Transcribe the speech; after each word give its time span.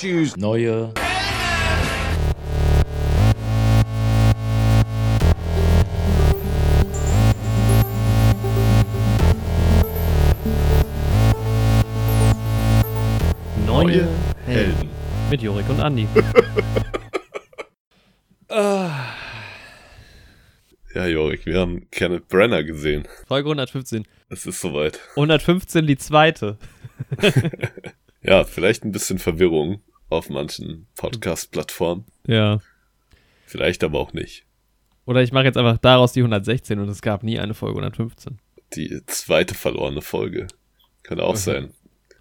Choose 0.00 0.34
neue 0.40 0.94
Neue 13.66 14.08
Helden. 14.46 14.88
Mit 15.28 15.42
Jorik 15.42 15.68
und 15.68 15.80
Andi. 15.80 16.08
Ja, 20.92 21.06
Jorik, 21.06 21.46
wir 21.46 21.60
haben 21.60 21.88
Kenneth 21.90 22.26
Brenner 22.28 22.64
gesehen. 22.64 23.06
Folge 23.28 23.48
115. 23.48 24.06
Es 24.30 24.44
ist 24.46 24.60
soweit. 24.60 24.98
115 25.10 25.86
die 25.86 25.98
zweite. 25.98 26.56
Ja, 28.22 28.44
vielleicht 28.44 28.84
ein 28.84 28.92
bisschen 28.92 29.18
Verwirrung 29.18 29.80
auf 30.10 30.28
manchen 30.30 30.86
Podcast-Plattformen. 30.96 32.04
Ja. 32.26 32.60
Vielleicht 33.46 33.82
aber 33.84 33.98
auch 33.98 34.12
nicht. 34.12 34.44
Oder 35.06 35.22
ich 35.22 35.32
mache 35.32 35.44
jetzt 35.44 35.56
einfach 35.56 35.78
daraus 35.78 36.12
die 36.12 36.20
116 36.20 36.78
und 36.78 36.88
es 36.88 37.02
gab 37.02 37.22
nie 37.22 37.38
eine 37.38 37.54
Folge 37.54 37.78
115. 37.78 38.38
Die 38.74 39.00
zweite 39.06 39.54
verlorene 39.54 40.02
Folge. 40.02 40.46
Könnte 41.02 41.24
auch 41.24 41.30
Okay. 41.30 41.38
sein. 41.38 41.70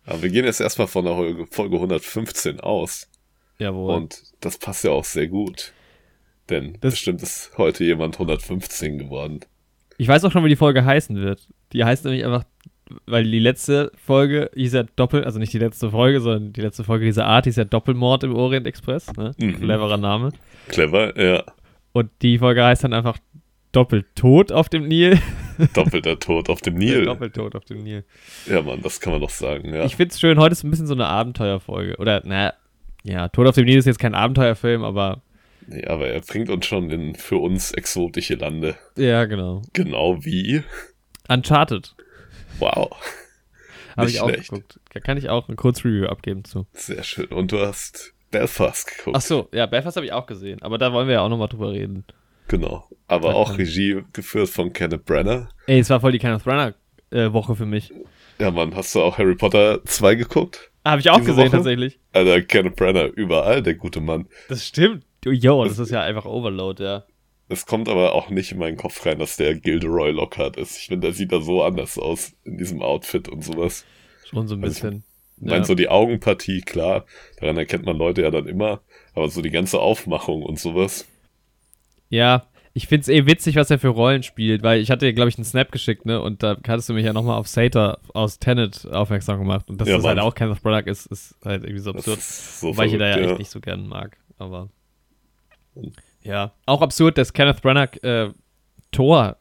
Aber 0.05 0.23
wir 0.23 0.30
gehen 0.30 0.45
jetzt 0.45 0.59
erstmal 0.62 0.88
von 0.88 1.05
der 1.05 1.14
Folge 1.14 1.45
Folge 1.52 1.76
115 1.76 2.59
aus. 2.62 3.08
Jawohl. 3.59 3.94
Und 3.95 4.23
das 4.40 4.58
passt 4.58 4.84
ja 4.86 4.92
auch 4.92 5.03
sehr 5.06 5.28
gut. 5.28 5.73
Denn 6.50 6.78
Das- 6.81 6.94
bestimmt 6.95 7.22
ist 7.22 7.52
heute 7.58 7.84
jemand 7.84 8.17
115 8.17 8.98
geworden. 8.98 9.42
ich 9.98 10.08
weiß 10.08 10.23
auch 10.23 10.31
schon, 10.31 10.44
wie 10.45 10.50
die 10.50 10.56
Folge 10.56 10.84
heißen 10.84 11.17
wird. 11.17 11.48
Die 11.73 11.84
heißt 11.84 12.06
nämlich 12.06 12.26
einfach, 12.26 12.45
weil 13.06 13.24
die 13.24 13.40
letzte 13.40 13.92
Folge 13.96 14.50
hieß 14.56 14.74
ja 14.74 14.84
Doppel, 14.96 15.24
also 15.24 15.40
nicht 15.40 15.54
die 15.54 15.60
letzte 15.60 15.92
Folge, 15.92 16.22
sondern 16.22 16.54
die 16.54 16.62
letzte 16.62 16.84
Folge 16.84 17.06
dieser 17.06 17.26
Art 17.26 17.46
hieß 17.46 17.56
ja 17.56 17.66
Doppelmord 17.66 18.24
im 18.24 18.36
Orient 18.36 18.68
Express. 18.68 19.12
Ne? 19.16 19.32
Mhm. 19.38 19.56
Cleverer 19.60 19.98
Name. 19.98 20.32
Clever, 20.68 21.20
ja. 21.20 21.44
Und 21.92 22.09
die 22.22 22.38
Folge 22.38 22.64
heißt 22.64 22.84
dann 22.84 22.94
einfach 22.94 23.18
Doppeltod 23.72 24.52
auf 24.52 24.70
dem 24.70 24.88
Nil. 24.88 25.20
Doppelter 25.73 26.18
Tod 26.20 26.50
auf 26.50 26.62
dem 26.62 26.76
Nil. 26.76 27.06
Doppeltod 27.06 27.56
auf 27.56 27.66
dem 27.66 27.84
Nil. 27.84 28.04
Ja, 28.48 28.62
Mann, 28.62 28.81
das 28.81 29.00
kann 29.00 29.14
man 29.14 29.22
doch 29.22 29.30
sagen, 29.30 29.74
ja. 29.74 29.86
Ich 29.86 29.96
find's 29.96 30.20
schön, 30.20 30.40
heute 30.40 30.53
ist 30.53 30.64
ein 30.64 30.72
bisschen 30.72 30.88
so 30.88 30.94
eine 30.94 31.06
Abenteuerfolge. 31.06 31.98
Oder, 31.98 32.22
naja, 32.26 32.53
ja, 33.03 33.28
Tod 33.30 33.48
auf 33.48 33.56
dem 33.56 33.66
Nil 33.66 33.78
ist 33.78 33.86
jetzt 33.86 34.00
kein 34.00 34.16
Abenteuerfilm, 34.16 34.84
aber 34.84 35.22
Nee, 35.68 35.86
aber 35.86 36.08
er 36.08 36.22
bringt 36.22 36.50
uns 36.50 36.66
schon 36.66 36.90
in 36.90 37.14
für 37.14 37.38
uns 37.38 37.72
exotische 37.72 38.36
Lande. 38.36 38.76
ja, 38.98 39.26
genau. 39.26 39.62
Genau 39.74 40.18
wie. 40.26 40.64
Uncharted 41.28 41.96
Wow. 42.58 42.89
habe 43.97 44.09
ich 44.09 44.22
auch 44.22 44.30
schlecht. 44.30 44.50
geguckt. 44.50 44.80
Da 44.94 45.00
kann 45.00 45.17
ich 45.17 45.30
auch 45.30 45.50
ein 45.50 45.55
Kurzreview 45.55 46.08
abgeben 46.08 46.44
zu. 46.44 46.66
Sehr 46.73 47.03
schön. 47.03 47.28
Und 47.28 47.52
du 47.52 47.59
hast 47.59 48.14
Belfast 48.31 48.88
geguckt. 48.88 49.17
Ach 49.17 49.22
so, 49.22 49.50
ja, 49.53 49.66
Belfast 49.66 49.97
habe 49.97 50.06
ich 50.06 50.14
auch 50.14 50.25
gesehen, 50.28 50.61
aber 50.61 50.78
da 50.78 50.94
wollen 50.94 51.08
wir 51.08 51.16
ja 51.16 51.22
auch 51.22 51.30
nochmal 51.30 51.47
drüber 51.47 51.72
reden. 51.72 52.06
Genau. 52.47 52.88
Aber 53.08 53.30
Da 53.30 53.36
auch 53.36 53.58
Regie 53.58 54.03
geführt 54.14 54.50
von 54.50 54.73
Kenneth 54.73 55.06
Branagh. 55.06 55.50
Ey, 55.67 55.80
es 55.80 55.89
war 55.89 56.00
voll 56.00 56.11
die 56.11 56.19
Kenneth 56.19 56.44
Branagh 56.44 56.75
äh, 57.11 57.31
Woche 57.31 57.56
für 57.56 57.66
mich. 57.66 57.94
Ja, 58.39 58.52
Mann, 58.52 58.75
hast 58.75 58.95
du 58.95 59.02
auch 59.02 59.17
Harry 59.17 59.36
Potter 59.36 59.84
2 59.84 60.16
geguckt? 60.16 60.72
Habe 60.86 61.02
ich 61.02 61.09
auch 61.09 61.19
gesehen 61.19 61.38
Woche? 61.38 61.50
tatsächlich. 61.52 62.00
Alter, 62.13 62.41
Kenneth 62.41 62.75
Branagh, 62.75 63.11
überall, 63.16 63.61
der 63.61 63.75
gute 63.75 64.02
Mann. 64.02 64.28
Das 64.47 64.66
stimmt. 64.66 65.06
Jo, 65.25 65.66
das 65.66 65.78
ist 65.78 65.91
ja 65.91 66.02
einfach 66.02 66.25
Overload, 66.25 66.81
ja. 66.84 67.03
Es 67.50 67.66
kommt 67.66 67.89
aber 67.89 68.14
auch 68.14 68.30
nicht 68.30 68.52
in 68.52 68.59
meinen 68.59 68.78
Kopf 68.78 69.05
rein, 69.05 69.19
dass 69.19 69.36
der 69.38 69.55
Gilderoy 69.55 70.11
Lockhart 70.11 70.55
ist. 70.58 70.78
Ich 70.78 70.86
finde, 70.88 71.08
der 71.08 71.14
sieht 71.16 71.31
da 71.31 71.42
so 71.42 71.64
anders 71.64 71.97
aus 71.97 72.33
in 72.45 72.58
diesem 72.58 72.81
Outfit 72.81 73.28
und 73.28 73.44
sowas. 73.44 73.86
Schon 74.23 74.47
so 74.47 74.56
ein 74.56 74.64
Also, 74.64 74.88
bisschen. 74.88 75.03
Ich 75.41 75.50
meine, 75.50 75.64
Ja. 75.64 75.64
so 75.66 75.75
die 75.75 75.89
Augenpartie, 75.89 76.61
klar, 76.61 77.06
daran 77.39 77.58
erkennt 77.58 77.86
man 77.86 77.97
Leute 77.97 78.22
ja 78.22 78.31
dann 78.31 78.47
immer, 78.47 78.81
aber 79.16 79.30
so 79.30 79.41
die 79.41 79.50
ganze 79.52 79.80
Aufmachung 79.80 80.44
und 80.44 80.59
sowas. 80.59 81.08
Ja, 82.09 82.45
ich 82.73 82.88
find's 82.88 83.08
eh 83.08 83.25
witzig, 83.25 83.56
was 83.56 83.69
er 83.72 83.80
für 83.80 83.88
Rollen 83.89 84.23
spielt, 84.23 84.63
weil 84.63 84.80
ich 84.81 84.91
hatte 84.91 85.06
dir, 85.06 85.13
glaube 85.13 85.30
ich, 85.30 85.38
einen 85.38 85.45
Snap 85.45 85.72
geschickt, 85.72 86.06
ne? 86.06 86.22
Und 86.22 86.44
da 86.44 86.57
hattest 86.68 86.90
du 86.90 86.94
mich 86.94 87.06
ja 87.06 87.13
nochmal 87.13 87.38
auf 87.38 87.47
Sater 87.47 88.00
aus 88.13 88.40
Tenet 88.40 88.85
aufmerksam 88.88 89.40
gemacht. 89.40 89.69
Und 89.69 89.81
dass 89.81 89.88
Ja, 89.88 89.97
das 89.97 90.06
halt 90.06 90.18
Mann. 90.18 90.25
auch 90.25 90.35
Kenneth 90.35 90.62
Branagh 90.62 90.90
ist, 90.90 91.07
ist 91.07 91.35
halt 91.44 91.63
irgendwie 91.63 91.81
so 91.81 91.91
absurd. 91.91 92.22
so 92.22 92.68
Wobei 92.68 92.85
ich 92.85 92.94
ihn 92.94 93.00
da 93.00 93.07
ja 93.07 93.13
verrückt, 93.13 93.31
echt 93.31 93.40
nicht 93.40 93.51
so 93.51 93.59
gern 93.59 93.88
mag. 93.88 94.18
Aber. 94.38 94.69
Ja. 96.22 96.53
Auch 96.66 96.81
absurd, 96.81 97.18
dass 97.18 97.34
Kenneth 97.34 97.62
Branagh 97.62 97.97
äh, 98.03 98.34
Thor 98.91 99.38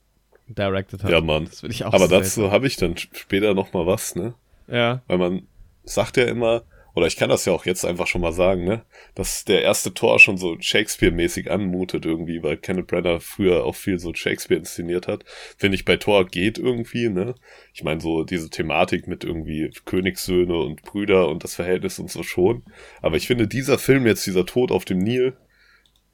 directed 0.47 1.03
hat. 1.03 1.11
Ja, 1.11 1.21
Mann. 1.21 1.47
Das 1.47 1.63
will 1.63 1.71
ich 1.71 1.85
auch 1.85 1.93
Aber 1.93 2.09
dazu 2.09 2.51
habe 2.51 2.67
ich 2.67 2.77
dann 2.77 2.97
später 2.97 3.55
noch 3.55 3.73
mal 3.73 3.87
was, 3.87 4.15
ne? 4.15 4.35
Ja. 4.67 5.03
Weil 5.07 5.19
man 5.19 5.47
sagt 5.85 6.17
ja 6.17 6.25
immer, 6.25 6.65
oder 6.95 7.07
ich 7.07 7.17
kann 7.17 7.29
das 7.29 7.45
ja 7.45 7.53
auch 7.53 7.65
jetzt 7.65 7.85
einfach 7.85 8.07
schon 8.07 8.23
mal 8.23 8.33
sagen, 8.33 8.65
ne? 8.65 8.83
Dass 9.15 9.45
der 9.45 9.63
erste 9.63 9.95
Tor 9.95 10.19
schon 10.19 10.37
so 10.37 10.57
Shakespeare-mäßig 10.59 11.51
anmutet 11.51 12.05
irgendwie, 12.05 12.43
weil 12.43 12.57
Kenneth 12.57 12.89
Branagh 12.89 13.21
früher 13.21 13.65
auch 13.65 13.77
viel 13.77 13.99
so 13.99 14.13
Shakespeare 14.15 14.59
inszeniert 14.59 15.07
hat. 15.07 15.25
Finde 15.57 15.77
ich 15.77 15.85
bei 15.85 15.97
Tor 15.97 16.27
geht 16.27 16.59
irgendwie, 16.59 17.09
ne? 17.09 17.35
Ich 17.73 17.85
meine 17.85 18.01
so 18.01 18.25
diese 18.25 18.51
Thematik 18.51 19.07
mit 19.07 19.23
irgendwie 19.23 19.71
Königssöhne 19.85 20.57
und 20.57 20.83
Brüder 20.83 21.29
und 21.29 21.45
das 21.45 21.55
Verhältnis 21.55 21.99
und 21.99 22.11
so 22.11 22.23
schon. 22.23 22.65
Aber 23.01 23.17
ich 23.17 23.27
finde 23.27 23.47
dieser 23.47 23.79
Film 23.79 24.07
jetzt, 24.07 24.27
dieser 24.27 24.47
Tod 24.47 24.73
auf 24.73 24.85
dem 24.85 24.99
Nil, 24.99 25.37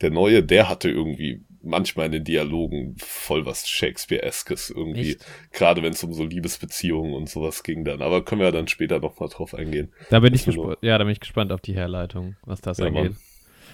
der 0.01 0.11
neue, 0.11 0.43
der 0.43 0.69
hatte 0.69 0.91
irgendwie 0.91 1.43
manchmal 1.63 2.07
in 2.07 2.13
den 2.13 2.25
Dialogen 2.25 2.95
voll 2.99 3.47
was 3.47 3.67
Shakespeare-eskes 3.69 4.71
irgendwie. 4.71 5.13
Echt? 5.13 5.27
Gerade 5.53 5.83
wenn 5.83 5.93
es 5.93 6.05
um 6.05 6.13
so 6.13 6.25
Liebesbeziehungen 6.25 7.15
und 7.15 7.29
sowas 7.31 7.63
ging 7.63 7.85
dann. 7.85 8.03
Aber 8.03 8.23
können 8.25 8.41
wir 8.43 8.53
dann 8.53 8.69
später 8.69 8.99
nochmal 9.01 9.31
drauf 9.31 9.55
eingehen. 9.55 9.91
Da 10.11 10.21
bin 10.21 10.35
ich 10.35 10.47
nur- 10.47 10.55
gespannt. 10.57 10.79
Ja, 10.83 10.99
da 10.99 11.05
bin 11.05 11.13
ich 11.13 11.21
gespannt 11.21 11.53
auf 11.53 11.61
die 11.63 11.75
Herleitung, 11.75 12.37
was 12.45 12.61
das 12.61 12.79
Ja, 12.79 12.87
angeht. 12.87 13.03
Mann. 13.05 13.17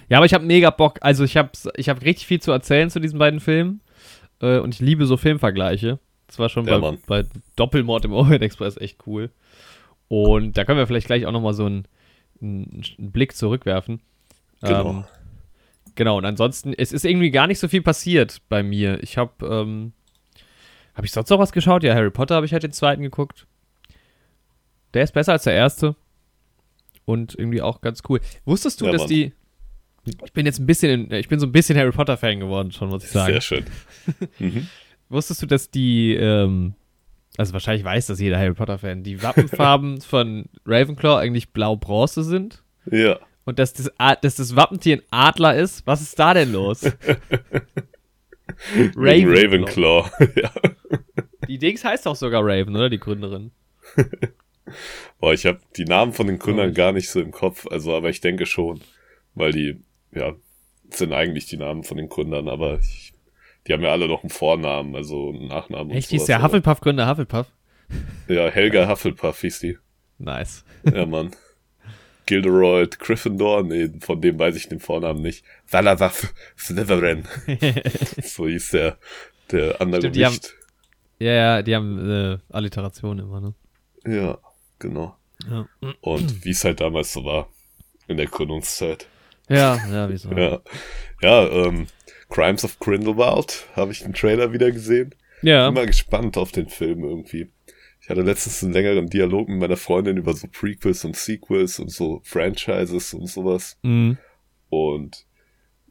Ja, 0.09 0.19
aber 0.19 0.27
ich 0.27 0.35
habe 0.35 0.45
mega 0.45 0.71
Bock. 0.71 0.99
Also 1.01 1.25
ich 1.25 1.37
habe 1.37 1.51
ich 1.77 1.89
hab 1.89 2.03
richtig 2.03 2.27
viel 2.27 2.41
zu 2.41 2.53
erzählen 2.53 2.91
zu 2.91 3.01
diesen 3.01 3.19
beiden 3.19 3.41
Filmen. 3.41 3.81
Äh, 4.41 4.59
und 4.59 4.75
ich 4.75 4.81
liebe 4.81 5.07
so 5.07 5.17
Filmvergleiche. 5.17 5.99
Das 6.29 6.39
war 6.39 6.49
schon 6.49 6.67
Ja, 6.69 6.79
bei, 6.79 6.97
bei 7.07 7.25
Doppelmord 7.57 8.05
im 8.05 8.13
Orient 8.15 8.43
Express 8.43 8.77
echt 8.77 8.99
cool. 9.07 9.31
Und 10.09 10.57
da 10.57 10.65
können 10.65 10.79
wir 10.79 10.87
vielleicht 10.87 11.07
gleich 11.09 11.27
auch 11.27 11.33
nochmal 11.33 11.55
so 11.55 11.67
einen, 11.67 11.87
einen, 12.41 12.83
einen 12.99 13.11
Blick 13.13 13.35
zurückwerfen. 13.37 14.01
Genau. 14.63 14.91
Ähm, 14.91 15.05
genau, 15.95 16.19
und 16.19 16.25
ansonsten, 16.25 16.73
es 16.73 16.93
ist 16.93 17.05
irgendwie 17.05 17.31
gar 17.31 17.47
nicht 17.47 17.59
so 17.59 17.69
viel 17.69 17.83
passiert 17.83 18.41
bei 18.49 18.62
mir. 18.62 19.03
Ich 19.03 19.17
habe, 19.19 19.47
ähm, 19.47 19.93
habe 20.95 21.06
ich 21.06 21.12
sonst 21.12 21.31
noch 21.31 21.39
was 21.39 21.53
geschaut? 21.53 21.83
Ja, 21.83 21.95
Harry 21.95 22.11
Potter 22.11 22.34
habe 22.34 22.47
ich 22.47 22.53
halt 22.53 22.62
den 22.62 22.73
zweiten 22.73 23.03
geguckt. 23.03 23.47
Der 24.95 25.05
ist 25.05 25.12
besser 25.12 25.33
als 25.33 25.45
der 25.45 25.55
erste. 25.55 25.97
Und 27.05 27.34
irgendwie 27.34 27.62
auch 27.62 27.81
ganz 27.81 28.03
cool. 28.09 28.21
Wusstest 28.45 28.81
du, 28.81 28.87
Ja, 28.87 28.93
dass 28.93 29.03
Mann. 29.03 29.09
die. 29.09 29.33
Ich 30.25 30.33
bin 30.33 30.47
jetzt 30.47 30.59
ein 30.59 30.67
bisschen, 30.67 31.06
in, 31.09 31.12
ich 31.12 31.28
bin 31.28 31.39
so 31.39 31.47
ein 31.47 31.53
bisschen 31.53 31.77
Harry 31.77 31.91
Potter-Fan 31.93 32.41
geworden, 32.41 32.72
schon, 32.72 32.89
muss 32.89 33.05
ich 33.05 33.11
sagen. 33.11 33.33
Sehr 33.33 33.41
schön. 33.41 33.65
mhm. 34.39 34.67
Wusstest 35.11 35.43
du, 35.43 35.47
dass 35.47 35.71
die, 35.71 36.15
ähm, 36.15 36.75
also 37.37 37.53
wahrscheinlich 37.53 37.84
weiß 37.84 38.07
das 38.07 38.19
jeder 38.19 38.39
Harry 38.39 38.55
Potter-Fan, 38.55 39.03
die 39.03 39.22
Wappenfarben 39.22 40.01
von 40.01 40.47
Ravenclaw 40.65 41.19
eigentlich 41.19 41.51
blau-bronze 41.51 42.22
sind? 42.22 42.62
Ja. 42.91 43.19
Und 43.50 43.59
dass 43.59 43.72
das, 43.72 43.91
dass 44.22 44.37
das 44.37 44.55
Wappentier 44.55 44.99
ein 44.99 45.03
Adler 45.11 45.56
ist? 45.56 45.84
Was 45.84 46.00
ist 46.03 46.16
da 46.21 46.34
denn 46.34 46.53
los? 46.53 46.83
Wegen 48.94 49.28
Ravenclaw. 49.28 50.09
ja. 50.41 50.53
Die 51.49 51.59
Dings 51.59 51.84
heißt 51.84 52.06
auch 52.06 52.15
sogar 52.15 52.43
Raven, 52.44 52.77
oder? 52.77 52.89
Die 52.89 53.00
Gründerin. 53.00 53.50
Boah, 55.19 55.33
ich 55.33 55.47
habe 55.47 55.59
die 55.77 55.84
Namen 55.84 56.12
von 56.12 56.28
den 56.28 56.39
Gründern 56.39 56.75
gar 56.75 56.93
nicht 56.93 57.10
so 57.10 57.21
im 57.21 57.33
Kopf, 57.33 57.66
also 57.66 57.93
aber 57.93 58.09
ich 58.09 58.21
denke 58.21 58.47
schon, 58.47 58.83
weil 59.34 59.50
die, 59.50 59.81
ja, 60.15 60.34
sind 60.91 61.12
eigentlich 61.12 61.47
die 61.47 61.56
Namen 61.56 61.83
von 61.83 61.97
den 61.97 62.09
Gründern, 62.09 62.49
aber 62.49 62.78
ich, 62.78 63.15
die 63.66 63.72
haben 63.72 63.83
ja 63.83 63.91
alle 63.91 64.06
noch 64.06 64.22
einen 64.22 64.31
Vornamen, 64.31 64.94
also 64.94 65.31
einen 65.31 65.49
Nachnamen. 65.49 65.91
und 65.91 65.97
Echt, 65.97 66.10
hieß 66.10 66.21
sowas, 66.21 66.27
der 66.28 66.37
aber- 66.37 66.44
Hufflepuff-Gründer 66.44 67.09
Hufflepuff? 67.09 67.49
Ja, 68.28 68.49
Helga 68.49 68.89
Hufflepuff 68.89 69.41
hieß 69.41 69.59
die. 69.59 69.77
Nice. 70.19 70.65
Ja, 70.84 71.05
Mann. 71.05 71.33
Gilderoy 72.31 72.87
Gryffindor, 72.87 73.65
nee, 73.65 73.91
von 74.01 74.21
dem 74.21 74.39
weiß 74.39 74.54
ich 74.54 74.69
den 74.69 74.78
Vornamen 74.78 75.21
nicht. 75.21 75.45
Salazar 75.66 76.13
Slytherin. 76.57 77.25
so 78.22 78.47
hieß 78.47 78.71
der, 78.71 78.99
der 79.51 79.81
andere 79.81 80.01
Stimmt, 80.03 80.25
haben- 80.25 80.39
ja, 81.19 81.33
ja, 81.33 81.63
die 81.63 81.75
haben 81.75 82.09
äh, 82.09 82.39
Alliteration 82.51 83.19
immer, 83.19 83.41
ne? 83.41 83.54
Ja, 84.07 84.39
genau. 84.78 85.16
Ja, 85.51 85.66
Und 86.03 86.45
wie 86.45 86.51
es 86.51 86.65
halt 86.65 86.81
damals 86.81 87.13
so 87.13 87.25
war, 87.25 87.49
in 88.07 88.16
der 88.16 88.27
Gründungszeit. 88.27 89.09
ja, 89.49 89.77
ja 89.93 90.09
wieso? 90.09 90.31
Ja, 90.31 90.60
ja 91.22 91.49
ähm, 91.49 91.89
Crimes 92.28 92.65
of 92.65 92.78
Grindelwald 92.78 93.66
habe 93.75 93.91
ich 93.91 94.04
den 94.04 94.13
Trailer 94.13 94.53
wieder 94.53 94.71
gesehen. 94.71 95.16
ja. 95.43 95.66
Immer 95.66 95.84
gespannt 95.87 96.37
auf 96.39 96.53
den 96.53 96.69
Film 96.69 97.03
irgendwie. 97.03 97.51
Ich 98.03 98.09
hatte 98.09 98.23
letztens 98.23 98.63
einen 98.65 98.73
längeren 98.73 99.09
Dialog 99.09 99.49
mit 99.49 99.59
meiner 99.59 99.77
Freundin 99.77 100.17
über 100.17 100.33
so 100.35 100.47
Prequels 100.51 101.05
und 101.05 101.17
Sequels 101.17 101.79
und 101.79 101.91
so 101.91 102.21
Franchises 102.25 103.13
und 103.15 103.27
sowas. 103.27 103.79
Mhm. 103.83 104.17
Und 104.71 105.27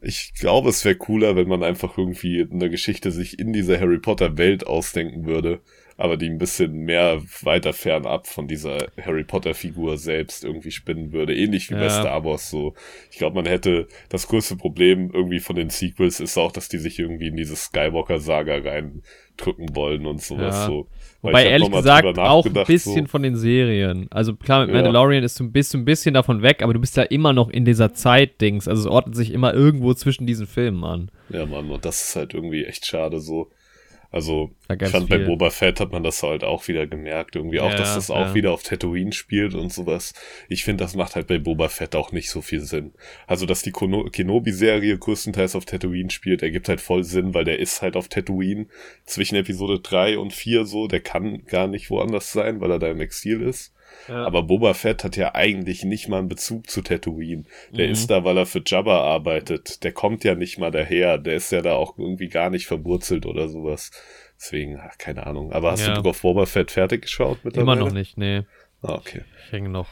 ich 0.02 0.32
glaube, 0.34 0.70
es 0.70 0.84
wäre 0.84 0.96
cooler, 0.96 1.36
wenn 1.36 1.46
man 1.48 1.62
einfach 1.62 1.98
irgendwie 1.98 2.46
eine 2.50 2.70
Geschichte 2.70 3.10
sich 3.12 3.38
in 3.38 3.52
dieser 3.52 3.78
Harry 3.78 3.98
Potter 3.98 4.38
Welt 4.38 4.66
ausdenken 4.66 5.26
würde, 5.26 5.60
aber 5.98 6.16
die 6.16 6.30
ein 6.30 6.38
bisschen 6.38 6.72
mehr 6.72 7.20
weiter 7.42 7.74
fernab 7.74 8.26
von 8.26 8.48
dieser 8.48 8.86
Harry 9.00 9.24
Potter 9.24 9.52
Figur 9.52 9.98
selbst 9.98 10.42
irgendwie 10.42 10.70
spinnen 10.70 11.12
würde. 11.12 11.36
Ähnlich 11.36 11.68
wie 11.68 11.74
Ja. 11.74 11.80
bei 11.80 11.88
Star 11.90 12.24
Wars 12.24 12.48
so. 12.48 12.74
Ich 13.10 13.18
glaube, 13.18 13.36
man 13.36 13.44
hätte 13.44 13.86
das 14.08 14.26
größte 14.26 14.56
Problem 14.56 15.10
irgendwie 15.12 15.40
von 15.40 15.56
den 15.56 15.68
Sequels 15.68 16.18
ist 16.18 16.38
auch, 16.38 16.52
dass 16.52 16.70
die 16.70 16.78
sich 16.78 16.98
irgendwie 16.98 17.28
in 17.28 17.36
diese 17.36 17.54
Skywalker-Saga 17.56 18.56
reindrücken 18.56 19.76
wollen 19.76 20.06
und 20.06 20.22
sowas 20.22 20.54
Ja. 20.56 20.66
so. 20.66 20.88
Weil 21.22 21.32
Wobei 21.32 21.44
ehrlich 21.46 21.70
gesagt 21.70 22.18
auch 22.18 22.46
ein 22.46 22.52
bisschen 22.66 23.04
so. 23.06 23.10
von 23.10 23.22
den 23.22 23.36
Serien. 23.36 24.06
Also 24.10 24.34
klar, 24.34 24.60
mit 24.60 24.70
Ja. 24.70 24.76
Mandalorian 24.76 25.22
ist 25.22 25.38
du, 25.38 25.50
bist 25.50 25.74
ein 25.74 25.84
bisschen 25.84 26.14
davon 26.14 26.40
weg, 26.40 26.62
aber 26.62 26.72
du 26.72 26.80
bist 26.80 26.96
ja 26.96 27.02
immer 27.02 27.34
noch 27.34 27.50
in 27.50 27.66
dieser 27.66 27.92
Zeit-Dings. 27.92 28.66
Also 28.66 28.82
es 28.82 28.86
ordnet 28.86 29.16
sich 29.16 29.32
immer 29.32 29.52
irgendwo 29.52 29.92
zwischen 29.92 30.26
diesen 30.26 30.46
Filmen 30.46 30.82
an. 30.82 31.10
Ja, 31.28 31.44
Mann, 31.44 31.70
und 31.70 31.84
das 31.84 32.00
ist 32.08 32.16
halt 32.16 32.32
irgendwie 32.32 32.64
echt 32.64 32.86
schade 32.86 33.20
so. 33.20 33.50
Also, 34.12 34.50
ich 34.68 34.88
fand 34.88 35.08
bei 35.08 35.18
viel. 35.18 35.26
Boba 35.26 35.50
Fett 35.50 35.78
hat 35.78 35.92
man 35.92 36.02
das 36.02 36.22
halt 36.24 36.42
auch 36.42 36.66
wieder 36.66 36.88
gemerkt. 36.88 37.36
Irgendwie 37.36 37.60
auch, 37.60 37.70
Ja, 37.70 37.76
dass 37.76 37.94
das 37.94 38.10
auch 38.10 38.28
ja. 38.28 38.34
wieder 38.34 38.52
auf 38.52 38.64
Tatooine 38.64 39.12
spielt 39.12 39.54
und 39.54 39.72
sowas. 39.72 40.14
Ich 40.48 40.64
finde, 40.64 40.82
das 40.82 40.96
macht 40.96 41.14
halt 41.14 41.28
bei 41.28 41.38
Boba 41.38 41.68
Fett 41.68 41.94
auch 41.94 42.10
nicht 42.10 42.28
so 42.28 42.42
viel 42.42 42.60
Sinn. 42.60 42.92
Also, 43.28 43.46
dass 43.46 43.62
die 43.62 43.70
Kenobi-Serie 43.70 44.98
größtenteils 44.98 45.54
auf 45.54 45.64
Tatooine 45.64 46.10
spielt, 46.10 46.42
ergibt 46.42 46.68
halt 46.68 46.80
voll 46.80 47.04
Sinn, 47.04 47.34
weil 47.34 47.44
der 47.44 47.60
ist 47.60 47.82
halt 47.82 47.96
auf 47.96 48.08
Tatooine 48.08 48.66
zwischen 49.04 49.36
Episode 49.36 49.78
3 49.78 50.18
und 50.18 50.32
4 50.32 50.64
so. 50.64 50.88
Der 50.88 51.00
kann 51.00 51.44
gar 51.46 51.68
nicht 51.68 51.88
woanders 51.88 52.32
sein, 52.32 52.60
weil 52.60 52.72
er 52.72 52.78
da 52.80 52.90
im 52.90 53.00
Exil 53.00 53.42
ist. 53.42 53.72
Aber 54.08 54.42
Boba 54.42 54.74
Fett 54.74 55.04
hat 55.04 55.16
ja 55.16 55.34
eigentlich 55.34 55.84
nicht 55.84 56.08
mal 56.08 56.18
einen 56.18 56.28
Bezug 56.28 56.68
zu 56.70 56.82
Tatooine. 56.82 57.44
Der 57.70 57.86
Mhm. 57.86 57.92
ist 57.92 58.10
da, 58.10 58.24
weil 58.24 58.36
er 58.38 58.46
für 58.46 58.62
Jabba 58.64 59.00
arbeitet. 59.02 59.84
Der 59.84 59.92
kommt 59.92 60.24
ja 60.24 60.34
nicht 60.34 60.58
mal 60.58 60.70
daher. 60.70 61.18
Der 61.18 61.34
ist 61.34 61.52
ja 61.52 61.62
da 61.62 61.74
auch 61.74 61.98
irgendwie 61.98 62.28
gar 62.28 62.50
nicht 62.50 62.66
verwurzelt 62.66 63.26
oder 63.26 63.48
sowas. 63.48 63.90
Deswegen, 64.38 64.78
ach, 64.80 64.96
keine 64.98 65.26
Ahnung. 65.26 65.52
Aber 65.52 65.72
hast 65.72 65.86
Ja. 65.86 65.94
du 65.94 66.02
Book 66.02 66.10
of 66.10 66.22
Boba 66.22 66.46
Fett 66.46 66.70
fertig 66.70 67.02
geschaut 67.02 67.38
mittlerweile? 67.44 67.78
Immer 67.80 67.86
noch 67.88 67.92
nicht, 67.94 68.16
nee. 68.16 68.42
Ah, 68.82 68.94
okay. 68.94 69.22
Ich 69.46 69.52
hänge 69.52 69.68
noch. 69.68 69.88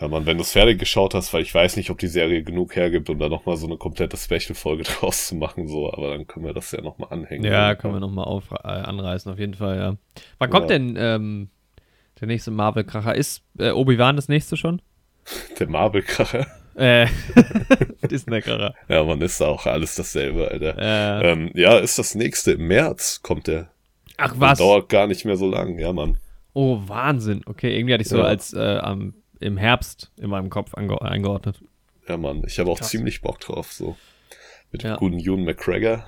Ja, 0.00 0.08
man, 0.08 0.24
wenn 0.24 0.38
du 0.38 0.42
es 0.42 0.52
fertig 0.52 0.78
geschaut 0.78 1.12
hast, 1.14 1.34
weil 1.34 1.42
ich 1.42 1.54
weiß 1.54 1.76
nicht, 1.76 1.90
ob 1.90 1.98
die 1.98 2.06
Serie 2.06 2.42
genug 2.42 2.74
hergibt, 2.74 3.10
um 3.10 3.18
da 3.18 3.28
nochmal 3.28 3.58
so 3.58 3.66
eine 3.66 3.76
komplette 3.76 4.16
Special-Folge 4.16 4.82
draus 5.00 5.26
zu 5.28 5.34
machen, 5.36 5.68
so, 5.68 5.92
aber 5.92 6.08
dann 6.08 6.26
können 6.26 6.46
wir 6.46 6.54
das 6.54 6.72
ja 6.72 6.80
nochmal 6.80 7.10
anhängen. 7.12 7.44
Ja, 7.44 7.74
können 7.74 7.92
wir 7.94 8.00
nochmal 8.00 8.40
äh, 8.50 8.66
anreißen, 8.66 9.30
auf 9.30 9.38
jeden 9.38 9.52
Fall, 9.54 9.76
ja. 9.76 9.96
Wann 10.38 10.48
kommt 10.50 10.70
Ja. 10.70 10.78
denn 10.78 10.96
ähm, 10.98 11.50
der 12.20 12.28
nächste 12.28 12.50
Marvel-Kracher? 12.50 13.14
Ist 13.14 13.42
äh, 13.58 13.70
Obi-Wan 13.70 14.16
das 14.16 14.28
nächste 14.28 14.56
schon? 14.56 14.80
Der 15.58 15.68
Marvel-Kracher. 15.68 16.46
Äh, 16.74 17.06
Disney-Kracher. 18.10 18.74
Ja, 18.88 19.04
man 19.04 19.20
ist 19.20 19.40
auch 19.42 19.66
alles 19.66 19.94
dasselbe, 19.96 20.48
Alter. 20.50 20.76
Äh, 20.78 21.32
Ähm, 21.32 21.50
ja, 21.54 21.78
ist 21.78 21.98
das 21.98 22.14
nächste. 22.14 22.52
Im 22.52 22.66
März 22.68 23.20
kommt 23.22 23.46
der. 23.46 23.70
ach 24.16 24.34
was? 24.38 24.58
dauert 24.58 24.88
gar 24.88 25.06
nicht 25.06 25.24
mehr 25.24 25.36
so 25.36 25.48
lang, 25.50 25.78
ja, 25.78 25.92
Mann. 25.92 26.16
Oh, 26.52 26.80
Wahnsinn. 26.86 27.42
Okay, 27.46 27.76
irgendwie 27.76 27.94
hatte 27.94 28.02
ich 28.02 28.08
so 28.08 28.18
Ja. 28.18 28.24
als 28.24 28.52
äh, 28.54 28.78
am, 28.78 29.14
im 29.40 29.56
Herbst 29.56 30.10
in 30.16 30.30
meinem 30.30 30.50
Kopf 30.50 30.74
ange 30.74 31.00
eingeordnet. 31.02 31.60
Ja, 32.08 32.16
Mann. 32.16 32.42
Ich 32.46 32.58
habe 32.58 32.70
auch 32.70 32.78
Krass. 32.78 32.88
ziemlich 32.90 33.20
Bock 33.20 33.40
drauf, 33.40 33.72
so. 33.72 33.96
Mit 34.72 34.82
dem 34.82 34.90
Ja. 34.90 34.96
guten 34.96 35.18
Ewan 35.20 35.44
McGregor. 35.44 36.04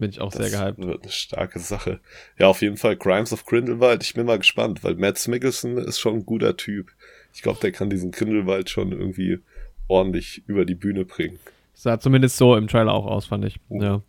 Bin 0.00 0.10
ich 0.10 0.20
auch 0.20 0.32
Das 0.32 0.50
sehr 0.50 0.60
gehypt. 0.60 0.78
wird 0.84 1.02
eine 1.02 1.12
starke 1.12 1.58
Sache. 1.60 2.00
Ja, 2.38 2.48
auf 2.48 2.62
jeden 2.62 2.76
Fall 2.78 2.96
Crimes 2.96 3.32
of 3.32 3.44
Grindelwald. 3.44 4.02
Ich 4.02 4.14
bin 4.14 4.26
mal 4.26 4.38
gespannt, 4.38 4.82
weil 4.82 4.94
Matt 4.96 5.28
Mikkelsen 5.28 5.76
ist 5.78 6.00
schon 6.00 6.14
ein 6.16 6.26
guter 6.26 6.56
Typ. 6.56 6.90
Ich 7.34 7.42
glaube, 7.42 7.60
der 7.60 7.70
kann 7.70 7.90
diesen 7.90 8.10
Grindelwald 8.10 8.70
schon 8.70 8.90
irgendwie 8.92 9.38
ordentlich 9.88 10.42
über 10.46 10.64
die 10.64 10.74
Bühne 10.74 11.04
bringen. 11.04 11.38
Sah 11.74 12.00
zumindest 12.00 12.36
so 12.38 12.56
im 12.56 12.66
Trailer 12.66 12.92
auch 12.94 13.06
aus, 13.06 13.26
fand 13.26 13.44
ich. 13.44 13.60
Oh. 13.68 13.80
Ja. 13.82 14.02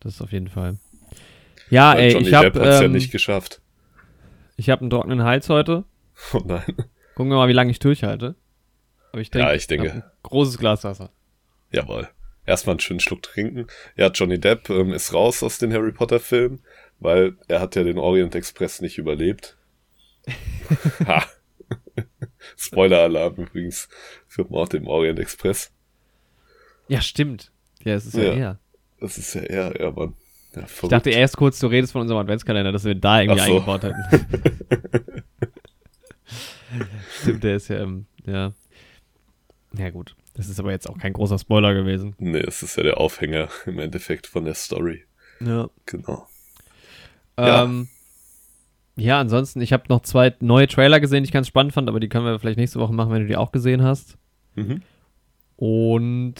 Das 0.00 0.14
ist 0.14 0.22
auf 0.22 0.32
jeden 0.32 0.48
Fall. 0.48 0.76
Ja, 1.70 1.94
Weil 1.94 2.00
ey, 2.04 2.12
Johnny 2.12 2.28
ich 2.28 2.34
habe 2.34 2.46
hat's 2.60 2.78
ja 2.80 2.82
ähm, 2.84 2.92
nicht 2.92 3.10
geschafft. 3.10 3.60
ich 4.56 4.70
hab 4.70 4.80
einen 4.80 4.90
trockenen 4.90 5.24
Hals 5.24 5.48
heute. 5.48 5.84
Oh 6.34 6.42
nein. 6.44 6.64
Gucken 7.14 7.30
wir 7.30 7.36
mal, 7.36 7.48
wie 7.48 7.52
lange 7.52 7.70
ich 7.70 7.78
durchhalte. 7.78 8.34
Aber 9.12 9.20
ich 9.20 9.30
denke, 9.30 9.48
Ja, 9.48 9.54
ich 9.54 9.66
denke. 9.66 10.04
großes 10.24 10.58
Glas 10.58 10.82
Wasser. 10.84 11.10
Jawohl. 11.72 12.08
Erstmal 12.48 12.72
einen 12.74 12.80
schönen 12.80 13.00
Schluck 13.00 13.22
trinken. 13.22 13.66
Ja, 13.94 14.08
Johnny 14.08 14.40
Depp 14.40 14.70
ähm, 14.70 14.94
ist 14.94 15.12
raus 15.12 15.42
aus 15.42 15.58
den 15.58 15.70
Harry 15.72 15.92
Potter 15.92 16.18
Filmen, 16.18 16.60
weil 16.98 17.36
er 17.46 17.60
hat 17.60 17.76
ja 17.76 17.84
den 17.84 17.98
Orient 17.98 18.34
Express 18.34 18.80
nicht 18.80 18.96
überlebt. 18.96 19.58
ha. 21.06 21.26
Spoiler-Alarm 22.56 23.34
übrigens 23.34 23.90
für 24.26 24.44
Mord 24.44 24.72
im 24.72 24.86
Orient 24.86 25.18
Express. 25.18 25.72
Ja, 26.88 27.02
stimmt. 27.02 27.52
Ja, 27.84 27.94
es 27.96 28.06
ist 28.06 28.14
ja, 28.16 28.22
Ja. 28.22 28.32
er. 28.34 28.58
Das 28.98 29.18
ist 29.18 29.34
ja 29.34 29.42
er, 29.42 29.78
ja, 29.80 29.90
Mann. 29.90 30.14
Ja, 30.56 30.62
Ich 30.64 30.88
dachte 30.88 31.10
erst 31.10 31.36
kurz, 31.36 31.58
du 31.58 31.66
redest 31.66 31.92
von 31.92 32.00
unserem 32.00 32.20
Adventskalender, 32.20 32.72
dass 32.72 32.84
wir 32.84 32.94
da 32.94 33.20
irgendwie 33.20 33.40
Ach 33.42 33.46
so. 33.46 33.52
eingebaut 33.56 33.82
hätten. 33.82 34.42
stimmt, 37.20 37.44
der 37.44 37.56
ist 37.56 37.68
ja, 37.68 37.80
ähm, 37.82 38.06
ja. 38.24 38.54
Ja, 39.76 39.90
gut. 39.90 40.16
Das 40.38 40.48
ist 40.48 40.60
aber 40.60 40.70
jetzt 40.70 40.88
auch 40.88 40.96
kein 40.96 41.14
großer 41.14 41.36
Spoiler 41.36 41.74
gewesen. 41.74 42.14
Nee, 42.18 42.38
es 42.38 42.62
ist 42.62 42.76
ja 42.76 42.84
der 42.84 42.98
Aufhänger 42.98 43.48
im 43.66 43.80
Endeffekt 43.80 44.28
von 44.28 44.44
der 44.44 44.54
Story. 44.54 45.02
Ja. 45.40 45.68
Genau. 45.84 46.28
Ja. 47.36 47.64
Ähm, 47.64 47.88
ja, 48.94 49.18
ansonsten, 49.18 49.60
ich 49.60 49.72
habe 49.72 49.84
noch 49.88 50.02
zwei 50.02 50.32
neue 50.38 50.68
Trailer 50.68 51.00
gesehen, 51.00 51.24
die 51.24 51.26
ich 51.26 51.32
ganz 51.32 51.48
spannend 51.48 51.72
fand, 51.72 51.88
aber 51.88 51.98
die 51.98 52.08
können 52.08 52.24
wir 52.24 52.38
vielleicht 52.38 52.58
nächste 52.58 52.78
Woche 52.78 52.92
machen, 52.92 53.10
wenn 53.10 53.22
du 53.22 53.26
die 53.26 53.36
auch 53.36 53.50
gesehen 53.50 53.82
hast. 53.82 54.16
Mhm. 54.54 54.82
Und 55.56 56.34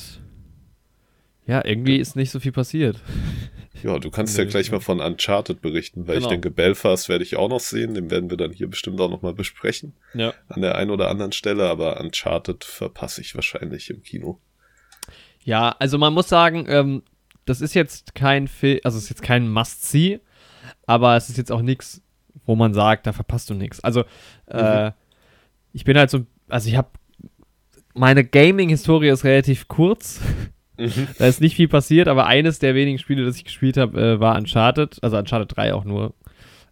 ja, 1.47 1.65
irgendwie 1.65 1.97
ist 1.97 2.15
nicht 2.15 2.31
so 2.31 2.39
viel 2.39 2.53
passiert. 2.53 3.03
Ja, 3.83 3.99
du 3.99 4.11
kannst 4.11 4.37
ja 4.39 4.45
gleich 4.45 4.71
mal 4.73 4.81
von 4.81 5.01
Uncharted 5.01 5.61
berichten, 5.61 6.07
weil 6.07 6.17
Genau. 6.17 6.27
ich 6.27 6.31
denke, 6.31 6.51
Belfast 6.51 7.09
werde 7.09 7.25
ich 7.25 7.37
auch 7.37 7.49
noch 7.49 7.61
sehen. 7.61 7.95
Den 7.95 8.11
werden 8.11 8.31
wir 8.31 8.37
dann 8.37 8.53
hier 8.53 8.69
bestimmt 8.69 9.01
auch 9.01 9.11
noch 9.11 9.23
mal 9.23 9.33
besprechen. 9.35 9.95
Ja. 10.15 10.35
An 10.49 10.63
der 10.63 10.77
einen 10.77 10.91
oder 10.91 11.09
anderen 11.11 11.33
Stelle, 11.33 11.69
aber 11.69 12.01
Uncharted 12.01 12.65
verpasse 12.65 13.21
ich 13.21 13.35
wahrscheinlich 13.35 13.91
im 13.91 14.03
Kino. 14.03 14.41
Ja, 15.45 15.75
also 15.79 15.99
man 15.99 16.13
muss 16.13 16.29
sagen, 16.29 16.67
ähm, 16.69 17.03
das 17.45 17.61
ist 17.61 17.75
jetzt 17.75 18.15
kein 18.15 18.49
Film, 18.49 18.81
also 18.85 18.99
es 18.99 19.05
ist 19.05 19.11
jetzt 19.11 19.23
kein 19.23 19.49
Must-See, 19.51 20.21
aber 20.87 21.17
es 21.17 21.29
ist 21.31 21.39
jetzt 21.39 21.51
auch 21.53 21.63
nichts, 21.63 22.03
wo 22.45 22.55
man 22.57 22.75
sagt, 22.75 23.07
da 23.07 23.13
verpasst 23.13 23.49
du 23.51 23.55
nichts. 23.55 23.83
Also, 23.83 24.05
äh, 24.47 24.93
ich 25.73 25.85
bin 25.85 25.97
halt 25.97 26.11
so, 26.11 26.27
also 26.49 26.69
ich 26.69 26.77
habe, 26.77 26.89
meine 27.95 28.25
Gaming-Historie 28.25 29.09
ist 29.09 29.25
relativ 29.25 29.69
kurz. 29.69 30.21
Da 31.19 31.27
ist 31.27 31.41
nicht 31.41 31.57
viel 31.57 31.69
passiert, 31.69 32.09
aber 32.09 32.27
eines 32.27 32.59
der 32.61 32.75
wenigen 32.75 32.99
Spiele, 32.99 33.25
das 33.25 33.37
ich 33.37 33.45
gespielt 33.45 33.77
habe, 33.77 34.01
äh, 34.01 34.21
war 34.21 34.37
Uncharted, 34.37 34.99
also 35.03 35.17
Uncharted 35.17 35.57
3 35.57 35.75
auch 35.75 35.85
nur. 35.85 36.15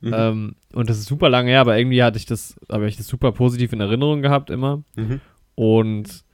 Mhm. 0.01 0.15
Ähm, 0.17 0.57
und 0.75 0.89
das 0.89 0.99
ist 0.99 1.07
super 1.07 1.29
lange 1.29 1.51
her, 1.51 1.61
aber 1.61 1.77
irgendwie 1.79 2.03
hatte 2.03 2.19
ich 2.19 2.27
das, 2.27 2.57
habe 2.71 2.87
ich 2.89 2.97
das 2.97 3.07
super 3.09 3.33
positiv 3.33 3.73
in 3.73 3.81
Erinnerung 3.81 4.23
gehabt 4.23 4.51
immer. 4.51 4.83
Mhm. 4.95 5.21
Und 5.57 6.25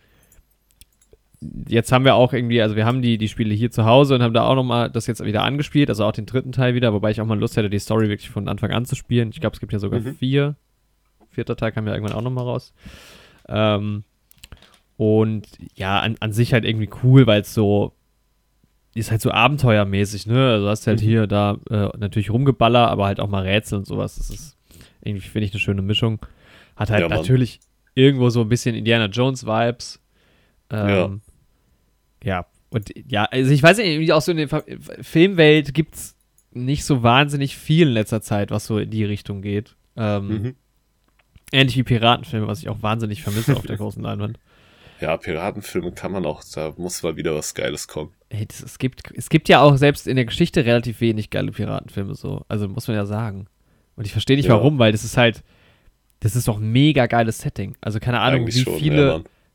jetzt 1.68 1.90
haben 1.92 2.04
wir 2.04 2.14
auch 2.14 2.32
irgendwie, 2.32 2.60
also 2.62 2.76
wir 2.76 2.84
haben 2.86 3.02
die, 3.02 3.18
die 3.18 3.28
Spiele 3.28 3.54
hier 3.54 3.70
zu 3.70 3.84
Hause 3.84 4.14
und 4.14 4.22
haben 4.22 4.34
da 4.34 4.44
auch 4.44 4.54
nochmal 4.54 4.90
das 4.90 5.06
jetzt 5.06 5.24
wieder 5.24 5.42
angespielt, 5.42 5.88
also 5.88 6.04
auch 6.04 6.12
den 6.12 6.26
dritten 6.26 6.52
Teil 6.52 6.74
wieder, 6.74 6.92
wobei 6.92 7.10
ich 7.10 7.20
auch 7.20 7.26
mal 7.26 7.38
Lust 7.38 7.56
hätte, 7.56 7.70
die 7.70 7.78
Story 7.78 8.08
wirklich 8.08 8.30
von 8.30 8.48
Anfang 8.48 8.70
an 8.72 8.84
zu 8.84 8.94
spielen. 8.94 9.30
Ich 9.32 9.40
glaube, 9.40 9.54
es 9.54 9.60
gibt 9.60 9.72
ja 9.72 9.78
sogar 9.78 10.00
Mhm. 10.00 10.14
vier. 10.16 10.56
Vierter 11.30 11.56
Teil 11.56 11.72
kam 11.72 11.86
ja 11.86 11.94
irgendwann 11.94 12.16
auch 12.16 12.22
nochmal 12.22 12.44
raus. 12.44 12.74
Ähm, 13.48 14.04
und 15.02 15.46
ja, 15.74 16.00
an, 16.00 16.16
an 16.20 16.32
sich 16.32 16.52
halt 16.52 16.64
irgendwie 16.64 16.88
cool, 17.02 17.26
weil 17.26 17.40
es 17.40 17.52
so 17.54 17.92
ist 18.94 19.10
halt 19.10 19.22
so 19.22 19.30
abenteuermäßig, 19.30 20.26
ne? 20.26 20.50
Also 20.50 20.66
du 20.66 20.70
hast 20.70 20.86
halt 20.86 21.00
Mhm. 21.00 21.04
hier, 21.04 21.26
da 21.26 21.56
äh, 21.70 21.88
natürlich 21.98 22.30
Rumgeballer, 22.30 22.88
aber 22.88 23.06
halt 23.06 23.20
auch 23.20 23.28
mal 23.28 23.42
Rätsel 23.42 23.78
und 23.78 23.86
sowas. 23.86 24.16
Das 24.16 24.28
ist 24.30 24.56
irgendwie, 25.02 25.26
finde 25.26 25.46
ich, 25.46 25.52
eine 25.52 25.60
schöne 25.60 25.82
Mischung. 25.82 26.20
Hat 26.76 26.90
halt 26.90 27.00
Ja, 27.00 27.08
natürlich 27.08 27.60
irgendwo 27.94 28.28
so 28.30 28.42
ein 28.42 28.48
bisschen 28.48 28.74
Indiana 28.74 29.06
Jones 29.06 29.46
Vibes. 29.46 29.98
Ähm, 30.70 31.22
ja. 32.22 32.46
Und 32.70 32.90
ja, 33.10 33.24
also 33.24 33.50
ich 33.50 33.62
weiß 33.62 33.78
nicht, 33.78 34.12
auch 34.12 34.22
so 34.22 34.32
in 34.32 34.38
der 34.38 34.64
Filmwelt 35.00 35.74
gibt 35.74 35.94
es 35.94 36.16
nicht 36.52 36.84
so 36.84 37.02
wahnsinnig 37.02 37.56
viel 37.56 37.88
in 37.88 37.94
letzter 37.94 38.20
Zeit, 38.22 38.50
was 38.50 38.66
so 38.66 38.78
in 38.78 38.90
die 38.90 39.04
Richtung 39.04 39.40
geht. 39.42 39.74
Ähm, 39.96 40.28
Mhm. 40.28 40.54
Ähnlich 41.54 41.76
wie 41.76 41.82
Piratenfilme, 41.82 42.46
was 42.46 42.60
ich 42.60 42.68
auch 42.70 42.82
wahnsinnig 42.82 43.22
vermisse 43.22 43.54
auf 43.56 43.66
der 43.66 43.76
großen 43.78 44.02
Leinwand. 44.02 44.38
Ja, 45.02 45.16
Piratenfilme 45.16 45.90
kann 45.90 46.12
man 46.12 46.24
auch, 46.24 46.42
da 46.54 46.72
muss 46.76 47.02
mal 47.02 47.16
wieder 47.16 47.34
was 47.34 47.54
Geiles 47.54 47.88
kommen. 47.88 48.12
Ey, 48.28 48.46
das, 48.46 48.62
es, 48.62 48.78
gibt, 48.78 49.02
es 49.16 49.28
gibt 49.30 49.48
ja 49.48 49.60
auch 49.60 49.76
selbst 49.76 50.06
in 50.06 50.14
der 50.14 50.24
Geschichte 50.24 50.64
relativ 50.64 51.00
wenig 51.00 51.30
geile 51.30 51.50
Piratenfilme 51.50 52.14
so. 52.14 52.44
Also 52.48 52.68
muss 52.68 52.86
man 52.86 52.96
ja 52.96 53.04
sagen. 53.04 53.48
Und 53.96 54.06
ich 54.06 54.12
verstehe 54.12 54.36
nicht 54.36 54.46
Ja. 54.46 54.54
warum, 54.54 54.78
weil 54.78 54.92
das 54.92 55.02
ist 55.02 55.16
halt, 55.16 55.42
das 56.20 56.36
ist 56.36 56.46
doch 56.46 56.58
ein 56.58 56.70
mega 56.70 57.06
geiles 57.06 57.38
Setting. 57.38 57.76
Also 57.80 57.98
keine 57.98 58.20
Ahnung, 58.20 58.42
Eigentlich 58.42 58.54
wie 58.56 58.60
schon, 58.60 58.78
viele, 58.78 59.06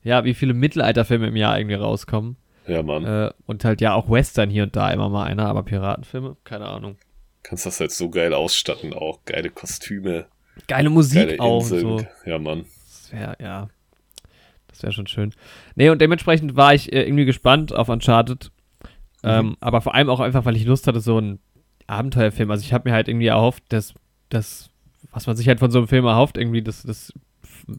ja, 0.03 0.17
ja, 0.17 0.25
wie 0.25 0.33
viele 0.33 0.53
Mittelalterfilme 0.53 1.27
im 1.27 1.35
Jahr 1.37 1.57
irgendwie 1.57 1.75
rauskommen. 1.75 2.35
Ja, 2.67 2.83
Mann. 2.83 3.05
Äh, 3.05 3.31
und 3.45 3.63
halt 3.63 3.79
ja 3.79 3.93
auch 3.93 4.09
Western 4.09 4.49
hier 4.49 4.63
und 4.63 4.75
da 4.75 4.91
immer 4.91 5.07
mal 5.07 5.23
einer, 5.23 5.47
aber 5.47 5.63
Piratenfilme, 5.63 6.35
keine 6.43 6.65
Ahnung. 6.65 6.97
Kannst 7.43 7.65
das 7.65 7.79
halt 7.79 7.91
so 7.91 8.09
geil 8.09 8.33
ausstatten, 8.33 8.93
auch 8.93 9.23
geile 9.23 9.49
Kostüme, 9.49 10.25
Geile 10.67 10.89
Musik 10.89 11.29
geile 11.29 11.39
auch. 11.39 11.63
So. 11.63 12.01
Ja, 12.25 12.37
Mann. 12.39 12.65
Das 12.85 13.13
wäre, 13.13 13.37
ja. 13.39 13.69
Das 14.77 14.83
wäre 14.83 14.93
schon 14.93 15.07
schön. 15.07 15.33
Nee, 15.75 15.89
und 15.89 15.99
dementsprechend 16.01 16.55
war 16.55 16.73
ich 16.73 16.93
äh, 16.93 17.01
irgendwie 17.03 17.25
gespannt 17.25 17.73
auf 17.73 17.89
Uncharted. 17.89 18.51
Ähm, 19.23 19.57
aber 19.59 19.81
vor 19.81 19.95
allem 19.95 20.09
auch 20.09 20.19
einfach, 20.19 20.45
weil 20.45 20.55
ich 20.55 20.65
Lust 20.65 20.85
hatte, 20.85 20.99
so 20.99 21.19
ein 21.19 21.39
Abenteuerfilm. 21.87 22.51
Also 22.51 22.63
ich 22.63 22.73
habe 22.73 22.87
mir 22.89 22.93
halt 22.95 23.07
irgendwie 23.07 23.25
erhofft, 23.27 23.63
dass 23.69 23.95
das, 24.29 24.69
was 25.11 25.25
man 25.25 25.35
sich 25.35 25.47
halt 25.47 25.59
von 25.59 25.71
so 25.71 25.79
einem 25.79 25.87
Film 25.87 26.05
erhofft, 26.05 26.37
irgendwie, 26.37 26.61
dass 26.61 26.83
das 26.83 27.11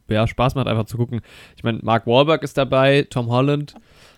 ja, 0.09 0.27
Spaß 0.27 0.57
macht, 0.57 0.67
einfach 0.67 0.85
zu 0.87 0.97
gucken. 0.97 1.21
Ich 1.57 1.63
meine, 1.63 1.79
Mark 1.83 2.07
Wahlberg 2.07 2.43
ist 2.43 2.59
dabei, 2.59 3.07
Tom 3.09 3.29
Holland. 3.29 3.75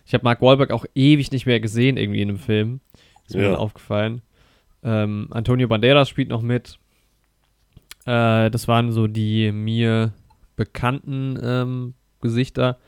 Ich 0.07 0.15
habe 0.15 0.25
Mark 0.25 0.41
Wahlberg 0.41 0.71
auch 0.73 0.87
ewig 0.95 1.31
nicht 1.31 1.45
mehr 1.47 1.61
gesehen, 1.61 1.99
irgendwie 1.99 2.23
in 2.23 2.31
einem 2.31 2.39
Film. 2.39 2.81
Ist 3.27 3.37
mir 3.37 3.43
Ja. 3.43 3.51
dann 3.51 3.59
aufgefallen. 3.59 4.23
Ähm, 4.83 5.29
Antonio 5.31 5.69
Banderas 5.69 6.09
spielt 6.09 6.31
noch 6.31 6.41
mit. 6.43 6.79
Äh, 8.07 8.51
das 8.51 8.67
waren 8.67 8.93
so 8.93 9.07
die 9.07 9.53
mir 9.53 10.13
bekannten 10.57 11.39
ähm, 11.43 11.95
Gesichter. 12.21 12.79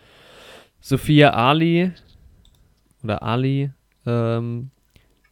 Sophia 0.80 1.30
Ali 1.30 1.92
oder 3.04 3.22
Ali 3.22 3.70
ähm, 4.06 4.70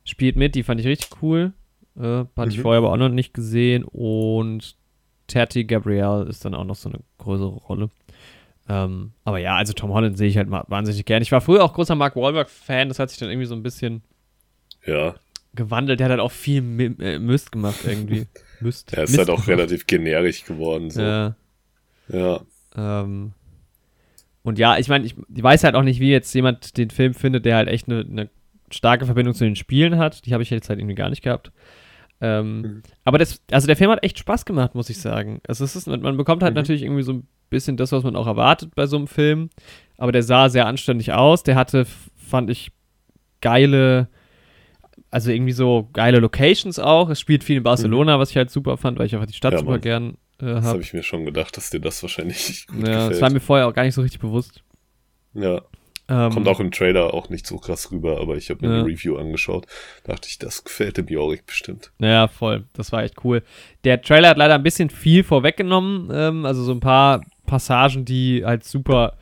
spielt 0.05 0.37
mit, 0.37 0.55
die 0.55 0.63
fand 0.63 0.81
ich 0.81 0.87
richtig 0.87 1.11
cool. 1.23 1.53
Äh, 1.99 2.25
hatte 2.37 2.51
ich 2.51 2.59
Mhm. 2.59 2.63
vorher 2.63 2.79
aber 2.79 2.93
auch 2.93 2.97
noch 2.97 3.09
nicht 3.09 3.35
gesehen. 3.35 3.85
Und 3.85 4.77
Tati 5.27 5.65
Gabrielle 5.65 6.25
ist 6.25 6.45
dann 6.45 6.55
auch 6.55 6.65
noch 6.65 6.77
so 6.77 6.89
eine 6.89 7.01
größere 7.19 7.49
Rolle. 7.49 7.91
Ähm, 8.69 9.13
aber 9.25 9.39
ja, 9.39 9.57
also 9.57 9.73
Tom 9.73 9.93
Holland 9.93 10.17
sehe 10.17 10.29
ich 10.29 10.37
halt 10.37 10.49
ma- 10.49 10.65
wahnsinnig 10.69 11.05
gern. 11.05 11.23
Ich 11.23 11.33
war 11.33 11.41
früher 11.41 11.65
auch 11.65 11.75
großer 11.75 11.97
Mark 11.97 12.15
Wahlberg-Fan, 12.15 12.89
das 12.89 12.99
hat 13.01 13.11
sich 13.11 13.19
dann 13.19 13.29
irgendwie 13.29 13.47
so 13.47 13.55
ein 13.57 13.63
bisschen 13.65 14.03
Ja, 14.87 15.15
gewandelt. 15.55 15.99
Der 15.99 16.05
hat 16.07 16.11
halt 16.13 16.21
auch 16.21 16.31
viel 16.31 16.63
Mi 16.63 16.85
äh, 17.01 17.19
Mist 17.19 17.51
gemacht 17.51 17.81
irgendwie. 17.85 18.27
Mist. 18.61 18.93
er 18.93 19.05
ist 19.05 19.11
Mist 19.11 19.19
halt 19.19 19.31
auch 19.31 19.45
gemacht. 19.45 19.49
relativ 19.49 19.87
generisch 19.89 20.45
geworden. 20.45 20.91
So. 20.91 21.01
Ja. 21.03 21.35
Ja. 22.09 22.41
Ähm, 22.77 23.33
und 24.43 24.59
ja, 24.59 24.79
ich 24.79 24.89
meine, 24.89 25.05
ich, 25.05 25.15
ich 25.35 25.43
weiß 25.43 25.65
halt 25.65 25.75
auch 25.75 25.83
nicht, 25.83 26.01
wie 26.01 26.11
jetzt 26.11 26.33
jemand 26.35 26.77
den 26.77 26.91
Film 26.91 27.15
findet, 27.15 27.45
der 27.45 27.57
halt 27.57 27.69
echt 27.69 27.89
eine, 27.89 28.01
eine 28.01 28.31
starke 28.71 29.05
Verbindung 29.05 29.35
zu 29.35 29.45
den 29.45 29.57
Spielen 29.57 29.99
hat. 29.99 30.25
Die 30.27 30.33
habe 30.33 30.43
ich 30.43 30.51
jetzt 30.51 30.69
halt 30.69 30.79
irgendwie 30.79 30.95
gar 30.95 31.11
nicht 31.11 31.23
gehabt. 31.23 31.51
Ähm, 32.21 32.61
Mhm. 32.61 32.83
Aber 33.05 33.19
das, 33.19 33.41
also 33.51 33.67
der 33.67 33.77
Film 33.77 33.91
hat 33.91 34.03
echt 34.03 34.19
Spaß 34.19 34.45
gemacht, 34.45 34.75
muss 34.75 34.91
ich 34.91 34.99
sagen. 34.99 35.41
Also 35.49 35.65
es 35.65 35.75
ist, 35.77 35.87
man 35.87 36.17
bekommt 36.17 36.43
halt 36.43 36.53
Mhm. 36.55 36.57
natürlich 36.61 36.83
irgendwie 36.83 37.03
so 37.03 37.13
ein 37.15 37.27
bisschen 37.51 37.77
das, 37.77 37.93
was 37.93 38.03
man 38.05 38.15
auch 38.17 38.27
erwartet 38.27 38.75
bei 38.75 38.87
so 38.87 38.97
einem 38.97 39.07
Film. 39.09 39.51
Aber 39.99 40.13
der 40.13 40.23
sah 40.23 40.49
sehr 40.49 40.67
anständig 40.67 41.13
aus. 41.13 41.43
Der 41.43 41.57
hatte, 41.57 41.87
fand 42.17 42.49
ich, 42.51 42.71
geile, 43.41 44.09
also 45.11 45.31
irgendwie 45.31 45.53
so 45.53 45.89
geile 45.93 46.19
Locations 46.19 46.79
auch. 46.79 47.09
Es 47.11 47.19
spielt 47.21 47.43
viel 47.45 47.57
in 47.57 47.63
Barcelona, 47.63 48.19
was 48.19 48.31
ich 48.31 48.37
halt 48.37 48.51
super 48.51 48.77
fand, 48.77 48.99
weil 48.99 49.07
ich 49.07 49.15
einfach 49.15 49.27
die 49.27 49.33
Stadt 49.35 49.53
Mhm. 49.53 49.57
Ja, 49.57 49.61
super 49.61 49.71
Mann. 49.73 49.81
gern 49.81 50.17
äh, 50.43 50.47
Das 50.47 50.65
habe. 50.65 50.81
ich 50.81 50.93
mir 50.93 51.03
schon 51.03 51.25
gedacht, 51.25 51.57
dass 51.57 51.71
dir 51.71 51.81
das 51.81 52.03
wahrscheinlich 52.03 52.67
gut 52.67 52.87
Ja, 52.87 52.95
das 52.95 53.05
gefällt. 53.09 53.23
war 53.23 53.31
mir 53.31 53.41
vorher 53.41 53.69
auch 53.69 53.75
gar 53.75 53.85
nicht 53.85 53.95
so 53.95 54.03
richtig 54.03 54.21
bewusst. 54.21 54.63
ja, 55.35 55.63
Ähm, 56.09 56.33
kommt 56.33 56.49
auch 56.49 56.59
im 56.59 56.73
Trailer 56.73 57.15
auch 57.15 57.29
nicht 57.29 57.47
so 57.47 57.57
krass 57.59 57.93
rüber, 57.93 58.21
aber 58.21 58.35
ich 58.37 58.51
habe 58.51 58.67
mir 58.67 58.73
Ja. 58.75 58.81
eine 58.81 58.89
Review 58.91 59.17
angeschaut. 59.17 59.67
Dachte 60.05 60.29
ich, 60.29 60.39
das 60.39 60.65
gefällt 60.65 60.97
dem 60.97 61.07
Jorik 61.07 61.47
bestimmt. 61.47 61.93
Ja, 62.01 62.27
voll. 62.27 62.65
Das 62.73 62.91
war 62.91 63.05
echt 63.05 63.23
cool. 63.25 63.43
Der 63.85 64.03
Trailer 64.03 64.31
hat 64.31 64.37
leider 64.37 64.55
ein 64.57 64.63
bisschen 64.65 64.91
viel 64.91 65.23
vorweggenommen. 65.23 66.11
Ähm, 66.13 66.45
also 66.47 66.65
so 66.65 66.73
ein 66.73 66.81
paar 66.81 67.23
Passagen, 67.47 68.05
die 68.05 68.45
halt 68.45 68.65
super, 68.65 69.17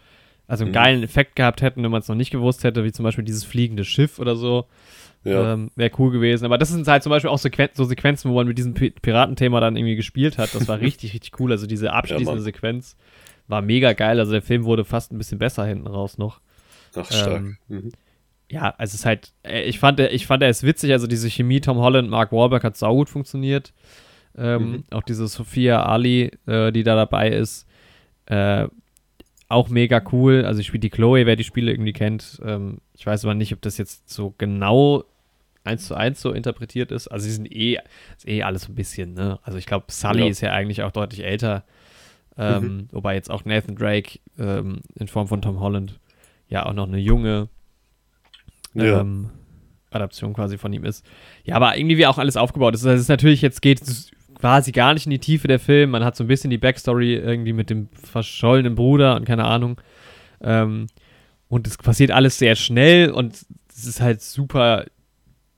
also 0.46 0.64
einen 0.64 0.70
Mhm. 0.70 0.75
geilen 0.76 1.02
Effekt 1.02 1.37
gehabt 1.37 1.60
hätten, 1.60 1.82
wenn 1.82 1.90
man 1.90 2.00
es 2.00 2.08
noch 2.08 2.16
nicht 2.16 2.30
gewusst 2.30 2.64
hätte, 2.64 2.84
wie 2.84 2.92
zum 2.92 3.02
Beispiel 3.02 3.25
dieses 3.25 3.44
fliegende 3.44 3.84
Schiff 3.84 4.18
oder 4.18 4.34
so. 4.34 4.64
Ja, 5.25 5.52
Ähm, 5.54 5.70
Wäre 5.76 5.90
cool 5.98 6.10
gewesen. 6.12 6.44
Aber 6.44 6.58
das 6.58 6.68
sind 6.70 6.87
halt 6.87 7.02
zum 7.02 7.10
Beispiel 7.10 7.30
auch 7.30 7.38
Sequen 7.38 7.68
so 7.75 7.84
Sequenzen, 7.84 8.30
wo 8.30 8.34
man 8.37 8.46
mit 8.46 8.56
diesem 8.58 8.75
Pi 8.75 8.90
Piratenthema 8.90 9.60
dann 9.60 9.76
irgendwie 9.76 9.96
gespielt 9.96 10.38
hat. 10.38 10.54
Das 10.54 10.68
war 10.68 10.80
richtig, 10.80 11.12
richtig 11.14 11.38
cool. 11.40 11.50
Also 11.52 11.66
diese 11.66 11.92
abschließende 11.92 12.32
Mann. 12.34 12.40
Sequenz 12.40 12.96
war 13.48 13.60
mega 13.62 13.92
geil. 13.94 14.18
Also 14.20 14.32
der 14.32 14.42
Film 14.42 14.64
wurde 14.64 14.84
fast 14.84 15.12
ein 15.12 15.18
bisschen 15.18 15.38
besser 15.38 15.64
hinten 15.66 15.87
raus 15.87 16.18
noch. 16.18 16.40
ach 16.94 17.06
stark. 17.10 17.37
ähm, 17.42 17.56
Mhm. 17.68 17.92
ja, 18.50 18.70
also 18.78 18.90
es 18.92 18.94
ist 19.00 19.06
halt, 19.06 19.32
äh, 19.42 19.62
ich 19.64 19.78
fand, 19.78 20.00
ich 20.00 20.26
fand 20.26 20.42
er 20.42 20.48
ist 20.50 20.62
witzig, 20.62 20.92
also 20.92 21.06
diese 21.06 21.28
Chemie 21.28 21.60
Tom 21.60 21.78
Holland, 21.78 22.08
Mark 22.08 22.32
Wahlberg 22.32 22.64
hat 22.64 22.76
saugut 22.76 23.08
funktioniert. 23.10 23.72
Ähm, 24.37 24.70
Mhm. 24.70 24.84
Auch 24.92 25.02
diese 25.02 25.26
Sophia 25.26 25.82
Ali, 25.82 26.30
äh, 26.46 26.70
die 26.72 26.84
da 26.84 26.94
dabei 26.94 27.30
ist, 27.30 27.66
äh, 28.26 28.68
auch 29.48 29.68
mega 29.68 30.02
cool. 30.12 30.44
Also 30.44 30.60
ich 30.60 30.66
spiele 30.66 30.80
die 30.80 30.90
Chloe, 30.90 31.24
wer 31.26 31.36
die 31.36 31.44
Spiele 31.44 31.70
irgendwie 31.70 31.92
kennt. 31.92 32.40
Ähm, 32.44 32.78
ich 32.94 33.06
weiß 33.06 33.24
aber 33.24 33.34
nicht, 33.34 33.52
ob 33.52 33.62
das 33.62 33.78
jetzt 33.78 34.08
so 34.10 34.34
genau 34.38 35.04
eins 35.64 35.86
zu 35.86 35.94
eins 35.94 36.20
so 36.20 36.32
interpretiert 36.32 36.92
ist. 36.92 37.08
Also 37.08 37.24
sie 37.24 37.32
sind 37.32 37.50
eh, 37.50 37.78
ist 38.16 38.26
eh 38.28 38.42
alles 38.42 38.62
so 38.62 38.72
ein 38.72 38.74
bisschen, 38.74 39.14
ne? 39.14 39.38
Also 39.42 39.58
ich 39.58 39.66
glaube, 39.66 39.86
Sully 39.88 40.20
Ja. 40.24 40.26
ist 40.28 40.40
ja 40.40 40.52
eigentlich 40.52 40.82
auch 40.82 40.92
deutlich 40.92 41.24
älter. 41.24 41.64
Ähm, 42.36 42.62
Mhm. 42.62 42.88
Wobei 42.92 43.14
jetzt 43.14 43.30
auch 43.30 43.44
Nathan 43.44 43.74
Drake 43.76 44.18
ähm, 44.38 44.80
in 44.94 45.08
Form 45.08 45.28
von 45.28 45.42
Tom 45.42 45.60
Holland 45.60 45.98
ja 46.48 46.64
auch 46.66 46.72
noch 46.72 46.86
eine 46.86 46.98
junge 46.98 47.48
Ja. 48.74 49.00
ähm, 49.00 49.30
Adaption 49.90 50.34
quasi 50.34 50.58
von 50.58 50.72
ihm 50.72 50.84
ist. 50.84 51.04
Ja, 51.44 51.56
aber 51.56 51.76
irgendwie 51.76 51.96
wie 51.98 52.06
auch 52.06 52.18
alles 52.18 52.36
aufgebaut 52.36 52.74
ist. 52.74 52.84
Also 52.84 52.94
es 52.94 53.00
ist 53.02 53.08
natürlich, 53.08 53.40
jetzt 53.42 53.62
geht 53.62 53.80
es 53.82 54.10
quasi 54.38 54.73
gar 54.73 54.95
nicht 54.95 55.07
in 55.07 55.11
die 55.11 55.18
Tiefe 55.18 55.49
der 55.49 55.59
Film. 55.59 55.90
Man 55.90 56.04
hat 56.04 56.16
so 56.16 56.25
ein 56.25 56.28
bisschen 56.28 56.50
die 56.50 56.59
Backstory 56.59 57.14
irgendwie 57.16 57.52
mit 57.52 57.71
dem 57.71 57.88
verschollenen 57.92 58.75
Bruder 58.75 59.16
und 59.16 59.25
keine 59.25 59.45
Ahnung. 59.45 59.80
Ähm, 60.40 60.87
und 61.49 61.66
es 61.66 61.76
passiert 61.76 62.11
alles 62.11 62.38
sehr 62.38 62.54
schnell 62.54 63.11
und 63.11 63.35
es 63.71 63.85
ist 63.85 64.00
halt 64.00 64.21
super, 64.23 64.85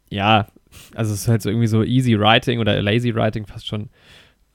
ja, 0.09 0.47
also 0.95 1.13
es 1.13 1.23
ist 1.23 1.29
halt 1.29 1.43
so 1.43 1.51
irgendwie 1.51 1.67
so 1.67 1.83
easy 1.83 2.19
writing 2.19 2.61
oder 2.61 2.81
lazy 2.81 3.15
writing 3.15 3.47
fast 3.47 3.67
schon. 3.67 3.91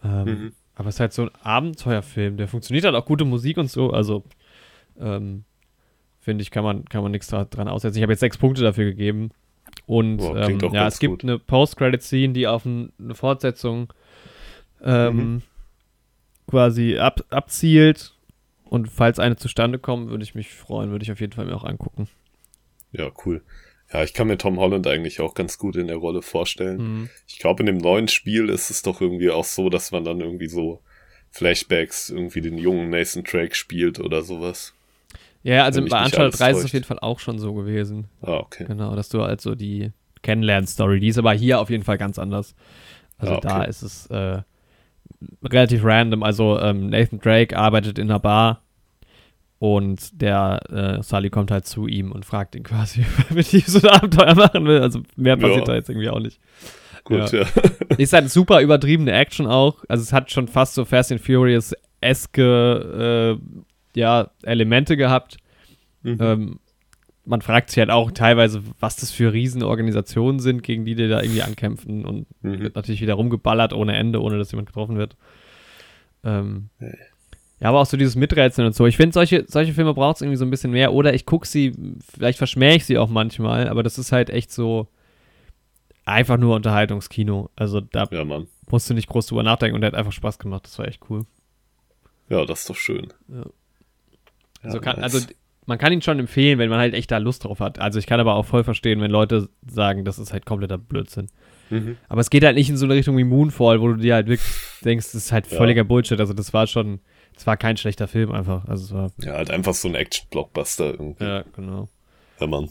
Ähm, 0.04 0.24
Mhm. 0.26 0.52
Aber 0.78 0.90
es 0.90 0.96
ist 0.96 1.00
halt 1.00 1.14
so 1.14 1.22
ein 1.24 1.30
Abenteuerfilm, 1.42 2.36
der 2.36 2.48
funktioniert 2.50 2.84
halt 2.86 2.96
auch 2.96 3.06
gute 3.06 3.24
Musik 3.24 3.58
und 3.58 3.72
so, 3.72 3.92
also 3.92 4.24
ähm, 5.00 5.46
finde 6.20 6.42
ich, 6.42 6.52
kann 6.52 6.64
man, 6.66 6.84
kann 6.86 7.02
man 7.02 7.12
nichts 7.14 7.28
da- 7.28 7.46
dran 7.46 7.68
aussetzen. 7.70 7.98
Ich 7.98 8.02
habe 8.04 8.12
jetzt 8.12 8.20
sechs 8.20 8.38
Punkte 8.38 8.62
dafür 8.64 8.86
gegeben. 8.86 9.30
Und 9.86 10.18
Boah, 10.18 10.50
ähm, 10.50 10.60
ja, 10.74 10.88
es 10.88 11.00
gibt 11.00 11.12
gut. 11.12 11.24
eine 11.24 11.38
Post-Credit-Scene, 11.40 12.34
die 12.34 12.48
auf 12.48 12.66
ein, 12.66 12.92
eine 13.00 13.14
Fortsetzung 13.16 13.94
ähm, 14.86 15.18
Mhm. 15.18 15.42
quasi 16.48 16.98
ab, 16.98 17.22
abzielt. 17.30 18.14
Und 18.66 18.90
falls 18.90 19.20
eine 19.20 19.36
zustande 19.36 19.78
kommt, 19.80 20.10
würde 20.10 20.24
ich 20.24 20.36
mich 20.36 20.50
freuen, 20.50 20.92
würde 20.92 21.04
ich 21.04 21.12
auf 21.12 21.20
jeden 21.20 21.34
Fall 21.34 21.46
mir 21.46 21.56
auch 21.56 21.64
angucken. 21.64 22.08
Ja, 22.92 23.10
cool. 23.26 23.42
Ja, 23.94 24.04
ich 24.04 24.14
kann 24.14 24.28
mir 24.28 24.38
Tom 24.38 24.60
Holland 24.60 24.88
eigentlich 24.88 25.20
auch 25.22 25.36
ganz 25.36 25.58
gut 25.60 25.76
in 25.76 25.88
der 25.88 25.98
Rolle 25.98 26.22
vorstellen. 26.22 26.78
Mhm. 27.02 27.10
Ich 27.28 27.38
glaube, 27.40 27.62
in 27.62 27.68
dem 27.68 27.78
neuen 27.78 28.08
Spiel 28.08 28.50
ist 28.50 28.70
es 28.72 28.82
doch 28.82 29.00
irgendwie 29.02 29.30
auch 29.30 29.44
so, 29.46 29.70
dass 29.70 29.92
man 29.92 30.04
dann 30.04 30.20
irgendwie 30.20 30.48
so 30.48 30.82
Flashbacks 31.30 32.10
irgendwie 32.10 32.42
den 32.42 32.58
jungen 32.58 32.90
Nathan 32.90 33.24
Drake 33.24 33.56
spielt 33.56 34.00
oder 34.00 34.22
sowas. 34.24 34.74
Ja, 35.44 35.64
also 35.66 35.82
bei 35.82 35.88
Uncharted 36.04 36.18
alles 36.20 36.38
3 36.38 36.52
ist 36.52 36.58
es 36.60 36.66
auf 36.66 36.74
jeden 36.74 36.86
Fall 36.86 37.00
auch 37.00 37.20
schon 37.20 37.38
so 37.38 37.54
gewesen. 37.54 38.08
Ah, 38.22 38.38
okay. 38.38 38.66
Genau, 38.66 38.96
dass 38.96 39.10
du 39.10 39.22
halt 39.22 39.42
so 39.42 39.54
die 39.54 39.92
Kennenlern-Story, 40.24 41.00
die 41.00 41.10
ist 41.10 41.20
aber 41.20 41.34
hier 41.34 41.60
auf 41.60 41.70
jeden 41.70 41.84
Fall 41.84 42.00
ganz 42.00 42.18
anders. 42.18 42.56
Also 43.20 43.36
Ah, 43.36 43.38
okay. 43.38 43.48
da 43.48 43.64
ist 43.66 43.84
es 43.84 44.08
äh, 44.08 44.42
relativ 45.44 45.84
random. 45.84 46.24
Also 46.24 46.60
ähm, 46.60 46.90
Nathan 46.90 47.20
Drake 47.20 47.58
arbeitet 47.58 48.00
in 48.00 48.10
einer 48.10 48.20
Bar 48.20 48.62
und 49.60 50.22
der 50.22 50.60
äh, 50.70 51.04
Sully 51.04 51.30
kommt 51.30 51.52
halt 51.52 51.66
zu 51.66 51.88
ihm 51.88 52.12
und 52.12 52.26
fragt 52.26 52.56
ihn 52.56 52.64
quasi, 52.64 53.06
mit 53.34 53.52
ihm 53.54 53.64
so 53.66 53.80
ein 53.80 53.88
Abenteuer 53.96 54.36
machen 54.36 54.66
will. 54.66 54.82
Also 54.82 55.02
mehr 55.16 55.38
passiert 55.38 55.60
Ja. 55.60 55.66
da 55.66 55.76
jetzt 55.76 55.90
irgendwie 55.90 56.10
auch 56.10 56.20
nicht. 56.20 56.40
Gut, 57.04 57.32
ja. 57.32 57.46
Ist 57.98 58.14
halt 58.14 58.30
super 58.32 58.62
übertriebene 58.62 59.12
Action 59.12 59.48
auch. 59.48 59.84
Also 59.88 60.02
es 60.04 60.12
hat 60.12 60.32
schon 60.32 60.48
fast 60.48 60.74
so 60.74 60.86
Fast 60.86 61.12
and 61.12 61.22
Furious-eske 61.22 63.38
äh, 63.38 64.00
ja, 64.00 64.32
Elemente 64.44 64.98
gehabt. 64.98 65.38
Mhm. 66.04 66.18
Ähm, 66.20 66.60
man 67.26 67.42
fragt 67.42 67.70
sich 67.70 67.80
halt 67.80 67.90
auch 67.90 68.12
teilweise, 68.12 68.62
was 68.80 68.96
das 68.98 69.12
für 69.12 69.34
Riesenorganisationen 69.34 70.40
sind, 70.40 70.64
gegen 70.64 70.86
die 70.86 70.96
die 70.96 71.08
da 71.08 71.22
irgendwie 71.22 71.42
ankämpfen 71.44 72.06
und 72.06 72.28
Mhm. 72.42 72.60
wird 72.60 72.76
natürlich 72.76 73.02
wieder 73.02 73.16
rumgeballert 73.16 73.74
ohne 73.74 73.96
Ende, 73.96 74.22
ohne 74.22 74.38
dass 74.38 74.52
jemand 74.52 74.68
getroffen 74.68 74.98
wird. 74.98 75.16
Ähm, 76.24 76.70
ja, 77.60 77.70
aber 77.70 77.80
auch 77.82 77.86
so 77.86 77.98
dieses 77.98 78.16
Miträtseln 78.16 78.68
und 78.68 78.76
so. 78.76 78.86
Ich 78.86 78.98
finde, 78.98 79.14
solche, 79.14 79.46
solche 79.48 79.74
Filme 79.74 79.94
braucht 79.94 80.18
es 80.18 80.22
irgendwie 80.22 80.38
so 80.38 80.46
ein 80.46 80.50
bisschen 80.52 80.72
mehr. 80.72 80.94
Oder 80.94 81.14
ich 81.14 81.26
gucke 81.26 81.48
sie, 81.48 81.74
vielleicht 82.14 82.38
verschmähe 82.38 82.76
ich 82.76 82.86
sie 82.86 82.98
auch 82.98 83.10
manchmal, 83.10 83.70
aber 83.70 83.82
das 83.84 83.98
ist 83.98 84.12
halt 84.12 84.30
echt 84.30 84.52
so 84.52 84.88
einfach 86.04 86.38
nur 86.38 86.56
Unterhaltungskino. 86.56 87.50
Also 87.56 87.80
da 87.82 88.08
Ja, 88.12 88.24
musst 88.70 88.90
du 88.90 88.94
nicht 88.94 89.08
groß 89.08 89.28
drüber 89.28 89.44
nachdenken 89.44 89.76
und 89.76 89.82
der 89.82 89.90
hat 89.92 89.96
einfach 89.98 90.12
Spaß 90.12 90.38
gemacht. 90.40 90.66
Das 90.66 90.78
war 90.80 90.88
echt 90.88 91.02
cool. 91.10 91.26
Ja, 92.30 92.46
das 92.46 92.62
ist 92.62 92.70
doch 92.70 92.76
schön. 92.76 93.08
Ja. 93.28 93.46
Also, 94.64 94.80
kann, 94.80 95.00
also 95.00 95.20
man 95.66 95.78
kann 95.78 95.92
ihn 95.94 96.02
schon 96.02 96.20
empfehlen, 96.20 96.60
wenn 96.60 96.70
man 96.70 96.80
halt 96.80 96.94
echt 96.94 97.12
da 97.12 97.18
Lust 97.18 97.44
drauf 97.44 97.60
hat. 97.60 97.80
Also 97.80 98.00
ich 98.00 98.08
kann 98.08 98.20
aber 98.20 98.36
auch 98.36 98.46
voll 98.46 98.64
verstehen, 98.64 99.02
wenn 99.02 99.12
Leute 99.12 99.50
sagen, 99.68 100.06
das 100.06 100.20
ist 100.20 100.32
halt 100.34 100.46
kompletter 100.46 100.78
Blödsinn. 100.78 101.28
Mhm. 101.72 101.98
Aber 102.10 102.22
es 102.22 102.30
geht 102.30 102.44
halt 102.44 102.56
nicht 102.56 102.70
in 102.70 102.78
so 102.78 102.86
eine 102.86 102.94
Richtung 102.94 103.18
wie 103.18 103.24
Moonfall, 103.24 103.82
wo 103.82 103.88
du 103.88 103.96
dir 103.96 104.14
halt 104.16 104.28
wirklich 104.28 104.48
denkst, 104.84 105.08
das 105.08 105.16
ist 105.16 105.32
halt 105.32 105.48
Ja. 105.52 105.58
völliger 105.58 105.84
Bullshit. 105.84 106.20
Also 106.20 106.34
das 106.34 106.54
war 106.54 106.68
schon, 106.68 107.00
es 107.36 107.48
war 107.48 107.58
kein 107.58 107.76
schlechter 107.78 108.08
Film 108.08 108.32
einfach. 108.32 108.66
Also 108.66 108.84
es 108.86 108.92
war, 108.94 109.12
Ja, 109.26 109.34
halt 109.34 109.50
einfach 109.50 109.74
so 109.74 109.88
ein 109.88 109.96
Action-Blockbuster 109.96 110.92
irgendwie. 110.92 111.24
ja, 111.24 111.44
genau. 111.56 111.90
Ja, 112.40 112.46
Mann. 112.48 112.70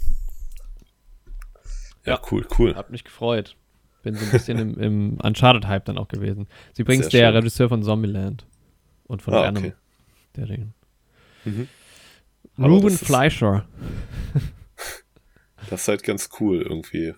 Ja, 2.05 2.15
Ja. 2.15 2.21
cool, 2.31 2.47
cool. 2.59 2.75
Hat 2.75 2.91
mich 2.91 3.05
gefreut. 3.05 3.57
Bin 4.03 4.15
so 4.15 4.25
ein 4.25 4.31
bisschen 4.31 4.59
im, 4.59 4.79
im 4.79 5.19
Uncharted-Hype 5.23 5.87
dann 5.87 5.97
auch 5.99 6.09
gewesen. 6.09 6.47
Ist 6.73 6.79
übrigens 6.79 7.07
Sehr 7.07 7.21
der 7.23 7.29
schön. 7.29 7.37
Regisseur 7.39 7.69
von 7.71 7.83
Zombieland 7.83 8.47
und 9.07 9.23
von 9.23 9.33
Ah, 9.35 9.45
Venom. 9.45 9.65
okay. 9.65 9.73
Der 10.37 10.47
den. 10.47 10.75
Mhm. 11.45 11.69
Ruben 12.59 12.89
ist- 12.89 13.05
Fleischer. 13.05 13.67
Das 15.71 15.83
ist 15.83 15.89
halt 15.89 16.03
ganz 16.03 16.29
cool 16.41 16.63
irgendwie. 16.63 17.15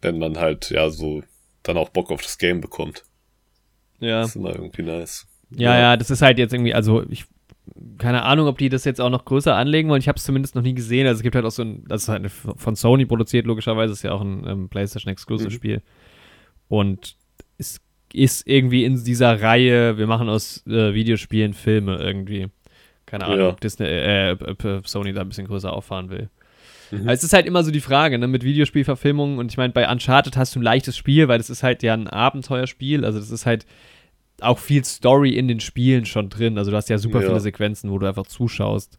Wenn 0.00 0.18
man 0.18 0.38
halt, 0.38 0.70
ja, 0.70 0.90
so 0.90 1.22
dann 1.62 1.76
auch 1.76 1.90
Bock 1.90 2.10
auf 2.10 2.22
das 2.22 2.38
Game 2.38 2.60
bekommt. 2.60 3.04
Ja. 4.00 4.20
Das 4.22 4.30
ist 4.30 4.36
immer 4.36 4.54
irgendwie 4.54 4.82
nice. 4.82 5.26
Ja, 5.50 5.78
ja, 5.78 5.96
das 5.96 6.10
ist 6.10 6.22
halt 6.22 6.38
jetzt 6.38 6.52
irgendwie, 6.52 6.74
also 6.74 7.04
ich, 7.08 7.24
keine 7.98 8.22
Ahnung, 8.24 8.46
ob 8.48 8.58
die 8.58 8.68
das 8.68 8.84
jetzt 8.84 9.00
auch 9.00 9.10
noch 9.10 9.24
größer 9.24 9.54
anlegen 9.54 9.88
wollen. 9.88 10.00
Ich 10.00 10.08
habe 10.08 10.16
es 10.16 10.24
zumindest 10.24 10.54
noch 10.54 10.62
nie 10.62 10.74
gesehen. 10.74 11.06
Also 11.06 11.18
es 11.18 11.22
gibt 11.22 11.34
halt 11.36 11.44
auch 11.44 11.50
so 11.50 11.62
ein, 11.62 11.84
das 11.86 12.02
ist 12.04 12.08
halt 12.08 12.30
von 12.30 12.74
Sony 12.76 13.06
produziert, 13.06 13.46
logischerweise, 13.46 13.92
ist 13.92 14.02
ja 14.02 14.12
auch 14.12 14.20
ein 14.22 14.46
ähm, 14.46 14.68
PlayStation 14.68 15.12
Exclusive 15.12 15.50
Mhm. 15.50 15.54
Spiel. 15.54 15.82
Und 16.68 17.16
es 17.58 17.80
ist 18.12 18.46
irgendwie 18.46 18.84
in 18.84 19.02
dieser 19.04 19.40
Reihe, 19.40 19.96
wir 19.98 20.06
machen 20.06 20.28
aus 20.28 20.66
äh, 20.66 20.92
Videospielen 20.94 21.52
Filme 21.54 21.96
irgendwie. 21.96 22.48
Keine 23.06 23.24
Ahnung, 23.26 23.38
Ja. 23.40 23.48
ob 23.48 23.60
Disney, 23.60 23.86
äh, 23.86 24.30
äh, 24.32 24.80
Sony 24.84 25.12
da 25.12 25.20
ein 25.20 25.28
bisschen 25.28 25.46
größer 25.46 25.72
auffahren 25.72 26.10
will. 26.10 26.30
Mhm. 26.90 27.02
Aber 27.02 27.12
es 27.12 27.22
ist 27.24 27.32
halt 27.32 27.46
immer 27.46 27.62
so 27.62 27.70
die 27.70 27.80
Frage, 27.80 28.18
ne, 28.18 28.26
mit 28.26 28.44
Videospielverfilmungen 28.44 29.38
und 29.38 29.50
ich 29.50 29.56
meine, 29.56 29.72
bei 29.72 29.90
Uncharted 29.90 30.36
hast 30.36 30.54
du 30.54 30.60
ein 30.60 30.62
leichtes 30.62 30.96
Spiel, 30.96 31.28
weil 31.28 31.38
das 31.38 31.50
ist 31.50 31.62
halt 31.62 31.82
ja 31.82 31.94
ein 31.94 32.08
Abenteuerspiel, 32.08 33.04
also 33.04 33.18
das 33.18 33.30
ist 33.30 33.46
halt 33.46 33.66
auch 34.40 34.58
viel 34.58 34.84
Story 34.84 35.30
in 35.30 35.48
den 35.48 35.60
Spielen 35.60 36.06
schon 36.06 36.28
drin, 36.28 36.58
also 36.58 36.70
du 36.70 36.76
hast 36.76 36.88
ja 36.88 36.98
super 36.98 37.20
Ja. 37.20 37.28
viele 37.28 37.40
Sequenzen, 37.40 37.90
wo 37.90 37.98
du 37.98 38.06
einfach 38.06 38.26
zuschaust. 38.26 38.98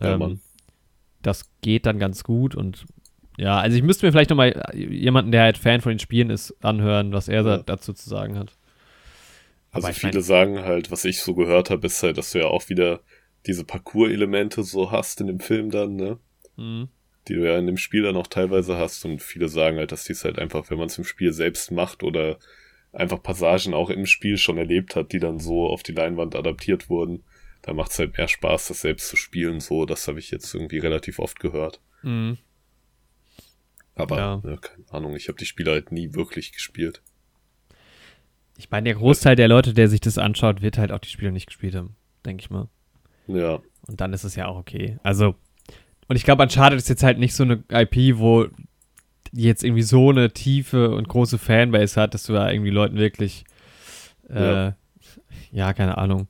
Ja, 0.00 0.14
ähm, 0.14 0.40
das 1.22 1.50
geht 1.62 1.84
dann 1.86 1.98
ganz 1.98 2.22
gut 2.24 2.54
und 2.54 2.84
ja, 3.36 3.58
also 3.58 3.76
ich 3.76 3.82
müsste 3.84 4.04
mir 4.06 4.12
vielleicht 4.12 4.30
nochmal 4.30 4.60
jemanden, 4.74 5.30
der 5.30 5.42
halt 5.42 5.58
Fan 5.58 5.80
von 5.80 5.92
den 5.92 5.98
Spielen 6.00 6.30
ist, 6.30 6.54
anhören, 6.64 7.12
was 7.12 7.28
er 7.28 7.44
Ja. 7.44 7.58
dazu 7.58 7.92
zu 7.92 8.08
sagen 8.08 8.36
hat. 8.38 8.52
Also 9.70 9.86
Aber 9.88 9.94
viele 9.94 10.22
sagen 10.22 10.60
halt, 10.60 10.90
was 10.90 11.04
ich 11.04 11.20
so 11.20 11.34
gehört 11.34 11.70
habe, 11.70 11.86
ist 11.86 12.02
halt, 12.02 12.18
dass 12.18 12.32
du 12.32 12.38
ja 12.40 12.46
auch 12.46 12.68
wieder 12.68 13.00
diese 13.48 13.64
Parcours-Elemente 13.64 14.62
so 14.62 14.92
hast 14.92 15.20
in 15.20 15.26
dem 15.26 15.40
Film 15.40 15.70
dann, 15.70 15.96
ne? 15.96 16.18
Mhm. 16.56 16.88
Die 17.26 17.34
du 17.34 17.46
ja 17.46 17.58
in 17.58 17.66
dem 17.66 17.76
Spiel 17.76 18.02
dann 18.02 18.16
auch 18.16 18.26
teilweise 18.26 18.76
hast 18.76 19.04
und 19.04 19.20
viele 19.20 19.48
sagen 19.48 19.78
halt, 19.78 19.90
dass 19.90 20.04
dies 20.04 20.24
halt 20.24 20.38
einfach, 20.38 20.70
wenn 20.70 20.78
man 20.78 20.86
es 20.86 20.98
im 20.98 21.04
Spiel 21.04 21.32
selbst 21.32 21.72
macht 21.72 22.02
oder 22.02 22.38
einfach 22.92 23.22
Passagen 23.22 23.74
auch 23.74 23.90
im 23.90 24.06
Spiel 24.06 24.38
schon 24.38 24.58
erlebt 24.58 24.96
hat, 24.96 25.12
die 25.12 25.18
dann 25.18 25.38
so 25.38 25.66
auf 25.66 25.82
die 25.82 25.92
Leinwand 25.92 26.36
adaptiert 26.36 26.88
wurden, 26.88 27.24
da 27.62 27.74
macht 27.74 27.90
es 27.90 27.98
halt 27.98 28.16
mehr 28.16 28.28
Spaß, 28.28 28.68
das 28.68 28.82
selbst 28.82 29.08
zu 29.08 29.16
spielen, 29.16 29.60
so, 29.60 29.84
das 29.84 30.06
habe 30.08 30.18
ich 30.18 30.30
jetzt 30.30 30.54
irgendwie 30.54 30.78
relativ 30.78 31.18
oft 31.18 31.40
gehört. 31.40 31.80
Mhm. 32.02 32.38
Aber, 33.94 34.16
Ja. 34.16 34.42
ja. 34.44 34.56
keine 34.56 34.84
Ahnung, 34.90 35.16
ich 35.16 35.28
habe 35.28 35.38
die 35.38 35.44
Spiele 35.44 35.72
halt 35.72 35.90
nie 35.90 36.14
wirklich 36.14 36.52
gespielt. 36.52 37.02
Ich 38.56 38.70
meine, 38.70 38.84
der 38.84 38.94
Großteil 38.94 39.36
der 39.36 39.48
Leute, 39.48 39.74
der 39.74 39.88
sich 39.88 40.00
das 40.00 40.18
anschaut, 40.18 40.62
wird 40.62 40.78
halt 40.78 40.92
auch 40.92 40.98
die 40.98 41.08
Spiele 41.08 41.32
nicht 41.32 41.46
gespielt 41.46 41.74
haben, 41.74 41.96
denke 42.24 42.42
ich 42.42 42.50
mal. 42.50 42.68
Ja, 43.28 43.60
Und 43.86 44.00
dann 44.00 44.12
ist 44.12 44.24
es 44.24 44.34
ja 44.36 44.46
auch 44.48 44.56
okay. 44.56 44.98
Also, 45.02 45.34
und 46.08 46.16
ich 46.16 46.24
glaube, 46.24 46.42
Uncharted 46.42 46.78
ist 46.78 46.88
jetzt 46.88 47.02
halt 47.02 47.18
nicht 47.18 47.34
so 47.34 47.44
eine 47.44 47.62
IP, 47.70 48.18
wo 48.18 48.46
jetzt 49.32 49.62
irgendwie 49.62 49.82
so 49.82 50.08
eine 50.10 50.32
tiefe 50.32 50.90
und 50.90 51.06
große 51.08 51.38
Fanbase 51.38 52.00
hat, 52.00 52.14
dass 52.14 52.24
du 52.24 52.32
da 52.32 52.50
irgendwie 52.50 52.70
Leuten 52.70 52.96
wirklich, 52.96 53.44
äh, 54.30 54.66
ja, 54.66 54.74
Ja. 55.52 55.72
keine 55.74 55.98
Ahnung, 55.98 56.28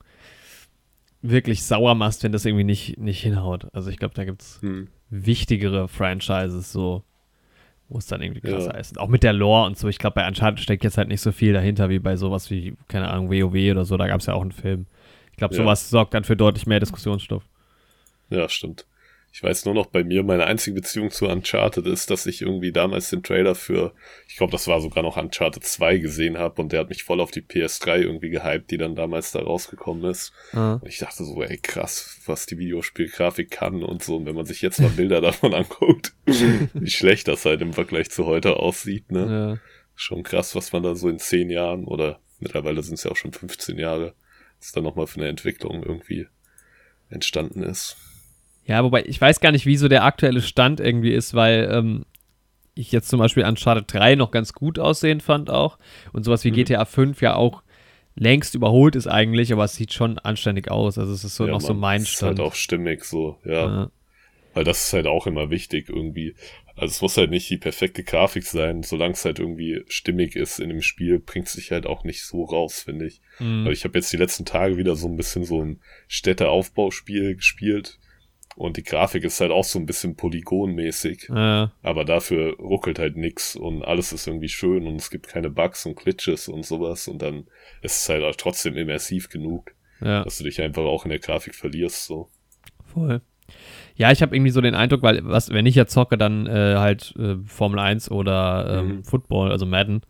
wirklich 1.21 1.63
sauer 1.63 1.95
machst, 1.95 2.23
wenn 2.23 2.31
das 2.31 2.45
irgendwie 2.45 2.63
nicht, 2.63 2.97
nicht 2.97 3.21
hinhaut. 3.21 3.67
Also 3.73 3.89
ich 3.89 3.97
glaube, 3.97 4.13
da 4.15 4.23
gibt 4.25 4.41
es 4.41 4.61
hm. 4.61 4.87
wichtigere 5.09 5.87
Franchises 5.87 6.71
so, 6.71 7.03
wo 7.89 7.97
es 7.97 8.05
dann 8.05 8.21
irgendwie 8.21 8.41
krasser 8.41 8.73
Ja. 8.73 8.79
ist. 8.79 8.99
Auch 8.99 9.07
mit 9.09 9.23
der 9.23 9.33
Lore 9.33 9.65
und 9.65 9.77
so. 9.77 9.87
Ich 9.87 9.97
glaube, 9.97 10.15
bei 10.15 10.27
Uncharted 10.27 10.59
steckt 10.59 10.83
jetzt 10.83 10.97
halt 10.97 11.07
nicht 11.07 11.21
so 11.21 11.31
viel 11.31 11.53
dahinter 11.53 11.89
wie 11.89 11.99
bei 11.99 12.15
sowas 12.15 12.49
wie, 12.51 12.75
keine 12.87 13.09
Ahnung, 13.09 13.29
WoW 13.29 13.71
oder 13.71 13.85
so. 13.85 13.97
Da 13.97 14.07
gab 14.07 14.19
es 14.21 14.27
ja 14.27 14.33
auch 14.33 14.41
einen 14.41 14.51
Film. 14.51 14.85
Ich 15.39 15.41
glaube, 15.41 15.55
Ja. 15.55 15.61
sowas 15.63 15.89
sorgt 15.89 16.13
dann 16.13 16.25
für 16.25 16.35
deutlich 16.35 16.67
mehr 16.67 16.81
Diskussionsstoff. 16.81 17.43
Ja, 18.29 18.49
stimmt. 18.49 18.85
Ich 19.31 19.41
weiß 19.41 19.63
nur 19.63 19.73
noch 19.73 19.85
bei 19.85 20.03
mir, 20.03 20.21
meine 20.23 20.43
einzige 20.45 20.75
Beziehung 20.75 21.11
zu 21.11 21.27
Uncharted 21.27 21.85
ist, 21.87 22.09
dass 22.11 22.25
ich 22.25 22.41
irgendwie 22.41 22.73
damals 22.73 23.09
den 23.09 23.23
Trailer 23.23 23.55
für, 23.55 23.93
ich 24.27 24.35
glaube, 24.35 24.51
das 24.51 24.67
war 24.67 24.81
sogar 24.81 25.01
noch 25.01 25.15
Uncharted 25.15 25.63
2 25.63 25.99
gesehen 25.99 26.37
habe 26.37 26.61
und 26.61 26.73
der 26.73 26.81
hat 26.81 26.89
mich 26.89 27.03
voll 27.05 27.21
auf 27.21 27.31
die 27.31 27.41
PS3 27.41 28.01
irgendwie 28.01 28.31
gehypt, 28.31 28.69
die 28.69 28.77
dann 28.77 28.95
damals 28.95 29.31
da 29.31 29.39
rausgekommen 29.39 30.03
ist. 30.11 30.33
Ah. 30.51 30.73
Und 30.73 30.89
ich 30.89 30.97
dachte 30.97 31.23
so, 31.23 31.41
ey, 31.41 31.57
krass, 31.57 32.19
was 32.25 32.45
die 32.47 32.57
Videospielgrafik 32.57 33.49
kann 33.49 33.81
und 33.81 34.03
so. 34.03 34.17
Und 34.17 34.25
wenn 34.25 34.35
man 34.35 34.45
sich 34.45 34.61
jetzt 34.61 34.81
mal 34.81 34.89
Bilder 34.89 35.21
davon 35.21 35.53
anguckt, 35.53 36.11
wie 36.25 36.89
schlecht 36.89 37.29
das 37.29 37.45
halt 37.45 37.61
im 37.61 37.71
Vergleich 37.71 38.09
zu 38.09 38.25
heute 38.25 38.57
aussieht, 38.57 39.09
ne? 39.09 39.25
Ja. 39.53 39.71
Schon 39.95 40.23
krass, 40.23 40.53
was 40.53 40.73
man 40.73 40.83
da 40.83 40.95
so 40.95 41.07
in 41.07 41.19
10 41.19 41.49
Jahren 41.49 41.85
oder 41.85 42.19
mittlerweile 42.39 42.83
sind 42.83 42.95
es 42.95 43.05
ja 43.05 43.11
auch 43.11 43.15
schon 43.15 43.31
15 43.31 43.77
Jahre, 43.77 44.15
was 44.59 44.71
da 44.71 44.81
nochmal 44.81 45.07
für 45.07 45.19
eine 45.19 45.29
Entwicklung 45.29 45.83
irgendwie 45.83 46.27
entstanden 47.09 47.63
ist. 47.63 47.97
Ja, 48.65 48.83
wobei 48.83 49.03
ich 49.05 49.19
weiß 49.19 49.39
gar 49.39 49.51
nicht, 49.51 49.65
wie 49.65 49.77
so 49.77 49.87
der 49.87 50.03
aktuelle 50.03 50.41
Stand 50.41 50.79
irgendwie 50.79 51.11
ist, 51.11 51.33
weil 51.33 51.69
ähm, 51.71 52.05
ich 52.75 52.91
jetzt 52.91 53.09
zum 53.09 53.19
Beispiel 53.19 53.45
Uncharted 53.45 53.91
3 53.93 54.15
noch 54.15 54.31
ganz 54.31 54.53
gut 54.53 54.79
aussehen 54.79 55.21
fand 55.21 55.49
auch 55.49 55.77
und 56.13 56.23
sowas 56.23 56.43
wie 56.43 56.51
Mhm. 56.51 56.55
GTA 56.55 56.85
5 56.85 57.21
ja 57.21 57.35
auch 57.35 57.63
längst 58.15 58.55
überholt 58.55 58.95
ist 58.95 59.07
eigentlich, 59.07 59.53
aber 59.53 59.63
es 59.65 59.75
sieht 59.75 59.93
schon 59.93 60.19
anständig 60.19 60.69
aus. 60.71 60.97
Also 60.97 61.13
es 61.13 61.23
ist 61.23 61.35
so 61.35 61.47
Ja, 61.47 61.51
noch 61.53 61.61
so 61.61 61.73
Mann, 61.73 61.79
mein 61.79 62.01
ist 62.03 62.09
Stand. 62.09 62.39
halt 62.39 62.47
auch 62.47 62.55
stimmig 62.55 63.05
so, 63.05 63.39
ja. 63.45 63.51
Ja. 63.67 63.91
Weil 64.53 64.63
das 64.63 64.85
ist 64.87 64.93
halt 64.93 65.07
auch 65.07 65.27
immer 65.27 65.49
wichtig 65.49 65.89
irgendwie. 65.89 66.35
Also 66.79 66.91
es 66.93 67.01
muss 67.01 67.17
halt 67.17 67.29
nicht 67.29 67.49
die 67.49 67.57
perfekte 67.57 68.03
Grafik 68.03 68.43
sein, 68.43 68.83
solange 68.83 69.13
es 69.13 69.25
halt 69.25 69.39
irgendwie 69.39 69.83
stimmig 69.87 70.35
ist 70.35 70.59
in 70.59 70.69
dem 70.69 70.81
Spiel, 70.81 71.19
bringt 71.19 71.47
es 71.47 71.53
sich 71.53 71.71
halt 71.71 71.85
auch 71.85 72.03
nicht 72.03 72.23
so 72.23 72.43
raus, 72.43 72.81
finde 72.83 73.07
ich. 73.07 73.21
Mhm. 73.39 73.65
Weil 73.65 73.73
ich 73.73 73.83
habe 73.83 73.97
jetzt 73.97 74.11
die 74.13 74.17
letzten 74.17 74.45
Tage 74.45 74.77
wieder 74.77 74.95
so 74.95 75.07
ein 75.07 75.17
bisschen 75.17 75.43
so 75.43 75.61
ein 75.63 75.81
Städteaufbauspiel 76.07 77.35
gespielt 77.35 77.99
und 78.55 78.77
die 78.77 78.83
Grafik 78.83 79.23
ist 79.23 79.39
halt 79.39 79.51
auch 79.51 79.63
so 79.63 79.79
ein 79.79 79.85
bisschen 79.85 80.15
polygonmäßig, 80.15 81.29
Ja. 81.29 81.71
aber 81.81 82.05
dafür 82.05 82.55
ruckelt 82.57 82.99
halt 82.99 83.15
nix 83.15 83.55
und 83.55 83.83
alles 83.83 84.11
ist 84.11 84.27
irgendwie 84.27 84.49
schön 84.49 84.87
und 84.87 84.95
es 84.95 85.09
gibt 85.09 85.27
keine 85.27 85.49
Bugs 85.49 85.85
und 85.85 85.95
Glitches 85.95 86.47
und 86.47 86.65
sowas 86.65 87.07
und 87.07 87.21
dann 87.21 87.47
ist 87.81 88.01
es 88.01 88.09
halt 88.09 88.23
auch 88.23 88.35
trotzdem 88.35 88.75
immersiv 88.75 89.29
genug, 89.29 89.73
ja. 90.01 90.23
dass 90.23 90.37
du 90.39 90.43
dich 90.43 90.61
einfach 90.61 90.83
auch 90.83 91.05
in 91.05 91.09
der 91.09 91.19
Grafik 91.19 91.55
verlierst, 91.55 92.05
so. 92.05 92.29
Voll. 92.93 93.21
Ja, 93.99 94.11
ich 94.11 94.21
habe 94.21 94.33
irgendwie 94.35 94.51
so 94.51 94.61
den 94.61 94.75
Eindruck, 94.75 95.03
weil 95.03 95.19
was, 95.25 95.49
wenn 95.51 95.65
ich 95.65 95.75
ja 95.75 95.85
zocke, 95.85 96.17
dann 96.17 96.47
äh, 96.47 96.75
halt 96.77 97.13
äh, 97.19 97.35
Formel 97.45 97.79
1 97.79 98.09
oder 98.09 98.79
ähm, 98.79 98.87
Mhm. 98.87 99.03
Football, 99.03 99.51
also 99.51 99.65
Madden. 99.65 100.01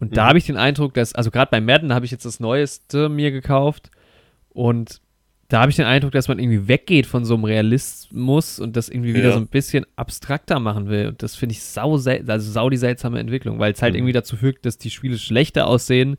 Und 0.00 0.16
da 0.16 0.24
Mhm. 0.24 0.28
habe 0.28 0.38
ich 0.38 0.46
den 0.46 0.56
Eindruck, 0.56 0.94
dass, 0.94 1.14
also 1.14 1.30
gerade 1.30 1.50
bei 1.50 1.60
Madden 1.60 1.92
habe 1.92 2.06
ich 2.06 2.10
jetzt 2.10 2.24
das 2.24 2.40
Neueste 2.40 3.08
mir 3.10 3.30
gekauft 3.30 3.90
und 4.48 5.02
da 5.48 5.60
habe 5.60 5.70
ich 5.70 5.76
den 5.76 5.86
Eindruck, 5.86 6.12
dass 6.12 6.28
man 6.28 6.38
irgendwie 6.38 6.68
weggeht 6.68 7.06
von 7.06 7.24
so 7.24 7.34
einem 7.34 7.44
Realismus 7.44 8.60
und 8.60 8.76
das 8.76 8.88
irgendwie 8.88 9.14
wieder 9.14 9.28
Ja. 9.28 9.32
so 9.32 9.40
ein 9.40 9.46
bisschen 9.46 9.84
abstrakter 9.96 10.60
machen 10.60 10.88
will. 10.88 11.08
Und 11.08 11.22
das 11.22 11.36
finde 11.36 11.54
ich 11.54 11.62
sau, 11.62 11.92
also 11.94 12.38
sau 12.38 12.70
die 12.70 12.76
seltsame 12.76 13.18
Entwicklung, 13.18 13.58
weil 13.58 13.72
es 13.72 13.82
halt 13.82 13.92
Mhm. 13.94 13.98
irgendwie 13.98 14.12
dazu 14.12 14.36
fügt, 14.36 14.64
dass 14.66 14.78
die 14.78 14.90
Spiele 14.90 15.18
schlechter 15.18 15.66
aussehen, 15.66 16.16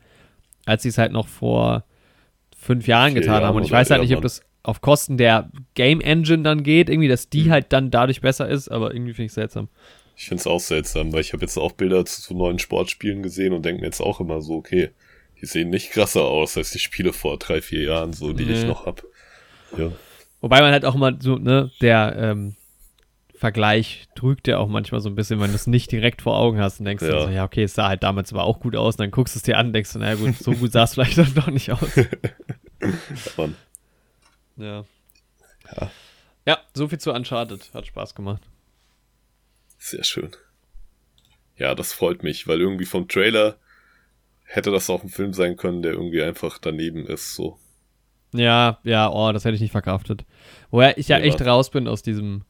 als 0.66 0.84
sie 0.84 0.90
es 0.90 0.98
halt 0.98 1.12
noch 1.12 1.28
vor 1.28 1.86
fünf 2.58 2.88
Jahren 2.88 3.14
getan 3.16 3.36
haben. 3.36 3.42
Jahren 3.44 3.56
Und 3.56 3.64
ich 3.64 3.72
weiß 3.72 3.90
halt 3.92 4.02
nicht, 4.02 4.16
ob 4.16 4.22
das 4.22 4.42
auf 4.64 4.82
Kosten 4.82 5.18
der 5.18 5.50
Game 5.74 6.02
Engine 6.02 6.44
dann 6.44 6.64
geht, 6.64 6.90
irgendwie, 6.90 7.08
dass 7.08 7.30
die 7.30 7.44
Mhm. 7.46 7.52
halt 7.52 7.74
dann 7.74 7.92
dadurch 7.92 8.22
besser 8.22 8.48
ist, 8.50 8.70
aber 8.70 8.94
irgendwie 8.94 9.14
finde 9.14 9.28
ich 9.28 9.34
seltsam. 9.34 9.70
Ich 10.16 10.28
find's 10.28 10.48
auch 10.48 10.60
seltsam, 10.60 11.14
weil 11.14 11.22
ich 11.22 11.32
habe 11.34 11.44
jetzt 11.44 11.58
auch 11.58 11.72
Bilder 11.72 12.06
zu, 12.06 12.22
zu 12.22 12.34
neuen 12.34 12.60
Sportspielen 12.60 13.24
gesehen 13.24 13.54
und 13.54 13.64
denke 13.64 13.82
mir 13.82 13.88
jetzt 13.88 14.02
auch 14.02 14.20
immer 14.20 14.42
so, 14.42 14.56
okay, 14.56 14.90
die 15.42 15.46
sehen 15.46 15.70
nicht 15.70 15.92
krasser 15.92 16.26
aus 16.26 16.58
als 16.58 16.72
die 16.72 16.80
Spiele 16.80 17.14
vor 17.14 17.38
drei, 17.40 17.62
vier 17.62 17.84
Jahren, 17.84 18.12
so 18.12 18.34
die 18.34 18.44
ich 18.44 18.64
Nee. 18.64 18.66
noch 18.68 18.86
hab. 18.86 19.04
Ja, 19.78 19.92
Wobei 20.42 20.60
man 20.62 20.72
halt 20.72 20.84
auch 20.86 20.96
immer 20.96 21.18
so, 21.22 21.36
ne, 21.38 21.72
der 21.82 22.16
ähm, 22.18 22.56
Vergleich 23.36 24.08
trügt 24.16 24.50
ja 24.50 24.58
auch 24.58 24.68
manchmal 24.68 25.00
so 25.00 25.08
ein 25.10 25.16
bisschen, 25.16 25.40
wenn 25.40 25.52
du 25.52 25.56
es 25.56 25.68
nicht 25.68 25.90
direkt 25.94 26.22
vor 26.22 26.38
Augen 26.38 26.60
hast 26.60 26.80
und 26.80 26.86
denkst 26.86 27.06
Ja. 27.06 27.22
so, 27.22 27.30
ja, 27.30 27.46
okay, 27.46 27.64
es 27.64 27.74
sah 27.76 27.88
halt 27.88 28.04
damals 28.04 28.34
aber 28.34 28.44
auch 28.44 28.60
gut 28.60 28.76
aus 28.76 28.96
und 28.96 29.00
dann 29.02 29.12
guckst 29.12 29.36
du 29.36 29.40
es 29.40 29.44
dir 29.44 29.58
an 29.58 29.68
und 29.68 29.74
denkst 29.74 29.96
naja 29.96 30.16
gut, 30.16 30.36
so 30.36 30.54
gut 30.54 30.74
sah 30.74 30.84
es 30.84 30.94
vielleicht 30.96 31.18
dann 31.18 31.34
doch 31.34 31.48
nicht 31.48 31.72
aus. 31.72 31.90
Mann. 33.38 33.56
Ja. 34.60 34.86
Ja. 35.76 35.92
Ja, 36.46 36.58
so 36.74 36.88
viel 36.88 37.00
zu 37.00 37.12
Uncharted. 37.14 37.74
Hat 37.74 37.88
Spaß 37.88 38.16
gemacht. 38.16 38.42
Sehr 39.78 40.04
schön. 40.04 40.32
Ja, 41.58 41.76
das 41.76 41.94
freut 41.94 42.24
mich, 42.24 42.48
weil 42.48 42.60
irgendwie 42.62 42.86
vom 42.86 43.08
Trailer 43.08 43.58
hätte 44.44 44.72
das 44.72 44.90
auch 44.90 45.04
ein 45.04 45.10
Film 45.10 45.34
sein 45.34 45.58
können, 45.58 45.82
der 45.82 45.94
irgendwie 45.94 46.24
einfach 46.24 46.58
daneben 46.58 47.06
ist, 47.06 47.36
so. 47.36 47.58
Ja, 48.34 48.80
ja, 48.84 49.10
oh, 49.12 49.32
das 49.32 49.46
hätte 49.46 49.56
ich 49.56 49.62
nicht 49.62 49.72
verkraftet. 49.72 50.26
Woher 50.72 50.98
ich 50.98 51.08
ja 51.08 51.20
Nee, 51.20 51.26
echt 51.28 51.42
raus 51.42 51.70
bin 51.70 51.88
aus 51.88 52.02
diesem 52.02 52.44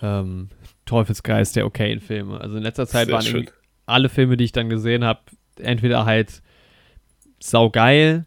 ähm, 0.00 0.48
Teufelsgeist 0.86 1.56
der 1.56 1.66
okayen 1.66 2.00
Filme. 2.00 2.40
Also 2.40 2.56
in 2.56 2.62
letzter 2.62 2.86
Zeit 2.86 3.06
Sehr 3.06 3.14
waren 3.16 3.50
alle 3.86 4.08
Filme, 4.08 4.36
die 4.36 4.44
ich 4.44 4.52
dann 4.52 4.68
gesehen 4.68 5.04
habe, 5.04 5.20
entweder 5.56 6.04
halt 6.04 6.42
saugeil 7.40 8.26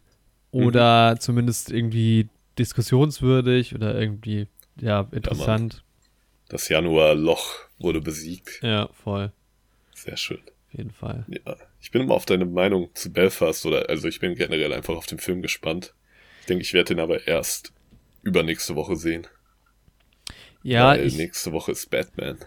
Mhm. 0.52 0.66
oder 0.66 1.16
zumindest 1.18 1.70
irgendwie 1.70 2.28
diskussionswürdig 2.58 3.74
oder 3.74 3.98
irgendwie, 3.98 4.48
ja, 4.80 5.08
interessant. 5.12 5.84
Das 6.48 6.68
Januar-Loch 6.68 7.54
wurde 7.78 8.00
besiegt. 8.00 8.60
Ja, 8.62 8.88
voll. 8.92 9.32
Sehr 9.94 10.16
schön. 10.16 10.40
Auf 10.68 10.74
jeden 10.78 10.90
Fall. 10.90 11.24
Ja, 11.28 11.56
ich 11.80 11.90
bin 11.90 12.02
immer 12.02 12.14
auf 12.14 12.26
deine 12.26 12.44
Meinung 12.44 12.90
zu 12.94 13.12
Belfast 13.12 13.64
oder, 13.66 13.88
also 13.88 14.08
ich 14.08 14.20
bin 14.20 14.34
generell 14.34 14.72
einfach 14.72 14.94
auf 14.94 15.06
den 15.06 15.18
Film 15.18 15.42
gespannt. 15.42 15.94
Ich 16.40 16.46
denke, 16.46 16.62
ich 16.62 16.72
werde 16.72 16.94
den 16.94 17.00
aber 17.00 17.26
erst 17.26 17.72
übernächste 18.22 18.76
Woche 18.76 18.96
sehen. 18.96 19.26
Ja, 20.62 20.88
weil 20.88 21.06
ich, 21.06 21.16
nächste 21.16 21.52
Woche 21.52 21.72
ist 21.72 21.90
Batman. 21.90 22.38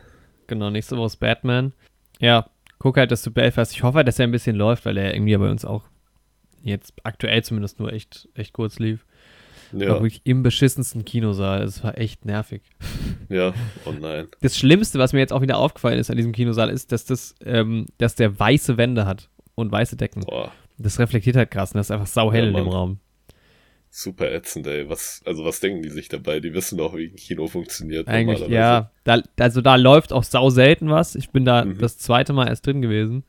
genau, 0.47 0.69
nächste 0.69 0.97
Woche 0.97 1.07
ist 1.07 1.17
Batman. 1.17 1.73
Ja, 2.19 2.49
gucke 2.77 2.99
halt, 2.99 3.11
dass 3.11 3.23
du 3.23 3.31
Belfast, 3.31 3.71
ich 3.71 3.83
hoffe 3.83 3.97
halt, 3.97 4.07
dass 4.07 4.19
er 4.19 4.27
ein 4.27 4.31
bisschen 4.31 4.55
läuft, 4.55 4.85
weil 4.85 4.97
er 4.97 5.13
irgendwie 5.13 5.37
bei 5.37 5.49
uns 5.49 5.63
auch 5.63 5.83
jetzt 6.61 6.93
aktuell 7.03 7.43
zumindest 7.43 7.79
nur 7.79 7.93
echt, 7.93 8.27
echt 8.33 8.53
kurz 8.53 8.79
lief. 8.79 9.05
Ja. 9.71 9.89
War 9.89 9.95
wirklich 10.01 10.21
im 10.23 10.43
beschissensten 10.43 11.05
Kinosaal. 11.05 11.63
Es 11.63 11.83
war 11.83 11.97
echt 11.97 12.25
nervig. 12.25 12.61
Ja, 13.29 13.53
oh 13.85 13.91
nein. 13.91 14.27
Das 14.41 14.57
Schlimmste, 14.57 14.97
was 14.99 15.13
mir 15.13 15.19
jetzt 15.19 15.33
auch 15.33 15.41
wieder 15.41 15.57
aufgefallen 15.57 15.99
ist 15.99 16.09
an 16.09 16.17
diesem 16.17 16.31
Kinosaal, 16.31 16.69
ist, 16.69 16.91
dass 16.91 17.05
das, 17.05 17.35
ähm, 17.45 17.85
dass 17.97 18.15
der 18.15 18.39
weiße 18.39 18.77
Wände 18.77 19.05
hat 19.05 19.29
und 19.55 19.71
weiße 19.71 19.95
Decken. 19.97 20.23
Boah. 20.23 20.51
Das 20.77 20.97
reflektiert 20.97 21.35
halt 21.35 21.51
krass 21.51 21.73
und 21.73 21.77
das 21.77 21.87
ist 21.87 21.91
einfach 21.91 22.07
sauhell 22.07 22.45
ja, 22.45 22.49
in 22.49 22.55
dem 22.55 22.67
Raum. 22.67 22.99
Super 23.91 24.31
ätzend, 24.31 24.67
ey. 24.67 24.89
Was, 24.89 25.21
also 25.25 25.43
was 25.45 25.59
denken 25.59 25.81
die 25.81 25.89
sich 25.89 26.09
dabei? 26.09 26.39
Die 26.39 26.53
wissen 26.53 26.77
doch, 26.77 26.95
wie 26.95 27.07
ein 27.07 27.15
Kino 27.15 27.47
funktioniert. 27.47 28.07
Eigentlich, 28.07 28.47
ja. 28.47 28.91
Da, 29.03 29.21
also 29.39 29.61
da 29.61 29.75
läuft 29.75 30.13
auch 30.13 30.23
sau 30.23 30.49
selten 30.49 30.89
was. 30.89 31.15
Ich 31.15 31.31
bin 31.31 31.43
da 31.43 31.65
mhm. 31.65 31.79
das 31.79 31.97
zweite 31.97 32.33
Mal 32.33 32.47
erst 32.47 32.65
drin 32.65 32.81
gewesen. 32.81 33.23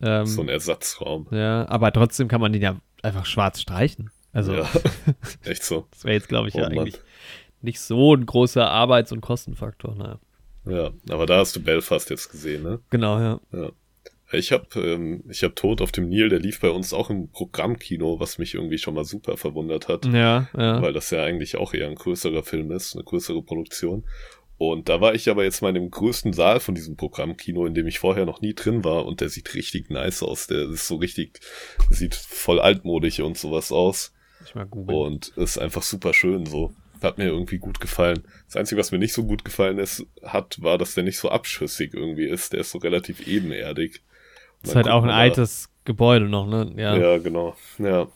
Ähm, 0.00 0.26
so 0.26 0.42
ein 0.42 0.48
Ersatzraum. 0.48 1.28
Ja, 1.30 1.68
aber 1.68 1.92
trotzdem 1.92 2.28
kann 2.28 2.40
man 2.40 2.52
den 2.52 2.62
ja 2.62 2.76
einfach 3.02 3.26
schwarz 3.26 3.60
streichen. 3.60 4.10
Also, 4.38 4.54
ja, 4.54 4.70
echt 5.44 5.64
so. 5.64 5.86
das 5.90 6.04
wäre 6.04 6.14
jetzt, 6.14 6.28
glaube 6.28 6.48
ich, 6.48 6.54
oh, 6.54 6.60
ja 6.60 6.66
eigentlich 6.66 7.00
nicht 7.60 7.80
so 7.80 8.14
ein 8.14 8.24
großer 8.24 8.70
Arbeits- 8.70 9.12
und 9.12 9.20
Kostenfaktor. 9.20 9.94
Naja. 9.96 10.20
Ja, 10.66 10.90
aber 11.10 11.26
da 11.26 11.38
hast 11.38 11.56
du 11.56 11.62
Belfast 11.62 12.08
jetzt 12.10 12.30
gesehen, 12.30 12.62
ne? 12.62 12.80
Genau, 12.90 13.18
ja. 13.18 13.40
ja. 13.52 13.70
Ich 14.30 14.52
habe 14.52 14.66
ähm, 14.78 15.24
ich 15.28 15.42
hab 15.42 15.56
Tod 15.56 15.80
auf 15.80 15.90
dem 15.90 16.08
Nil, 16.08 16.28
der 16.28 16.38
lief 16.38 16.60
bei 16.60 16.68
uns 16.68 16.92
auch 16.92 17.08
im 17.08 17.30
Programmkino, 17.30 18.20
was 18.20 18.38
mich 18.38 18.54
irgendwie 18.54 18.76
schon 18.76 18.94
mal 18.94 19.04
super 19.04 19.38
verwundert 19.38 19.88
hat. 19.88 20.04
Ja, 20.04 20.48
ja. 20.56 20.82
Weil 20.82 20.92
das 20.92 21.10
ja 21.10 21.24
eigentlich 21.24 21.56
auch 21.56 21.72
eher 21.72 21.88
ein 21.88 21.94
größerer 21.94 22.42
Film 22.42 22.70
ist, 22.70 22.94
eine 22.94 23.04
größere 23.04 23.42
Produktion. 23.42 24.04
Und 24.58 24.88
da 24.88 25.00
war 25.00 25.14
ich 25.14 25.30
aber 25.30 25.44
jetzt 25.44 25.62
mal 25.62 25.68
in 25.68 25.76
dem 25.76 25.90
größten 25.90 26.32
Saal 26.32 26.60
von 26.60 26.74
diesem 26.74 26.96
Programmkino, 26.96 27.64
in 27.64 27.74
dem 27.74 27.86
ich 27.86 28.00
vorher 28.00 28.26
noch 28.26 28.40
nie 28.40 28.54
drin 28.54 28.84
war. 28.84 29.06
Und 29.06 29.20
der 29.20 29.30
sieht 29.30 29.54
richtig 29.54 29.88
nice 29.88 30.22
aus. 30.22 30.48
Der 30.48 30.68
ist 30.68 30.88
so 30.88 30.96
richtig, 30.96 31.40
sieht 31.90 32.14
voll 32.14 32.60
altmodisch 32.60 33.20
und 33.20 33.38
sowas 33.38 33.72
aus. 33.72 34.12
Ich 34.48 34.54
mal 34.54 34.66
googeln. 34.66 34.98
Und 34.98 35.28
ist 35.36 35.58
einfach 35.58 35.82
super 35.82 36.14
schön 36.14 36.46
so. 36.46 36.72
Hat 37.02 37.18
mir 37.18 37.26
irgendwie 37.26 37.58
gut 37.58 37.80
gefallen. 37.80 38.24
Das 38.46 38.56
Einzige, 38.56 38.80
was 38.80 38.90
mir 38.90 38.98
nicht 38.98 39.12
so 39.12 39.24
gut 39.24 39.44
gefallen 39.44 39.78
ist, 39.78 40.06
hat, 40.22 40.60
war, 40.62 40.78
dass 40.78 40.94
der 40.94 41.04
nicht 41.04 41.18
so 41.18 41.28
abschüssig 41.28 41.92
irgendwie 41.92 42.26
ist. 42.26 42.54
Der 42.54 42.60
ist 42.60 42.70
so 42.70 42.78
relativ 42.78 43.26
ebenerdig. 43.26 44.00
Ist 44.62 44.74
halt 44.74 44.88
auch 44.88 45.04
ein 45.04 45.10
altes 45.10 45.68
Gebäude 45.84 46.28
noch, 46.28 46.46
ne? 46.46 46.72
Ja, 46.76 46.96
ja 46.96 47.18
genau. 47.18 47.56
Ja. 47.78 48.08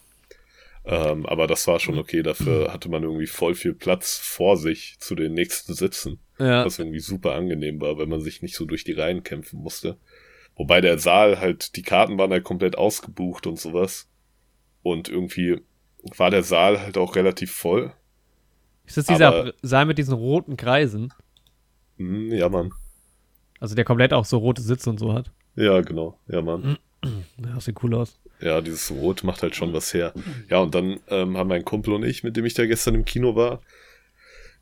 Ähm, 0.85 1.25
aber 1.27 1.47
das 1.47 1.65
war 1.67 1.79
schon 1.79 1.97
okay. 1.97 2.23
Dafür 2.23 2.73
hatte 2.73 2.89
man 2.89 3.03
irgendwie 3.03 3.27
voll 3.27 3.53
viel 3.53 3.73
Platz 3.73 4.17
vor 4.17 4.57
sich 4.57 4.95
zu 4.99 5.15
den 5.15 5.33
nächsten 5.33 5.75
Sitzen. 5.75 6.19
Ja. 6.39 6.65
Was 6.65 6.79
irgendwie 6.79 6.99
super 6.99 7.35
angenehm 7.35 7.79
war, 7.79 7.97
weil 7.97 8.07
man 8.07 8.21
sich 8.21 8.41
nicht 8.41 8.55
so 8.55 8.65
durch 8.65 8.83
die 8.83 8.93
Reihen 8.93 9.23
kämpfen 9.23 9.59
musste. 9.59 9.97
Wobei 10.55 10.81
der 10.81 10.97
Saal 10.97 11.39
halt, 11.39 11.75
die 11.75 11.83
Karten 11.83 12.17
waren 12.17 12.31
halt 12.31 12.43
komplett 12.43 12.77
ausgebucht 12.77 13.47
und 13.47 13.59
sowas. 13.59 14.09
Und 14.81 15.07
irgendwie 15.07 15.61
war 16.17 16.31
der 16.31 16.43
Saal 16.43 16.81
halt 16.81 16.97
auch 16.97 17.15
relativ 17.15 17.51
voll. 17.51 17.93
Ist 18.85 18.97
das 18.97 19.05
dieser 19.05 19.27
aber, 19.27 19.53
Saal 19.61 19.85
mit 19.85 19.97
diesen 19.97 20.13
roten 20.13 20.57
Kreisen? 20.57 21.13
Mh, 21.97 22.31
hm, 22.31 22.31
ja, 22.31 22.49
Mann. 22.49 22.71
Also 23.59 23.75
der 23.75 23.85
komplett 23.85 24.13
auch 24.13 24.25
so 24.25 24.37
rote 24.37 24.61
Sitze 24.61 24.89
und 24.89 24.99
so 24.99 25.13
hat. 25.13 25.31
Ja, 25.55 25.81
genau. 25.81 26.19
Ja, 26.27 26.41
Mann. 26.41 26.77
Ja, 27.45 27.59
sieht 27.59 27.83
cool 27.83 27.95
aus. 27.95 28.17
Ja, 28.39 28.61
dieses 28.61 28.89
Rot 28.89 29.25
macht 29.25 29.43
halt 29.43 29.57
schon 29.57 29.73
was 29.73 29.93
her. 29.93 30.13
Ja, 30.49 30.59
und 30.59 30.73
dann 30.73 31.01
ähm, 31.09 31.37
haben 31.37 31.49
mein 31.49 31.65
Kumpel 31.65 31.93
und 31.93 32.03
ich, 32.05 32.23
mit 32.23 32.37
dem 32.37 32.45
ich 32.45 32.53
da 32.53 32.65
gestern 32.65 32.95
im 32.95 33.03
Kino 33.03 33.35
war, 33.35 33.61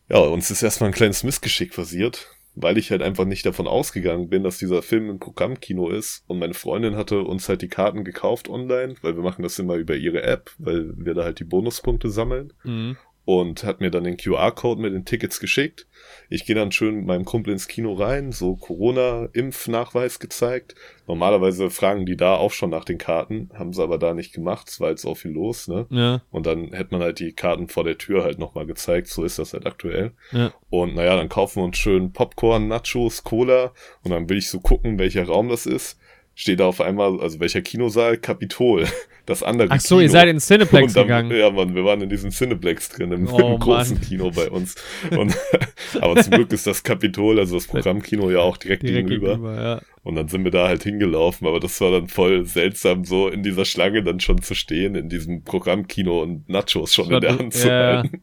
ja, 0.10 0.18
uns 0.18 0.50
ist 0.50 0.64
erstmal 0.64 0.90
ein 0.90 0.94
kleines 0.94 1.24
Missgeschick 1.24 1.76
passiert, 1.76 2.36
weil 2.56 2.78
ich 2.78 2.92
halt 2.92 3.02
einfach 3.02 3.26
nicht 3.26 3.46
davon 3.46 3.68
ausgegangen 3.68 4.30
bin, 4.30 4.44
dass 4.44 4.58
dieser 4.58 4.82
Film 4.82 5.10
im 5.10 5.20
Programmkino 5.20 5.90
ist. 5.90 6.24
Und 6.28 6.40
meine 6.40 6.54
Freundin 6.54 6.96
hatte 6.96 7.22
uns 7.22 7.48
halt 7.48 7.62
die 7.62 7.68
Karten 7.68 8.04
gekauft 8.04 8.50
online, 8.50 8.96
weil 9.02 9.16
wir 9.16 9.24
machen 9.24 9.44
das 9.44 9.58
immer 9.60 9.76
über 9.76 9.96
ihre 9.96 10.24
App, 10.24 10.52
weil 10.58 10.94
wir 10.98 11.14
da 11.14 11.24
halt 11.24 11.40
die 11.40 11.46
Bonuspunkte 11.46 12.10
sammeln. 12.10 12.54
Mhm 12.64 12.98
und 13.24 13.64
hat 13.64 13.82
mir 13.82 13.92
dann 13.92 14.04
den 14.04 14.18
QR-Code 14.18 14.82
mit 14.82 14.94
den 14.94 15.06
Tickets 15.06 15.40
geschickt. 15.40 15.88
Ich 16.30 16.46
gehe 16.46 16.56
dann 16.56 16.72
schön 16.72 16.96
mit 16.96 17.06
meinem 17.06 17.26
Kumpel 17.26 17.54
ins 17.54 17.68
Kino 17.68 17.94
rein, 17.94 18.32
so 18.32 18.56
Corona-Impfnachweis 18.56 20.20
gezeigt. 20.20 20.76
Normalerweise 21.08 21.70
fragen 21.70 22.06
die 22.06 22.18
da 22.18 22.36
auch 22.36 22.52
schon 22.52 22.72
nach 22.72 22.86
den 22.86 22.98
Karten, 22.98 23.50
haben 23.54 23.74
sie 23.74 23.84
aber 23.84 23.98
da 23.98 24.14
nicht 24.14 24.34
gemacht, 24.34 24.70
es 24.70 24.80
war 24.80 24.90
jetzt 24.90 25.06
auch 25.06 25.16
viel 25.16 25.32
los, 25.32 25.68
ne? 25.68 25.86
Ja. 25.90 26.22
Und 26.32 26.46
dann 26.46 26.74
hätte 26.74 26.94
man 26.94 27.02
halt 27.02 27.20
die 27.20 27.34
Karten 27.34 27.68
vor 27.68 27.84
der 27.84 27.98
Tür 27.98 28.24
halt 28.24 28.40
nochmal 28.40 28.66
gezeigt, 28.66 29.08
so 29.08 29.24
ist 29.24 29.38
das 29.38 29.54
halt 29.54 29.66
aktuell. 29.66 30.14
Ja. 30.32 30.54
Und 30.70 30.96
naja, 30.96 31.16
dann 31.16 31.30
kaufen 31.30 31.60
wir 31.60 31.66
uns 31.66 31.78
schön 31.78 32.14
Popcorn, 32.14 32.68
Nachos, 32.68 33.24
Cola 33.24 33.74
und 34.04 34.12
dann 34.12 34.30
will 34.30 34.38
ich 34.38 34.50
so 34.50 34.60
gucken, 34.60 34.98
welcher 34.98 35.26
Raum 35.26 35.50
das 35.50 35.66
ist 35.66 36.00
steht 36.36 36.60
da 36.60 36.66
auf 36.66 36.82
einmal, 36.82 37.20
also 37.20 37.40
welcher 37.40 37.62
Kinosaal? 37.62 38.18
Kapitol. 38.18 38.88
Das 39.28 39.44
andere 39.44 39.68
Ach 39.70 39.80
so, 39.80 39.96
Kino. 39.96 40.02
ihr 40.02 40.10
seid 40.10 40.28
in 40.30 40.40
Cineplex 40.40 40.94
dann, 40.94 41.04
gegangen. 41.04 41.32
Ja, 41.32 41.52
Mann, 41.52 41.76
wir 41.76 41.86
waren 41.86 42.02
in 42.02 42.10
diesem 42.10 42.32
Cineplex 42.32 42.90
drin, 42.90 43.12
im, 43.12 43.32
oh, 43.32 43.54
im 43.54 43.60
großen 43.60 43.98
Mann. 43.98 44.08
Kino 44.08 44.32
bei 44.32 44.50
uns. 44.50 44.76
Und, 45.16 45.38
aber 46.02 46.22
zum 46.22 46.32
Glück 46.34 46.52
ist 46.52 46.66
das 46.66 46.82
Kapitol, 46.82 47.40
also 47.40 47.56
das 47.56 47.68
Programmkino 47.68 48.32
ja 48.32 48.40
auch 48.40 48.58
direkt, 48.58 48.84
direkt 48.84 49.10
gegenüber. 49.10 49.36
gegenüber 49.36 49.64
ja. 49.64 49.82
Und 50.04 50.16
dann 50.16 50.28
sind 50.28 50.44
wir 50.44 50.50
da 50.50 50.68
halt 50.68 50.82
hingelaufen, 50.82 51.48
aber 51.48 51.60
das 51.60 51.80
war 51.80 51.92
dann 51.92 52.08
voll 52.08 52.46
seltsam, 52.46 53.06
so 53.06 53.28
in 53.28 53.44
dieser 53.44 53.66
Schlange 53.66 54.02
dann 54.02 54.20
schon 54.20 54.42
zu 54.42 54.56
stehen, 54.56 54.96
in 54.96 55.10
diesem 55.10 55.44
Programmkino 55.44 56.24
und 56.24 56.50
Nachos 56.50 56.94
schon, 56.94 57.06
schon 57.06 57.14
in 57.14 57.22
der 57.22 57.38
Hand 57.38 57.54
zu 57.54 57.70
halten. 57.70 58.20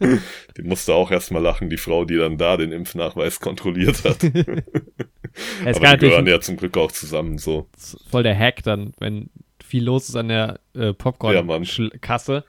die 0.56 0.62
musste 0.62 0.94
auch 0.94 1.10
erstmal 1.10 1.42
lachen, 1.42 1.68
die 1.68 1.78
Frau, 1.78 2.04
die 2.04 2.16
dann 2.16 2.38
da 2.38 2.56
den 2.56 2.70
Impfnachweis 2.70 3.40
kontrolliert 3.40 4.04
hat. 4.04 4.18
Es 5.64 5.76
Aber 5.76 5.96
die 5.96 6.06
gehören 6.06 6.26
ja 6.26 6.40
zum 6.40 6.56
Glück 6.56 6.76
auch 6.76 6.92
zusammen 6.92 7.38
so. 7.38 7.68
Voll 8.08 8.22
der 8.22 8.36
Hack 8.36 8.62
dann, 8.62 8.92
wenn 8.98 9.30
viel 9.64 9.84
los 9.84 10.08
ist 10.08 10.16
an 10.16 10.28
der 10.28 10.60
äh, 10.74 10.92
Popcorn-Kasse. 10.92 12.34
Ja, 12.34 12.44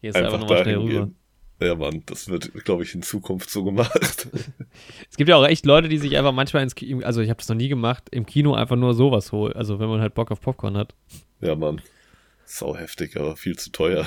Hier 0.00 0.10
ist 0.10 0.16
einfach, 0.16 0.34
einfach 0.34 0.40
nochmal 0.40 0.62
schnell 0.62 0.78
rüber. 0.78 1.10
Ja, 1.60 1.74
Mann, 1.76 2.02
das 2.06 2.28
wird, 2.28 2.52
glaube 2.64 2.82
ich, 2.82 2.94
in 2.94 3.02
Zukunft 3.02 3.48
so 3.48 3.64
gemacht. 3.64 4.28
es 5.10 5.16
gibt 5.16 5.30
ja 5.30 5.36
auch 5.36 5.46
echt 5.46 5.66
Leute, 5.66 5.88
die 5.88 5.98
sich 5.98 6.16
einfach 6.16 6.32
manchmal 6.32 6.62
ins 6.62 6.74
Kino, 6.74 7.04
also 7.04 7.20
ich 7.20 7.30
habe 7.30 7.38
das 7.38 7.48
noch 7.48 7.56
nie 7.56 7.68
gemacht, 7.68 8.08
im 8.10 8.26
Kino 8.26 8.54
einfach 8.54 8.76
nur 8.76 8.94
sowas 8.94 9.30
holen. 9.32 9.54
Also 9.54 9.78
wenn 9.78 9.88
man 9.88 10.00
halt 10.00 10.14
Bock 10.14 10.30
auf 10.30 10.40
Popcorn 10.40 10.76
hat. 10.76 10.94
Ja, 11.40 11.54
Mann. 11.54 11.80
Sau 12.44 12.76
heftig, 12.76 13.16
aber 13.16 13.36
viel 13.36 13.56
zu 13.56 13.70
teuer. 13.70 14.04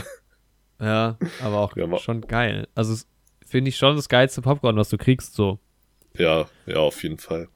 Ja, 0.79 1.17
aber 1.41 1.57
auch 1.57 1.75
ja, 1.75 1.97
schon 1.97 2.21
geil. 2.21 2.67
Also 2.75 2.95
finde 3.45 3.69
ich 3.69 3.77
schon 3.77 3.95
das 3.95 4.09
geilste 4.09 4.41
Popcorn, 4.41 4.75
was 4.75 4.89
du 4.89 4.97
kriegst, 4.97 5.33
so. 5.33 5.59
Ja, 6.17 6.47
ja, 6.65 6.77
auf 6.77 7.01
jeden 7.01 7.17
Fall. 7.17 7.47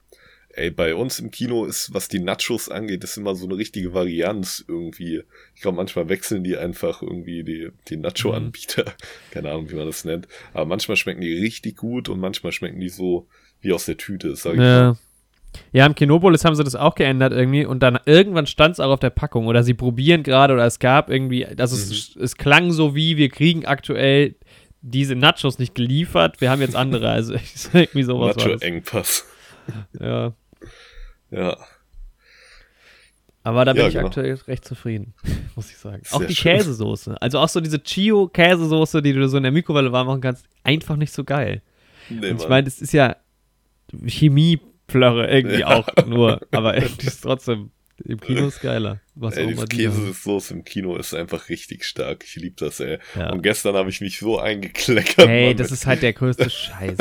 Ey, 0.53 0.71
bei 0.71 0.95
uns 0.95 1.19
im 1.19 1.31
Kino 1.31 1.65
ist, 1.65 1.93
was 1.93 2.07
die 2.07 2.19
Nachos 2.19 2.69
angeht, 2.69 3.03
ist 3.03 3.17
immer 3.17 3.35
so 3.35 3.45
eine 3.45 3.57
richtige 3.57 3.93
Varianz 3.93 4.63
irgendwie. 4.67 5.23
Ich 5.55 5.61
glaube, 5.61 5.77
manchmal 5.77 6.09
wechseln 6.09 6.43
die 6.43 6.57
einfach 6.57 7.01
irgendwie 7.01 7.43
die, 7.43 7.69
die 7.87 7.97
Nacho-Anbieter. 7.97 8.85
Mhm. 8.85 9.03
Keine 9.31 9.51
Ahnung, 9.51 9.69
wie 9.69 9.75
man 9.75 9.85
das 9.85 10.05
nennt. 10.05 10.27
Aber 10.53 10.65
manchmal 10.65 10.97
schmecken 10.97 11.21
die 11.21 11.33
richtig 11.33 11.77
gut 11.77 12.09
und 12.09 12.19
manchmal 12.19 12.51
schmecken 12.51 12.79
die 12.79 12.89
so 12.89 13.27
wie 13.61 13.73
aus 13.73 13.85
der 13.85 13.97
Tüte, 13.97 14.35
sag 14.35 14.53
ich 14.53 14.59
ja. 14.59 14.93
mal. 14.93 14.97
Ja, 15.73 15.85
im 15.85 15.95
Kinopolis 15.95 16.45
haben 16.45 16.55
sie 16.55 16.63
das 16.63 16.75
auch 16.75 16.95
geändert 16.95 17.33
irgendwie 17.33 17.65
und 17.65 17.83
dann 17.83 17.99
irgendwann 18.05 18.47
stand 18.47 18.73
es 18.73 18.79
auch 18.79 18.89
auf 18.89 18.99
der 18.99 19.09
Packung 19.09 19.47
oder 19.47 19.63
sie 19.63 19.73
probieren 19.73 20.23
gerade 20.23 20.53
oder 20.53 20.65
es 20.65 20.79
gab 20.79 21.09
irgendwie, 21.09 21.45
also 21.45 21.75
mhm. 21.75 21.81
es, 21.81 22.15
es 22.15 22.37
klang 22.37 22.71
so 22.71 22.95
wie, 22.95 23.17
wir 23.17 23.27
kriegen 23.27 23.65
aktuell 23.65 24.35
diese 24.81 25.15
Nachos 25.15 25.59
nicht 25.59 25.75
geliefert, 25.75 26.41
wir 26.41 26.49
haben 26.49 26.61
jetzt 26.61 26.75
andere, 26.75 27.09
also 27.09 27.33
irgendwie 27.73 28.03
sowas. 28.03 28.35
Nacho-Engpass. 28.37 29.25
Ja. 29.99 30.33
Ja. 31.31 31.57
Aber 33.43 33.65
da 33.65 33.73
bin 33.73 33.81
ja, 33.81 33.87
ich 33.87 33.93
genau. 33.95 34.07
aktuell 34.07 34.33
recht 34.47 34.65
zufrieden, 34.65 35.13
muss 35.55 35.71
ich 35.71 35.77
sagen. 35.77 36.03
Sehr 36.03 36.17
auch 36.17 36.25
die 36.25 36.35
schön. 36.35 36.57
Käsesoße. 36.57 37.19
Also 37.21 37.39
auch 37.39 37.49
so 37.49 37.59
diese 37.59 37.81
Chio-Käsesoße, 37.81 39.01
die 39.01 39.13
du 39.13 39.27
so 39.27 39.37
in 39.37 39.43
der 39.43 39.51
Mikrowelle 39.51 39.91
warm 39.91 40.07
machen 40.07 40.21
kannst, 40.21 40.45
einfach 40.63 40.95
nicht 40.95 41.11
so 41.11 41.23
geil. 41.23 41.61
Nee, 42.09 42.31
Und 42.31 42.41
ich 42.41 42.47
meine, 42.47 42.65
das 42.65 42.81
ist 42.81 42.93
ja 42.93 43.15
Chemieplörre 44.05 45.29
irgendwie 45.29 45.61
ja. 45.61 45.67
auch 45.67 45.87
nur, 46.05 46.41
aber 46.51 46.75
irgendwie 46.81 47.07
ist 47.07 47.21
trotzdem 47.21 47.71
im 48.03 48.19
Kino 48.19 48.47
ist 48.47 48.61
geiler. 48.61 48.99
Was 49.13 49.37
ey, 49.37 49.53
die 49.53 49.65
Käsesoße 49.65 50.55
im 50.55 50.63
Kino 50.63 50.95
ist 50.95 51.13
einfach 51.13 51.49
richtig 51.49 51.83
stark. 51.83 52.23
Ich 52.25 52.35
liebe 52.35 52.55
das, 52.57 52.79
ey. 52.79 52.97
Ja. 53.15 53.31
Und 53.31 53.43
gestern 53.43 53.75
habe 53.75 53.89
ich 53.89 54.01
mich 54.01 54.17
so 54.17 54.39
eingekleckert. 54.39 55.27
Ey, 55.27 55.53
das 55.53 55.71
ist 55.71 55.85
halt 55.85 56.01
der 56.01 56.13
größte 56.13 56.49
Scheiß. 56.49 56.97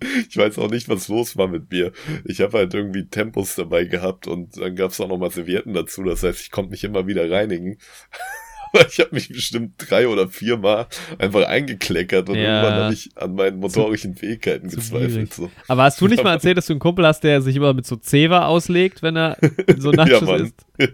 Ich 0.28 0.36
weiß 0.36 0.58
auch 0.58 0.70
nicht, 0.70 0.88
was 0.88 1.08
los 1.08 1.36
war 1.36 1.48
mit 1.48 1.70
mir. 1.70 1.92
Ich 2.24 2.40
habe 2.40 2.58
halt 2.58 2.74
irgendwie 2.74 3.06
Tempos 3.06 3.54
dabei 3.54 3.84
gehabt 3.84 4.26
und 4.26 4.56
dann 4.60 4.74
gab 4.76 4.90
es 4.90 5.00
auch 5.00 5.08
nochmal 5.08 5.30
Servietten 5.30 5.74
dazu. 5.74 6.02
Das 6.02 6.22
heißt, 6.22 6.40
ich 6.40 6.50
konnte 6.50 6.70
mich 6.70 6.84
immer 6.84 7.06
wieder 7.06 7.30
reinigen. 7.30 7.78
Aber 8.72 8.86
ich 8.88 8.98
habe 8.98 9.10
mich 9.12 9.28
bestimmt 9.28 9.74
drei 9.78 10.08
oder 10.08 10.28
vier 10.28 10.56
Mal 10.56 10.86
einfach 11.18 11.46
eingekleckert 11.46 12.28
und 12.28 12.34
ja. 12.34 12.42
irgendwann 12.42 12.82
habe 12.82 12.94
ich 12.94 13.10
an 13.16 13.34
meinen 13.34 13.60
motorischen 13.60 14.16
Fähigkeiten 14.16 14.68
gezweifelt. 14.68 15.32
So. 15.32 15.50
Aber 15.68 15.84
hast 15.84 16.00
du 16.00 16.08
nicht 16.08 16.22
mal 16.22 16.32
erzählt, 16.32 16.58
dass 16.58 16.66
du 16.66 16.72
einen 16.72 16.80
Kumpel 16.80 17.06
hast, 17.06 17.20
der 17.20 17.40
sich 17.42 17.56
immer 17.56 17.72
mit 17.74 17.86
so 17.86 17.96
Zewa 17.96 18.46
auslegt, 18.46 19.02
wenn 19.02 19.16
er 19.16 19.38
so 19.78 19.90
Nachos 19.92 20.28
ja, 20.28 20.36
isst? 20.36 20.66
Ja, 20.78 20.88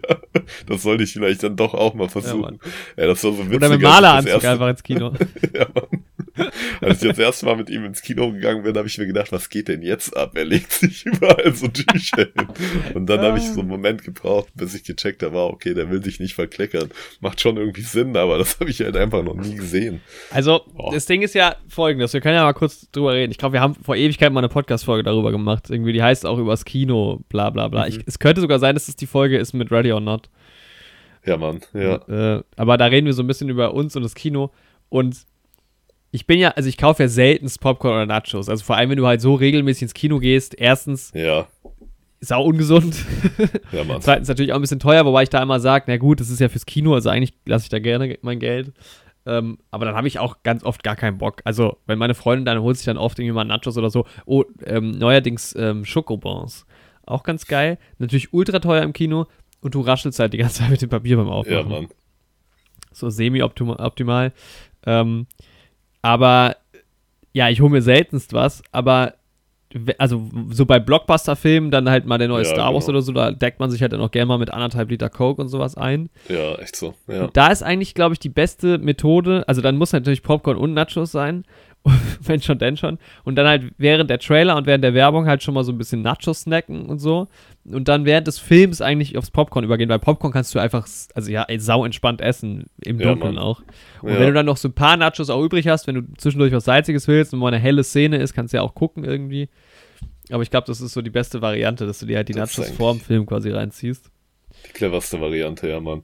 das 0.67 0.83
sollte 0.83 1.03
ich 1.03 1.13
vielleicht 1.13 1.43
dann 1.43 1.55
doch 1.55 1.73
auch 1.73 1.93
mal 1.93 2.09
versuchen. 2.09 2.59
Ja, 2.95 3.03
ja 3.03 3.07
das 3.09 3.23
war 3.23 3.31
so 3.31 3.39
witzig. 3.39 3.55
Oder 3.55 3.69
mit 3.69 3.81
Maleranzug 3.81 4.45
einfach 4.45 4.69
ins 4.69 4.83
Kino. 4.83 5.13
ja, 5.53 5.67
Mann. 5.73 6.03
Als 6.81 7.01
ich 7.01 7.09
das 7.09 7.19
erste 7.19 7.45
Mal 7.45 7.55
mit 7.55 7.69
ihm 7.69 7.85
ins 7.85 8.01
Kino 8.01 8.31
gegangen 8.31 8.63
bin, 8.63 8.75
habe 8.75 8.87
ich 8.87 8.97
mir 8.97 9.05
gedacht, 9.05 9.31
was 9.31 9.49
geht 9.49 9.67
denn 9.67 9.81
jetzt 9.81 10.15
ab? 10.17 10.35
Er 10.35 10.45
legt 10.45 10.71
sich 10.71 11.05
überall 11.05 11.53
so 11.53 11.67
Tücher 11.67 12.27
hin. 12.35 12.47
Und 12.93 13.07
dann 13.07 13.21
habe 13.21 13.37
ich 13.37 13.45
so 13.45 13.59
einen 13.59 13.69
Moment 13.69 14.03
gebraucht, 14.03 14.49
bis 14.55 14.73
ich 14.73 14.83
gecheckt 14.83 15.23
habe, 15.23 15.39
okay, 15.39 15.73
der 15.73 15.89
will 15.89 16.03
sich 16.03 16.19
nicht 16.19 16.33
verkleckern. 16.33 16.89
Macht 17.21 17.41
schon 17.41 17.57
irgendwie 17.57 17.81
Sinn, 17.81 18.17
aber 18.17 18.37
das 18.37 18.59
habe 18.59 18.69
ich 18.69 18.79
halt 18.81 18.97
einfach 18.97 19.23
noch 19.23 19.35
nie 19.35 19.55
gesehen. 19.55 20.01
Also, 20.31 20.61
oh. 20.75 20.91
das 20.91 21.05
Ding 21.05 21.21
ist 21.21 21.35
ja 21.35 21.55
folgendes, 21.67 22.13
wir 22.13 22.21
können 22.21 22.35
ja 22.35 22.43
mal 22.43 22.53
kurz 22.53 22.89
drüber 22.91 23.13
reden. 23.13 23.31
Ich 23.31 23.37
glaube, 23.37 23.53
wir 23.53 23.61
haben 23.61 23.75
vor 23.75 23.95
Ewigkeit 23.95 24.31
mal 24.31 24.39
eine 24.39 24.49
Podcast-Folge 24.49 25.03
darüber 25.03 25.31
gemacht. 25.31 25.69
Irgendwie, 25.69 25.93
die 25.93 26.03
heißt 26.03 26.25
auch 26.25 26.39
übers 26.39 26.65
Kino, 26.65 27.21
bla 27.29 27.49
bla 27.49 27.67
bla. 27.67 27.83
Mhm. 27.83 27.89
Ich, 27.89 27.99
es 28.05 28.19
könnte 28.19 28.41
sogar 28.41 28.59
sein, 28.59 28.75
dass 28.75 28.87
es 28.87 28.95
die 28.95 29.07
Folge 29.07 29.37
ist 29.37 29.53
mit 29.53 29.71
Ready 29.71 29.91
or 29.91 30.01
Not. 30.01 30.29
Ja, 31.25 31.37
Mann, 31.37 31.61
ja. 31.73 32.37
Äh, 32.37 32.43
aber 32.57 32.77
da 32.77 32.85
reden 32.85 33.05
wir 33.05 33.13
so 33.13 33.23
ein 33.23 33.27
bisschen 33.27 33.49
über 33.49 33.73
uns 33.73 33.95
und 33.95 34.03
das 34.03 34.15
Kino. 34.15 34.51
Und 34.89 35.25
ich 36.13 36.27
bin 36.27 36.37
ja, 36.37 36.49
also 36.49 36.69
ich 36.69 36.77
kaufe 36.77 37.01
ja 37.01 37.09
seltenst 37.09 37.59
Popcorn 37.59 37.95
oder 37.95 38.05
Nachos. 38.05 38.47
Also 38.47 38.63
vor 38.63 38.77
allem, 38.77 38.91
wenn 38.91 38.97
du 38.97 39.07
halt 39.07 39.19
so 39.19 39.33
regelmäßig 39.33 39.81
ins 39.81 39.93
Kino 39.95 40.19
gehst, 40.19 40.53
erstens 40.55 41.11
ja. 41.15 41.47
sau 42.21 42.43
ungesund. 42.43 42.95
Ja, 43.71 43.83
Mann. 43.83 43.99
Zweitens 44.01 44.27
natürlich 44.27 44.53
auch 44.53 44.57
ein 44.57 44.61
bisschen 44.61 44.79
teuer, 44.79 45.05
wobei 45.07 45.23
ich 45.23 45.29
da 45.29 45.41
immer 45.41 45.59
sage, 45.59 45.85
na 45.87 45.97
gut, 45.97 46.19
das 46.19 46.29
ist 46.29 46.39
ja 46.39 46.49
fürs 46.49 46.67
Kino, 46.67 46.93
also 46.93 47.09
eigentlich 47.09 47.33
lasse 47.45 47.63
ich 47.63 47.69
da 47.69 47.79
gerne 47.79 48.19
mein 48.21 48.37
Geld. 48.37 48.73
Ähm, 49.25 49.57
aber 49.71 49.85
dann 49.85 49.95
habe 49.95 50.07
ich 50.07 50.19
auch 50.19 50.43
ganz 50.43 50.63
oft 50.63 50.83
gar 50.83 50.95
keinen 50.95 51.17
Bock. 51.17 51.41
Also, 51.45 51.77
wenn 51.87 51.97
meine 51.97 52.13
Freundin 52.13 52.45
dann 52.45 52.61
holt 52.61 52.77
sich 52.77 52.85
dann 52.85 52.97
oft 52.97 53.17
irgendwie 53.17 53.33
mal 53.33 53.43
Nachos 53.43 53.75
oder 53.75 53.89
so. 53.89 54.05
Oh, 54.27 54.43
ähm, 54.65 54.91
neuerdings 54.91 55.55
ähm, 55.57 55.83
Schokobons. 55.83 56.67
Auch 57.07 57.23
ganz 57.23 57.47
geil. 57.47 57.79
Natürlich 57.97 58.33
ultra 58.33 58.59
teuer 58.59 58.83
im 58.83 58.93
Kino 58.93 59.25
und 59.61 59.73
du 59.73 59.81
raschelst 59.81 60.19
halt 60.19 60.33
die 60.33 60.37
ganze 60.37 60.59
Zeit 60.59 60.69
mit 60.69 60.81
dem 60.83 60.89
Papier 60.89 61.17
beim 61.17 61.29
Aufmachen. 61.29 61.71
Ja, 61.71 61.79
Mann. 61.79 61.87
So 62.91 63.09
semi-optimal. 63.09 64.31
Ähm, 64.85 65.25
aber 66.03 66.57
ja, 67.31 67.49
ich 67.49 67.59
hole 67.61 67.71
mir 67.71 67.81
seltenst 67.81 68.33
was, 68.33 68.61
aber 68.71 69.15
also 69.97 70.29
so 70.51 70.67
bei 70.67 70.79
Blockbuster-Filmen 70.79 71.71
dann 71.71 71.89
halt 71.89 72.05
mal 72.05 72.19
der 72.19 72.27
neue 72.27 72.43
ja, 72.43 72.49
Star 72.49 72.73
Wars 72.73 72.85
genau. 72.85 72.97
oder 72.97 73.01
so, 73.01 73.11
da 73.11 73.31
deckt 73.31 73.59
man 73.59 73.71
sich 73.71 73.81
halt 73.81 73.91
dann 73.91 74.01
auch 74.01 74.11
gerne 74.11 74.27
mal 74.27 74.37
mit 74.37 74.51
anderthalb 74.51 74.91
Liter 74.91 75.09
Coke 75.09 75.41
und 75.41 75.47
sowas 75.47 75.75
ein. 75.75 76.09
Ja, 76.29 76.53
echt 76.55 76.75
so. 76.75 76.93
Ja. 77.07 77.27
da 77.33 77.47
ist 77.47 77.63
eigentlich, 77.63 77.95
glaube 77.95 78.13
ich, 78.13 78.19
die 78.19 78.29
beste 78.29 78.77
Methode, 78.77 79.43
also 79.47 79.61
dann 79.61 79.77
muss 79.77 79.91
natürlich 79.91 80.21
Popcorn 80.21 80.57
und 80.57 80.75
Nachos 80.75 81.11
sein 81.11 81.43
wenn 82.21 82.41
schon, 82.41 82.57
denn 82.57 82.77
schon. 82.77 82.97
Und 83.23 83.35
dann 83.35 83.45
halt 83.45 83.73
während 83.77 84.09
der 84.09 84.19
Trailer 84.19 84.55
und 84.55 84.65
während 84.65 84.83
der 84.83 84.93
Werbung 84.93 85.27
halt 85.27 85.43
schon 85.43 85.53
mal 85.53 85.63
so 85.63 85.71
ein 85.71 85.77
bisschen 85.77 86.01
Nachos 86.01 86.41
snacken 86.41 86.85
und 86.85 86.99
so. 86.99 87.27
Und 87.65 87.87
dann 87.87 88.05
während 88.05 88.27
des 88.27 88.39
Films 88.39 88.81
eigentlich 88.81 89.17
aufs 89.17 89.31
Popcorn 89.31 89.65
übergehen, 89.65 89.89
weil 89.89 89.99
Popcorn 89.99 90.31
kannst 90.31 90.53
du 90.55 90.59
einfach, 90.59 90.87
also 91.13 91.31
ja, 91.31 91.43
ey, 91.43 91.59
sau 91.59 91.83
entspannt 91.83 92.21
essen, 92.21 92.65
im 92.81 92.99
Dunkeln 92.99 93.35
ja, 93.35 93.41
auch. 93.41 93.61
Und 94.01 94.13
ja. 94.13 94.19
wenn 94.19 94.27
du 94.27 94.33
dann 94.33 94.45
noch 94.45 94.57
so 94.57 94.69
ein 94.69 94.73
paar 94.73 94.95
Nachos 94.97 95.29
auch 95.29 95.43
übrig 95.43 95.67
hast, 95.67 95.87
wenn 95.87 95.95
du 95.95 96.01
zwischendurch 96.17 96.53
was 96.53 96.65
Salziges 96.65 97.07
willst 97.07 97.33
und 97.33 97.39
mal 97.39 97.47
eine 97.47 97.59
helle 97.59 97.83
Szene 97.83 98.17
ist, 98.17 98.33
kannst 98.33 98.53
du 98.53 98.57
ja 98.57 98.63
auch 98.63 98.75
gucken 98.75 99.03
irgendwie. 99.03 99.49
Aber 100.29 100.43
ich 100.43 100.51
glaube, 100.51 100.67
das 100.67 100.79
ist 100.79 100.93
so 100.93 101.01
die 101.01 101.09
beste 101.09 101.41
Variante, 101.41 101.85
dass 101.85 101.99
du 101.99 102.05
dir 102.05 102.17
halt 102.17 102.29
die 102.29 102.33
das 102.33 102.57
Nachos 102.57 102.71
vorm 102.71 102.99
Film 102.99 103.25
quasi 103.25 103.51
reinziehst. 103.51 104.09
Die 104.67 104.71
cleverste 104.71 105.19
Variante, 105.19 105.67
ja, 105.67 105.81
Mann 105.81 106.03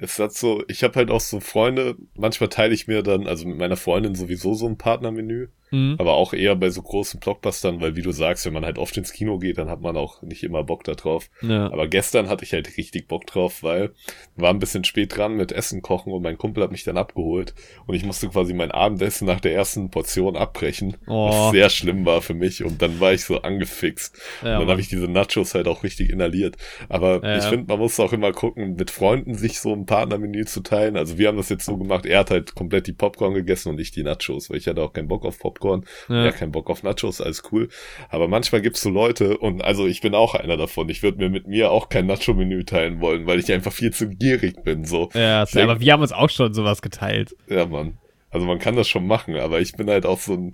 es 0.00 0.18
hat 0.18 0.32
so, 0.32 0.64
ich 0.68 0.82
habe 0.82 0.94
halt 0.94 1.10
auch 1.10 1.20
so 1.20 1.40
Freunde, 1.40 1.96
manchmal 2.14 2.48
teile 2.48 2.74
ich 2.74 2.88
mir 2.88 3.02
dann, 3.02 3.26
also 3.26 3.46
mit 3.46 3.58
meiner 3.58 3.76
Freundin 3.76 4.14
sowieso 4.14 4.54
so 4.54 4.66
ein 4.66 4.78
Partnermenü, 4.78 5.48
mhm. 5.70 5.96
aber 5.98 6.14
auch 6.14 6.32
eher 6.32 6.56
bei 6.56 6.70
so 6.70 6.82
großen 6.82 7.20
Blockbustern, 7.20 7.80
weil 7.80 7.96
wie 7.96 8.02
du 8.02 8.12
sagst, 8.12 8.46
wenn 8.46 8.52
man 8.52 8.64
halt 8.64 8.78
oft 8.78 8.96
ins 8.96 9.12
Kino 9.12 9.38
geht, 9.38 9.58
dann 9.58 9.68
hat 9.68 9.80
man 9.80 9.96
auch 9.96 10.22
nicht 10.22 10.42
immer 10.42 10.64
Bock 10.64 10.84
da 10.84 10.94
drauf. 10.94 11.30
Ja. 11.42 11.70
Aber 11.72 11.88
gestern 11.88 12.28
hatte 12.28 12.44
ich 12.44 12.52
halt 12.52 12.76
richtig 12.76 13.08
Bock 13.08 13.26
drauf, 13.26 13.62
weil 13.62 13.92
war 14.36 14.50
ein 14.50 14.58
bisschen 14.58 14.84
spät 14.84 15.16
dran 15.16 15.36
mit 15.36 15.52
Essen 15.52 15.82
kochen 15.82 16.12
und 16.12 16.22
mein 16.22 16.38
Kumpel 16.38 16.62
hat 16.62 16.72
mich 16.72 16.84
dann 16.84 16.96
abgeholt 16.96 17.54
und 17.86 17.94
ich 17.94 18.04
musste 18.04 18.28
quasi 18.28 18.54
mein 18.54 18.70
Abendessen 18.70 19.26
nach 19.26 19.40
der 19.40 19.54
ersten 19.54 19.90
Portion 19.90 20.36
abbrechen, 20.36 20.96
oh. 21.06 21.28
was 21.28 21.50
sehr 21.52 21.70
schlimm 21.70 22.06
war 22.06 22.22
für 22.22 22.34
mich 22.34 22.64
und 22.64 22.82
dann 22.82 23.00
war 23.00 23.12
ich 23.12 23.24
so 23.24 23.42
angefixt. 23.42 24.18
Ja, 24.42 24.54
und 24.54 24.62
dann 24.62 24.70
habe 24.70 24.80
ich 24.80 24.88
diese 24.88 25.08
Nachos 25.08 25.54
halt 25.54 25.68
auch 25.68 25.82
richtig 25.84 26.10
inhaliert. 26.10 26.56
Aber 26.88 27.22
ja. 27.22 27.38
ich 27.38 27.44
finde, 27.44 27.66
man 27.66 27.78
muss 27.78 28.00
auch 28.00 28.12
immer 28.12 28.32
gucken, 28.32 28.76
mit 28.76 28.90
Freunden 28.90 29.34
sich 29.34 29.60
so 29.60 29.72
ein 29.72 29.86
Partnermenü 29.86 30.44
zu 30.44 30.60
teilen. 30.60 30.96
Also 30.96 31.18
wir 31.18 31.28
haben 31.28 31.36
das 31.36 31.48
jetzt 31.48 31.64
so 31.64 31.76
gemacht, 31.76 32.06
er 32.06 32.20
hat 32.20 32.30
halt 32.30 32.54
komplett 32.54 32.86
die 32.86 32.92
Popcorn 32.92 33.34
gegessen 33.34 33.70
und 33.70 33.80
ich 33.80 33.90
die 33.90 34.02
Nachos, 34.02 34.50
weil 34.50 34.56
ich 34.56 34.66
hatte 34.66 34.82
auch 34.82 34.92
keinen 34.92 35.08
Bock 35.08 35.24
auf 35.24 35.38
Popcorn. 35.38 35.59
Ja, 36.08 36.24
ja 36.24 36.32
keinen 36.32 36.52
Bock 36.52 36.70
auf 36.70 36.82
Nachos, 36.82 37.20
alles 37.20 37.42
cool. 37.52 37.68
Aber 38.08 38.28
manchmal 38.28 38.60
gibt's 38.60 38.82
so 38.82 38.90
Leute 38.90 39.38
und 39.38 39.62
also 39.62 39.86
ich 39.86 40.00
bin 40.00 40.14
auch 40.14 40.34
einer 40.34 40.56
davon. 40.56 40.88
Ich 40.88 41.02
würde 41.02 41.18
mir 41.18 41.30
mit 41.30 41.46
mir 41.46 41.70
auch 41.70 41.88
kein 41.88 42.06
Nacho-Menü 42.06 42.64
teilen 42.64 43.00
wollen, 43.00 43.26
weil 43.26 43.38
ich 43.38 43.52
einfach 43.52 43.72
viel 43.72 43.92
zu 43.92 44.08
gierig 44.08 44.62
bin. 44.64 44.84
So. 44.84 45.10
Ja, 45.14 45.44
denk, 45.44 45.68
aber 45.68 45.80
wir 45.80 45.92
haben 45.92 46.02
uns 46.02 46.12
auch 46.12 46.30
schon 46.30 46.54
sowas 46.54 46.82
geteilt. 46.82 47.36
Ja, 47.48 47.66
Mann. 47.66 47.98
Also 48.30 48.46
man 48.46 48.58
kann 48.58 48.76
das 48.76 48.88
schon 48.88 49.06
machen, 49.06 49.36
aber 49.36 49.60
ich 49.60 49.72
bin 49.72 49.90
halt 49.90 50.06
auch 50.06 50.18
so 50.18 50.34
ein 50.34 50.52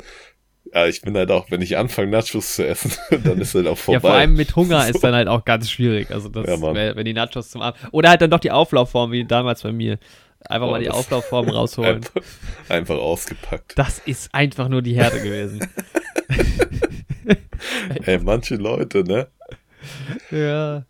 ja, 0.74 0.86
ich 0.86 1.00
bin 1.00 1.16
halt 1.16 1.30
auch, 1.30 1.50
wenn 1.50 1.62
ich 1.62 1.76
anfange, 1.76 2.10
Nachos 2.10 2.54
zu 2.56 2.66
essen, 2.66 2.92
dann 3.24 3.40
ist 3.40 3.54
halt 3.54 3.66
auch 3.66 3.78
vorbei. 3.78 3.94
Ja, 3.96 4.00
vor 4.00 4.10
allem 4.12 4.34
mit 4.34 4.56
Hunger 4.56 4.82
so. 4.82 4.90
ist 4.90 5.04
dann 5.04 5.14
halt 5.14 5.28
auch 5.28 5.44
ganz 5.44 5.70
schwierig. 5.70 6.10
Also, 6.10 6.28
das, 6.28 6.46
ja, 6.46 6.60
wenn 6.96 7.04
die 7.04 7.14
Nachos 7.14 7.50
zum 7.50 7.62
Abend. 7.62 7.80
Oder 7.92 8.10
halt 8.10 8.20
dann 8.20 8.30
doch 8.30 8.40
die 8.40 8.50
Auflaufform, 8.50 9.12
wie 9.12 9.24
damals 9.24 9.62
bei 9.62 9.72
mir. 9.72 9.98
Einfach 10.48 10.68
oh, 10.68 10.70
mal 10.70 10.80
die 10.80 10.90
Auflaufform 10.90 11.48
rausholen. 11.50 11.96
Einfach, 11.96 12.22
einfach, 12.68 12.96
ausgepackt. 12.96 13.72
Das 13.76 13.98
ist 14.00 14.34
einfach 14.34 14.68
nur 14.68 14.82
die 14.82 14.94
Härte 14.94 15.22
gewesen. 15.22 15.60
Ey, 18.04 18.18
manche 18.18 18.56
Leute, 18.56 19.02
ne? 19.04 19.28
Ja. 20.30 20.84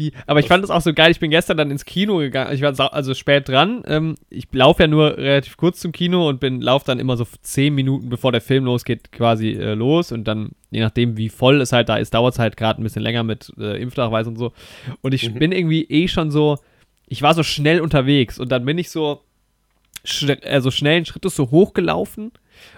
Wie, 0.00 0.12
aber 0.26 0.40
ich 0.40 0.46
fand 0.46 0.64
das 0.64 0.70
auch 0.70 0.80
so 0.80 0.94
geil. 0.94 1.10
Ich 1.10 1.20
bin 1.20 1.30
gestern 1.30 1.58
dann 1.58 1.70
ins 1.70 1.84
Kino 1.84 2.16
gegangen. 2.16 2.54
Ich 2.54 2.62
war 2.62 2.94
also 2.94 3.12
spät 3.12 3.46
dran. 3.50 3.82
Ähm, 3.86 4.14
ich 4.30 4.48
laufe 4.50 4.82
ja 4.82 4.86
nur 4.86 5.18
relativ 5.18 5.58
kurz 5.58 5.78
zum 5.78 5.92
Kino 5.92 6.26
und 6.26 6.40
bin 6.40 6.62
laufe 6.62 6.86
dann 6.86 6.98
immer 6.98 7.18
so 7.18 7.26
zehn 7.42 7.74
Minuten 7.74 8.08
bevor 8.08 8.32
der 8.32 8.40
Film 8.40 8.64
losgeht 8.64 9.12
quasi 9.12 9.50
äh, 9.50 9.74
los 9.74 10.10
und 10.10 10.24
dann 10.24 10.52
je 10.70 10.80
nachdem 10.80 11.18
wie 11.18 11.28
voll 11.28 11.60
es 11.60 11.72
halt 11.72 11.90
da 11.90 11.98
ist, 11.98 12.14
dauert 12.14 12.32
es 12.32 12.38
halt 12.38 12.56
gerade 12.56 12.80
ein 12.80 12.82
bisschen 12.82 13.02
länger 13.02 13.24
mit 13.24 13.52
äh, 13.58 13.78
Impfnachweis 13.78 14.26
und 14.26 14.38
so. 14.38 14.52
Und 15.02 15.12
ich 15.12 15.28
mhm. 15.28 15.38
bin 15.38 15.52
irgendwie 15.52 15.84
eh 15.84 16.08
schon 16.08 16.30
so. 16.30 16.56
Ich 17.10 17.20
war 17.20 17.34
so 17.34 17.42
schnell 17.42 17.82
unterwegs 17.82 18.38
und 18.38 18.50
dann 18.50 18.64
bin 18.64 18.78
ich 18.78 18.88
so 18.88 19.20
sch 20.04 20.30
also 20.44 20.70
schnellen 20.70 21.04
Schrittes 21.04 21.36
so 21.36 21.50
hochgelaufen 21.50 22.32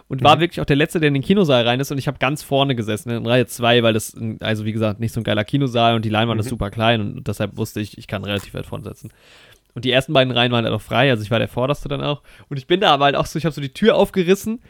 und 0.09 0.25
war 0.25 0.37
mhm. 0.37 0.41
wirklich 0.41 0.61
auch 0.61 0.67
der 0.67 0.77
Letzte, 0.77 0.99
der 0.99 1.09
in 1.09 1.15
den 1.15 1.23
Kinosaal 1.23 1.67
rein 1.67 1.79
ist 1.79 1.93
und 1.93 1.99
ich 1.99 2.09
habe 2.09 2.19
ganz 2.19 2.43
vorne 2.43 2.75
gesessen, 2.75 3.11
in 3.11 3.27
Reihe 3.27 3.47
2, 3.47 3.83
weil 3.83 3.93
das, 3.93 4.17
also 4.41 4.65
wie 4.65 4.73
gesagt, 4.73 4.99
nicht 4.99 5.13
so 5.13 5.21
ein 5.21 5.25
geiler 5.25 5.45
Kinosaal 5.45 5.95
und 5.95 6.05
die 6.05 6.09
Leinwand 6.09 6.39
mhm. 6.39 6.41
ist 6.41 6.49
super 6.49 6.71
klein 6.71 7.01
und 7.01 7.29
deshalb 7.29 7.57
wusste 7.57 7.81
ich, 7.81 7.99
ich 7.99 8.07
kann 8.07 8.25
relativ 8.25 8.55
weit 8.55 8.67
vorne 8.67 8.85
sitzen. 8.85 9.11
Und 9.75 9.85
die 9.85 9.91
ersten 9.91 10.13
beiden 10.13 10.33
Reihen 10.33 10.53
waren 10.53 10.65
halt 10.65 10.75
auch 10.75 10.83
frei, 10.83 11.11
also 11.11 11.23
ich 11.23 11.31
war 11.31 11.39
der 11.39 11.49
Vorderste 11.49 11.89
dann 11.89 12.03
auch. 12.03 12.23
Und 12.49 12.59
ich 12.59 12.67
bin 12.67 12.81
da 12.81 12.91
aber 12.91 13.07
halt 13.07 13.17
auch 13.17 13.27
so, 13.27 13.39
ich 13.39 13.45
habe 13.45 13.55
so 13.55 13.61
die 13.61 13.73
Tür 13.73 13.97
aufgerissen 13.97 14.61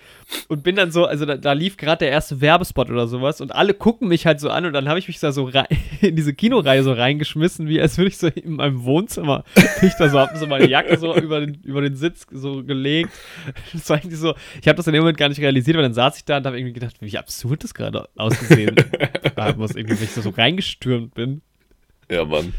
und 0.49 0.63
bin 0.63 0.77
dann 0.77 0.93
so, 0.93 1.07
also 1.07 1.27
da, 1.27 1.37
da 1.37 1.53
lief 1.53 1.77
gerade 1.77 1.99
der 1.99 2.11
erste 2.11 2.41
Werbespot 2.41 2.91
oder 2.91 3.07
sowas 3.07 3.41
und 3.41 3.55
alle 3.55 3.75
gucken 3.75 4.09
mich 4.09 4.27
halt 4.27 4.39
so 4.41 4.49
an 4.51 4.65
und 4.65 4.73
dann 4.73 4.89
habe 4.89 4.99
ich 4.99 5.09
mich 5.09 5.19
da 5.19 5.33
so 5.33 5.51
in 6.01 6.17
diese 6.17 6.35
Kinoreihe 6.35 6.83
so 6.83 6.93
reingeschmissen, 6.93 7.69
wie 7.69 7.81
als 7.81 7.99
würde 7.99 8.09
ich 8.09 8.19
so 8.19 8.29
in 8.29 8.55
meinem 8.55 8.85
Wohnzimmer, 8.85 9.45
ich 9.83 9.95
da 9.95 10.09
so, 10.09 10.19
hab 10.21 10.37
so 10.37 10.47
meine 10.47 10.69
Jacke 10.69 10.97
so 10.99 11.17
über 11.17 11.41
den, 11.41 11.55
über 11.65 11.81
den 11.81 11.97
Sitz 11.97 12.27
so 12.31 12.63
gelegt. 12.63 13.11
Das 13.73 13.89
war 13.89 13.97
eigentlich 13.97 14.19
so, 14.19 14.35
ich 14.61 14.69
habe 14.69 14.77
das 14.77 14.87
in 14.87 14.93
dem 14.93 15.01
Moment 15.01 15.19
gar 15.19 15.29
nicht 15.29 15.41
realisiert, 15.41 15.77
weil 15.77 15.83
dann 15.83 15.95
saß 15.95 16.17
ich 16.19 16.25
da 16.25 16.37
und 16.37 16.47
habe 16.47 16.59
irgendwie 16.59 16.75
gedacht, 16.75 16.97
wie 17.01 17.17
absurd 17.17 17.65
das 17.65 17.75
gerade 17.75 18.09
ausgesehen 18.17 18.77
da 19.35 19.53
muss 19.55 19.75
irgendwie, 19.75 19.97
wenn 19.97 20.05
ich 20.05 20.11
so 20.11 20.29
reingestürmt 20.31 21.15
bin. 21.15 21.43
Ja, 22.11 22.25
Mann. 22.25 22.53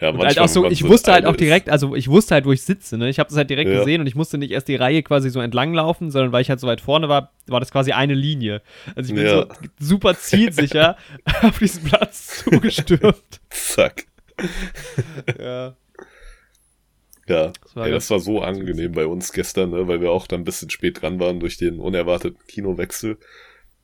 Ja, 0.00 0.10
und 0.10 0.18
halt 0.18 0.38
auch 0.38 0.48
so, 0.48 0.66
ich 0.70 0.84
wusste 0.84 1.12
halt 1.12 1.24
auch 1.24 1.36
direkt, 1.36 1.70
also 1.70 1.94
ich 1.96 2.08
wusste 2.08 2.34
halt, 2.34 2.44
wo 2.44 2.52
ich 2.52 2.62
sitze, 2.62 2.98
ne? 2.98 3.08
Ich 3.08 3.18
habe 3.18 3.28
das 3.28 3.38
halt 3.38 3.48
direkt 3.48 3.70
ja. 3.70 3.78
gesehen 3.78 4.02
und 4.02 4.06
ich 4.06 4.14
musste 4.14 4.36
nicht 4.36 4.50
erst 4.50 4.68
die 4.68 4.76
Reihe 4.76 5.02
quasi 5.02 5.30
so 5.30 5.40
entlang 5.40 5.72
laufen, 5.72 6.10
sondern 6.10 6.32
weil 6.32 6.42
ich 6.42 6.50
halt 6.50 6.60
so 6.60 6.66
weit 6.66 6.82
vorne 6.82 7.08
war, 7.08 7.32
war 7.46 7.60
das 7.60 7.70
quasi 7.70 7.92
eine 7.92 8.14
Linie. 8.14 8.60
Also 8.94 9.10
ich 9.10 9.16
bin 9.16 9.26
ja. 9.26 9.42
so 9.42 9.46
super 9.78 10.14
zielsicher 10.14 10.96
auf 11.42 11.58
diesen 11.58 11.84
Platz 11.84 12.44
zugestürmt. 12.44 13.40
Zack. 13.50 14.06
ja. 15.38 15.74
Ja, 17.28 17.52
das 17.60 17.74
war, 17.74 17.86
ey, 17.86 17.90
das 17.90 18.08
war 18.10 18.20
so 18.20 18.40
angenehm 18.40 18.92
bei 18.92 19.06
uns 19.06 19.32
gestern, 19.32 19.70
ne, 19.70 19.88
weil 19.88 20.00
wir 20.00 20.12
auch 20.12 20.28
dann 20.28 20.42
ein 20.42 20.44
bisschen 20.44 20.70
spät 20.70 21.02
dran 21.02 21.18
waren 21.18 21.40
durch 21.40 21.56
den 21.56 21.80
unerwarteten 21.80 22.38
Kinowechsel 22.46 23.18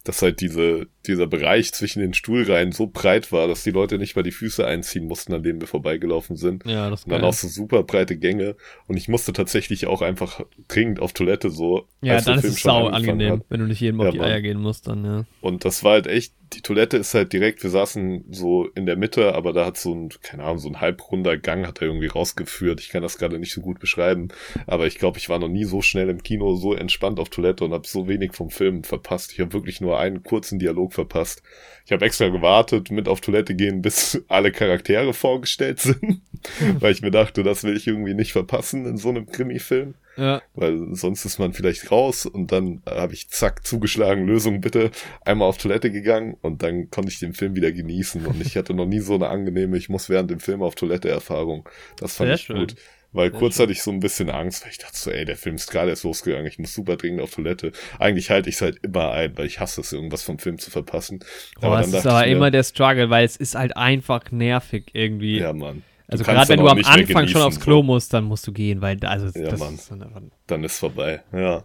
dass 0.04 0.22
halt 0.22 0.40
diese, 0.40 0.86
dieser 1.06 1.26
Bereich 1.26 1.72
zwischen 1.72 2.00
den 2.00 2.14
Stuhlreihen 2.14 2.72
so 2.72 2.86
breit 2.86 3.32
war, 3.32 3.48
dass 3.48 3.64
die 3.64 3.70
Leute 3.70 3.98
nicht 3.98 4.16
mal 4.16 4.22
die 4.22 4.30
Füße 4.30 4.66
einziehen 4.66 5.06
mussten, 5.06 5.34
an 5.34 5.42
denen 5.42 5.60
wir 5.60 5.68
vorbeigelaufen 5.68 6.36
sind. 6.36 6.64
Ja, 6.66 6.90
das 6.90 7.04
Und 7.04 7.10
dann 7.10 7.24
auch 7.24 7.32
so 7.32 7.48
super 7.48 7.82
breite 7.82 8.16
Gänge. 8.16 8.56
Und 8.86 8.96
ich 8.96 9.08
musste 9.08 9.32
tatsächlich 9.32 9.86
auch 9.86 10.02
einfach 10.02 10.44
dringend 10.68 11.00
auf 11.00 11.12
Toilette 11.12 11.50
so. 11.50 11.86
Ja, 12.00 12.20
dann 12.20 12.38
ist 12.38 12.44
es 12.44 12.62
sau 12.62 12.88
angenehm, 12.88 13.32
hat. 13.32 13.40
wenn 13.48 13.60
du 13.60 13.66
nicht 13.66 13.80
jeden 13.80 13.96
Mal 13.96 14.04
ja, 14.04 14.08
auf 14.10 14.14
die 14.14 14.20
Eier 14.20 14.40
gehen 14.40 14.60
musst, 14.60 14.86
dann, 14.86 15.04
ja. 15.04 15.24
Und 15.40 15.64
das 15.64 15.84
war 15.84 15.92
halt 15.92 16.06
echt, 16.06 16.34
die 16.54 16.60
Toilette 16.60 16.96
ist 16.98 17.14
halt 17.14 17.32
direkt, 17.32 17.62
wir 17.62 17.70
saßen 17.70 18.24
so 18.30 18.66
in 18.74 18.86
der 18.86 18.96
Mitte, 18.96 19.34
aber 19.34 19.52
da 19.52 19.64
hat 19.64 19.78
so 19.78 19.94
ein, 19.94 20.10
keine 20.22 20.44
Ahnung, 20.44 20.58
so 20.58 20.68
ein 20.68 20.80
halbrunder 20.80 21.36
Gang 21.38 21.66
hat 21.66 21.80
er 21.80 21.88
irgendwie 21.88 22.08
rausgeführt. 22.08 22.80
Ich 22.80 22.90
kann 22.90 23.02
das 23.02 23.18
gerade 23.18 23.38
nicht 23.38 23.52
so 23.52 23.60
gut 23.60 23.80
beschreiben. 23.80 24.28
Aber 24.66 24.86
ich 24.86 24.98
glaube, 24.98 25.18
ich 25.18 25.28
war 25.28 25.38
noch 25.38 25.48
nie 25.48 25.64
so 25.64 25.82
schnell 25.82 26.08
im 26.08 26.22
Kino, 26.22 26.54
so 26.54 26.74
entspannt 26.74 27.18
auf 27.18 27.30
Toilette 27.30 27.64
und 27.64 27.72
habe 27.72 27.86
so 27.86 28.08
wenig 28.08 28.34
vom 28.34 28.50
Film 28.50 28.84
verpasst. 28.84 29.32
Ich 29.32 29.40
habe 29.40 29.52
wirklich 29.52 29.80
nur 29.80 29.98
einen 29.98 30.22
kurzen 30.22 30.58
Dialog 30.58 30.91
Dialog 30.92 30.94
verpasst. 30.94 31.42
Ich 31.84 31.92
habe 31.92 32.04
extra 32.04 32.28
gewartet, 32.28 32.90
mit 32.90 33.08
auf 33.08 33.20
Toilette 33.20 33.54
gehen, 33.54 33.82
bis 33.82 34.22
alle 34.28 34.52
Charaktere 34.52 35.12
vorgestellt 35.12 35.80
sind, 35.80 36.22
weil 36.80 36.92
ich 36.92 37.02
mir 37.02 37.10
dachte, 37.10 37.42
das 37.42 37.64
will 37.64 37.76
ich 37.76 37.86
irgendwie 37.86 38.14
nicht 38.14 38.32
verpassen 38.32 38.86
in 38.86 38.96
so 38.96 39.08
einem 39.08 39.26
Krimi-Film. 39.26 39.94
Ja. 40.16 40.42
Weil 40.54 40.94
sonst 40.94 41.24
ist 41.24 41.38
man 41.38 41.54
vielleicht 41.54 41.90
raus 41.90 42.26
und 42.26 42.52
dann 42.52 42.82
habe 42.86 43.14
ich 43.14 43.30
zack 43.30 43.66
zugeschlagen, 43.66 44.26
Lösung 44.26 44.60
bitte, 44.60 44.90
einmal 45.22 45.48
auf 45.48 45.56
Toilette 45.56 45.90
gegangen 45.90 46.36
und 46.42 46.62
dann 46.62 46.90
konnte 46.90 47.10
ich 47.10 47.18
den 47.18 47.32
Film 47.32 47.56
wieder 47.56 47.72
genießen 47.72 48.26
und 48.26 48.40
ich 48.42 48.58
hatte 48.58 48.74
noch 48.74 48.84
nie 48.84 49.00
so 49.00 49.14
eine 49.14 49.28
angenehme, 49.28 49.78
ich 49.78 49.88
muss 49.88 50.10
während 50.10 50.30
dem 50.30 50.38
Film 50.38 50.62
auf 50.62 50.74
Toilette 50.74 51.08
Erfahrung. 51.08 51.66
Das 51.96 52.16
fand 52.16 52.28
Sehr 52.28 52.34
ich 52.34 52.42
schön. 52.42 52.58
gut. 52.58 52.74
Weil 53.14 53.30
Sehr 53.30 53.38
kurz 53.38 53.58
hatte 53.58 53.72
ich 53.72 53.82
so 53.82 53.90
ein 53.90 54.00
bisschen 54.00 54.30
Angst, 54.30 54.64
weil 54.64 54.70
ich 54.70 54.78
dachte 54.78 54.96
so, 54.96 55.10
ey, 55.10 55.24
der 55.26 55.36
Film 55.36 55.56
ist 55.56 55.70
gerade 55.70 55.90
erst 55.90 56.04
losgegangen, 56.04 56.46
ich 56.46 56.58
muss 56.58 56.72
super 56.72 56.96
dringend 56.96 57.20
auf 57.20 57.30
Toilette. 57.34 57.72
Eigentlich 57.98 58.30
halte 58.30 58.48
ich 58.48 58.54
es 58.54 58.62
halt 58.62 58.78
immer 58.82 59.10
ein, 59.12 59.36
weil 59.36 59.46
ich 59.46 59.60
hasse 59.60 59.82
es, 59.82 59.92
irgendwas 59.92 60.22
vom 60.22 60.38
Film 60.38 60.58
zu 60.58 60.70
verpassen. 60.70 61.20
Aber 61.60 61.76
das 61.78 61.88
ist 61.92 62.06
aber 62.06 62.20
mir, 62.20 62.26
immer 62.32 62.50
der 62.50 62.62
Struggle, 62.62 63.10
weil 63.10 63.24
es 63.26 63.36
ist 63.36 63.54
halt 63.54 63.76
einfach 63.76 64.30
nervig 64.30 64.86
irgendwie. 64.94 65.38
Ja, 65.40 65.52
Mann. 65.52 65.82
also 66.08 66.24
gerade 66.24 66.48
wenn 66.48 66.58
du 66.60 66.68
am 66.68 66.78
Anfang 66.84 67.28
schon 67.28 67.42
aufs 67.42 67.60
Klo 67.60 67.76
so. 67.78 67.82
musst, 67.82 68.14
dann 68.14 68.24
musst 68.24 68.46
du 68.46 68.52
gehen, 68.52 68.80
weil 68.80 68.96
da- 68.96 69.08
also 69.08 69.26
Ja, 69.38 69.50
das 69.50 69.60
Mann. 69.60 69.74
ist 69.74 69.90
dann 69.90 70.30
Dann 70.46 70.64
ist 70.64 70.78
vorbei, 70.78 71.22
ja. 71.32 71.64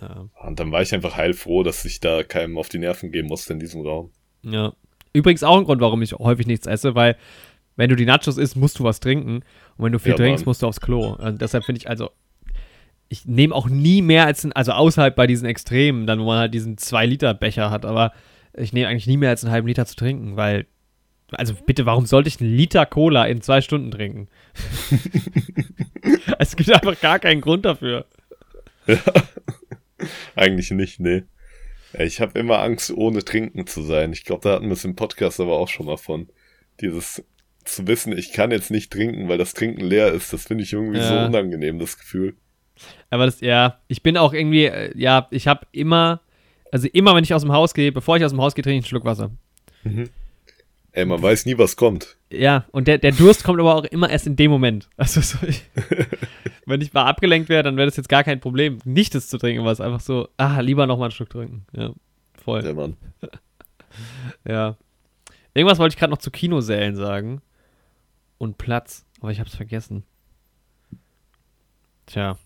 ja. 0.00 0.28
Und 0.42 0.58
dann 0.58 0.72
war 0.72 0.80
ich 0.80 0.94
einfach 0.94 1.16
heilfroh, 1.16 1.62
dass 1.64 1.84
ich 1.84 2.00
da 2.00 2.22
keinem 2.22 2.56
auf 2.56 2.70
die 2.70 2.78
Nerven 2.78 3.12
gehen 3.12 3.26
musste 3.26 3.52
in 3.52 3.58
diesem 3.60 3.82
Raum. 3.82 4.10
Ja. 4.42 4.72
Übrigens 5.12 5.42
auch 5.42 5.58
ein 5.58 5.64
Grund, 5.64 5.80
warum 5.80 6.00
ich 6.02 6.12
häufig 6.14 6.46
nichts 6.46 6.66
esse, 6.66 6.94
weil 6.94 7.16
wenn 7.78 7.88
du 7.88 7.94
die 7.94 8.06
Nachos 8.06 8.36
isst, 8.36 8.56
musst 8.56 8.80
du 8.80 8.84
was 8.84 8.98
trinken. 8.98 9.36
Und 9.76 9.84
wenn 9.84 9.92
du 9.92 10.00
viel 10.00 10.10
Ja, 10.10 10.16
trinkst, 10.16 10.44
musst 10.44 10.62
du 10.62 10.66
aufs 10.66 10.80
Klo. 10.80 11.12
Und 11.12 11.40
deshalb 11.40 11.64
finde 11.64 11.80
ich 11.80 11.88
also, 11.88 12.10
ich 13.08 13.24
nehme 13.24 13.54
auch 13.54 13.68
nie 13.68 14.02
mehr 14.02 14.26
als, 14.26 14.44
ein, 14.44 14.52
also 14.52 14.72
außerhalb 14.72 15.14
bei 15.14 15.28
diesen 15.28 15.46
Extremen, 15.46 16.04
dann 16.04 16.18
wo 16.18 16.24
man 16.24 16.38
halt 16.38 16.54
diesen 16.54 16.76
2-Liter-Becher 16.76 17.70
hat, 17.70 17.86
aber 17.86 18.12
ich 18.52 18.72
nehme 18.72 18.88
eigentlich 18.88 19.06
nie 19.06 19.16
mehr 19.16 19.30
als 19.30 19.44
einen 19.44 19.52
halben 19.52 19.68
Liter 19.68 19.86
zu 19.86 19.94
trinken, 19.94 20.36
weil, 20.36 20.66
also 21.30 21.54
bitte, 21.66 21.86
warum 21.86 22.04
sollte 22.04 22.28
ich 22.28 22.40
einen 22.40 22.52
Liter 22.52 22.84
Cola 22.84 23.26
in 23.26 23.42
zwei 23.42 23.60
Stunden 23.60 23.92
trinken? 23.92 24.26
es 26.40 26.56
gibt 26.56 26.72
einfach 26.72 27.00
gar 27.00 27.20
keinen 27.20 27.40
Grund 27.40 27.64
dafür. 27.64 28.06
Eigentlich 30.34 30.72
nicht, 30.72 30.98
nee. 30.98 31.22
Ja, 31.92 32.00
Ich 32.00 32.20
habe 32.20 32.36
immer 32.36 32.58
Angst, 32.58 32.90
ohne 32.90 33.24
trinken 33.24 33.68
zu 33.68 33.82
sein. 33.82 34.12
Ich 34.12 34.24
glaube, 34.24 34.42
da 34.42 34.54
hatten 34.56 34.66
wir 34.66 34.72
es 34.72 34.84
im 34.84 34.96
Podcast 34.96 35.38
aber 35.38 35.52
auch 35.52 35.68
schon 35.68 35.86
mal 35.86 35.96
von. 35.96 36.28
Dieses 36.80 37.24
zu 37.74 37.86
wissen, 37.86 38.16
ich 38.16 38.32
kann 38.32 38.50
jetzt 38.50 38.70
nicht 38.70 38.92
trinken, 38.92 39.28
weil 39.28 39.38
das 39.38 39.54
Trinken 39.54 39.80
leer 39.82 40.12
ist, 40.12 40.32
das 40.32 40.44
finde 40.46 40.64
ich 40.64 40.72
irgendwie 40.72 41.00
so 41.00 41.14
Ja. 41.14 41.26
unangenehm, 41.26 41.78
das 41.78 41.98
Gefühl. 41.98 42.36
Aber 43.10 43.26
das, 43.26 43.40
ja, 43.40 43.78
ich 43.88 44.02
bin 44.02 44.16
auch 44.16 44.32
irgendwie, 44.32 44.66
äh, 44.66 44.92
ja, 44.96 45.26
ich 45.30 45.48
habe 45.48 45.66
immer, 45.72 46.20
also 46.72 46.86
immer, 46.92 47.14
wenn 47.14 47.24
ich 47.24 47.34
aus 47.34 47.42
dem 47.42 47.52
Haus 47.52 47.74
gehe, 47.74 47.90
bevor 47.92 48.16
ich 48.16 48.24
aus 48.24 48.30
dem 48.32 48.40
Haus 48.40 48.54
gehe, 48.54 48.62
trinke 48.62 48.78
ich 48.78 48.84
einen 48.84 48.88
Schluck 48.88 49.04
Wasser. 49.04 49.30
Ey, 50.92 51.04
man 51.04 51.22
weiß 51.22 51.46
nie, 51.46 51.56
was 51.58 51.76
kommt. 51.76 52.16
Ja, 52.30 52.66
und 52.72 52.88
der, 52.88 52.98
der 52.98 53.12
Durst 53.12 53.44
kommt 53.44 53.60
aber 53.60 53.74
auch 53.74 53.84
immer 53.84 54.10
erst 54.10 54.26
in 54.26 54.36
dem 54.36 54.50
Moment. 54.50 54.88
Also, 54.96 55.20
so, 55.20 55.38
ich, 55.46 55.62
wenn 56.66 56.80
ich 56.80 56.92
mal 56.92 57.04
abgelenkt 57.06 57.48
wäre, 57.48 57.62
dann 57.62 57.76
wäre 57.76 57.86
das 57.86 57.96
jetzt 57.96 58.08
gar 58.08 58.24
kein 58.24 58.40
Problem, 58.40 58.78
nicht 58.84 59.14
das 59.14 59.28
zu 59.28 59.38
trinken, 59.38 59.64
ist 59.66 59.80
einfach 59.80 60.00
so, 60.00 60.28
ah, 60.36 60.60
lieber 60.60 60.86
noch 60.86 60.98
mal 60.98 61.06
einen 61.06 61.12
Schluck 61.12 61.30
trinken. 61.30 61.64
Ja, 61.72 61.92
voll. 62.44 62.62
Der 62.62 62.74
Mann. 62.74 62.96
Ja. 64.46 64.76
Irgendwas 65.54 65.78
wollte 65.80 65.94
ich 65.94 65.98
gerade 65.98 66.10
noch 66.12 66.18
zu 66.18 66.30
Kinosälen 66.30 66.94
sagen. 66.94 67.40
Und 68.38 68.58
Platz, 68.58 69.04
aber 69.20 69.32
ich 69.32 69.40
habe 69.40 69.48
es 69.48 69.56
vergessen. 69.56 70.04
Tja. 72.06 72.38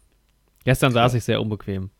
Gestern 0.65 0.93
saß 0.93 1.15
ich 1.15 1.25
sehr 1.25 1.41
unbequem. 1.41 1.91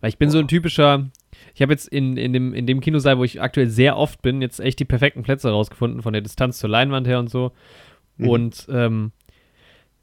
Weil 0.00 0.08
ich 0.08 0.18
bin 0.18 0.30
so 0.30 0.38
ein 0.38 0.48
typischer. 0.48 1.10
Ich 1.54 1.62
habe 1.62 1.72
jetzt 1.72 1.88
in, 1.88 2.16
in, 2.16 2.32
dem, 2.32 2.54
in 2.54 2.66
dem 2.66 2.80
Kinosaal, 2.80 3.18
wo 3.18 3.24
ich 3.24 3.40
aktuell 3.40 3.68
sehr 3.68 3.96
oft 3.96 4.22
bin, 4.22 4.40
jetzt 4.40 4.60
echt 4.60 4.78
die 4.78 4.84
perfekten 4.84 5.22
Plätze 5.22 5.50
rausgefunden, 5.50 6.02
von 6.02 6.12
der 6.12 6.22
Distanz 6.22 6.58
zur 6.58 6.70
Leinwand 6.70 7.06
her 7.06 7.18
und 7.18 7.30
so. 7.30 7.52
Mhm. 8.16 8.28
Und 8.28 8.66
ähm, 8.70 9.12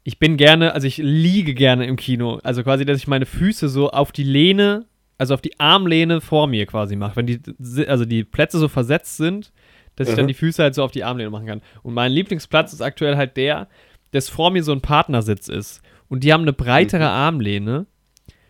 ich 0.04 0.18
bin 0.18 0.36
gerne, 0.36 0.74
also 0.74 0.86
ich 0.86 0.98
liege 0.98 1.54
gerne 1.54 1.86
im 1.86 1.96
Kino. 1.96 2.40
Also 2.42 2.62
quasi, 2.62 2.84
dass 2.84 2.98
ich 2.98 3.06
meine 3.06 3.26
Füße 3.26 3.68
so 3.68 3.90
auf 3.90 4.12
die 4.12 4.24
Lehne, 4.24 4.86
also 5.16 5.34
auf 5.34 5.40
die 5.40 5.58
Armlehne 5.58 6.20
vor 6.20 6.46
mir 6.46 6.66
quasi 6.66 6.96
mache. 6.96 7.16
Wenn 7.16 7.26
die, 7.26 7.40
also 7.86 8.04
die 8.04 8.24
Plätze 8.24 8.58
so 8.58 8.68
versetzt 8.68 9.16
sind, 9.16 9.52
dass 9.96 10.08
ich 10.08 10.14
dann 10.14 10.24
Mhm. 10.24 10.28
die 10.28 10.34
Füße 10.34 10.62
halt 10.62 10.74
so 10.74 10.82
auf 10.84 10.90
die 10.90 11.04
Armlehne 11.04 11.30
machen 11.30 11.46
kann. 11.46 11.62
Und 11.82 11.94
mein 11.94 12.12
Lieblingsplatz 12.12 12.72
ist 12.72 12.80
aktuell 12.80 13.16
halt 13.16 13.36
der, 13.36 13.68
dass 14.12 14.28
vor 14.28 14.50
mir 14.50 14.62
so 14.62 14.72
ein 14.72 14.80
Partnersitz 14.80 15.48
ist. 15.48 15.82
Und 16.08 16.24
die 16.24 16.32
haben 16.32 16.42
eine 16.42 16.52
breitere 16.52 17.04
Mhm. 17.04 17.08
Armlehne, 17.10 17.86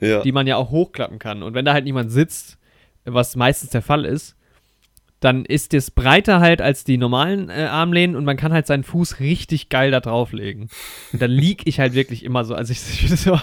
Ja. 0.00 0.20
die 0.22 0.32
man 0.32 0.46
ja 0.46 0.56
auch 0.56 0.70
hochklappen 0.70 1.18
kann. 1.18 1.42
Und 1.42 1.54
wenn 1.54 1.64
da 1.64 1.72
halt 1.72 1.84
niemand 1.84 2.10
sitzt, 2.10 2.58
was 3.04 3.36
meistens 3.36 3.70
der 3.70 3.82
Fall 3.82 4.04
ist, 4.04 4.36
dann 5.20 5.44
ist 5.44 5.72
das 5.72 5.92
breiter 5.92 6.40
halt 6.40 6.60
als 6.60 6.82
die 6.82 6.98
normalen 6.98 7.48
äh, 7.48 7.68
Armlehnen 7.70 8.16
und 8.16 8.24
man 8.24 8.36
kann 8.36 8.52
halt 8.52 8.66
seinen 8.66 8.82
Fuß 8.82 9.20
richtig 9.20 9.68
geil 9.68 9.92
da 9.92 10.00
drauflegen. 10.00 10.68
Und 11.12 11.22
dann 11.22 11.30
lieg 11.30 11.62
ich 11.66 11.78
halt 11.78 11.94
wirklich 11.94 12.24
immer 12.24 12.44
so. 12.44 12.56
Also 12.56 12.72
ich, 12.72 12.80
so, 13.20 13.38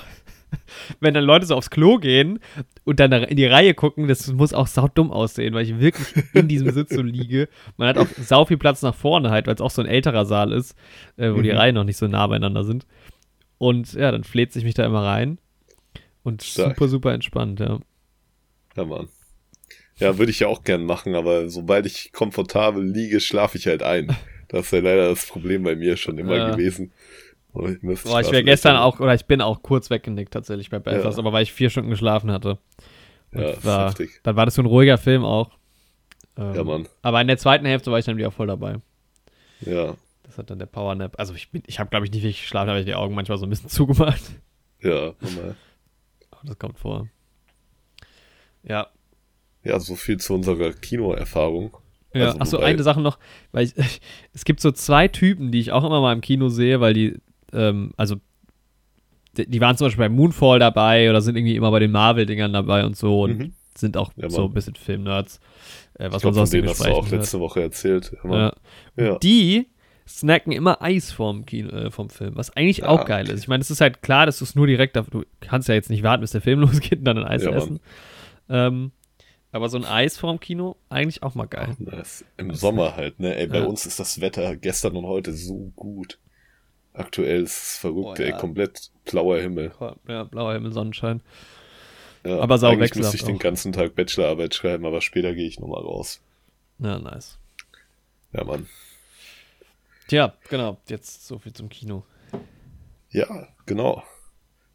wenn 0.99 1.13
dann 1.13 1.23
Leute 1.23 1.45
so 1.45 1.55
aufs 1.55 1.69
Klo 1.69 1.97
gehen 1.97 2.39
und 2.83 2.99
dann 2.99 3.11
da 3.11 3.17
in 3.17 3.37
die 3.37 3.45
Reihe 3.45 3.73
gucken, 3.73 4.07
das 4.07 4.31
muss 4.33 4.53
auch 4.53 4.67
saudumm 4.67 5.11
aussehen, 5.11 5.53
weil 5.53 5.63
ich 5.65 5.79
wirklich 5.79 6.07
in 6.33 6.47
diesem 6.47 6.71
Sitz 6.71 6.93
so 6.93 7.01
liege. 7.01 7.47
Man 7.77 7.87
hat 7.87 7.97
auch 7.97 8.07
sau 8.19 8.45
viel 8.45 8.57
Platz 8.57 8.81
nach 8.81 8.95
vorne 8.95 9.29
halt, 9.31 9.47
weil 9.47 9.55
es 9.55 9.61
auch 9.61 9.71
so 9.71 9.81
ein 9.81 9.87
älterer 9.87 10.25
Saal 10.25 10.51
ist, 10.51 10.75
äh, 11.17 11.31
wo 11.33 11.41
die 11.41 11.51
Mhm. 11.51 11.57
Reihen 11.57 11.75
noch 11.75 11.83
nicht 11.83 11.97
so 11.97 12.07
nah 12.07 12.25
beieinander 12.27 12.63
sind. 12.63 12.85
Und 13.57 13.93
ja, 13.93 14.11
dann 14.11 14.23
fläht 14.23 14.53
sich 14.53 14.63
mich 14.63 14.73
da 14.73 14.85
immer 14.85 15.03
rein. 15.03 15.37
Und 16.23 16.43
Stark. 16.43 16.75
super, 16.75 16.87
super 16.87 17.13
entspannt, 17.13 17.59
ja. 17.59 17.79
Ja, 18.75 18.85
Mann. 18.85 19.07
Ja, 19.97 20.17
würde 20.17 20.31
ich 20.31 20.39
ja 20.39 20.47
auch 20.47 20.63
gern 20.63 20.85
machen, 20.85 21.13
aber 21.15 21.49
sobald 21.49 21.85
ich 21.85 22.11
komfortabel 22.13 22.83
liege, 22.83 23.19
schlafe 23.19 23.57
ich 23.57 23.67
halt 23.67 23.83
ein. 23.83 24.15
Das 24.47 24.65
ist 24.67 24.71
ja 24.71 24.79
leider 24.79 25.09
das 25.09 25.25
Problem 25.25 25.63
bei 25.63 25.75
mir 25.75 25.97
schon 25.97 26.17
immer 26.17 26.37
Ja. 26.37 26.51
gewesen. 26.51 26.91
Boah, 27.51 27.67
ich 28.21 28.31
wäre 28.31 28.43
gestern 28.43 28.77
auch, 28.77 28.99
oder 28.99 29.13
ich 29.15 29.25
bin 29.25 29.41
auch 29.41 29.61
kurz 29.63 29.89
weggenickt 29.89 30.31
tatsächlich 30.33 30.69
bei 30.69 30.79
Belfast, 30.79 31.17
Ja. 31.17 31.23
aber 31.23 31.33
weil 31.33 31.43
ich 31.43 31.51
vier 31.51 31.69
Stunden 31.69 31.89
geschlafen 31.89 32.31
hatte. 32.31 32.59
Und 33.33 33.41
Ja, 33.41 33.63
war, 33.63 33.87
heftig. 33.89 34.19
dann 34.23 34.35
war 34.35 34.45
das 34.45 34.55
so 34.55 34.61
ein 34.61 34.65
ruhiger 34.67 34.97
Film 34.97 35.23
auch. 35.25 35.51
Ähm, 36.37 36.53
Ja, 36.55 36.63
Mann. 36.63 36.87
Aber 37.01 37.19
in 37.21 37.27
der 37.27 37.37
zweiten 37.37 37.65
Hälfte 37.65 37.91
war 37.91 37.99
ich 37.99 38.05
dann 38.05 38.17
wieder 38.17 38.31
voll 38.31 38.47
dabei. 38.47 38.75
Ja, 39.61 39.95
Das 40.23 40.37
hat 40.37 40.49
dann 40.51 40.59
der 40.59 40.67
Powernap. 40.67 41.17
Also 41.19 41.33
ich, 41.33 41.49
bin- 41.51 41.63
ich 41.65 41.79
habe, 41.79 41.89
glaube 41.89 42.05
ich, 42.05 42.11
nicht 42.11 42.21
wirklich 42.21 42.41
geschlafen, 42.41 42.69
habe 42.69 42.79
ich 42.79 42.85
die 42.85 42.93
Augen 42.95 43.15
manchmal 43.15 43.37
so 43.39 43.45
ein 43.45 43.49
bisschen 43.49 43.69
zugemacht. 43.69 44.21
ja, 44.81 45.13
normal. 45.19 45.55
Aber 46.31 46.41
das 46.45 46.57
kommt 46.59 46.77
vor. 46.77 47.07
Ja. 48.63 48.87
Ja, 49.63 49.79
so 49.79 49.95
viel 49.95 50.17
zu 50.17 50.33
unserer 50.35 50.71
Kinoerfahrung. 50.73 51.75
Ja, 52.13 52.27
Also, 52.27 52.39
achso, 52.39 52.57
eine 52.59 52.81
Sache 52.83 53.01
noch, 53.01 53.19
weil 53.51 53.65
ich, 53.65 53.73
es 54.33 54.45
gibt 54.45 54.61
so 54.61 54.71
zwei 54.71 55.07
Typen, 55.07 55.51
die 55.51 55.59
ich 55.59 55.71
auch 55.71 55.83
immer 55.83 56.01
mal 56.01 56.13
im 56.13 56.21
Kino 56.21 56.49
sehe, 56.49 56.79
weil 56.79 56.93
die, 56.93 57.17
ähm, 57.53 57.93
also 57.97 58.15
die, 59.37 59.61
waren 59.61 59.77
zum 59.77 59.87
Beispiel 59.87 60.05
bei 60.05 60.09
Moonfall 60.09 60.59
dabei 60.59 61.09
oder 61.09 61.21
sind 61.21 61.35
irgendwie 61.37 61.55
immer 61.55 61.71
bei 61.71 61.79
den 61.79 61.91
Marvel-Dingern 61.91 62.51
dabei 62.53 62.83
und 62.85 62.97
so 62.97 63.21
und 63.21 63.37
Mhm. 63.37 63.53
sind 63.75 63.95
auch 63.95 64.11
Ja, 64.17 64.29
so 64.29 64.45
ein 64.45 64.53
bisschen 64.53 64.75
Filmnerds, 64.75 65.39
äh, 65.93 66.05
was 66.11 66.17
Ich 66.17 66.21
glaub, 66.21 66.23
man 66.23 66.33
so 66.33 66.41
aus 66.41 66.49
von 66.49 66.57
den 66.57 66.61
denen 66.63 66.69
hast 66.69 66.85
du 66.85 66.89
auch 66.91 67.03
hört. 67.03 67.21
letzte 67.21 67.39
Woche 67.39 67.61
erzählt. 67.61 68.11
Ja. 68.23 68.31
Ja. 68.37 68.53
ja. 68.97 69.17
Die 69.19 69.67
snacken 70.07 70.51
immer 70.51 70.81
Eis 70.81 71.11
vorm, 71.11 71.45
Kino, 71.45 71.69
äh, 71.69 71.91
vom 71.91 72.09
Film, 72.09 72.35
was 72.35 72.49
eigentlich 72.57 72.83
Ah, 72.83 72.87
auch 72.89 73.05
geil 73.05 73.29
ist. 73.29 73.39
Ich 73.41 73.47
meine, 73.47 73.61
es 73.61 73.69
ist 73.69 73.79
halt 73.79 74.01
klar, 74.01 74.25
dass 74.25 74.39
du 74.39 74.45
es 74.45 74.55
nur 74.55 74.65
direkt, 74.67 74.95
du 74.95 75.23
kannst 75.39 75.67
ja 75.69 75.75
jetzt 75.75 75.89
nicht 75.91 76.03
warten, 76.03 76.21
bis 76.21 76.31
der 76.31 76.41
Film 76.41 76.59
losgeht 76.61 76.99
und 76.99 77.05
dann 77.05 77.19
ein 77.19 77.25
Eis 77.25 77.43
Ja, 77.43 77.51
essen. 77.51 77.79
Ähm, 78.49 78.91
aber 79.51 79.69
so 79.69 79.77
ein 79.77 79.85
Eis 79.85 80.17
vorm 80.17 80.39
Kino, 80.39 80.75
eigentlich 80.89 81.21
auch 81.23 81.35
mal 81.35 81.45
geil. 81.45 81.75
Nice. 81.79 82.25
Im 82.37 82.53
Sommer 82.55 82.95
halt, 82.95 83.19
ne? 83.19 83.35
Ey, 83.35 83.47
bei 83.47 83.59
Ja. 83.59 83.65
uns 83.65 83.85
ist 83.85 83.99
das 83.99 84.19
Wetter 84.19 84.55
gestern 84.55 84.95
und 84.97 85.05
heute 85.05 85.33
so 85.33 85.71
gut. 85.75 86.19
Aktuell 86.93 87.43
ist 87.43 87.51
es 87.73 87.77
verrückt, 87.77 88.19
Oh, 88.19 88.23
ey, 88.23 88.29
ja. 88.31 88.37
komplett 88.37 88.91
blauer 89.05 89.39
Himmel. 89.39 89.71
Ja, 90.07 90.23
blauer 90.23 90.53
Himmel, 90.53 90.73
Sonnenschein. 90.73 91.21
Ja, 92.25 92.39
Aber 92.39 92.57
sau 92.57 92.69
Eigentlich 92.69 92.95
müsste 92.95 93.15
ich 93.15 93.23
den 93.23 93.37
auch. 93.37 93.39
ganzen 93.39 93.71
Tag 93.71 93.95
Bachelorarbeit 93.95 94.53
schreiben, 94.53 94.85
aber 94.85 94.99
später 95.01 95.33
gehe 95.33 95.47
ich 95.47 95.59
nochmal 95.59 95.81
raus. 95.81 96.21
Ja, 96.79 96.99
nice. 96.99 97.37
Ja, 98.33 98.43
Mann. 98.43 98.67
Tja, 100.07 100.33
genau, 100.49 100.77
jetzt 100.87 101.27
so 101.27 101.37
viel 101.39 101.53
zum 101.53 101.69
Kino. 101.69 102.03
Ja, 103.11 103.47
genau. 103.65 104.03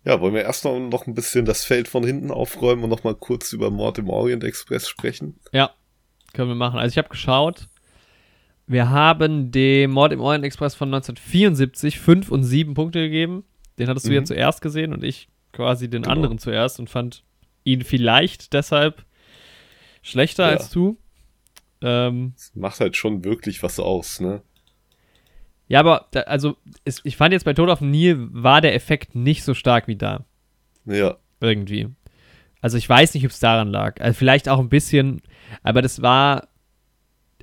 Ja, 0.04 0.20
wollen 0.20 0.34
wir 0.34 0.42
erst 0.42 0.64
noch, 0.64 0.78
noch 0.78 1.06
ein 1.06 1.14
bisschen 1.14 1.44
das 1.44 1.64
Feld 1.64 1.88
von 1.88 2.04
hinten 2.04 2.30
aufräumen 2.30 2.84
und 2.84 2.90
nochmal 2.90 3.14
kurz 3.14 3.52
über 3.52 3.70
Mord 3.70 3.98
im 3.98 4.08
Orient 4.10 4.44
Express 4.44 4.88
sprechen? 4.88 5.38
Ja, 5.52 5.70
können 6.32 6.48
wir 6.48 6.54
machen. 6.54 6.78
Also 6.78 6.92
ich 6.92 6.98
habe 6.98 7.08
geschaut, 7.08 7.68
wir 8.66 8.90
haben 8.90 9.50
dem 9.50 9.90
Mord 9.90 10.12
im 10.12 10.20
Orient 10.20 10.44
Express 10.44 10.74
von 10.74 10.88
1974 10.88 11.98
fünf 12.00 12.30
und 12.30 12.44
sieben 12.44 12.74
Punkte 12.74 13.00
gegeben. 13.00 13.44
Den 13.78 13.88
hattest 13.88 14.06
du 14.06 14.10
Mhm. 14.10 14.16
ja 14.16 14.24
zuerst 14.24 14.62
gesehen 14.62 14.92
und 14.92 15.02
ich 15.04 15.28
quasi 15.52 15.88
den 15.90 16.02
Genau. 16.02 16.14
anderen 16.14 16.38
zuerst 16.38 16.78
und 16.80 16.88
fand 16.90 17.24
ihn 17.64 17.82
vielleicht 17.82 18.52
deshalb 18.52 19.04
schlechter 20.02 20.44
Ja. 20.46 20.50
als 20.56 20.70
du. 20.70 20.96
Ähm, 21.82 22.32
Das 22.36 22.52
macht 22.54 22.80
halt 22.80 22.96
schon 22.96 23.24
wirklich 23.24 23.62
was 23.62 23.78
aus, 23.80 24.20
ne? 24.20 24.42
ja, 25.68 25.80
aber 25.80 26.06
da, 26.12 26.20
also 26.20 26.56
es, 26.84 27.00
ich 27.04 27.16
fand 27.16 27.32
jetzt 27.32 27.44
bei 27.44 27.52
Tod 27.54 27.68
auf 27.70 27.78
dem 27.80 27.90
Nil 27.90 28.28
war 28.32 28.60
der 28.60 28.74
Effekt 28.74 29.14
nicht 29.14 29.42
so 29.44 29.54
stark 29.54 29.88
wie 29.88 29.96
da. 29.96 30.24
Ja, 30.86 31.16
Irgendwie. 31.40 31.88
Also 32.60 32.78
ich 32.78 32.88
weiß 32.88 33.12
nicht, 33.14 33.24
ob 33.26 33.30
es 33.30 33.40
daran 33.40 33.68
lag. 33.68 34.00
Also 34.00 34.16
vielleicht 34.16 34.48
auch 34.48 34.58
ein 34.58 34.70
bisschen, 34.70 35.20
aber 35.62 35.82
das 35.82 36.00
war, 36.00 36.48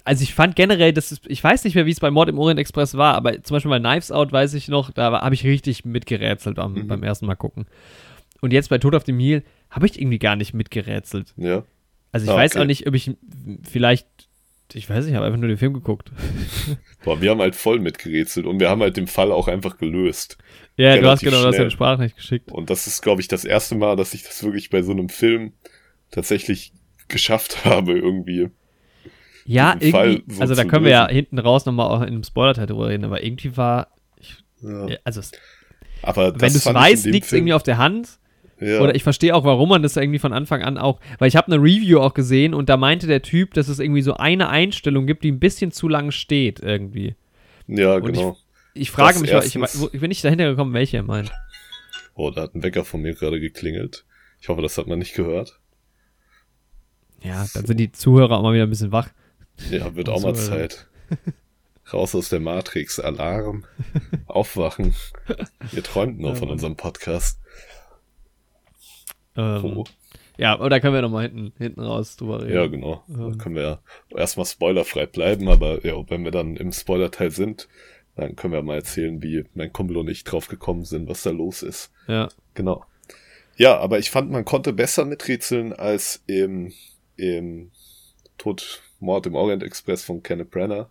also 0.03 0.23
ich 0.23 0.33
fand 0.33 0.55
generell, 0.55 0.93
das 0.93 1.11
ist, 1.11 1.23
ich 1.27 1.43
weiß 1.43 1.63
nicht 1.63 1.75
mehr, 1.75 1.85
wie 1.85 1.91
es 1.91 1.99
bei 1.99 2.11
Mord 2.11 2.29
im 2.29 2.39
Orient 2.39 2.59
Express 2.59 2.95
war, 2.95 3.15
aber 3.15 3.41
zum 3.43 3.55
Beispiel 3.55 3.69
bei 3.69 3.79
Knives 3.79 4.11
Out 4.11 4.31
weiß 4.31 4.53
ich 4.55 4.67
noch, 4.67 4.91
da 4.91 5.11
habe 5.21 5.35
ich 5.35 5.43
richtig 5.43 5.85
mitgerätselt 5.85 6.59
am, 6.59 6.73
Mhm. 6.73 6.87
beim 6.87 7.03
ersten 7.03 7.25
Mal 7.25 7.35
gucken. 7.35 7.65
Und 8.41 8.51
jetzt 8.53 8.69
bei 8.69 8.77
Tod 8.79 8.95
auf 8.95 9.03
dem 9.03 9.17
Nil 9.17 9.43
habe 9.69 9.85
ich 9.85 9.99
irgendwie 9.99 10.19
gar 10.19 10.35
nicht 10.35 10.53
mitgerätselt. 10.53 11.33
Ja. 11.37 11.63
Also 12.11 12.25
ich 12.25 12.31
Ah, 12.31 12.35
weiß 12.35 12.53
okay. 12.53 12.61
auch 12.61 12.65
nicht, 12.65 12.87
ob 12.87 12.95
ich 12.95 13.11
vielleicht, 13.63 14.07
ich 14.73 14.89
weiß 14.89 15.05
nicht, 15.05 15.11
ich 15.11 15.15
habe 15.15 15.25
einfach 15.27 15.39
nur 15.39 15.47
den 15.47 15.57
Film 15.57 15.73
geguckt. 15.73 16.11
Boah, 17.03 17.21
wir 17.21 17.29
haben 17.29 17.39
halt 17.41 17.55
voll 17.55 17.79
mitgerätselt 17.79 18.45
und 18.45 18.59
wir 18.59 18.69
haben 18.69 18.81
halt 18.81 18.97
den 18.97 19.07
Fall 19.07 19.31
auch 19.31 19.47
einfach 19.47 19.77
gelöst. 19.77 20.37
Ja, 20.77 20.97
du 20.97 21.07
hast 21.07 21.19
genau, 21.21 21.33
du 21.33 21.37
hast 21.39 21.45
ja 21.45 21.51
schnell. 21.53 21.61
eine 21.61 21.71
Sprachnachricht 21.71 22.15
geschickt. 22.15 22.51
Und 22.51 22.69
das 22.69 22.87
ist, 22.87 23.01
glaube 23.01 23.21
ich, 23.21 23.27
das 23.27 23.45
erste 23.45 23.75
Mal, 23.75 23.95
dass 23.95 24.13
ich 24.13 24.23
das 24.23 24.43
wirklich 24.43 24.69
bei 24.71 24.81
so 24.81 24.91
einem 24.91 25.09
Film 25.09 25.53
tatsächlich 26.09 26.73
geschafft 27.07 27.63
habe, 27.65 27.93
irgendwie. 27.93 28.49
Ja, 29.45 29.75
irgendwie, 29.79 30.23
so 30.33 30.41
also 30.41 30.55
da 30.55 30.63
können 30.65 30.85
wir 30.85 30.91
ja 30.91 31.03
lösen. 31.05 31.15
hinten 31.15 31.39
raus 31.39 31.65
nochmal 31.65 31.87
auch 31.87 32.01
in 32.01 32.07
einem 32.09 32.23
Spoiler-Teil 32.23 32.67
drüber 32.67 32.89
reden, 32.89 33.05
aber 33.05 33.23
irgendwie 33.23 33.55
war, 33.57 33.87
Ja. 34.61 34.87
ja, 34.87 34.97
also 35.03 35.19
es- 35.19 35.31
Aber 36.03 36.33
wenn 36.33 36.39
du 36.51 36.57
es 36.57 36.65
ich 36.65 36.73
weißt, 36.73 37.05
liegt 37.05 37.25
es 37.25 37.33
irgendwie 37.33 37.53
auf 37.53 37.63
der 37.63 37.77
Hand. 37.77 38.19
ja. 38.59 38.79
Oder 38.79 38.93
ich 38.95 39.03
verstehe 39.03 39.35
auch, 39.35 39.43
warum 39.43 39.69
man 39.69 39.81
das 39.81 39.97
irgendwie 39.97 40.19
von 40.19 40.33
Anfang 40.33 40.61
an 40.61 40.77
auch, 40.77 40.99
weil 41.17 41.27
ich 41.27 41.35
habe 41.35 41.47
eine 41.51 41.61
Review 41.61 41.99
auch 41.99 42.13
gesehen 42.13 42.53
und 42.53 42.69
da 42.69 42.77
meinte 42.77 43.07
der 43.07 43.21
Typ, 43.23 43.53
dass 43.55 43.67
es 43.67 43.79
irgendwie 43.79 44.03
so 44.03 44.13
eine 44.15 44.49
Einstellung 44.49 45.07
gibt, 45.07 45.23
die 45.23 45.31
ein 45.31 45.39
bisschen 45.39 45.71
zu 45.71 45.87
lang 45.87 46.11
steht 46.11 46.59
irgendwie. 46.59 47.15
ja, 47.67 47.95
und 47.95 48.05
genau. 48.05 48.37
Ich 48.73 48.89
frage 48.91 49.13
Das 49.13 49.21
mich, 49.21 49.31
ich, 49.31 49.35
erstens- 49.55 49.81
wo- 49.81 49.89
ich 49.91 49.99
bin 49.99 50.09
nicht 50.09 50.23
dahinter 50.23 50.49
gekommen, 50.49 50.73
welche 50.73 50.97
er 50.97 51.03
meint. 51.03 51.31
Oh, 52.13 52.29
da 52.29 52.43
hat 52.43 52.55
ein 52.55 52.63
Wecker 52.63 52.85
von 52.85 53.01
mir 53.01 53.13
gerade 53.15 53.39
geklingelt. 53.39 54.05
Ich 54.39 54.47
hoffe, 54.49 54.61
das 54.61 54.77
hat 54.77 54.87
man 54.87 54.99
nicht 54.99 55.13
gehört. 55.15 55.59
Ja, 57.23 57.45
dann 57.53 57.65
sind 57.65 57.77
die 57.79 57.91
Zuhörer 57.91 58.37
auch 58.37 58.43
mal 58.43 58.53
wieder 58.53 58.63
ein 58.63 58.69
bisschen 58.69 58.91
wach. 58.91 59.09
Ja, 59.69 59.95
wird 59.95 60.09
auch 60.09 60.21
mal 60.21 60.29
ja. 60.33 60.35
Zeit. 60.35 60.87
Raus 61.91 62.15
aus 62.15 62.29
der 62.29 62.39
Matrix, 62.39 62.99
Alarm, 62.99 63.65
aufwachen. 64.27 64.95
Wir 65.71 65.83
träumten 65.83 66.21
noch 66.21 66.37
von 66.37 66.49
unserem 66.49 66.75
Podcast. 66.77 67.39
Ähm, 69.35 69.63
Oh. 69.77 69.83
Ja, 70.37 70.53
aber 70.53 70.69
da 70.69 70.79
können 70.79 70.93
wir 70.95 71.01
nochmal 71.01 71.23
hinten, 71.29 71.53
hinten 71.57 71.81
raus 71.81 72.15
drüber 72.17 72.41
reden. 72.41 72.53
Ja, 72.55 72.65
genau. 72.67 73.03
Da 73.07 73.27
Ähm. 73.27 73.37
können 73.37 73.55
wir 73.55 73.61
ja 73.61 73.79
erstmal 74.17 74.45
spoilerfrei 74.45 75.05
bleiben, 75.05 75.47
aber 75.49 75.85
ja, 75.85 75.93
wenn 76.09 76.23
wir 76.23 76.31
dann 76.31 76.55
im 76.55 76.71
Spoilerteil 76.71 77.29
sind, 77.31 77.67
dann 78.15 78.35
können 78.35 78.53
wir 78.53 78.61
mal 78.63 78.75
erzählen, 78.75 79.21
wie 79.21 79.45
mein 79.53 79.71
Kumpel 79.71 79.97
und 79.97 80.09
ich 80.09 80.23
drauf 80.23 80.47
gekommen 80.47 80.83
sind, 80.85 81.07
was 81.07 81.23
da 81.23 81.29
los 81.29 81.61
ist. 81.61 81.91
Ja. 82.07 82.29
Genau. 82.55 82.83
Ja, 83.57 83.77
aber 83.77 83.99
ich 83.99 84.09
fand, 84.09 84.31
man 84.31 84.45
konnte 84.45 84.73
besser 84.73 85.05
miträtseln 85.05 85.73
als 85.73 86.23
im, 86.25 86.73
im 87.17 87.71
Tod, 88.37 88.81
Mord 89.01 89.25
im 89.27 89.35
Orient 89.35 89.63
Express 89.63 90.03
von 90.03 90.23
Kenneth 90.23 90.51
Branagh. 90.51 90.87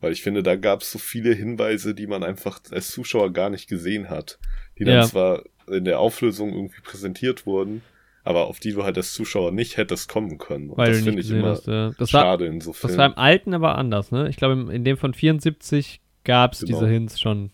Weil 0.00 0.12
ich 0.12 0.22
finde, 0.22 0.42
da 0.44 0.54
gab 0.54 0.82
es 0.82 0.92
so 0.92 0.98
viele 0.98 1.32
Hinweise, 1.34 1.92
die 1.94 2.06
man 2.06 2.22
einfach 2.22 2.60
als 2.70 2.90
Zuschauer 2.92 3.32
gar 3.32 3.50
nicht 3.50 3.68
gesehen 3.68 4.10
hat. 4.10 4.38
Die 4.78 4.84
dann 4.84 4.94
Ja. 4.94 5.02
zwar 5.04 5.42
in 5.66 5.84
der 5.84 5.98
Auflösung 5.98 6.52
irgendwie 6.52 6.80
präsentiert 6.82 7.46
wurden, 7.46 7.82
aber 8.22 8.46
auf 8.46 8.60
die 8.60 8.72
du 8.72 8.84
halt 8.84 8.96
als 8.96 9.12
Zuschauer 9.12 9.50
nicht 9.50 9.76
hättest 9.76 10.08
kommen 10.08 10.38
können. 10.38 10.70
Und 10.70 10.78
Weil 10.78 10.92
das 10.92 11.02
finde 11.02 11.20
ich 11.20 11.30
immer 11.30 11.48
hast. 11.48 11.66
Ja. 11.66 11.90
Das, 11.98 12.12
war, 12.12 12.22
schade 12.22 12.46
in 12.46 12.60
so 12.60 12.70
das 12.70 12.80
Filmen. 12.80 12.96
war 12.98 13.06
im 13.06 13.18
alten 13.18 13.54
aber 13.54 13.76
anders, 13.76 14.12
ne? 14.12 14.28
Ich 14.28 14.36
glaube, 14.36 14.72
in 14.72 14.84
dem 14.84 14.96
von 14.96 15.14
74 15.14 16.00
gab 16.24 16.52
es 16.52 16.60
Genau. 16.60 16.78
diese 16.78 16.88
Hints 16.88 17.18
schon. 17.20 17.50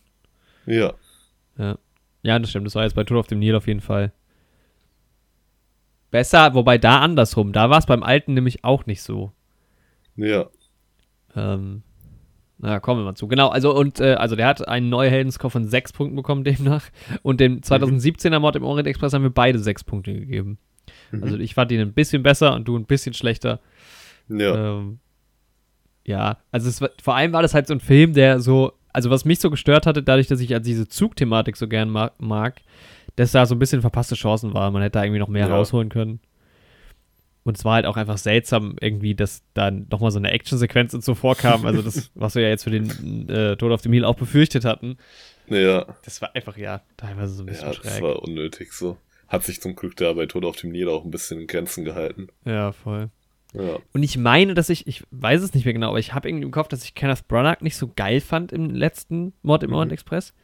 ja, 0.66 0.92
Ja, 2.22 2.38
das 2.38 2.50
stimmt. 2.50 2.66
Das 2.66 2.74
war 2.74 2.84
jetzt 2.84 2.94
bei 2.94 3.04
Tod 3.04 3.18
auf 3.18 3.26
dem 3.26 3.38
Nil 3.38 3.54
auf 3.54 3.66
jeden 3.66 3.80
Fall. 3.80 4.12
Besser, 6.10 6.54
wobei 6.54 6.78
da 6.78 7.00
andersrum. 7.00 7.52
Da 7.52 7.70
war 7.70 7.78
es 7.78 7.86
beim 7.86 8.02
alten 8.02 8.34
nämlich 8.34 8.64
auch 8.64 8.86
nicht 8.86 9.02
so. 9.02 9.32
Ja, 10.16 10.46
Ähm, 11.36 11.82
na, 12.58 12.78
kommen 12.80 13.00
wir 13.00 13.04
mal 13.04 13.14
zu. 13.16 13.26
Genau, 13.26 13.48
also 13.48 13.74
und 13.76 14.00
äh, 14.00 14.14
also 14.14 14.36
der 14.36 14.46
hat 14.46 14.66
einen 14.68 14.88
Neuheldenscore 14.88 15.50
von 15.50 15.64
6 15.68 15.92
Punkten 15.92 16.16
bekommen 16.16 16.44
demnach. 16.44 16.84
Und 17.22 17.40
dem 17.40 17.60
2017er 17.60 18.38
Mord 18.38 18.56
im 18.56 18.62
Orient 18.64 18.86
Express 18.88 19.12
haben 19.12 19.22
wir 19.24 19.30
beide 19.30 19.58
6 19.58 19.84
Punkte 19.84 20.14
gegeben. 20.14 20.58
Mhm. 21.10 21.22
Also 21.24 21.36
ich 21.38 21.54
fand 21.54 21.72
ihn 21.72 21.80
ein 21.80 21.92
bisschen 21.92 22.22
besser 22.22 22.54
und 22.54 22.66
du 22.68 22.76
ein 22.76 22.86
bisschen 22.86 23.12
schlechter. 23.14 23.60
ja, 24.28 24.76
Ähm, 24.78 24.98
ja, 26.06 26.38
also 26.52 26.68
es 26.68 26.80
war, 26.80 26.90
vor 27.02 27.16
allem 27.16 27.32
war 27.32 27.42
das 27.42 27.54
halt 27.54 27.66
so 27.66 27.74
ein 27.74 27.80
Film, 27.80 28.12
der 28.12 28.38
so, 28.40 28.72
also 28.92 29.10
was 29.10 29.24
mich 29.24 29.40
so 29.40 29.50
gestört 29.50 29.86
hatte, 29.86 30.02
dadurch, 30.02 30.26
dass 30.28 30.40
ich 30.40 30.52
also 30.54 30.64
diese 30.64 30.86
Zugthematik 30.86 31.56
so 31.56 31.66
gern 31.66 31.88
mag, 31.90 32.12
mag, 32.18 32.60
dass 33.16 33.32
da 33.32 33.46
so 33.46 33.54
ein 33.54 33.58
bisschen 33.58 33.80
verpasste 33.80 34.14
Chancen 34.14 34.54
waren. 34.54 34.72
Man 34.72 34.82
hätte 34.82 34.98
da 34.98 35.04
irgendwie 35.04 35.20
noch 35.20 35.28
mehr 35.28 35.48
Ja. 35.48 35.54
rausholen 35.56 35.88
können. 35.88 36.20
Und 37.44 37.58
es 37.58 37.64
war 37.64 37.74
halt 37.74 37.86
auch 37.86 37.96
einfach 37.98 38.16
seltsam, 38.18 38.76
irgendwie, 38.80 39.14
dass 39.14 39.42
dann 39.52 39.86
nochmal 39.90 40.10
so 40.10 40.18
eine 40.18 40.30
Actionsequenz 40.30 40.94
und 40.94 41.04
so 41.04 41.14
vorkam. 41.14 41.66
Also 41.66 41.82
das, 41.82 42.10
was 42.14 42.34
wir 42.34 42.42
ja 42.42 42.48
jetzt 42.48 42.64
für 42.64 42.70
den 42.70 43.28
äh, 43.28 43.56
Tod 43.56 43.70
auf 43.70 43.82
dem 43.82 43.90
Nil 43.92 44.04
auch 44.04 44.16
befürchtet 44.16 44.64
hatten. 44.64 44.96
ja, 45.48 45.86
Das 46.04 46.22
war 46.22 46.34
einfach, 46.34 46.56
ja, 46.56 46.80
teilweise 46.96 47.34
so 47.34 47.42
ein 47.42 47.46
bisschen 47.46 47.68
ja, 47.68 47.74
das 47.74 47.92
schräg. 47.92 48.02
war 48.02 48.22
unnötig 48.22 48.72
so. 48.72 48.96
Hat 49.28 49.44
sich 49.44 49.60
zum 49.60 49.74
Glück 49.76 49.96
da 49.96 50.12
bei 50.14 50.26
Tod 50.26 50.44
auf 50.44 50.56
dem 50.56 50.70
Nil 50.72 50.88
auch 50.88 51.04
ein 51.04 51.10
bisschen 51.10 51.40
in 51.40 51.46
Grenzen 51.46 51.84
gehalten. 51.84 52.28
Ja, 52.44 52.72
voll. 52.72 53.10
Ja, 53.52 53.78
Und 53.92 54.02
ich 54.02 54.16
meine, 54.16 54.54
dass 54.54 54.68
ich, 54.68 54.86
ich 54.86 55.04
weiß 55.12 55.40
es 55.42 55.54
nicht 55.54 55.64
mehr 55.64 55.74
genau, 55.74 55.90
aber 55.90 55.98
ich 55.98 56.12
habe 56.12 56.28
irgendwie 56.28 56.44
im 56.44 56.50
Kopf, 56.50 56.68
dass 56.68 56.82
ich 56.84 56.94
Kenneth 56.94 57.28
Branagh 57.28 57.62
nicht 57.62 57.76
so 57.76 57.90
geil 57.94 58.20
fand 58.20 58.52
im 58.52 58.70
letzten 58.70 59.32
Mord 59.42 59.62
im 59.62 59.70
Mhm. 59.70 59.76
Orient 59.76 59.92
Express. 59.92 60.34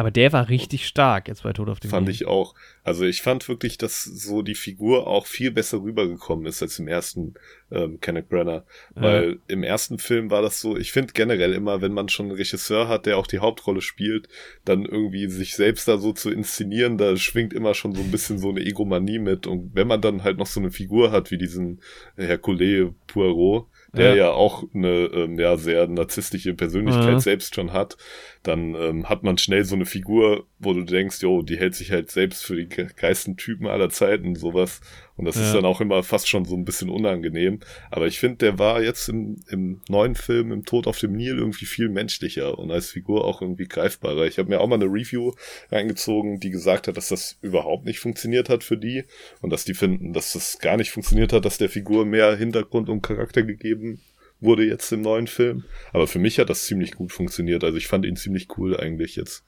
Aber 0.00 0.10
der 0.10 0.32
war 0.32 0.48
richtig 0.48 0.86
stark 0.86 1.28
jetzt 1.28 1.42
bei 1.42 1.52
Tod 1.52 1.68
auf 1.68 1.78
dem 1.78 1.90
fand 1.90 2.06
Nil. 2.06 2.14
ich 2.14 2.26
auch. 2.26 2.54
Also 2.84 3.04
ich 3.04 3.20
fand 3.20 3.46
wirklich, 3.50 3.76
dass 3.76 4.02
so 4.02 4.40
die 4.40 4.54
Figur 4.54 5.06
auch 5.06 5.26
viel 5.26 5.50
besser 5.50 5.82
rübergekommen 5.82 6.46
ist 6.46 6.62
als 6.62 6.78
im 6.78 6.88
ersten 6.88 7.34
ähm, 7.70 8.00
Kenneth 8.00 8.30
Branagh. 8.30 8.64
Ja. 8.96 9.02
Weil 9.02 9.40
im 9.46 9.62
ersten 9.62 9.98
Film 9.98 10.30
war 10.30 10.40
das 10.40 10.58
so, 10.58 10.74
ich 10.78 10.90
finde 10.92 11.12
generell 11.12 11.52
immer, 11.52 11.82
wenn 11.82 11.92
man 11.92 12.08
schon 12.08 12.28
einen 12.28 12.36
Regisseur 12.36 12.88
hat, 12.88 13.04
der 13.04 13.18
auch 13.18 13.26
die 13.26 13.40
Hauptrolle 13.40 13.82
spielt, 13.82 14.26
dann 14.64 14.86
irgendwie 14.86 15.28
sich 15.28 15.54
selbst 15.54 15.86
da 15.86 15.98
so 15.98 16.14
zu 16.14 16.30
inszenieren, 16.30 16.96
da 16.96 17.14
schwingt 17.18 17.52
immer 17.52 17.74
schon 17.74 17.94
so 17.94 18.00
ein 18.00 18.10
bisschen 18.10 18.38
so 18.38 18.48
eine 18.48 18.60
Egomanie 18.60 19.18
mit. 19.18 19.46
Und 19.46 19.74
wenn 19.74 19.86
man 19.86 20.00
dann 20.00 20.24
halt 20.24 20.38
noch 20.38 20.46
so 20.46 20.60
eine 20.60 20.70
Figur 20.70 21.12
hat 21.12 21.30
wie 21.30 21.36
diesen 21.36 21.82
Hercule 22.16 22.94
Poirot, 23.06 23.66
der 23.92 24.10
Ja. 24.10 24.14
ja, 24.26 24.30
auch 24.30 24.64
eine 24.74 25.06
ähm, 25.12 25.38
ja, 25.38 25.56
sehr 25.56 25.86
narzisstische 25.88 26.54
Persönlichkeit 26.54 27.08
Ja. 27.12 27.20
selbst 27.20 27.54
schon 27.54 27.72
hat, 27.72 27.96
dann 28.42 28.74
ähm, 28.74 29.08
hat 29.08 29.22
man 29.22 29.36
schnell 29.38 29.64
so 29.64 29.74
eine 29.74 29.86
Figur, 29.86 30.46
wo 30.58 30.72
du 30.72 30.84
denkst, 30.84 31.20
jo, 31.22 31.42
die 31.42 31.58
hält 31.58 31.74
sich 31.74 31.90
halt 31.90 32.10
selbst 32.10 32.44
für 32.44 32.56
die 32.56 32.68
ge- 32.68 32.88
geilsten 32.94 33.36
Typen 33.36 33.66
aller 33.66 33.90
Zeiten 33.90 34.28
und 34.28 34.38
sowas. 34.38 34.80
Und 35.20 35.26
das 35.26 35.36
Ja. 35.36 35.42
ist 35.42 35.52
dann 35.54 35.66
auch 35.66 35.82
immer 35.82 36.02
fast 36.02 36.30
schon 36.30 36.46
so 36.46 36.56
ein 36.56 36.64
bisschen 36.64 36.88
unangenehm. 36.88 37.60
Aber 37.90 38.06
ich 38.06 38.18
finde, 38.18 38.38
der 38.38 38.58
war 38.58 38.82
jetzt 38.82 39.06
im, 39.10 39.36
im 39.50 39.82
neuen 39.86 40.14
Film, 40.14 40.50
im 40.50 40.64
Tod 40.64 40.86
auf 40.86 40.98
dem 40.98 41.12
Nil, 41.12 41.36
irgendwie 41.36 41.66
viel 41.66 41.90
menschlicher 41.90 42.58
und 42.58 42.70
als 42.70 42.90
Figur 42.90 43.26
auch 43.26 43.42
irgendwie 43.42 43.68
greifbarer. 43.68 44.24
Ich 44.26 44.38
habe 44.38 44.48
mir 44.48 44.60
auch 44.62 44.66
mal 44.66 44.76
eine 44.76 44.86
Review 44.86 45.32
reingezogen, 45.70 46.40
die 46.40 46.48
gesagt 46.48 46.88
hat, 46.88 46.96
dass 46.96 47.08
das 47.08 47.36
überhaupt 47.42 47.84
nicht 47.84 47.98
funktioniert 47.98 48.48
hat 48.48 48.64
für 48.64 48.78
die 48.78 49.04
und 49.42 49.50
dass 49.50 49.66
die 49.66 49.74
finden, 49.74 50.14
dass 50.14 50.32
das 50.32 50.58
gar 50.58 50.78
nicht 50.78 50.90
funktioniert 50.90 51.34
hat, 51.34 51.44
dass 51.44 51.58
der 51.58 51.68
Figur 51.68 52.06
mehr 52.06 52.34
Hintergrund 52.34 52.88
und 52.88 53.02
Charakter 53.02 53.42
gegeben 53.42 54.00
wurde 54.40 54.64
jetzt 54.64 54.90
im 54.90 55.02
neuen 55.02 55.26
Film. 55.26 55.64
Aber 55.92 56.06
für 56.06 56.18
mich 56.18 56.38
hat 56.38 56.48
das 56.48 56.64
ziemlich 56.64 56.92
gut 56.92 57.12
funktioniert. 57.12 57.62
Also 57.62 57.76
ich 57.76 57.88
fand 57.88 58.06
ihn 58.06 58.16
ziemlich 58.16 58.48
cool 58.56 58.74
eigentlich 58.74 59.16
jetzt 59.16 59.44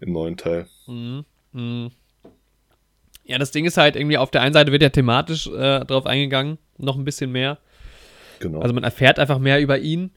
im 0.00 0.12
neuen 0.12 0.36
Teil. 0.36 0.66
Mhm. 0.86 1.24
Mhm. 1.52 1.92
Ja, 3.24 3.38
das 3.38 3.50
Ding 3.52 3.64
ist 3.64 3.76
halt 3.76 3.96
irgendwie, 3.96 4.18
auf 4.18 4.30
der 4.30 4.42
einen 4.42 4.52
Seite 4.52 4.70
wird 4.72 4.82
ja 4.82 4.90
thematisch 4.90 5.46
äh, 5.46 5.80
drauf 5.84 6.06
eingegangen, 6.06 6.58
noch 6.78 6.96
ein 6.96 7.04
bisschen 7.04 7.32
mehr. 7.32 7.58
Genau. 8.40 8.60
Also 8.60 8.74
man 8.74 8.84
erfährt 8.84 9.18
einfach 9.18 9.38
mehr 9.38 9.60
über 9.60 9.78
ihn. 9.78 10.10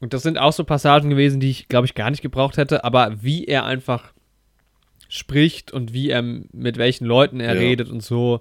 Und 0.00 0.14
das 0.14 0.22
sind 0.22 0.38
auch 0.38 0.52
so 0.52 0.64
Passagen 0.64 1.10
gewesen, 1.10 1.40
die 1.40 1.50
ich, 1.50 1.68
glaube 1.68 1.86
ich, 1.86 1.94
gar 1.94 2.10
nicht 2.10 2.22
gebraucht 2.22 2.56
hätte. 2.56 2.84
Aber 2.84 3.22
wie 3.22 3.44
er 3.46 3.64
einfach 3.64 4.12
spricht 5.08 5.72
und 5.72 5.92
wie 5.92 6.10
er 6.10 6.22
mit 6.22 6.78
welchen 6.78 7.04
Leuten 7.04 7.40
er 7.40 7.54
Ja. 7.54 7.60
redet 7.60 7.88
und 7.88 8.02
so, 8.02 8.40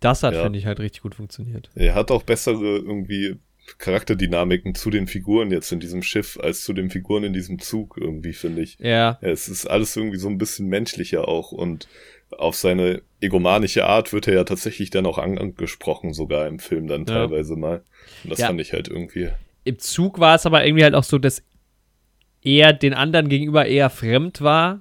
das 0.00 0.22
hat, 0.22 0.34
Ja. 0.34 0.42
finde 0.44 0.58
ich, 0.58 0.66
halt 0.66 0.80
richtig 0.80 1.02
gut 1.02 1.14
funktioniert. 1.14 1.70
Er 1.74 1.94
hat 1.94 2.10
auch 2.10 2.22
bessere 2.22 2.76
irgendwie 2.78 3.36
Charakterdynamiken 3.78 4.74
zu 4.74 4.88
den 4.88 5.06
Figuren 5.06 5.50
jetzt 5.50 5.70
in 5.72 5.80
diesem 5.80 6.02
Schiff 6.02 6.38
als 6.42 6.62
zu 6.62 6.72
den 6.72 6.88
Figuren 6.88 7.24
in 7.24 7.32
diesem 7.34 7.58
Zug 7.58 7.98
irgendwie, 8.00 8.32
finde 8.32 8.62
ich. 8.62 8.78
Ja, 8.78 9.18
Ja, 9.20 9.28
es 9.28 9.48
ist 9.48 9.66
alles 9.66 9.94
irgendwie 9.94 10.16
so 10.16 10.28
ein 10.28 10.38
bisschen 10.38 10.68
menschlicher 10.68 11.28
auch 11.28 11.52
und 11.52 11.86
auf 12.36 12.54
seine 12.56 13.02
egomanische 13.20 13.86
Art 13.86 14.12
wird 14.12 14.28
er 14.28 14.34
ja 14.34 14.44
tatsächlich 14.44 14.90
dann 14.90 15.06
auch 15.06 15.18
an- 15.18 15.38
angesprochen, 15.38 16.12
sogar 16.12 16.46
im 16.46 16.58
Film 16.58 16.86
dann 16.86 17.00
Ja. 17.06 17.14
teilweise 17.14 17.56
mal. 17.56 17.82
Und 18.24 18.30
das 18.32 18.38
Ja. 18.40 18.46
fand 18.48 18.60
ich 18.60 18.72
halt 18.72 18.88
irgendwie. 18.88 19.30
im 19.64 19.78
Zug 19.78 20.18
war 20.18 20.34
es 20.34 20.46
aber 20.46 20.64
irgendwie 20.64 20.84
halt 20.84 20.94
auch 20.94 21.04
so, 21.04 21.18
dass 21.18 21.42
er 22.42 22.72
den 22.72 22.94
anderen 22.94 23.28
gegenüber 23.28 23.66
eher 23.66 23.90
fremd 23.90 24.40
war 24.40 24.80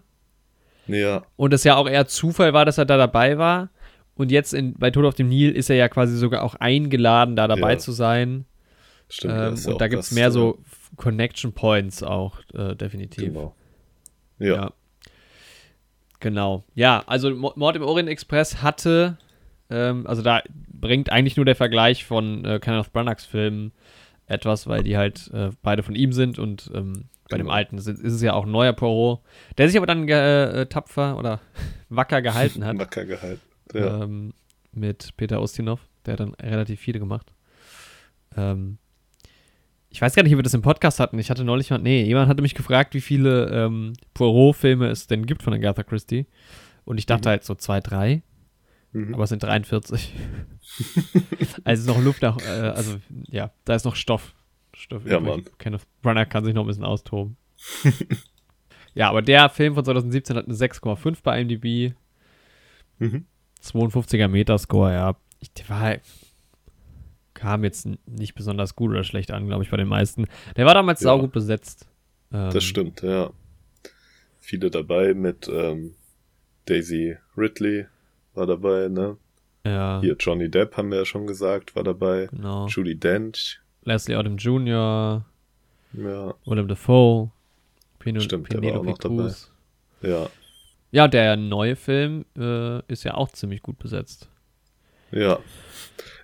Ja, 0.88 1.26
und 1.36 1.54
es 1.54 1.66
ja 1.66 1.76
auch 1.76 1.90
eher 1.90 2.08
Zufall 2.08 2.54
war, 2.54 2.64
dass 2.64 2.78
er 2.78 2.86
da 2.86 2.96
dabei 2.96 3.38
war. 3.38 3.70
Und 4.16 4.32
jetzt 4.32 4.54
in, 4.54 4.74
bei 4.76 4.90
Tod 4.90 5.04
auf 5.06 5.16
dem 5.16 5.28
Nil 5.28 5.52
ist 5.52 5.70
er 5.70 5.76
ja 5.76 5.90
quasi 5.90 6.16
sogar 6.16 6.44
auch 6.44 6.56
eingeladen, 6.56 7.36
da 7.36 7.48
dabei 7.48 7.74
Ja. 7.74 7.78
zu 7.80 7.92
sein. 7.92 8.46
stimmt. 9.10 9.34
Ähm, 9.66 9.74
und 9.74 9.82
da 9.82 9.88
gibt 9.88 10.04
es 10.04 10.12
mehr 10.12 10.28
äh, 10.28 10.32
so 10.32 10.60
Connection 10.96 11.52
Points 11.54 12.04
auch, 12.04 12.40
äh, 12.54 12.76
definitiv. 12.76 13.24
Genau. 13.26 13.56
Ja. 14.40 14.72
Genau. 16.20 16.64
Ja, 16.74 17.04
also 17.08 17.30
Mo- 17.34 17.54
Mord 17.56 17.76
im 17.76 17.84
Orient 17.84 18.10
Express 18.10 18.62
hatte, 18.62 19.18
ähm, 19.70 20.08
also 20.08 20.22
da 20.22 20.42
bringt 20.72 21.12
eigentlich 21.12 21.36
nur 21.38 21.46
der 21.46 21.56
Vergleich 21.56 22.06
von 22.06 22.44
äh, 22.46 22.60
Kenneth 22.60 22.92
Branaghs 22.92 23.26
Filmen 23.26 23.72
etwas, 24.26 24.68
weil 24.68 24.84
die 24.84 24.98
halt 24.98 25.30
äh, 25.34 25.52
beide 25.62 25.84
von 25.84 25.96
ihm 25.96 26.12
sind 26.14 26.40
und 26.40 26.72
ähm, 26.74 27.06
bei 27.30 27.38
dem 27.38 27.46
Genau. 27.48 27.54
alten 27.56 27.78
ist, 27.78 27.88
es 27.88 28.22
ja 28.22 28.34
auch 28.34 28.46
ein 28.46 28.52
neuer 28.52 28.74
Poirot, 28.74 29.20
der 29.58 29.68
sich 29.68 29.78
aber 29.78 29.86
dann 29.86 30.08
ge- 30.08 30.62
äh, 30.62 30.66
tapfer 30.66 31.18
oder 31.18 31.40
wacker 31.90 32.22
gehalten 32.22 32.66
hat 32.66 32.78
Wacker 32.80 33.06
gehalten. 33.06 33.42
Ja. 33.74 34.04
ähm, 34.04 34.34
mit 34.72 35.16
Peter 35.18 35.42
Ustinov. 35.42 35.82
Der 36.06 36.14
hat 36.14 36.20
dann 36.22 36.34
relativ 36.36 36.80
viele 36.80 37.00
gemacht. 37.00 37.32
Ähm, 38.36 38.78
ich 39.90 40.02
weiß 40.02 40.16
gar 40.16 40.24
nicht, 40.24 40.34
ob 40.34 40.40
wir 40.40 40.44
das 40.44 40.54
im 40.54 40.62
Podcast 40.62 41.00
hatten. 41.00 41.18
Ich 41.20 41.30
hatte 41.30 41.44
neulich 41.44 41.70
mal, 41.70 41.80
nee, 41.80 42.04
jemand 42.04 42.28
hatte 42.30 42.42
mich 42.42 42.56
gefragt, 42.56 42.94
wie 42.94 43.02
viele 43.02 43.50
ähm, 43.52 43.94
Poirot-Filme 44.14 44.88
es 44.90 45.08
denn 45.08 45.26
gibt 45.26 45.44
von 45.44 45.54
Agatha 45.54 45.84
Christie. 45.84 46.26
Und 46.86 46.98
ich 46.98 47.06
dachte 47.06 47.28
Mhm. 47.28 47.32
halt 47.32 47.44
so 47.44 47.56
zwei, 47.56 47.80
drei, 47.82 48.22
Mhm. 48.94 49.14
aber 49.14 49.24
es 49.24 49.30
sind 49.30 49.44
43. 49.44 50.14
also 51.64 51.82
ist 51.82 51.88
noch 51.88 52.02
Luft 52.04 52.22
nach, 52.22 52.38
äh, 52.40 52.70
also 52.70 52.98
ja, 53.30 53.52
da 53.66 53.76
ist 53.76 53.86
noch 53.86 53.96
Stoff. 53.96 54.34
Stoff 54.74 55.06
Ja. 55.06 55.20
Mann. 55.20 55.44
Kenneth 55.58 55.82
Branagh 56.02 56.26
kann 56.30 56.44
sich 56.46 56.54
noch 56.54 56.64
ein 56.64 56.68
bisschen 56.68 56.84
austoben. 56.86 57.36
ja, 58.94 59.10
aber 59.10 59.22
der 59.22 59.50
Film 59.50 59.74
von 59.74 59.84
2017 59.84 60.36
hat 60.38 60.46
eine 60.46 60.54
6,5 60.56 61.18
bei 61.24 61.42
IMDb. 61.42 61.94
Mhm. 63.00 63.26
52er 63.64 64.28
Metascore, 64.28 64.94
ja. 64.94 65.16
Ich, 65.40 65.52
der 65.54 65.68
war 65.70 65.80
halt, 65.80 66.02
kam 67.38 67.64
jetzt 67.64 67.88
nicht 68.08 68.34
besonders 68.36 68.76
gut 68.76 68.90
oder 68.92 69.04
schlecht 69.04 69.32
an, 69.32 69.46
glaube 69.48 69.64
ich, 69.64 69.70
bei 69.70 69.78
den 69.78 69.88
meisten. 69.88 70.26
Der 70.56 70.66
war 70.66 70.74
damals 70.74 71.02
Ja. 71.02 71.06
saugut 71.12 71.32
besetzt. 71.32 71.88
Ähm, 72.34 72.50
Das 72.52 72.64
stimmt, 72.64 73.02
ja. 73.04 73.30
Viele 74.40 74.70
dabei 74.72 75.14
mit 75.14 75.48
ähm, 75.48 75.94
Daisy 76.66 77.18
Ridley 77.38 77.86
war 78.34 78.46
dabei, 78.48 78.88
ne? 78.90 79.18
Ja, 79.66 80.00
Hier 80.02 80.16
Johnny 80.20 80.50
Depp 80.50 80.78
haben 80.78 80.90
wir 80.92 81.00
ja 81.00 81.06
schon 81.06 81.28
gesagt, 81.28 81.76
war 81.76 81.84
dabei. 81.84 82.28
genau. 82.32 82.68
Judy 82.68 82.96
Dench, 82.96 83.60
Leslie 83.84 84.16
Odom 84.16 84.38
Jr., 84.38 85.26
ja, 85.94 86.34
Willem 86.46 86.68
Dafoe, 86.68 87.32
Peno 88.00 88.20
Stimmt, 88.20 88.52
der 88.54 88.62
war 88.64 88.80
auch 88.80 88.84
noch 88.84 88.98
dabei. 88.98 89.32
Ja, 90.02 90.30
Ja, 90.92 91.08
der 91.08 91.36
neue 91.36 91.76
Film 91.76 92.26
äh, 92.38 92.80
ist 92.92 93.04
ja 93.04 93.16
auch 93.16 93.30
ziemlich 93.32 93.62
gut 93.62 93.78
besetzt. 93.80 94.30
ja. 95.12 95.40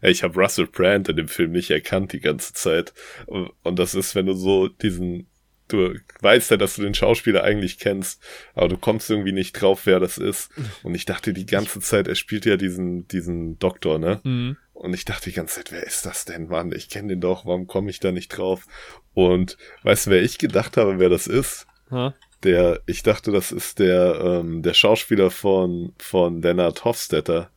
Ich 0.10 0.24
habe 0.24 0.40
Russell 0.40 0.68
Brand 0.68 1.10
in 1.10 1.16
dem 1.16 1.28
Film 1.28 1.52
nicht 1.52 1.72
erkannt 1.72 2.14
die 2.14 2.20
ganze 2.20 2.54
Zeit. 2.54 2.94
Und 3.26 3.52
und 3.64 3.80
das 3.80 3.96
ist, 3.96 4.16
wenn 4.16 4.26
du 4.26 4.34
so 4.34 4.68
diesen, 4.68 5.28
du 5.68 5.96
weißt 6.22 6.52
ja, 6.52 6.58
dass 6.58 6.76
du 6.76 6.84
den 6.84 6.94
Schauspieler 6.94 7.44
eigentlich 7.44 7.80
kennst, 7.80 8.22
aber 8.54 8.68
du 8.68 8.78
kommst 8.78 9.10
irgendwie 9.10 9.32
nicht 9.32 9.54
drauf, 9.54 9.86
wer 9.86 10.00
das 10.00 10.18
ist. 10.18 10.52
Und 10.84 10.96
ich 10.96 11.06
dachte 11.06 11.34
die 11.34 11.46
ganze 11.46 11.80
Zeit, 11.80 12.08
er 12.08 12.16
spielt 12.16 12.46
ja 12.46 12.58
diesen, 12.58 13.08
diesen 13.08 13.58
Doktor, 13.60 14.00
ne? 14.00 14.20
Mhm. 14.24 14.58
Und 14.74 14.94
ich 14.94 15.06
dachte 15.06 15.30
die 15.30 15.36
ganze 15.36 15.56
Zeit, 15.56 15.72
wer 15.72 15.84
ist 15.84 16.06
das 16.06 16.26
denn, 16.26 16.48
Mann? 16.48 16.74
Ich 16.74 16.90
kenne 16.90 17.10
den 17.10 17.22
doch, 17.22 17.46
warum 17.46 17.68
komme 17.68 17.90
ich 17.90 18.00
da 18.00 18.12
nicht 18.12 18.30
drauf? 18.30 18.66
Und 19.14 19.58
weißt 19.84 20.08
du, 20.08 20.12
wer 20.12 20.22
ich 20.22 20.38
gedacht 20.38 20.76
habe, 20.78 21.00
wer 21.00 21.10
das 21.10 21.28
ist? 21.28 21.68
Ha? 21.90 22.14
Der, 22.44 22.82
ich 22.86 23.04
dachte, 23.04 23.32
das 23.32 23.54
ist 23.54 23.80
der, 23.80 24.20
ähm, 24.20 24.62
der 24.62 24.74
Schauspieler 24.74 25.32
von, 25.32 25.94
von 25.98 26.42
Lennart 26.42 26.84
Hofstetter. 26.84 27.50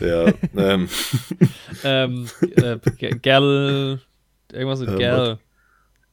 Der, 0.00 0.34
ähm, 0.56 0.88
ähm, 1.84 2.26
äh, 2.56 2.78
Gal, 3.22 4.00
irgendwas 4.52 4.80
mit 4.80 4.90
Ähm, 4.90 4.98
Gal. 4.98 5.38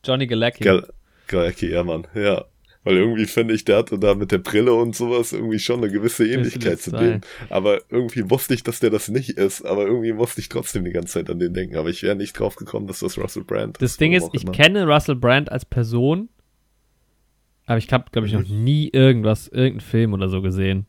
Johnny 0.04 0.28
Galecki. 0.28 0.64
Gal 0.64 0.88
Galecki, 1.28 1.70
ja, 1.72 1.84
Mann, 1.84 2.08
ja. 2.16 2.46
Weil 2.86 2.96
irgendwie 2.96 3.26
finde 3.26 3.54
ich, 3.54 3.66
der 3.66 3.78
hatte 3.78 4.00
da 4.00 4.16
mit 4.16 4.32
der 4.32 4.38
Brille 4.38 4.74
und 4.74 4.96
sowas 4.96 5.34
irgendwie 5.34 5.60
schon 5.60 5.84
eine 5.84 5.92
gewisse 5.92 6.26
Ähnlichkeit 6.26 6.80
zu 6.80 6.92
dem. 6.92 7.20
Aber 7.50 7.82
irgendwie 7.90 8.30
wusste 8.30 8.54
ich, 8.54 8.64
dass 8.64 8.80
der 8.80 8.90
das 8.90 9.10
nicht 9.10 9.32
ist. 9.32 9.64
Aber 9.66 9.86
irgendwie 9.86 10.14
musste 10.14 10.40
ich 10.40 10.48
trotzdem 10.48 10.86
die 10.86 10.92
ganze 10.92 11.14
Zeit 11.16 11.30
an 11.30 11.40
den 11.40 11.54
denken. 11.54 11.76
Aber 11.76 11.90
ich 11.90 12.02
wäre 12.04 12.16
nicht 12.16 12.40
drauf 12.40 12.56
gekommen, 12.56 12.88
dass 12.88 13.00
das 13.00 13.18
Russell 13.18 13.44
Brand 13.44 13.82
Das 13.82 13.98
Ding 13.98 14.14
ist, 14.14 14.30
ich 14.32 14.44
immer. 14.44 14.54
kenne 14.54 14.88
Russell 14.88 15.18
Brand 15.18 15.52
als 15.52 15.66
Person, 15.66 16.30
aber 17.66 17.78
ich 17.78 17.92
habe, 17.92 18.06
glaube 18.12 18.28
ich, 18.28 18.34
noch 18.34 18.48
Mhm. 18.48 18.64
nie 18.64 18.90
irgendwas, 18.92 19.50
irgendeinen 19.50 19.82
Film 19.82 20.14
oder 20.14 20.30
so 20.30 20.42
gesehen. 20.42 20.88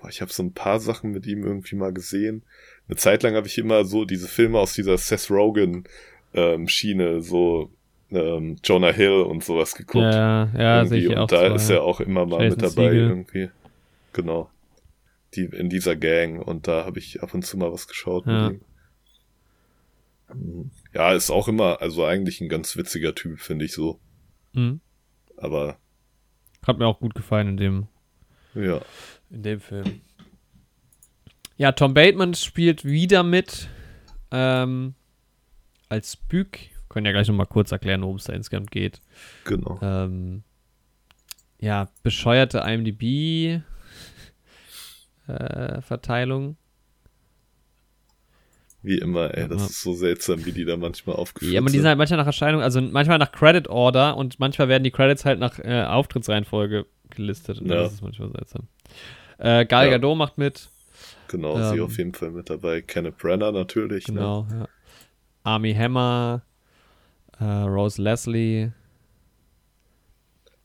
Boah, 0.00 0.08
ich 0.08 0.20
habe 0.20 0.32
so 0.32 0.42
ein 0.42 0.52
paar 0.54 0.80
Sachen 0.80 1.10
mit 1.12 1.26
ihm 1.26 1.44
irgendwie 1.44 1.76
mal 1.76 1.92
gesehen. 1.92 2.42
Eine 2.88 2.96
Zeit 2.96 3.22
lang 3.22 3.34
habe 3.34 3.46
ich 3.46 3.58
immer 3.58 3.84
so 3.84 4.04
diese 4.04 4.28
Filme 4.28 4.58
aus 4.58 4.74
dieser 4.74 4.96
Seth 4.98 5.30
Rogen 5.30 5.84
ähm, 6.34 6.68
Schiene, 6.68 7.20
so 7.20 7.70
ähm, 8.10 8.56
Jonah 8.64 8.92
Hill 8.92 9.22
und 9.22 9.44
sowas 9.44 9.74
geguckt. 9.74 10.12
Ja, 10.14 10.50
ja, 10.56 10.84
sehe 10.86 10.98
ich 10.98 11.04
irgendwie. 11.04 11.18
auch. 11.18 11.22
und 11.22 11.32
da 11.32 11.40
zwei. 11.48 11.54
ist 11.54 11.70
er 11.70 11.82
auch 11.82 12.00
immer 12.00 12.26
mal 12.26 12.42
Jason 12.44 12.50
mit 12.50 12.62
dabei 12.62 12.90
Segel. 12.90 13.08
irgendwie. 13.08 13.50
Genau. 14.12 14.50
Die 15.34 15.44
in 15.44 15.68
dieser 15.68 15.94
Gang 15.96 16.44
und 16.44 16.66
da 16.66 16.84
habe 16.84 16.98
ich 16.98 17.22
ab 17.22 17.34
und 17.34 17.44
zu 17.46 17.56
mal 17.56 17.72
was 17.72 17.86
geschaut 17.86 18.26
Ja. 18.26 18.50
mit 18.50 18.60
ihm. 18.60 18.64
Ja, 20.94 21.12
ist 21.12 21.30
auch 21.30 21.48
immer, 21.48 21.80
also 21.80 22.04
eigentlich 22.04 22.40
ein 22.40 22.48
ganz 22.48 22.76
witziger 22.76 23.14
Typ, 23.14 23.40
finde 23.40 23.64
ich 23.64 23.72
so. 23.72 23.98
Mhm. 24.52 24.80
Aber 25.36 25.78
Hat 26.66 26.78
mir 26.78 26.86
auch 26.86 27.00
gut 27.00 27.14
gefallen 27.14 27.48
in 27.48 27.56
dem, 27.56 27.86
ja, 28.54 28.80
in 29.30 29.42
dem 29.42 29.60
Film. 29.60 30.00
Ja, 31.56 31.72
Tom 31.72 31.94
Bateman 31.94 32.34
spielt 32.34 32.84
wieder 32.84 33.22
mit 33.22 33.68
ähm, 34.30 34.94
als 35.88 36.16
Bück. 36.16 36.58
Können 36.88 37.06
ja 37.06 37.12
gleich 37.12 37.28
nochmal 37.28 37.46
kurz 37.46 37.70
erklären, 37.70 38.02
worum 38.02 38.16
es 38.16 38.24
da 38.24 38.32
insgesamt 38.32 38.70
geht. 38.70 39.00
genau. 39.44 39.78
Ähm, 39.82 40.42
ja, 41.60 41.88
bescheuerte 42.02 42.58
IMDb 42.58 43.60
äh. 45.28 45.80
Wie 48.82 48.96
immer, 48.96 49.36
ey, 49.36 49.46
das 49.46 49.70
ist 49.70 49.82
so 49.82 49.92
seltsam, 49.92 50.46
wie 50.46 50.52
die 50.52 50.64
da 50.64 50.78
manchmal 50.78 51.16
aufgeführt 51.16 51.52
Ja, 51.52 51.60
aber 51.60 51.68
die 51.68 51.76
sind 51.76 51.86
halt 51.86 51.98
manchmal 51.98 52.16
nach 52.18 52.26
Erscheinung, 52.26 52.62
also 52.62 52.80
manchmal 52.80 53.18
nach 53.18 53.30
Credit 53.30 53.68
Order 53.68 54.16
und 54.16 54.40
manchmal 54.40 54.68
werden 54.68 54.84
die 54.84 54.90
Credits 54.90 55.26
halt 55.26 55.38
nach 55.38 55.58
äh, 55.58 55.82
Auftrittsreihenfolge 55.82 56.86
gelistet. 57.10 57.60
Und 57.60 57.68
Ja. 57.68 57.82
das 57.82 57.92
ist 57.92 58.02
manchmal 58.02 58.30
seltsam. 58.30 58.68
Äh, 59.40 59.64
Gal 59.64 59.86
Ja. 59.86 59.92
Gadot 59.92 60.16
macht 60.16 60.38
mit. 60.38 60.68
Genau, 61.28 61.56
sie 61.56 61.78
Ähm, 61.78 61.84
auf 61.84 61.96
jeden 61.96 62.12
Fall 62.14 62.30
mit 62.30 62.50
dabei. 62.50 62.82
Kenneth 62.82 63.18
Brenner 63.18 63.52
natürlich. 63.52 64.06
Ne? 64.08 64.14
Genau, 64.14 64.46
ja. 64.50 64.68
Army 65.44 65.74
Hammer, 65.74 66.42
äh, 67.38 67.44
Rose 67.44 68.00
Leslie. 68.02 68.72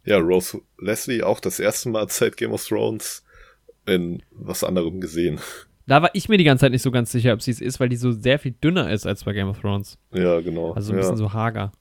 Ja, 0.04 0.18
Rose 0.18 0.62
Leslie 0.80 1.24
auch 1.24 1.40
das 1.40 1.60
erste 1.60 1.90
Mal 1.90 2.10
seit 2.10 2.38
Game 2.38 2.52
of 2.52 2.68
Thrones 2.68 3.24
in 3.86 4.22
was 4.32 4.64
anderem 4.64 5.02
gesehen. 5.02 5.40
Da 5.88 6.02
war 6.02 6.10
ich 6.14 6.30
mir 6.30 6.40
die 6.40 6.44
ganze 6.44 6.62
Zeit 6.62 6.72
nicht 6.72 6.82
so 6.82 6.90
ganz 6.90 7.12
sicher, 7.12 7.32
ob 7.32 7.44
sie 7.44 7.52
es 7.52 7.62
ist, 7.62 7.80
weil 7.80 7.90
die 7.90 7.96
so 7.96 8.12
sehr 8.12 8.40
viel 8.40 8.54
dünner 8.54 8.92
ist 8.92 9.06
als 9.06 9.24
bei 9.24 9.34
Game 9.34 9.50
of 9.50 9.60
Thrones. 9.62 10.00
Ja, 10.12 10.42
genau. 10.42 10.74
Also 10.74 10.92
ein 10.92 10.96
ja. 10.96 11.02
bisschen 11.02 11.18
so 11.18 11.32
hager. 11.32 11.72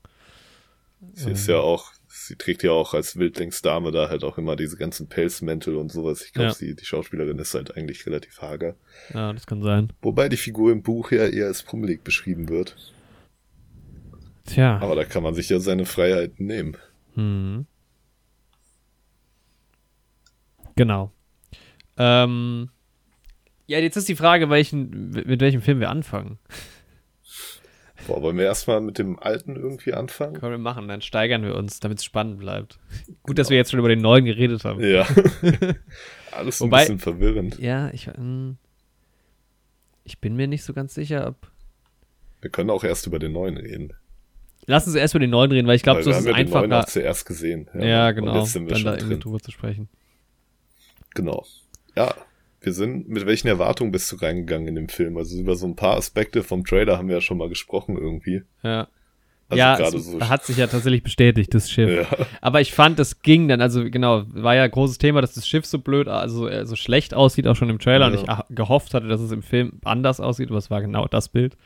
Sie 1.14 1.30
ist 1.30 1.46
ja 1.46 1.56
auch, 1.56 1.90
sie 2.26 2.36
trägt 2.36 2.62
ja 2.62 2.70
auch 2.72 2.94
als 2.94 3.16
Wildlingsdame 3.16 3.90
da 3.92 4.08
halt 4.08 4.24
auch 4.24 4.38
immer 4.38 4.56
diese 4.56 4.76
ganzen 4.76 5.08
Pelzmäntel 5.08 5.76
und 5.76 5.90
sowas. 5.92 6.22
Ich 6.24 6.32
glaube, 6.32 6.48
Ja. 6.48 6.54
sie, 6.54 6.74
die 6.74 6.84
Schauspielerin 6.84 7.38
ist 7.38 7.54
halt 7.54 7.76
eigentlich 7.76 8.06
relativ 8.06 8.40
hager. 8.40 8.76
Ja, 9.12 9.32
das 9.32 9.46
kann 9.46 9.62
sein. 9.62 9.92
Wobei 10.02 10.28
die 10.28 10.36
Figur 10.36 10.72
im 10.72 10.82
Buch 10.82 11.10
ja 11.12 11.26
eher 11.26 11.46
als 11.46 11.62
pummelig 11.62 12.02
beschrieben 12.04 12.48
wird. 12.48 12.76
Tja. 14.46 14.78
Aber 14.78 14.94
da 14.94 15.04
kann 15.04 15.22
man 15.22 15.34
sich 15.34 15.48
ja 15.48 15.58
seine 15.60 15.86
Freiheiten 15.86 16.46
nehmen. 16.46 16.76
Hm. 17.14 17.66
Genau. 20.76 21.12
Ähm, 21.96 22.68
ja, 23.66 23.78
jetzt 23.78 23.96
ist 23.96 24.08
die 24.08 24.16
Frage, 24.16 24.50
welchen, 24.50 25.10
mit 25.10 25.40
welchem 25.40 25.62
Film 25.62 25.80
wir 25.80 25.90
anfangen. 25.90 26.38
Boah, 28.06 28.20
wollen 28.22 28.36
wir 28.36 28.44
erstmal 28.44 28.80
mit 28.80 28.98
dem 28.98 29.18
alten 29.18 29.56
irgendwie 29.56 29.94
anfangen? 29.94 30.34
Können 30.38 30.52
wir 30.52 30.58
machen, 30.58 30.88
dann 30.88 31.00
steigern 31.00 31.42
wir 31.42 31.54
uns, 31.54 31.80
damit 31.80 31.98
es 31.98 32.04
spannend 32.04 32.38
bleibt. 32.38 32.78
Gut, 33.22 33.38
dass 33.38 33.48
wir 33.50 33.56
jetzt 33.56 33.70
schon 33.70 33.80
über 33.80 33.88
den 33.88 34.00
neuen 34.02 34.24
geredet 34.26 34.64
haben. 34.64 34.82
Ja. 34.82 35.06
Alles 36.32 36.60
ein 36.60 36.66
Wobei- 36.66 36.80
bisschen 36.82 36.98
verwirrend. 36.98 37.58
Ja, 37.58 37.90
ich, 37.90 38.06
hm, 38.08 38.56
ich 40.04 40.18
bin 40.18 40.36
mir 40.36 40.46
nicht 40.48 40.64
so 40.64 40.72
ganz 40.74 40.94
sicher, 40.94 41.26
ob. 41.28 41.50
Wir 42.42 42.50
können 42.50 42.68
auch 42.70 42.84
erst 42.84 43.06
über 43.06 43.18
den 43.18 43.32
neuen 43.32 43.56
reden. 43.56 43.94
Lass 44.66 44.86
uns 44.86 44.96
erst 44.96 45.14
über 45.14 45.20
den 45.20 45.30
neuen 45.30 45.50
reden, 45.52 45.66
weil 45.66 45.76
ich 45.76 45.82
glaube, 45.82 46.02
so 46.02 46.10
wir 46.10 46.12
ist 46.12 46.26
haben 46.26 46.30
es 46.32 46.36
ja 46.38 46.42
den 46.44 46.50
neuen 46.50 46.72
auch 46.72 46.76
einfacher. 46.78 46.92
zuerst 46.92 47.26
gesehen. 47.26 47.68
Ja, 47.78 48.08
Und 48.08 48.14
genau. 48.16 48.38
jetzt 48.40 48.52
sind 48.52 48.66
wir 48.66 48.74
Dann 48.74 48.84
da 48.84 48.90
schon 48.90 48.98
irgendwie 48.98 49.14
drin. 49.14 49.20
drüber 49.20 49.38
zu 49.40 49.50
sprechen. 49.50 49.88
Genau. 51.14 51.46
Ja, 51.96 52.14
wir 52.64 52.72
sind, 52.72 53.08
mit 53.08 53.26
welchen 53.26 53.48
Erwartungen 53.48 53.90
bist 53.92 54.10
du 54.12 54.16
reingegangen 54.16 54.68
in 54.68 54.74
den 54.74 54.88
Film? 54.88 55.16
Also 55.16 55.38
über 55.38 55.56
so 55.56 55.66
ein 55.66 55.76
paar 55.76 55.96
Aspekte 55.96 56.42
vom 56.42 56.64
Trailer 56.64 56.98
haben 56.98 57.08
wir 57.08 57.16
ja 57.16 57.20
schon 57.20 57.38
mal 57.38 57.48
gesprochen 57.48 57.96
irgendwie. 57.96 58.42
Ja. 58.62 58.88
Also 59.50 59.58
ja, 59.58 59.90
so. 59.90 60.20
hat 60.22 60.44
sich 60.46 60.56
ja 60.56 60.66
tatsächlich 60.66 61.02
bestätigt, 61.02 61.52
das 61.52 61.70
Schiff. 61.70 62.08
Ja, 62.10 62.26
Aber 62.40 62.62
ich 62.62 62.72
fand, 62.72 62.98
das 62.98 63.20
ging 63.20 63.46
dann, 63.46 63.60
also 63.60 63.84
genau, 63.90 64.22
war 64.28 64.54
ja 64.54 64.62
ein 64.64 64.70
großes 64.70 64.96
Thema, 64.98 65.20
dass 65.20 65.34
das 65.34 65.46
Schiff 65.46 65.66
so 65.66 65.78
blöd, 65.80 66.08
also 66.08 66.48
äh, 66.48 66.64
so 66.64 66.76
schlecht 66.76 67.12
aussieht, 67.12 67.46
auch 67.46 67.54
schon 67.54 67.68
im 67.68 67.78
Trailer. 67.78 68.06
Und 68.06 68.14
Ja. 68.14 68.20
ich 68.22 68.28
ah, 68.30 68.44
gehofft 68.48 68.94
hatte, 68.94 69.06
dass 69.06 69.20
es 69.20 69.32
im 69.32 69.42
Film 69.42 69.74
anders 69.84 70.18
aussieht, 70.18 70.48
aber 70.48 70.58
es 70.58 70.70
war 70.70 70.80
genau 70.80 71.06
das 71.06 71.28
Bild. 71.28 71.56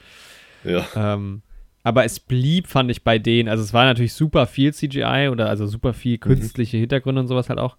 ja, 0.64 0.84
Ähm, 0.96 1.42
aber 1.84 2.05
es 2.05 2.18
blieb, 2.18 2.66
fand 2.66 2.90
ich, 2.90 3.05
bei 3.05 3.18
denen, 3.20 3.49
also 3.49 3.62
es 3.62 3.72
war 3.72 3.84
natürlich 3.84 4.12
super 4.12 4.46
viel 4.46 4.74
CGI 4.74 5.28
oder 5.30 5.49
also 5.49 5.66
super 5.68 5.94
viel 5.94 6.14
Mhm. 6.16 6.20
künstliche 6.20 6.76
Hintergründe 6.78 7.20
und 7.20 7.28
sowas 7.28 7.49
halt 7.49 7.61
auch. 7.61 7.76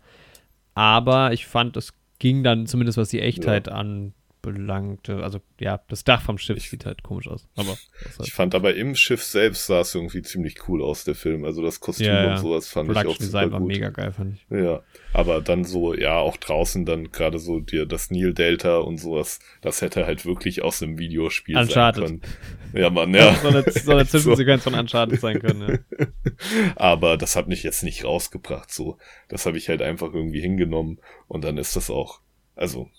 Aber 0.73 1.33
ich 1.33 1.45
fand, 1.45 1.75
es 1.75 1.93
ging 2.19 2.43
dann 2.43 2.67
zumindest, 2.67 2.97
was 2.97 3.09
die 3.09 3.21
Echtheit 3.21 3.69
an, 3.69 4.13
belangte. 4.41 5.23
Also 5.23 5.41
ja, 5.59 5.81
das 5.87 6.03
Dach 6.03 6.21
vom 6.21 6.37
Schiff 6.37 6.61
sieht 6.61 6.85
halt 6.85 7.03
komisch 7.03 7.27
aus. 7.27 7.47
Aber 7.55 7.69
halt 7.69 8.27
ich 8.27 8.33
fand 8.33 8.55
aber 8.55 8.75
im 8.75 8.95
Schiff 8.95 9.23
selbst 9.23 9.65
sah 9.65 9.81
es 9.81 9.93
irgendwie 9.93 10.21
ziemlich 10.21 10.67
cool 10.67 10.81
aus, 10.81 11.03
der 11.03 11.15
Film. 11.15 11.45
Also 11.45 11.61
das 11.61 11.79
Kostüm 11.79 12.07
ja, 12.07 12.23
ja. 12.23 12.31
und 12.31 12.37
sowas 12.37 12.67
fand 12.67 12.87
Production 12.87 13.09
ich 13.09 13.15
auch 13.15 13.19
Design 13.19 13.43
super 13.45 13.59
war 13.59 13.67
mega 13.67 13.89
geil, 13.89 14.11
fand 14.11 14.35
ich. 14.35 14.45
Ja, 14.49 14.81
aber 15.13 15.41
dann 15.41 15.65
so, 15.65 15.93
ja, 15.93 16.17
auch 16.17 16.37
draußen 16.37 16.85
dann 16.85 17.11
gerade 17.11 17.39
so 17.39 17.59
dir 17.59 17.85
das 17.85 18.11
Nil 18.11 18.33
Delta 18.33 18.77
und 18.77 18.97
sowas, 18.97 19.39
das 19.61 19.81
hätte 19.81 20.05
halt 20.05 20.25
wirklich 20.25 20.61
aus 20.63 20.81
einem 20.81 20.97
Videospiel 20.97 21.57
Uncharted. 21.57 22.07
sein 22.07 22.21
können. 22.21 22.33
Ja, 22.73 22.89
Mann, 22.89 23.13
ja. 23.13 23.33
so 23.35 23.47
eine, 23.49 23.63
so 23.69 23.91
eine 23.91 24.05
Zwischensequenz 24.07 24.63
so. 24.63 24.69
von 24.69 24.79
Uncharted 24.79 25.19
sein 25.19 25.39
können, 25.39 25.83
ja. 25.97 26.07
aber 26.75 27.17
das 27.17 27.35
hat 27.35 27.47
mich 27.47 27.63
jetzt 27.63 27.83
nicht 27.83 28.05
rausgebracht, 28.05 28.71
so. 28.71 28.97
Das 29.27 29.45
habe 29.45 29.57
ich 29.57 29.69
halt 29.69 29.81
einfach 29.81 30.13
irgendwie 30.13 30.41
hingenommen 30.41 30.99
und 31.27 31.43
dann 31.43 31.57
ist 31.57 31.75
das 31.75 31.89
auch, 31.89 32.21
also 32.55 32.89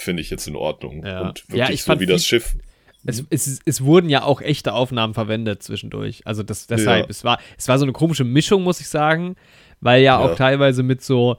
finde 0.00 0.22
ich 0.22 0.30
jetzt 0.30 0.46
in 0.46 0.56
Ordnung. 0.56 1.04
Ja. 1.04 1.20
Und 1.20 1.48
wirklich 1.48 1.58
ja, 1.58 1.70
ich 1.70 1.82
so 1.82 2.00
wie 2.00 2.06
das 2.06 2.26
Schiff. 2.26 2.56
Es, 3.04 3.24
es, 3.30 3.60
es, 3.64 3.82
wurden 3.82 4.10
ja 4.10 4.24
auch 4.24 4.42
echte 4.42 4.74
Aufnahmen 4.74 5.14
verwendet 5.14 5.62
zwischendurch. 5.62 6.26
Also 6.26 6.42
das, 6.42 6.66
deshalb, 6.66 7.06
ja. 7.06 7.10
es, 7.10 7.24
war, 7.24 7.38
es 7.56 7.66
war 7.66 7.78
so 7.78 7.86
eine 7.86 7.92
komische 7.92 8.24
Mischung, 8.24 8.62
muss 8.62 8.80
ich 8.80 8.88
sagen, 8.88 9.36
weil 9.80 10.02
ja, 10.02 10.18
auch 10.18 10.34
teilweise 10.34 10.82
mit 10.82 11.02
so 11.02 11.38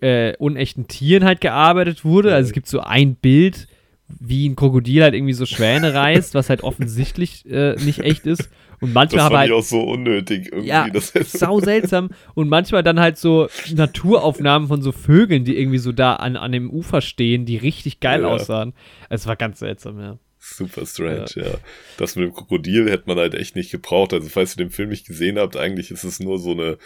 äh, 0.00 0.36
unechten 0.36 0.86
Tieren 0.86 1.24
halt 1.24 1.40
gearbeitet 1.40 2.04
wurde. 2.04 2.34
Also 2.34 2.48
es 2.48 2.52
gibt 2.52 2.66
so 2.66 2.80
ein 2.80 3.14
Bild, 3.14 3.68
wie 4.08 4.48
ein 4.48 4.56
Krokodil 4.56 5.02
halt 5.02 5.14
irgendwie 5.14 5.32
so 5.32 5.46
Schwäne 5.46 5.94
reißt, 5.94 6.34
was 6.34 6.50
halt 6.50 6.62
offensichtlich 6.62 7.46
äh, 7.50 7.74
nicht 7.76 8.00
echt 8.00 8.26
ist. 8.26 8.50
Und 8.80 8.92
manchmal 8.92 9.18
das 9.18 9.28
fand 9.28 9.36
halt, 9.38 9.50
ich 9.50 9.54
auch 9.54 9.62
so 9.62 9.80
unnötig 9.82 10.46
irgendwie. 10.46 10.68
Ja, 10.68 10.88
das 10.88 11.12
sau 11.12 11.60
seltsam. 11.60 12.10
Und 12.34 12.48
manchmal 12.48 12.82
dann 12.82 13.00
halt 13.00 13.18
so 13.18 13.48
Naturaufnahmen 13.72 14.68
von 14.68 14.82
so 14.82 14.92
Vögeln, 14.92 15.44
die 15.44 15.58
irgendwie 15.58 15.78
so 15.78 15.92
da 15.92 16.16
an, 16.16 16.36
an 16.36 16.52
dem 16.52 16.70
Ufer 16.70 17.00
stehen, 17.00 17.46
die 17.46 17.56
richtig 17.56 18.00
geil 18.00 18.22
ja. 18.22 18.28
aussahen. 18.28 18.74
Es 19.08 19.26
war 19.26 19.36
ganz 19.36 19.58
seltsam, 19.58 20.00
ja. 20.00 20.18
Super 20.48 20.86
strange, 20.86 21.26
ja. 21.34 21.42
ja. 21.42 21.54
Das 21.98 22.14
mit 22.14 22.24
dem 22.24 22.32
Krokodil 22.32 22.88
hätte 22.88 23.04
man 23.06 23.18
halt 23.18 23.34
echt 23.34 23.56
nicht 23.56 23.72
gebraucht. 23.72 24.12
Also, 24.12 24.28
falls 24.28 24.54
ihr 24.54 24.64
den 24.64 24.70
Film 24.70 24.90
nicht 24.90 25.06
gesehen 25.06 25.38
habt, 25.38 25.56
eigentlich 25.56 25.90
ist 25.90 26.04
es 26.04 26.20
nur 26.20 26.38
so 26.38 26.52
eine, 26.52 26.78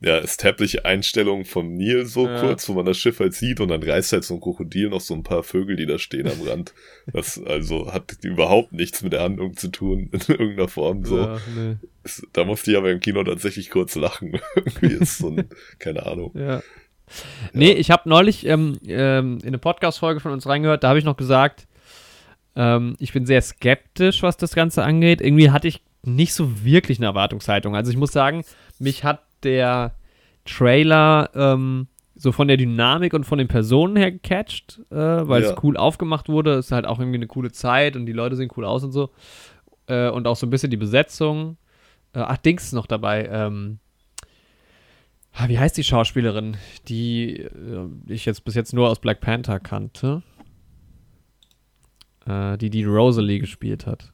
ja, 0.00 0.18
established 0.18 0.84
Einstellung 0.84 1.46
vom 1.46 1.72
Nil 1.74 2.04
so 2.04 2.26
ja. 2.26 2.40
kurz, 2.40 2.68
wo 2.68 2.74
man 2.74 2.84
das 2.84 2.98
Schiff 2.98 3.18
halt 3.18 3.32
sieht 3.32 3.60
und 3.60 3.68
dann 3.68 3.82
reißt 3.82 4.12
halt 4.12 4.24
so 4.24 4.34
ein 4.34 4.40
Krokodil 4.40 4.90
noch 4.90 5.00
so 5.00 5.14
ein 5.14 5.22
paar 5.22 5.42
Vögel, 5.42 5.76
die 5.76 5.86
da 5.86 5.98
stehen 5.98 6.28
am 6.28 6.40
Rand. 6.46 6.74
Das 7.12 7.40
also 7.40 7.92
hat 7.92 8.16
überhaupt 8.22 8.72
nichts 8.72 9.02
mit 9.02 9.12
der 9.12 9.22
Handlung 9.22 9.56
zu 9.56 9.68
tun, 9.68 10.10
in 10.12 10.20
irgendeiner 10.26 10.66
Form 10.66 11.04
so. 11.04 11.18
Ja, 11.18 11.40
nee. 11.56 11.76
da 12.32 12.44
musste 12.44 12.72
ich 12.72 12.76
aber 12.76 12.90
im 12.90 12.98
Kino 12.98 13.22
tatsächlich 13.22 13.70
kurz 13.70 13.94
lachen. 13.94 14.40
Irgendwie 14.56 14.94
ist 14.94 15.18
so 15.18 15.28
ein, 15.28 15.48
keine 15.78 16.04
Ahnung. 16.04 16.32
Ja. 16.34 16.62
Nee, 17.52 17.72
ich 17.72 17.92
habe 17.92 18.08
neulich 18.08 18.44
ähm, 18.46 18.78
ähm, 18.86 19.38
in 19.38 19.48
eine 19.48 19.58
Podcast-Folge 19.58 20.20
von 20.20 20.32
uns 20.32 20.46
reingehört, 20.46 20.82
da 20.82 20.88
habe 20.88 20.98
ich 20.98 21.04
noch 21.04 21.16
gesagt, 21.16 21.68
ähm, 22.56 22.96
ich 22.98 23.12
bin 23.12 23.26
sehr 23.26 23.42
skeptisch, 23.42 24.22
was 24.22 24.36
das 24.36 24.54
Ganze 24.54 24.82
angeht. 24.82 25.20
Irgendwie 25.20 25.50
hatte 25.50 25.68
ich 25.68 25.82
nicht 26.02 26.34
so 26.34 26.64
wirklich 26.64 26.98
eine 26.98 27.06
Erwartungshaltung. 27.06 27.76
Also 27.76 27.90
ich 27.90 27.96
muss 27.96 28.12
sagen, 28.12 28.44
mich 28.78 29.04
hat 29.04 29.22
der 29.42 29.94
Trailer 30.44 31.30
ähm, 31.34 31.88
so 32.14 32.32
von 32.32 32.48
der 32.48 32.56
Dynamik 32.56 33.12
und 33.12 33.24
von 33.24 33.38
den 33.38 33.48
Personen 33.48 33.96
her 33.96 34.10
gecatcht, 34.10 34.80
äh, 34.90 34.96
weil 34.96 35.42
ja. 35.42 35.50
es 35.50 35.62
cool 35.62 35.76
aufgemacht 35.76 36.28
wurde. 36.28 36.54
Es 36.54 36.66
ist 36.66 36.72
halt 36.72 36.86
auch 36.86 36.98
irgendwie 36.98 37.18
eine 37.18 37.26
coole 37.26 37.52
Zeit 37.52 37.94
und 37.94 38.06
die 38.06 38.12
Leute 38.12 38.36
sehen 38.36 38.50
cool 38.56 38.64
aus 38.64 38.82
und 38.84 38.92
so. 38.92 39.10
Äh, 39.86 40.08
und 40.08 40.26
auch 40.26 40.36
so 40.36 40.46
ein 40.46 40.50
bisschen 40.50 40.70
die 40.70 40.78
Besetzung. 40.78 41.58
Äh, 42.14 42.20
ach, 42.20 42.38
Dings 42.38 42.64
ist 42.64 42.72
noch 42.72 42.86
dabei. 42.86 43.28
Ähm, 43.30 43.78
ah, 45.34 45.48
wie 45.48 45.58
heißt 45.58 45.76
die 45.76 45.84
Schauspielerin, 45.84 46.56
die 46.88 47.40
äh, 47.40 47.88
ich 48.06 48.24
jetzt 48.24 48.44
bis 48.44 48.54
jetzt 48.54 48.72
nur 48.72 48.88
aus 48.88 48.98
Black 48.98 49.20
Panther 49.20 49.60
kannte? 49.60 50.22
Äh, 52.26 52.56
die 52.56 52.70
die 52.70 52.84
Rosalie 52.84 53.38
gespielt 53.40 53.86
hat. 53.86 54.12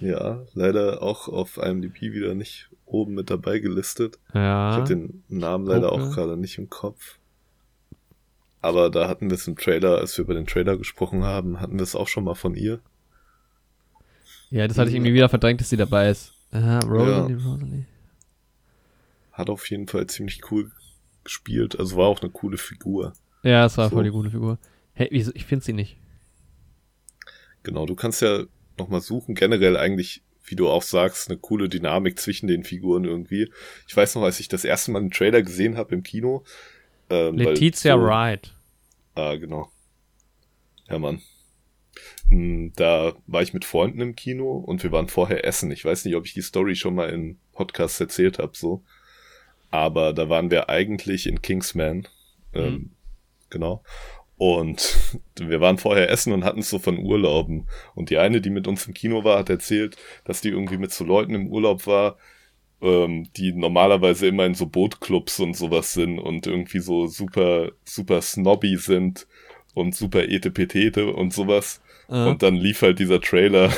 Ja, 0.00 0.42
leider 0.54 1.02
auch 1.02 1.28
auf 1.28 1.58
IMDb 1.58 2.00
wieder 2.00 2.34
nicht 2.34 2.70
oben 2.86 3.14
mit 3.14 3.30
dabei 3.30 3.58
gelistet. 3.58 4.18
Ja. 4.34 4.70
Ich 4.70 4.76
habe 4.76 4.88
den 4.88 5.22
Namen 5.28 5.66
leider 5.66 5.90
Gucke. 5.90 6.02
auch 6.02 6.14
gerade 6.14 6.36
nicht 6.36 6.58
im 6.58 6.70
Kopf. 6.70 7.18
Aber 8.60 8.90
da 8.90 9.08
hatten 9.08 9.28
wir 9.28 9.34
es 9.34 9.46
im 9.48 9.56
Trailer, 9.56 9.98
als 9.98 10.16
wir 10.16 10.24
über 10.24 10.34
den 10.34 10.46
Trailer 10.46 10.76
gesprochen 10.76 11.24
haben, 11.24 11.60
hatten 11.60 11.76
wir 11.76 11.82
es 11.82 11.96
auch 11.96 12.08
schon 12.08 12.24
mal 12.24 12.34
von 12.34 12.54
ihr. 12.54 12.80
Ja, 14.50 14.68
das 14.68 14.78
hatte 14.78 14.90
ich 14.90 14.96
irgendwie 14.96 15.14
wieder 15.14 15.28
verdrängt, 15.28 15.60
dass 15.60 15.70
sie 15.70 15.76
dabei 15.76 16.10
ist. 16.10 16.32
Aha, 16.52 16.78
Rosalie, 16.80 17.36
ja. 17.36 17.44
Rosalie. 17.44 17.86
Hat 19.32 19.50
auf 19.50 19.68
jeden 19.70 19.88
Fall 19.88 20.06
ziemlich 20.06 20.50
cool 20.50 20.70
gespielt. 21.24 21.78
Also 21.78 21.96
war 21.96 22.06
auch 22.06 22.20
eine 22.20 22.30
coole 22.30 22.58
Figur. 22.58 23.14
Ja, 23.42 23.64
es 23.64 23.76
war 23.78 23.88
so. 23.88 23.96
voll 23.96 24.04
die 24.04 24.10
gute 24.10 24.30
Figur. 24.30 24.58
Hey, 24.92 25.08
ich 25.08 25.46
finde 25.46 25.64
sie 25.64 25.72
nicht. 25.72 25.96
Genau, 27.62 27.86
du 27.86 27.94
kannst 27.94 28.22
ja 28.22 28.44
nochmal 28.78 29.00
suchen, 29.00 29.34
generell 29.34 29.76
eigentlich, 29.76 30.22
wie 30.44 30.56
du 30.56 30.68
auch 30.68 30.82
sagst, 30.82 31.30
eine 31.30 31.38
coole 31.38 31.68
Dynamik 31.68 32.18
zwischen 32.18 32.46
den 32.46 32.64
Figuren 32.64 33.04
irgendwie. 33.04 33.50
Ich 33.86 33.96
weiß 33.96 34.14
noch, 34.16 34.22
als 34.22 34.40
ich 34.40 34.48
das 34.48 34.64
erste 34.64 34.90
Mal 34.90 35.00
einen 35.00 35.10
Trailer 35.10 35.42
gesehen 35.42 35.76
habe 35.76 35.94
im 35.94 36.02
Kino. 36.02 36.44
Ähm, 37.10 37.36
Letizia 37.36 37.94
so, 37.94 38.02
Wright. 38.02 38.54
Ah, 39.14 39.36
genau. 39.36 39.70
Ja, 40.88 40.98
Mann. 40.98 41.22
Hm, 42.28 42.72
da 42.74 43.14
war 43.26 43.42
ich 43.42 43.52
mit 43.52 43.64
Freunden 43.64 44.00
im 44.00 44.16
Kino 44.16 44.52
und 44.56 44.82
wir 44.82 44.90
waren 44.92 45.08
vorher 45.08 45.44
essen. 45.44 45.70
Ich 45.70 45.84
weiß 45.84 46.04
nicht, 46.04 46.16
ob 46.16 46.26
ich 46.26 46.34
die 46.34 46.42
Story 46.42 46.74
schon 46.74 46.94
mal 46.94 47.10
in 47.10 47.38
Podcasts 47.52 48.00
erzählt 48.00 48.38
habe, 48.38 48.52
so. 48.56 48.82
Aber 49.70 50.12
da 50.12 50.28
waren 50.28 50.50
wir 50.50 50.68
eigentlich 50.68 51.26
in 51.26 51.42
Kingsman. 51.42 52.08
Ähm, 52.54 52.72
mhm. 52.72 52.90
Genau. 53.50 53.82
Und 54.42 54.98
wir 55.38 55.60
waren 55.60 55.78
vorher 55.78 56.10
essen 56.10 56.32
und 56.32 56.42
hatten 56.42 56.60
es 56.60 56.70
so 56.70 56.80
von 56.80 56.98
Urlauben. 56.98 57.68
Und 57.94 58.10
die 58.10 58.18
eine, 58.18 58.40
die 58.40 58.50
mit 58.50 58.66
uns 58.66 58.88
im 58.88 58.94
Kino 58.94 59.22
war, 59.22 59.38
hat 59.38 59.50
erzählt, 59.50 59.96
dass 60.24 60.40
die 60.40 60.48
irgendwie 60.48 60.78
mit 60.78 60.90
so 60.92 61.04
Leuten 61.04 61.36
im 61.36 61.46
Urlaub 61.46 61.86
war, 61.86 62.16
ähm, 62.80 63.28
die 63.36 63.52
normalerweise 63.52 64.26
immer 64.26 64.44
in 64.44 64.56
so 64.56 64.66
Bootclubs 64.66 65.38
und 65.38 65.56
sowas 65.56 65.92
sind 65.92 66.18
und 66.18 66.48
irgendwie 66.48 66.80
so 66.80 67.06
super, 67.06 67.70
super 67.84 68.20
snobby 68.20 68.76
sind 68.78 69.28
und 69.74 69.94
super 69.94 70.24
etepetete 70.28 71.12
und 71.12 71.32
sowas. 71.32 71.80
Uh. 72.12 72.28
Und 72.28 72.42
dann 72.42 72.56
lief 72.56 72.82
halt 72.82 72.98
dieser 72.98 73.22
Trailer, 73.22 73.72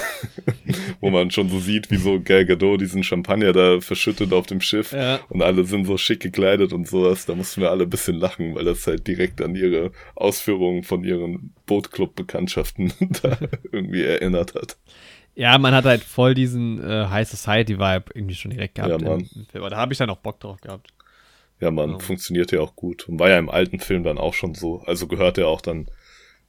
wo 1.00 1.10
man 1.10 1.30
schon 1.30 1.48
so 1.48 1.60
sieht, 1.60 1.92
wie 1.92 1.98
so 1.98 2.20
Gal 2.20 2.44
Gadot 2.44 2.80
diesen 2.80 3.04
Champagner 3.04 3.52
da 3.52 3.80
verschüttet 3.80 4.32
auf 4.32 4.46
dem 4.46 4.60
Schiff. 4.60 4.90
Ja. 4.90 5.20
Und 5.28 5.40
alle 5.40 5.64
sind 5.64 5.84
so 5.84 5.96
schick 5.96 6.18
gekleidet 6.18 6.72
und 6.72 6.88
sowas. 6.88 7.26
Da 7.26 7.36
mussten 7.36 7.60
wir 7.60 7.70
alle 7.70 7.84
ein 7.84 7.90
bisschen 7.90 8.16
lachen, 8.16 8.56
weil 8.56 8.64
das 8.64 8.88
halt 8.88 9.06
direkt 9.06 9.40
an 9.40 9.54
ihre 9.54 9.92
Ausführungen 10.16 10.82
von 10.82 11.04
ihren 11.04 11.54
Bootclub-Bekanntschaften 11.66 12.92
da 13.22 13.38
irgendwie 13.70 14.02
erinnert 14.02 14.56
hat. 14.56 14.78
Ja, 15.36 15.56
man 15.58 15.72
hat 15.72 15.84
halt 15.84 16.02
voll 16.02 16.34
diesen 16.34 16.82
äh, 16.82 17.06
High 17.06 17.28
Society-Vibe 17.28 18.06
irgendwie 18.14 18.34
schon 18.34 18.50
direkt 18.50 18.74
gehabt. 18.74 19.00
Ja, 19.00 19.08
Mann. 19.08 19.28
Da 19.52 19.76
habe 19.76 19.92
ich 19.92 19.98
dann 19.98 20.10
auch 20.10 20.18
Bock 20.18 20.40
drauf 20.40 20.60
gehabt. 20.60 20.88
Ja, 21.60 21.70
man, 21.70 21.92
ja. 21.92 21.98
funktioniert 22.00 22.50
ja 22.50 22.60
auch 22.60 22.74
gut. 22.74 23.08
Und 23.08 23.20
war 23.20 23.28
ja 23.28 23.38
im 23.38 23.48
alten 23.48 23.78
Film 23.78 24.02
dann 24.02 24.18
auch 24.18 24.34
schon 24.34 24.56
so. 24.56 24.82
Also 24.86 25.06
gehört 25.06 25.38
ja 25.38 25.46
auch 25.46 25.60
dann 25.60 25.86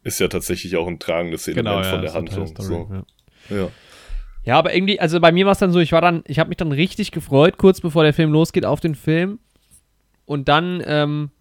ist 0.06 0.20
ja 0.20 0.28
tatsächlich 0.28 0.78
auch 0.78 0.88
ein 0.88 1.00
tragendes 1.00 1.48
Element 1.48 1.68
genau, 1.68 1.82
ja, 1.82 1.90
von 1.90 2.02
der 2.02 2.14
Handlung. 2.14 2.48
Story, 2.48 2.68
so. 2.68 2.90
ja. 3.50 3.58
ja. 3.58 3.68
Ja, 4.46 4.60
aber 4.60 4.76
irgendwie, 4.76 5.00
also 5.00 5.20
bei 5.20 5.32
mir 5.32 5.46
war 5.46 5.54
es 5.54 5.58
dann 5.58 5.72
so, 5.72 5.80
ich 5.80 5.92
war 5.92 6.02
dann, 6.02 6.24
ich 6.28 6.38
habe 6.38 6.50
mich 6.50 6.58
dann 6.58 6.72
richtig 6.72 7.12
gefreut, 7.12 7.58
kurz 7.58 7.82
bevor 7.82 8.04
der 8.04 8.14
Film 8.14 8.32
losgeht, 8.32 8.64
auf 8.64 8.80
den 8.80 8.94
Film. 8.94 9.40
Und 10.26 10.48
dann, 10.48 10.84
ähm, 10.86 11.32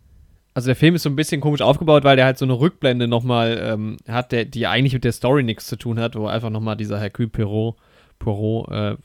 also 0.54 0.68
der 0.68 0.76
Film 0.76 0.94
ist 0.94 1.02
so 1.02 1.10
ein 1.10 1.16
bisschen 1.16 1.42
komisch 1.42 1.60
aufgebaut, 1.60 2.04
weil 2.04 2.16
der 2.16 2.24
halt 2.24 2.38
so 2.38 2.46
eine 2.46 2.58
Rückblende 2.58 3.06
nochmal 3.06 3.60
ähm, 3.62 3.98
hat, 4.08 4.32
der, 4.32 4.46
die 4.46 4.66
eigentlich 4.66 4.94
mit 4.94 5.04
der 5.04 5.12
Story 5.12 5.42
nichts 5.42 5.66
zu 5.66 5.76
tun 5.76 6.00
hat, 6.00 6.16
wo 6.16 6.26
einfach 6.26 6.48
nochmal 6.48 6.78
dieser 6.78 6.98
Hercule 6.98 7.28
Perot, 7.28 7.76
Poirot, 8.18 8.70
äh, 8.70 8.96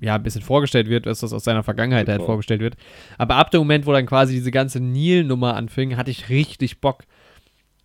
ja, 0.00 0.16
ein 0.16 0.22
bisschen 0.24 0.42
vorgestellt 0.42 0.88
wird, 0.88 1.06
was 1.06 1.20
das 1.20 1.32
aus 1.32 1.44
seiner 1.44 1.62
Vergangenheit 1.62 2.08
halt 2.08 2.22
vorgestellt 2.22 2.60
wird. 2.60 2.76
Aber 3.16 3.36
ab 3.36 3.52
dem 3.52 3.60
Moment, 3.60 3.86
wo 3.86 3.92
dann 3.92 4.06
quasi 4.06 4.34
diese 4.34 4.50
ganze 4.50 4.80
Nil-Nummer 4.80 5.54
anfing, 5.54 5.96
hatte 5.96 6.10
ich 6.10 6.28
richtig 6.30 6.80
Bock. 6.80 7.04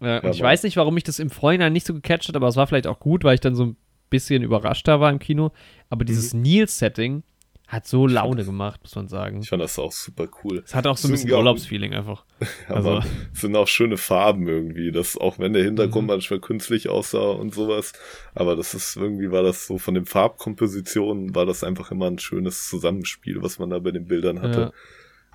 Äh, 0.02 0.22
und 0.22 0.34
ich 0.34 0.42
weiß 0.42 0.64
nicht, 0.64 0.78
warum 0.78 0.94
mich 0.94 1.04
das 1.04 1.20
im 1.20 1.30
Vorhinein 1.30 1.74
nicht 1.74 1.86
so 1.86 1.94
gecatcht 1.94 2.28
hat, 2.28 2.36
aber 2.36 2.48
es 2.48 2.56
war 2.56 2.68
vielleicht 2.68 2.88
auch 2.88 3.00
gut, 3.00 3.24
weil 3.24 3.36
ich 3.36 3.42
dann 3.42 3.56
so 3.56 3.66
ein 3.66 3.78
bisschen 4.10 4.44
überraschter 4.44 5.00
war 5.00 5.10
im 5.12 5.20
Kino. 5.20 5.52
Aber 5.90 6.06
dieses 6.06 6.34
mhm. 6.34 6.42
Neil-Setting 6.42 7.24
hat 7.68 7.88
so 7.88 8.06
Laune 8.06 8.46
gemacht, 8.46 8.80
muss 8.84 8.96
man 8.96 9.08
sagen. 9.08 9.42
Ich 9.42 9.50
fand 9.50 9.62
das 9.62 9.80
auch 9.80 9.92
super 9.92 10.28
cool. 10.44 10.62
Es 10.64 10.76
hat 10.76 10.86
auch 10.86 10.98
so 10.98 11.08
ein 11.08 11.12
bisschen 11.12 11.32
Urlaubsfeeling 11.32 11.94
einfach. 11.94 12.26
Ja, 12.70 12.76
also. 12.76 13.02
es 13.34 13.42
sind 13.42 13.56
auch 13.56 13.68
schöne 13.68 13.98
Farben 13.98 14.48
irgendwie, 14.48 14.92
das 14.92 15.18
auch 15.18 15.40
wenn 15.40 15.54
der 15.54 15.64
Hintergrund 15.64 16.04
mhm. 16.04 16.14
manchmal 16.14 16.40
künstlich 16.40 16.90
aussah 16.90 17.32
und 17.32 17.54
sowas, 17.54 17.94
aber 18.34 18.56
das 18.56 18.74
ist 18.74 18.98
irgendwie 18.98 19.32
war 19.32 19.42
das 19.42 19.68
so 19.68 19.78
von 19.78 19.94
den 19.94 20.06
Farbkompositionen 20.06 21.34
war 21.34 21.46
das 21.46 21.64
einfach 21.64 21.92
immer 21.92 22.08
ein 22.08 22.20
schönes 22.20 22.68
Zusammenspiel, 22.68 23.42
was 23.42 23.58
man 23.58 23.70
da 23.70 23.80
bei 23.80 23.92
den 23.92 24.06
Bildern 24.06 24.42
hatte. 24.42 24.60
Ja. 24.60 24.72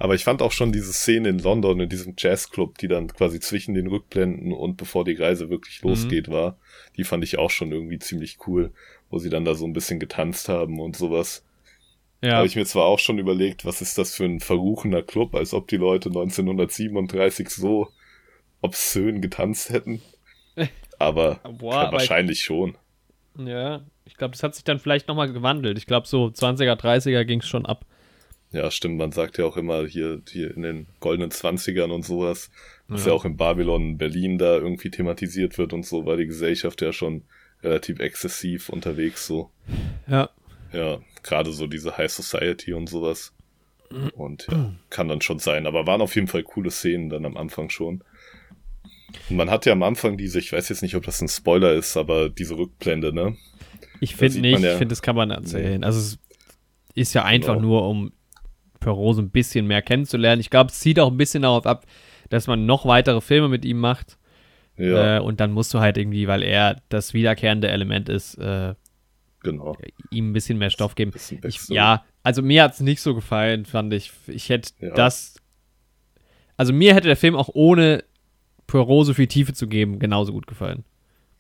Aber 0.00 0.14
ich 0.14 0.24
fand 0.24 0.40
auch 0.40 0.50
schon 0.50 0.72
diese 0.72 0.94
Szene 0.94 1.28
in 1.28 1.38
London, 1.40 1.78
in 1.78 1.90
diesem 1.90 2.14
Jazzclub, 2.16 2.78
die 2.78 2.88
dann 2.88 3.08
quasi 3.08 3.38
zwischen 3.38 3.74
den 3.74 3.86
Rückblenden 3.86 4.50
und 4.50 4.78
bevor 4.78 5.04
die 5.04 5.12
Reise 5.12 5.50
wirklich 5.50 5.82
mhm. 5.82 5.90
losgeht 5.90 6.28
mhm. 6.28 6.32
war, 6.32 6.58
die 6.96 7.04
fand 7.04 7.22
ich 7.22 7.38
auch 7.38 7.50
schon 7.50 7.70
irgendwie 7.70 7.98
ziemlich 7.98 8.38
cool, 8.46 8.72
wo 9.10 9.18
sie 9.18 9.28
dann 9.28 9.44
da 9.44 9.54
so 9.54 9.66
ein 9.66 9.74
bisschen 9.74 10.00
getanzt 10.00 10.48
haben 10.48 10.80
und 10.80 10.96
sowas. 10.96 11.44
Ja. 12.22 12.36
Habe 12.36 12.46
ich 12.46 12.56
mir 12.56 12.64
zwar 12.64 12.86
auch 12.86 12.98
schon 12.98 13.18
überlegt, 13.18 13.66
was 13.66 13.82
ist 13.82 13.98
das 13.98 14.14
für 14.14 14.24
ein 14.24 14.40
verruchener 14.40 15.02
Club, 15.02 15.34
als 15.34 15.52
ob 15.52 15.68
die 15.68 15.76
Leute 15.76 16.08
1937 16.08 17.50
so 17.50 17.88
obszön 18.62 19.20
getanzt 19.20 19.68
hätten. 19.68 20.00
aber, 20.98 21.40
Boah, 21.58 21.92
wahrscheinlich 21.92 22.40
schon. 22.40 22.74
Ja, 23.36 23.82
ich 24.06 24.16
glaube, 24.16 24.32
das 24.32 24.42
hat 24.42 24.54
sich 24.54 24.64
dann 24.64 24.78
vielleicht 24.78 25.08
nochmal 25.08 25.30
gewandelt. 25.30 25.76
Ich 25.76 25.86
glaube, 25.86 26.06
so 26.06 26.28
20er, 26.28 26.80
30er 26.80 27.24
ging 27.24 27.40
es 27.40 27.46
schon 27.46 27.66
ab. 27.66 27.84
Ja, 28.52 28.70
stimmt, 28.70 28.96
man 28.98 29.12
sagt 29.12 29.38
ja 29.38 29.44
auch 29.44 29.56
immer 29.56 29.86
hier, 29.86 30.22
hier 30.28 30.54
in 30.56 30.62
den 30.62 30.86
goldenen 30.98 31.30
Zwanzigern 31.30 31.90
und 31.92 32.04
sowas, 32.04 32.50
was 32.88 33.02
Ja. 33.04 33.08
ja 33.10 33.14
auch 33.14 33.24
in 33.24 33.36
Babylon, 33.36 33.96
Berlin 33.96 34.38
da 34.38 34.56
irgendwie 34.56 34.90
thematisiert 34.90 35.56
wird 35.56 35.72
und 35.72 35.86
so, 35.86 36.04
war 36.04 36.16
die 36.16 36.26
Gesellschaft 36.26 36.82
ja 36.82 36.92
schon 36.92 37.22
relativ 37.62 38.00
exzessiv 38.00 38.68
unterwegs 38.68 39.26
so. 39.26 39.50
Ja. 40.08 40.30
Ja, 40.72 40.98
gerade 41.22 41.52
so 41.52 41.66
diese 41.68 41.96
High 41.96 42.10
Society 42.10 42.72
und 42.72 42.88
sowas. 42.88 43.32
Und 44.14 44.46
ja, 44.50 44.72
kann 44.88 45.08
dann 45.08 45.20
schon 45.20 45.40
sein. 45.40 45.66
Aber 45.66 45.86
waren 45.86 46.00
auf 46.00 46.14
jeden 46.14 46.28
Fall 46.28 46.44
coole 46.44 46.70
Szenen 46.70 47.08
dann 47.10 47.24
am 47.24 47.36
Anfang 47.36 47.70
schon. 47.70 48.02
Und 49.28 49.36
man 49.36 49.50
hat 49.50 49.66
ja 49.66 49.72
am 49.72 49.82
Anfang 49.82 50.16
diese, 50.16 50.38
ich 50.38 50.52
weiß 50.52 50.68
jetzt 50.68 50.82
nicht, 50.82 50.94
ob 50.94 51.04
das 51.04 51.20
ein 51.20 51.28
Spoiler 51.28 51.72
ist, 51.74 51.96
aber 51.96 52.28
diese 52.28 52.56
Rückblende, 52.56 53.12
ne? 53.12 53.36
Ich 54.00 54.14
finde 54.14 54.40
nicht, 54.40 54.60
ja- 54.60 54.72
ich 54.72 54.78
finde, 54.78 54.92
das 54.92 55.02
kann 55.02 55.16
man 55.16 55.30
erzählen. 55.32 55.82
Also 55.82 55.98
es 55.98 56.18
ist 56.94 57.14
ja 57.14 57.24
einfach 57.24 57.54
Genau. 57.56 57.66
nur, 57.66 57.88
um 57.88 58.12
Perot 58.80 59.16
so 59.16 59.22
ein 59.22 59.30
bisschen 59.30 59.66
mehr 59.66 59.82
kennenzulernen. 59.82 60.40
Ich 60.40 60.50
glaube, 60.50 60.70
es 60.70 60.80
zieht 60.80 60.98
auch 60.98 61.10
ein 61.10 61.16
bisschen 61.16 61.42
darauf 61.42 61.66
ab, 61.66 61.86
dass 62.30 62.46
man 62.46 62.66
noch 62.66 62.86
weitere 62.86 63.20
Filme 63.20 63.48
mit 63.48 63.64
ihm 63.64 63.78
macht. 63.78 64.18
Ja, 64.76 65.18
Äh, 65.18 65.20
und 65.20 65.40
dann 65.40 65.52
musst 65.52 65.72
du 65.74 65.80
halt 65.80 65.98
irgendwie, 65.98 66.26
weil 66.26 66.42
er 66.42 66.80
das 66.88 67.12
wiederkehrende 67.12 67.68
Element 67.68 68.08
ist, 68.08 68.36
äh, 68.36 68.74
genau. 69.42 69.76
ihm 70.10 70.30
ein 70.30 70.32
bisschen 70.32 70.56
mehr 70.58 70.70
Stoff 70.70 70.94
geben. 70.94 71.12
Ich, 71.44 71.68
ja, 71.68 72.04
also 72.22 72.40
mir 72.42 72.62
hat 72.62 72.72
es 72.74 72.80
nicht 72.80 73.02
so 73.02 73.14
gefallen, 73.14 73.66
fand 73.66 73.92
ich. 73.92 74.10
Ich 74.26 74.48
hätte 74.48 74.72
Ja. 74.80 74.94
das. 74.94 75.36
Also 76.56 76.72
mir 76.72 76.94
hätte 76.94 77.08
der 77.08 77.16
Film 77.16 77.36
auch 77.36 77.50
ohne 77.52 78.04
Poirot 78.66 79.06
so 79.06 79.14
viel 79.14 79.26
Tiefe 79.26 79.52
zu 79.52 79.66
geben, 79.66 79.98
genauso 79.98 80.32
gut 80.32 80.46
gefallen. 80.46 80.84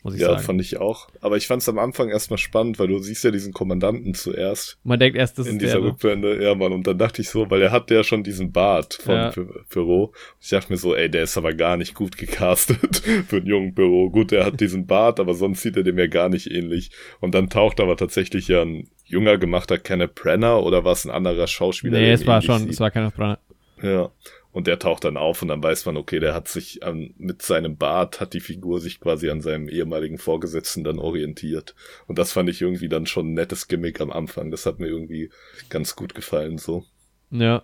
Muss 0.02 0.14
ich 0.14 0.20
Ja, 0.22 0.28
sagen. 0.28 0.42
fand 0.42 0.60
ich 0.62 0.78
auch. 0.78 1.08
Aber 1.20 1.36
ich 1.36 1.46
fand 1.46 1.60
es 1.60 1.68
am 1.68 1.78
Anfang 1.78 2.08
erstmal 2.08 2.38
spannend, 2.38 2.78
weil 2.78 2.88
du 2.88 2.98
siehst 3.00 3.22
ja 3.22 3.30
diesen 3.30 3.52
Kommandanten 3.52 4.14
zuerst 4.14 4.78
Man 4.82 4.98
denkt 4.98 5.18
erst, 5.18 5.38
das 5.38 5.46
in 5.46 5.54
ist 5.56 5.62
dieser 5.62 5.72
der. 5.74 5.80
ne? 5.82 5.86
Rückblende. 5.88 6.42
Ja, 6.42 6.54
Mann, 6.54 6.72
und 6.72 6.86
dann 6.86 6.96
dachte 6.96 7.20
ich 7.20 7.28
so, 7.28 7.50
weil 7.50 7.60
er 7.60 7.70
hat 7.70 7.90
ja 7.90 8.02
schon 8.02 8.22
diesen 8.22 8.50
Bart 8.50 8.94
von 8.94 9.14
Ja. 9.14 9.32
Perot. 9.68 10.14
Ich 10.40 10.48
dachte 10.48 10.72
mir 10.72 10.78
so, 10.78 10.94
ey, 10.94 11.10
der 11.10 11.24
ist 11.24 11.36
aber 11.36 11.52
gar 11.52 11.76
nicht 11.76 11.94
gut 11.94 12.16
gecastet 12.16 12.96
für 13.28 13.36
einen 13.36 13.46
jungen 13.46 13.74
Perot. 13.74 14.12
Gut, 14.12 14.32
er 14.32 14.46
hat 14.46 14.60
diesen 14.60 14.86
Bart, 14.86 15.20
aber 15.20 15.34
sonst 15.34 15.60
sieht 15.62 15.76
er 15.76 15.82
dem 15.82 15.98
ja 15.98 16.06
gar 16.06 16.28
nicht 16.30 16.50
ähnlich. 16.50 16.90
Und 17.20 17.34
dann 17.34 17.50
taucht 17.50 17.78
aber 17.80 17.96
tatsächlich 17.96 18.48
ja 18.48 18.62
ein 18.62 18.88
junger 19.04 19.36
gemachter 19.38 19.76
Kenneth 19.76 20.14
Brenner 20.14 20.62
oder 20.62 20.84
war 20.84 20.92
es 20.92 21.04
ein 21.04 21.10
anderer 21.10 21.46
Schauspieler? 21.46 21.98
Nee, 21.98 22.12
es 22.12 22.26
war 22.26 22.40
schon, 22.40 22.60
sieht? 22.60 22.70
es 22.70 22.80
war 22.80 22.90
kein 22.90 23.10
Brenner. 23.10 23.38
Ja. 23.82 24.10
Und 24.52 24.66
der 24.66 24.80
taucht 24.80 25.04
dann 25.04 25.16
auf 25.16 25.42
und 25.42 25.48
dann 25.48 25.62
weiß 25.62 25.86
man, 25.86 25.96
okay, 25.96 26.18
der 26.18 26.34
hat 26.34 26.48
sich 26.48 26.82
an, 26.82 27.14
mit 27.18 27.42
seinem 27.42 27.76
Bart, 27.76 28.20
hat 28.20 28.32
die 28.32 28.40
Figur 28.40 28.80
sich 28.80 28.98
quasi 28.98 29.30
an 29.30 29.40
seinem 29.40 29.68
ehemaligen 29.68 30.18
Vorgesetzten 30.18 30.82
dann 30.82 30.98
orientiert. 30.98 31.76
Und 32.08 32.18
das 32.18 32.32
fand 32.32 32.48
ich 32.48 32.60
irgendwie 32.60 32.88
dann 32.88 33.06
schon 33.06 33.28
ein 33.28 33.34
nettes 33.34 33.68
Gimmick 33.68 34.00
am 34.00 34.10
Anfang. 34.10 34.50
Das 34.50 34.66
hat 34.66 34.80
mir 34.80 34.88
irgendwie 34.88 35.30
ganz 35.68 35.94
gut 35.94 36.14
gefallen, 36.14 36.58
so. 36.58 36.84
Ja. 37.30 37.62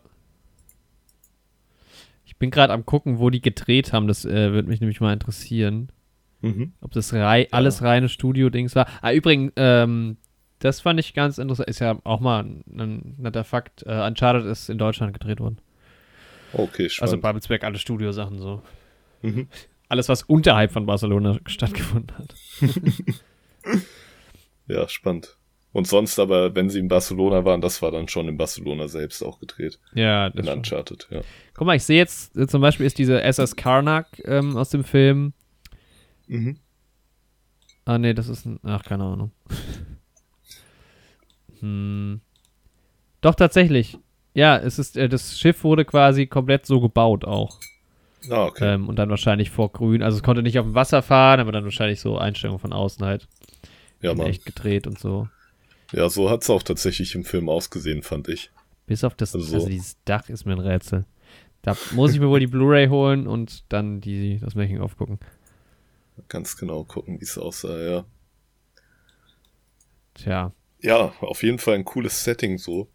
Ich 2.25 2.37
bin 2.37 2.51
gerade 2.51 2.73
am 2.73 2.87
gucken, 2.87 3.19
wo 3.19 3.31
die 3.31 3.41
gedreht 3.43 3.93
haben. 3.93 4.07
Das 4.07 4.25
äh, 4.25 4.53
würde 4.53 4.69
mich 4.69 4.81
nämlich 4.81 5.01
mal 5.01 5.13
interessieren. 5.13 5.91
Mhm. 6.41 6.73
Ob 6.81 6.93
das 6.93 7.13
rei 7.13 7.49
alles 7.51 7.83
reine 7.83 8.09
Studio-Dings 8.09 8.77
war. 8.77 8.87
Ah, 9.01 9.13
übrigens, 9.13 9.53
ähm, 9.57 10.19
das 10.61 10.81
fand 10.81 11.01
ich 11.01 11.15
ganz 11.15 11.39
interessant. 11.39 11.69
Ist 11.69 11.81
ja 11.81 11.99
auch 12.05 12.21
mal 12.21 12.45
ein, 12.45 12.65
ein 12.73 13.15
netter 13.19 13.43
Fakt. 13.43 13.83
Äh, 13.85 14.07
Uncharted 14.07 14.45
ist 14.47 14.71
in 14.71 14.79
Deutschland 14.79 15.13
gedreht 15.13 15.41
worden. 15.41 15.59
Okay, 16.53 16.85
Also 16.85 16.95
spannend. 16.95 17.23
Babelsberg, 17.23 17.65
alle 17.65 17.79
Studiosachen 17.79 18.39
so. 18.39 18.63
mhm. 19.23 19.49
Alles, 19.89 20.09
was 20.09 20.25
unterhalb 20.25 20.73
von 20.73 20.85
Barcelona 20.85 21.39
stattgefunden 21.47 22.17
hat. 22.19 22.35
Ja, 24.69 24.89
spannend. 24.89 25.37
Und 25.73 25.87
sonst 25.87 26.19
aber, 26.19 26.55
wenn 26.57 26.71
sie 26.71 26.81
in 26.81 26.89
Barcelona 26.89 27.45
waren, 27.45 27.61
das 27.61 27.83
war 27.83 27.91
dann 27.93 28.09
schon 28.09 28.27
in 28.29 28.37
Barcelona 28.37 28.89
selbst 28.89 29.23
auch 29.23 29.39
gedreht. 29.39 29.79
Ja, 29.95 30.31
das 30.31 30.41
In 30.41 30.47
schon. 30.47 30.59
Uncharted, 30.59 31.07
ja. 31.11 31.21
Guck 31.55 31.67
mal, 31.67 31.77
ich 31.77 31.85
sehe 31.85 31.99
jetzt 31.99 32.33
zum 32.51 32.61
Beispiel 32.63 32.85
ist 32.87 32.99
diese 32.99 33.23
SS 33.23 33.55
Karnak 33.57 34.09
ähm, 34.25 34.57
aus 34.57 34.71
dem 34.71 34.83
Film. 34.85 35.35
Mhm. 36.27 36.59
Ah, 37.85 37.99
nee, 37.99 38.15
das 38.15 38.29
ist 38.29 38.45
ein. 38.47 38.59
Ach, 38.65 38.83
keine 38.83 39.05
Ahnung. 39.05 39.31
hm. 41.61 42.21
Doch, 43.21 43.35
tatsächlich. 43.35 43.99
Ja, 44.37 44.59
es 44.59 44.79
ist, 44.79 44.99
äh, 44.99 45.09
das 45.09 45.39
Schiff 45.39 45.65
wurde 45.65 45.87
quasi 45.87 46.27
komplett 46.27 46.67
so 46.67 46.79
gebaut 46.79 47.25
auch. 47.25 47.59
Ah, 48.29 48.45
okay. 48.45 48.75
Ähm, 48.75 48.87
und 48.87 48.97
dann 48.97 49.09
wahrscheinlich 49.09 49.51
vor 49.51 49.73
grün. 49.73 50.03
Also 50.03 50.19
es 50.19 50.23
konnte 50.23 50.43
nicht 50.43 50.59
auf 50.59 50.67
dem 50.67 50.75
Wasser 50.75 51.01
fahren, 51.01 51.41
aber 51.41 51.53
dann 51.53 51.65
wahrscheinlich 51.65 52.01
so 52.01 52.19
Einstellungen 52.19 52.59
von 52.61 52.75
außen 52.75 53.05
halt. 53.07 53.29
ja, 54.03 54.13
Mann. 54.15 54.27
echt 54.27 54.45
gedreht 54.45 54.87
und 54.87 54.99
so. 54.99 55.29
Ja, 55.93 56.11
so 56.11 56.29
hat's 56.29 56.51
auch 56.51 56.63
tatsächlich 56.63 57.15
im 57.15 57.25
Film 57.25 57.49
ausgesehen, 57.49 58.03
fand 58.03 58.29
ich. 58.29 58.51
Bis 58.87 59.05
auf 59.05 59.15
das, 59.15 59.35
Also 59.35 59.47
also, 59.55 59.61
so. 59.61 59.69
dieses 59.71 59.97
Dach 60.05 60.29
ist 60.29 60.45
mir 60.45 60.53
ein 60.53 60.59
Rätsel. 60.61 61.07
Da 61.63 61.75
muss 61.93 62.13
ich 62.13 62.21
mir 62.21 62.29
wohl 62.29 62.41
die 62.41 62.47
Blu-ray 62.47 62.89
holen 62.89 63.27
und 63.27 63.65
dann 63.73 64.03
die, 64.03 64.39
das 64.39 64.55
Making-of 64.55 64.99
gucken. 64.99 65.19
Ganz 66.29 66.59
genau 66.59 66.85
gucken, 66.85 67.21
wie 67.21 67.25
es 67.25 67.39
aussah, 67.39 67.79
ja. 67.79 68.05
Tja. 70.15 70.53
Ja, 70.83 71.15
auf 71.21 71.43
jeden 71.43 71.59
Fall 71.59 71.75
ein 71.77 71.85
cooles 71.87 72.23
Setting 72.23 72.59
so. 72.59 72.89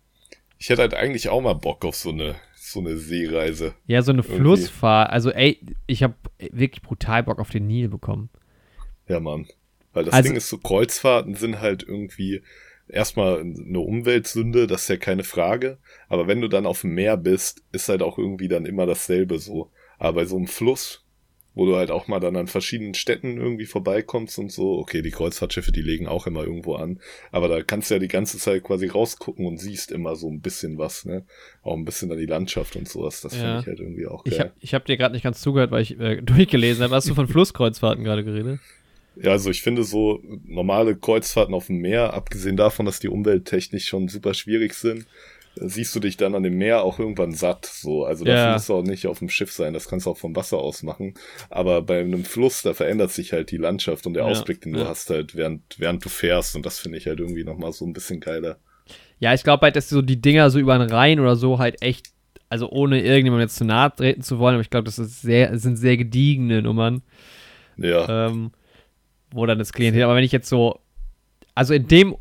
Ich 0.61 0.69
hätte 0.69 0.83
halt 0.83 0.93
eigentlich 0.93 1.27
auch 1.29 1.41
mal 1.41 1.53
Bock 1.55 1.83
auf 1.85 1.95
so 1.95 2.11
eine, 2.11 2.35
so 2.55 2.81
eine 2.81 2.95
Seereise. 2.95 3.73
Ja, 3.87 4.03
so 4.03 4.11
eine 4.11 4.21
Irgendwie. 4.21 4.37
Flussfahrt. 4.41 5.09
Also, 5.09 5.31
ey, 5.31 5.59
ich 5.87 6.03
habe 6.03 6.13
wirklich 6.51 6.83
brutal 6.83 7.23
Bock 7.23 7.39
auf 7.39 7.49
den 7.49 7.65
Nil 7.65 7.89
bekommen. 7.89 8.29
Ja, 9.07 9.19
Mann. 9.19 9.47
Weil 9.91 10.05
das 10.05 10.13
Also- 10.13 10.27
Ding 10.27 10.37
ist 10.37 10.49
so, 10.49 10.59
Kreuzfahrten 10.59 11.33
sind 11.33 11.61
halt 11.61 11.81
irgendwie 11.81 12.43
erstmal 12.87 13.39
eine 13.39 13.79
Umweltsünde, 13.79 14.67
das 14.67 14.83
ist 14.83 14.89
ja 14.89 14.97
keine 14.97 15.23
Frage. 15.23 15.79
Aber 16.09 16.27
wenn 16.27 16.41
du 16.41 16.47
dann 16.47 16.67
auf 16.67 16.81
dem 16.81 16.93
Meer 16.93 17.17
bist, 17.17 17.63
ist 17.71 17.89
halt 17.89 18.03
auch 18.03 18.19
irgendwie 18.19 18.47
dann 18.47 18.67
immer 18.67 18.85
dasselbe 18.85 19.39
so. 19.39 19.71
Aber 19.97 20.13
bei 20.13 20.25
so 20.25 20.37
einem 20.37 20.45
Fluss, 20.47 21.00
wo 21.53 21.65
du 21.65 21.75
halt 21.75 21.91
auch 21.91 22.07
mal 22.07 22.19
dann 22.19 22.35
an 22.37 22.47
verschiedenen 22.47 22.93
Städten 22.93 23.37
irgendwie 23.37 23.65
vorbeikommst 23.65 24.39
und 24.39 24.51
so, 24.51 24.79
okay, 24.79 25.01
die 25.01 25.11
Kreuzfahrtschiffe, 25.11 25.71
die 25.71 25.81
legen 25.81 26.07
auch 26.07 26.25
immer 26.27 26.43
irgendwo 26.43 26.75
an. 26.75 26.99
Aber 27.31 27.47
da 27.49 27.61
kannst 27.61 27.89
du 27.89 27.95
ja 27.95 27.99
die 27.99 28.07
ganze 28.07 28.37
Zeit 28.37 28.63
quasi 28.63 28.87
rausgucken 28.87 29.45
und 29.45 29.57
siehst 29.57 29.91
immer 29.91 30.15
so 30.15 30.29
ein 30.29 30.39
bisschen 30.39 30.77
was, 30.77 31.03
ne? 31.05 31.25
Auch 31.63 31.75
ein 31.75 31.83
bisschen 31.85 32.09
dann 32.09 32.17
die 32.19 32.25
Landschaft 32.25 32.75
und 32.75 32.87
sowas. 32.87 33.21
Das 33.21 33.33
Ja. 33.35 33.41
finde 33.41 33.59
ich 33.59 33.67
halt 33.67 33.79
irgendwie 33.79 34.07
auch 34.07 34.25
Ich 34.25 34.31
geil. 34.31 34.39
habe 34.39 34.51
ich 34.61 34.73
hab 34.73 34.85
dir 34.85 34.97
gerade 34.97 35.13
nicht 35.13 35.23
ganz 35.23 35.41
zugehört, 35.41 35.71
weil 35.71 35.81
ich 35.81 35.99
äh, 35.99 36.21
durchgelesen 36.21 36.83
habe. 36.83 36.95
Hast 36.95 37.09
du 37.09 37.15
von 37.15 37.27
Flusskreuzfahrten 37.27 38.03
gerade 38.03 38.23
geredet? 38.23 38.59
Ja, 39.17 39.31
also 39.31 39.49
ich 39.49 39.61
finde 39.61 39.83
so 39.83 40.21
normale 40.45 40.95
Kreuzfahrten 40.95 41.53
auf 41.53 41.67
dem 41.67 41.79
Meer, 41.79 42.13
abgesehen 42.13 42.55
davon, 42.55 42.85
dass 42.85 43.01
die 43.01 43.09
umwelttechnisch 43.09 43.85
schon 43.87 44.07
super 44.07 44.33
schwierig 44.33 44.73
sind, 44.73 45.05
siehst 45.55 45.93
du 45.95 45.99
dich 45.99 46.17
dann 46.17 46.35
an 46.35 46.43
dem 46.43 46.57
Meer 46.57 46.83
auch 46.83 46.99
irgendwann 46.99 47.33
satt. 47.33 47.65
So, 47.65 48.05
also 48.05 48.25
dafür 48.25 48.49
Ja. 48.49 48.53
musst 48.53 48.69
du 48.69 48.75
auch 48.75 48.83
nicht 48.83 49.07
auf 49.07 49.19
dem 49.19 49.29
Schiff 49.29 49.51
sein, 49.51 49.73
das 49.73 49.87
kannst 49.87 50.05
du 50.05 50.11
auch 50.11 50.17
vom 50.17 50.35
Wasser 50.35 50.57
aus 50.59 50.83
machen. 50.83 51.13
Aber 51.49 51.81
bei 51.81 51.99
einem 52.01 52.25
Fluss, 52.25 52.61
da 52.61 52.73
verändert 52.73 53.11
sich 53.11 53.33
halt 53.33 53.51
die 53.51 53.57
Landschaft 53.57 54.05
und 54.07 54.13
der 54.13 54.23
Ja, 54.23 54.29
Ausblick, 54.29 54.61
den 54.61 54.73
du 54.73 54.79
ja. 54.81 54.87
hast 54.87 55.09
halt, 55.09 55.35
während, 55.35 55.79
während 55.79 56.03
du 56.05 56.09
fährst. 56.09 56.55
Und 56.55 56.65
das 56.65 56.79
finde 56.79 56.97
ich 56.97 57.07
halt 57.07 57.19
irgendwie 57.19 57.43
nochmal 57.43 57.73
so 57.73 57.85
ein 57.85 57.93
bisschen 57.93 58.19
geiler. 58.19 58.57
Ja, 59.19 59.33
ich 59.33 59.43
glaube 59.43 59.61
halt, 59.63 59.75
dass 59.75 59.89
so 59.89 60.01
die 60.01 60.19
Dinger 60.21 60.49
so 60.49 60.59
über 60.59 60.77
den 60.77 60.89
Rhein 60.89 61.19
oder 61.19 61.35
so 61.35 61.59
halt 61.59 61.81
echt, 61.81 62.07
also 62.49 62.69
ohne 62.69 63.01
irgendjemandem 63.01 63.45
jetzt 63.45 63.55
zu 63.55 63.65
nahe 63.65 63.93
treten 63.95 64.21
zu 64.23 64.39
wollen, 64.39 64.55
aber 64.55 64.61
ich 64.61 64.69
glaube, 64.69 64.85
das 64.85 64.99
ist 64.99 65.21
sehr, 65.21 65.51
das 65.51 65.61
sind 65.61 65.75
sehr 65.77 65.95
gediegene 65.97 66.61
Nummern, 66.61 67.01
Ja, 67.77 68.11
ähm, 68.27 68.51
wo 69.31 69.45
dann 69.45 69.59
das 69.59 69.73
Klientel, 69.73 70.03
aber 70.03 70.15
wenn 70.15 70.23
ich 70.23 70.31
jetzt 70.31 70.49
so, 70.49 70.79
also 71.55 71.73
in 71.73 71.87
dem 71.87 72.15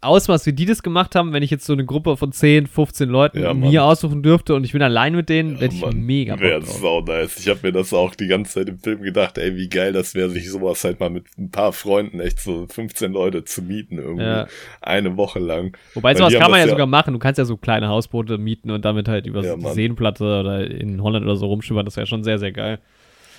Ausmaß, 0.00 0.46
wie 0.46 0.52
die 0.52 0.64
das 0.64 0.82
gemacht 0.82 1.14
haben, 1.16 1.32
wenn 1.32 1.42
ich 1.42 1.50
jetzt 1.50 1.66
so 1.66 1.72
eine 1.72 1.84
Gruppe 1.84 2.16
von 2.16 2.30
10, 2.30 2.66
15 2.68 3.08
Leuten 3.08 3.40
Ja, 3.40 3.52
mir 3.52 3.82
aussuchen 3.84 4.22
dürfte 4.22 4.54
und 4.54 4.62
ich 4.64 4.72
bin 4.72 4.80
allein 4.82 5.14
mit 5.16 5.28
denen, 5.28 5.56
hätte 5.56 5.74
ich 5.74 5.80
Mann, 5.80 6.00
mega 6.02 6.38
Wäre 6.38 6.62
sau 6.62 7.00
nice. 7.00 7.38
Ich 7.40 7.48
habe 7.48 7.60
mir 7.64 7.72
das 7.72 7.92
auch 7.92 8.14
die 8.14 8.28
ganze 8.28 8.52
Zeit 8.54 8.68
im 8.68 8.78
Film 8.78 9.02
gedacht, 9.02 9.38
ey, 9.38 9.56
wie 9.56 9.68
geil 9.68 9.92
das 9.92 10.14
wäre, 10.14 10.30
sich 10.30 10.48
sowas 10.50 10.84
halt 10.84 11.00
mal 11.00 11.10
mit 11.10 11.24
ein 11.36 11.50
paar 11.50 11.72
Freunden, 11.72 12.20
echt 12.20 12.40
so 12.40 12.66
15 12.68 13.12
Leute 13.12 13.44
zu 13.44 13.62
mieten 13.62 13.98
irgendwie. 13.98 14.22
Ja. 14.24 14.46
Eine 14.80 15.16
Woche 15.16 15.40
lang. 15.40 15.76
Wobei 15.94 16.10
Weil 16.10 16.16
sowas 16.18 16.34
kann 16.34 16.50
man 16.50 16.60
ja 16.60 16.66
ja- 16.66 16.70
sogar 16.70 16.86
machen. 16.86 17.12
Du 17.12 17.18
kannst 17.18 17.38
ja 17.38 17.44
so 17.44 17.56
kleine 17.56 17.88
Hausboote 17.88 18.38
mieten 18.38 18.70
und 18.70 18.84
damit 18.84 19.08
halt 19.08 19.26
über 19.26 19.42
Ja, 19.42 19.56
die. 19.56 19.66
Seenplatte 19.72 20.24
oder 20.24 20.70
in 20.70 21.02
Holland 21.02 21.24
oder 21.24 21.36
so 21.36 21.46
rumschimmern. 21.46 21.84
Das 21.84 21.96
wäre 21.96 22.06
schon 22.06 22.22
sehr, 22.22 22.38
sehr 22.38 22.52
geil. 22.52 22.78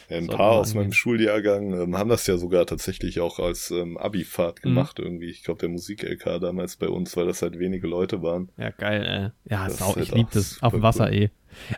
Ein 0.10 0.26
Sollte 0.26 0.38
paar 0.38 0.51
aus 0.53 0.74
meinem. 0.74 0.91
Schuljahrgang 0.91 1.74
ähm, 1.80 1.97
haben 1.97 2.10
das 2.10 2.26
ja 2.28 2.38
sogar 2.38 2.66
tatsächlich 2.66 3.20
auch 3.20 3.38
als 3.39 3.70
ähm, 3.72 3.97
Abi-Fahrt 3.97 4.60
Mhm. 4.60 4.62
gemacht 4.70 4.99
irgendwie. 4.99 5.30
Ich 5.30 5.43
glaube, 5.43 5.60
der 5.60 5.70
Musik-LK 5.70 6.39
damals 6.41 6.78
bei 6.78 6.88
uns, 6.89 7.16
weil 7.16 7.28
das 7.28 7.41
halt 7.41 7.60
wenige 7.60 7.88
Leute 7.88 8.22
waren. 8.24 8.49
Ja, 8.57 8.72
geil, 8.72 9.05
ey. 9.45 9.51
Ja, 9.51 9.66
Das 9.68 9.78
sau, 9.78 9.89
ist 9.91 9.95
halt 9.97 10.07
ich 10.07 10.14
liebe 10.16 10.28
auch 10.30 10.34
das. 10.34 10.62
Auf 10.64 10.74
dem 10.74 10.82
Wasser 10.82 11.07
cool. 11.10 11.14
eh. 11.14 11.30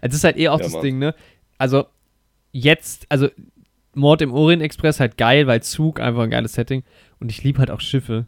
Es 0.01 0.13
ist 0.15 0.23
halt 0.23 0.37
eh 0.37 0.47
auch 0.47 0.59
Ja, 0.59 0.63
das 0.63 0.73
Mann. 0.73 0.81
Ding, 0.81 0.97
ne? 0.99 1.13
Also, 1.57 1.85
jetzt, 2.51 3.05
also, 3.09 3.29
Mord 3.93 4.21
im 4.21 4.33
Orient 4.33 4.61
Express 4.61 4.99
halt 5.01 5.17
geil, 5.17 5.47
weil 5.47 5.61
Zug 5.61 5.99
einfach 5.99 6.23
ein 6.23 6.29
geiles 6.29 6.53
Setting. 6.53 6.83
Und 7.19 7.29
ich 7.29 7.43
liebe 7.43 7.59
halt 7.59 7.69
auch 7.71 7.81
Schiffe. 7.81 8.25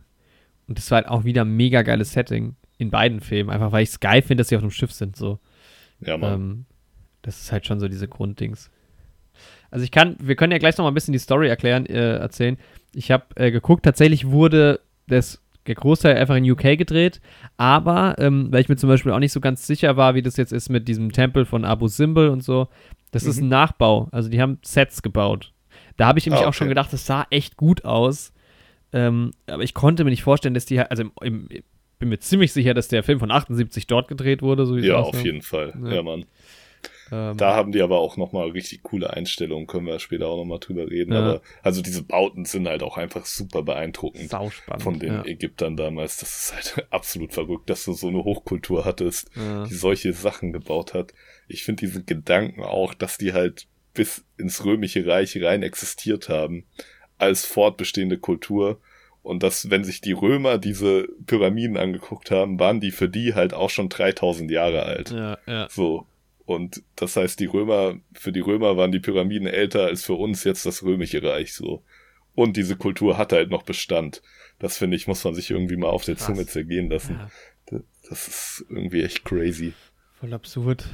Und 0.67 0.77
das 0.77 0.91
war 0.91 0.97
halt 0.97 1.07
auch 1.07 1.23
wieder 1.23 1.43
ein 1.45 1.55
mega 1.55 1.81
geiles 1.81 2.11
Setting 2.13 2.55
in 2.77 2.89
beiden 2.91 3.21
Filmen. 3.21 3.49
Einfach 3.49 3.71
weil 3.71 3.83
ich 3.83 3.89
es 3.89 3.99
geil 4.01 4.21
finde, 4.21 4.41
dass 4.41 4.49
sie 4.49 4.57
auf 4.57 4.61
einem 4.61 4.71
Schiff 4.71 4.91
sind, 4.91 5.15
so. 5.15 5.39
Ja, 6.01 6.17
Mann. 6.17 6.33
Ähm, 6.33 6.65
das 7.21 7.39
ist 7.41 7.51
halt 7.53 7.65
schon 7.65 7.79
so 7.79 7.87
diese 7.87 8.09
Grunddings. 8.09 8.69
Also 9.73 9.83
ich 9.83 9.89
kann, 9.89 10.15
wir 10.19 10.35
können 10.35 10.51
ja 10.51 10.59
gleich 10.59 10.77
noch 10.77 10.85
mal 10.85 10.91
ein 10.91 10.93
bisschen 10.93 11.13
die 11.13 11.19
Story 11.19 11.47
erklären, 11.49 11.87
äh, 11.87 12.17
erzählen. 12.17 12.57
Ich 12.93 13.09
habe 13.09 13.25
äh, 13.35 13.49
geguckt, 13.49 13.83
tatsächlich 13.83 14.27
wurde 14.27 14.81
das 15.07 15.41
der 15.65 15.73
Großteil 15.73 16.15
einfach 16.15 16.35
in 16.35 16.49
UK 16.49 16.77
gedreht, 16.77 17.21
aber 17.57 18.15
ähm, 18.19 18.49
weil 18.51 18.61
ich 18.61 18.69
mir 18.69 18.75
zum 18.75 18.89
Beispiel 18.89 19.13
auch 19.13 19.19
nicht 19.19 19.31
so 19.31 19.39
ganz 19.39 19.65
sicher 19.65 19.97
war, 19.97 20.13
wie 20.13 20.21
das 20.21 20.37
jetzt 20.37 20.53
ist 20.53 20.69
mit 20.69 20.87
diesem 20.87 21.11
Tempel 21.11 21.45
von 21.45 21.65
Abu 21.65 21.87
Simbel 21.87 22.29
und 22.29 22.43
so, 22.43 22.67
das 23.09 23.23
mhm. 23.23 23.29
ist 23.29 23.41
ein 23.41 23.47
Nachbau. 23.47 24.09
Also 24.11 24.29
die 24.29 24.39
haben 24.39 24.59
Sets 24.61 25.01
gebaut. 25.01 25.53
Da 25.97 26.05
habe 26.05 26.19
ich 26.19 26.25
nämlich 26.27 26.41
ah, 26.41 26.43
okay. 26.43 26.49
auch 26.49 26.53
schon 26.53 26.69
gedacht, 26.69 26.93
das 26.93 27.07
sah 27.07 27.25
echt 27.31 27.57
gut 27.57 27.83
aus. 27.83 28.31
Ähm, 28.91 29.31
aber 29.47 29.63
ich 29.63 29.73
konnte 29.73 30.03
mir 30.03 30.11
nicht 30.11 30.21
vorstellen, 30.21 30.53
dass 30.53 30.65
die, 30.65 30.79
also 30.79 31.03
im, 31.03 31.11
im, 31.21 31.49
bin 31.97 32.09
mir 32.09 32.19
ziemlich 32.19 32.51
sicher, 32.51 32.73
dass 32.73 32.89
der 32.89 33.01
Film 33.01 33.19
von 33.19 33.31
78 33.31 33.87
dort 33.87 34.07
gedreht 34.07 34.41
wurde. 34.41 34.65
So 34.65 34.77
ja, 34.77 34.97
auf 34.97 35.23
jeden 35.23 35.41
Fall. 35.41 35.73
Ja, 35.85 35.93
ja 35.93 36.03
Mann. 36.03 36.25
Ähm, 37.13 37.37
da 37.37 37.55
haben 37.55 37.71
die 37.71 37.81
aber 37.81 37.99
auch 37.99 38.17
nochmal 38.17 38.49
richtig 38.49 38.81
coole 38.81 39.11
Einstellungen, 39.11 39.67
können 39.67 39.85
wir 39.85 39.99
später 39.99 40.27
auch 40.27 40.37
nochmal 40.37 40.59
drüber 40.59 40.89
reden. 40.89 41.13
Ja. 41.13 41.19
Aber 41.19 41.41
also 41.61 41.83
diese 41.83 42.01
Bauten 42.01 42.45
sind 42.45 42.67
halt 42.67 42.81
auch 42.81 42.97
einfach 42.97 43.25
super 43.25 43.61
beeindruckend 43.61 44.35
von 44.79 44.97
den 44.97 45.13
ja. 45.13 45.25
Ägyptern 45.25 45.77
damals. 45.77 46.17
Das 46.17 46.35
ist 46.35 46.53
halt 46.53 46.87
absolut 46.91 47.33
verrückt, 47.33 47.69
dass 47.69 47.85
du 47.85 47.93
so 47.93 48.07
eine 48.07 48.23
Hochkultur 48.23 48.83
hattest, 48.83 49.29
ja. 49.35 49.65
die 49.65 49.75
solche 49.75 50.13
Sachen 50.13 50.53
gebaut 50.53 50.95
hat. 50.95 51.13
Ich 51.47 51.63
finde 51.63 51.85
diesen 51.85 52.05
Gedanken 52.05 52.63
auch, 52.63 52.95
dass 52.95 53.19
die 53.19 53.33
halt 53.33 53.67
bis 53.93 54.25
ins 54.37 54.65
römische 54.65 55.05
Reich 55.05 55.39
rein 55.41 55.61
existiert 55.61 56.29
haben 56.29 56.65
als 57.19 57.45
fortbestehende 57.45 58.17
Kultur. 58.17 58.79
Und 59.21 59.41
dass, 59.41 59.69
wenn 59.69 59.85
sich 59.85 60.01
die 60.01 60.11
Römer 60.11 60.57
diese 60.57 61.07
Pyramiden 61.25 61.77
angeguckt 61.77 62.31
haben, 62.31 62.59
waren 62.59 62.81
die 62.81 62.91
für 62.91 63.07
die 63.07 63.35
halt 63.35 63.53
auch 63.53 63.69
schon 63.69 63.87
3000 63.87 64.51
Jahre 64.51 64.83
alt. 64.83 65.11
Ja, 65.11 65.37
ja. 65.45 65.67
So. 65.69 66.07
Und 66.45 66.83
das 66.95 67.15
heißt, 67.15 67.39
die 67.39 67.45
Römer, 67.45 67.95
für 68.13 68.31
die 68.31 68.41
Römer 68.41 68.75
waren 68.75 68.91
die 68.91 68.99
Pyramiden 68.99 69.47
älter 69.47 69.85
als 69.85 70.03
für 70.03 70.13
uns 70.13 70.43
jetzt 70.43 70.65
das 70.65 70.83
römische 70.83 71.23
Reich 71.23 71.53
so. 71.53 71.83
Und 72.35 72.57
diese 72.57 72.75
Kultur 72.75 73.17
hat 73.17 73.31
halt 73.31 73.49
noch 73.49 73.63
Bestand. 73.63 74.21
Das 74.59 74.77
finde 74.77 74.97
ich, 74.97 75.07
muss 75.07 75.23
man 75.23 75.35
sich 75.35 75.51
irgendwie 75.51 75.77
mal 75.77 75.89
auf 75.89 76.03
der 76.03 76.15
Krass. 76.15 76.25
Zunge 76.27 76.45
zergehen 76.45 76.89
lassen. 76.89 77.15
Ja. 77.19 77.29
Das 78.09 78.27
ist 78.27 78.65
irgendwie 78.69 79.03
echt 79.03 79.23
crazy. 79.23 79.73
Voll 80.19 80.33
absurd. 80.33 80.85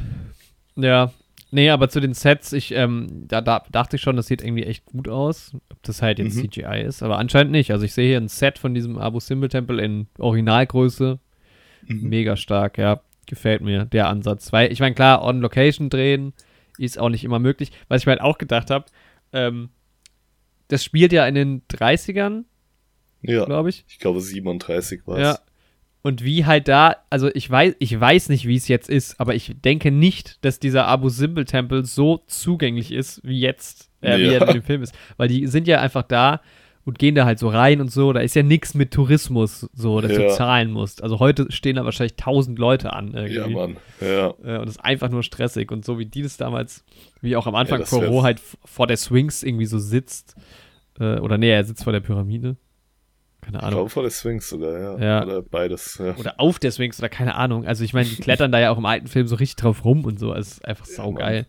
Ja. 0.76 1.12
Nee, 1.52 1.72
aber 1.72 1.90
zu 1.90 2.00
den 2.00 2.14
Sets, 2.14 2.54
ich, 2.54 2.72
ähm, 2.74 3.26
da, 3.28 3.42
da 3.42 3.64
dachte 3.72 3.96
ich 3.96 4.04
schon, 4.04 4.16
das 4.16 4.28
sieht 4.28 4.44
irgendwie 4.44 4.64
echt 4.64 4.86
gut 4.86 5.10
aus. 5.10 5.56
Ob 5.70 5.82
das 5.82 6.02
halt 6.02 6.20
jetzt 6.20 6.36
mhm. 6.36 6.52
CGI 6.52 6.84
ist, 6.86 7.02
aber 7.02 7.18
anscheinend 7.18 7.52
nicht. 7.52 7.72
Also 7.72 7.86
ich 7.86 7.94
sehe 7.94 8.08
hier 8.08 8.18
ein 8.18 8.28
Set 8.28 8.60
von 8.60 8.76
diesem 8.76 9.00
Abu 9.00 9.20
Simbel 9.20 9.50
Tempel 9.50 9.80
in 9.80 10.08
Originalgröße. 10.20 11.20
Mhm. 11.88 12.10
Mega 12.10 12.36
stark, 12.36 12.78
ja. 12.78 13.02
Gefällt 13.30 13.62
mir 13.62 13.86
der 13.86 14.08
Ansatz. 14.08 14.52
Weil, 14.52 14.72
ich 14.72 14.80
meine, 14.80 14.96
klar, 14.96 15.24
on 15.24 15.40
Location 15.40 15.92
drehen 15.92 16.34
ist 16.80 16.98
auch 16.98 17.10
nicht 17.10 17.24
immer 17.24 17.38
möglich. 17.38 17.72
Was 17.88 18.02
ich 18.02 18.06
mir 18.08 18.14
halt 18.14 18.22
auch 18.22 18.40
gedacht 18.40 18.72
habe, 18.72 18.86
ähm, 19.34 19.70
das 20.68 20.84
spielt 20.84 21.14
ja 21.14 21.28
in 21.28 21.36
den 21.36 21.62
30ern. 21.68 22.46
Ja. 23.22 23.46
Glaube 23.46 23.70
ich. 23.70 23.86
Ich 23.88 24.00
glaube 24.00 24.20
37 24.20 25.06
war 25.06 25.18
es. 25.18 25.22
Ja. 25.22 25.40
Und 26.02 26.24
wie 26.24 26.46
halt 26.46 26.68
da, 26.68 26.96
also 27.12 27.30
ich 27.32 27.48
weiß, 27.52 27.76
ich 27.78 28.00
weiß 28.00 28.30
nicht, 28.30 28.48
wie 28.48 28.56
es 28.56 28.68
jetzt 28.68 28.90
ist, 28.90 29.20
aber 29.20 29.36
ich 29.36 29.54
denke 29.64 29.92
nicht, 29.92 30.44
dass 30.44 30.60
dieser 30.60 30.88
Abu 30.88 31.10
Simbel 31.10 31.46
Tempel 31.46 31.86
so 31.86 32.24
zugänglich 32.26 32.92
ist, 32.92 33.22
wie 33.24 33.40
jetzt, 33.40 33.92
äh, 34.02 34.12
ja. 34.12 34.18
wie 34.18 34.34
er 34.34 34.48
in 34.48 34.54
dem 34.56 34.64
Film 34.64 34.82
ist. 34.82 34.96
Weil 35.18 35.28
die 35.28 35.46
sind 35.46 35.68
ja 35.68 35.82
einfach 35.82 36.04
da 36.04 36.42
und 36.90 36.98
gehen 36.98 37.14
da 37.14 37.26
halt 37.26 37.38
so 37.38 37.50
rein 37.50 37.82
und 37.82 37.92
so. 37.92 38.14
Da 38.14 38.20
ist 38.20 38.36
ja 38.36 38.42
nichts 38.42 38.74
mit 38.74 38.92
Tourismus, 38.92 39.70
so, 39.74 40.02
dass 40.02 40.12
ja. 40.12 40.18
du 40.18 40.34
zahlen 40.34 40.72
musst. 40.72 41.04
Also 41.04 41.20
heute 41.20 41.52
stehen 41.52 41.76
da 41.76 41.86
wahrscheinlich 41.86 42.16
tausend 42.16 42.58
Leute 42.58 42.94
an. 42.94 43.14
Irgendwie. 43.14 43.36
Ja, 43.36 43.48
Mann. 43.48 43.78
Ja. 44.02 44.28
Und 44.28 44.66
das 44.66 44.72
ist 44.72 44.84
einfach 44.84 45.10
nur 45.10 45.22
stressig. 45.22 45.72
Und 45.72 45.86
so 45.86 46.00
wie 46.00 46.08
die 46.08 46.24
das 46.24 46.38
damals, 46.38 46.84
wie 47.22 47.36
auch 47.36 47.46
am 47.46 47.54
Anfang 47.54 47.82
ja, 47.82 47.86
Poirot 47.86 48.24
halt 48.24 48.42
vor 48.66 48.88
der 48.88 48.98
Sphinx 48.98 49.44
irgendwie 49.44 49.68
so 49.68 49.78
sitzt. 49.78 50.36
Äh, 51.00 51.20
oder 51.20 51.38
nee, 51.38 51.52
er 51.52 51.64
sitzt 51.64 51.84
vor 51.84 51.94
der 51.94 52.00
Pyramide. 52.00 52.58
Keine 53.42 53.60
Ahnung. 53.60 53.70
Ich 53.70 53.76
glaube 53.76 53.90
vor 53.92 54.04
der 54.04 54.10
Sphinx 54.10 54.50
sogar, 54.50 54.80
ja. 54.80 54.98
ja. 54.98 55.24
Oder 55.24 55.42
beides. 55.44 56.00
Ja. 56.04 56.16
Oder 56.18 56.40
auf 56.40 56.58
der 56.58 56.72
Sphinx 56.72 57.00
oder 57.00 57.10
keine 57.10 57.36
Ahnung. 57.36 57.68
Also 57.68 57.84
ich 57.84 57.94
meine, 57.94 58.10
die 58.10 58.16
klettern 58.16 58.52
da 58.52 58.60
ja 58.60 58.72
auch 58.72 58.80
im 58.80 58.86
alten 58.88 59.08
Film 59.08 59.28
so 59.28 59.36
richtig 59.36 59.58
drauf 59.58 59.86
rum 59.86 60.06
und 60.06 60.20
so. 60.20 60.34
Es 60.34 60.54
ist 60.54 60.66
einfach 60.66 60.86
saugeil. 60.86 61.38
Ja, 61.38 61.46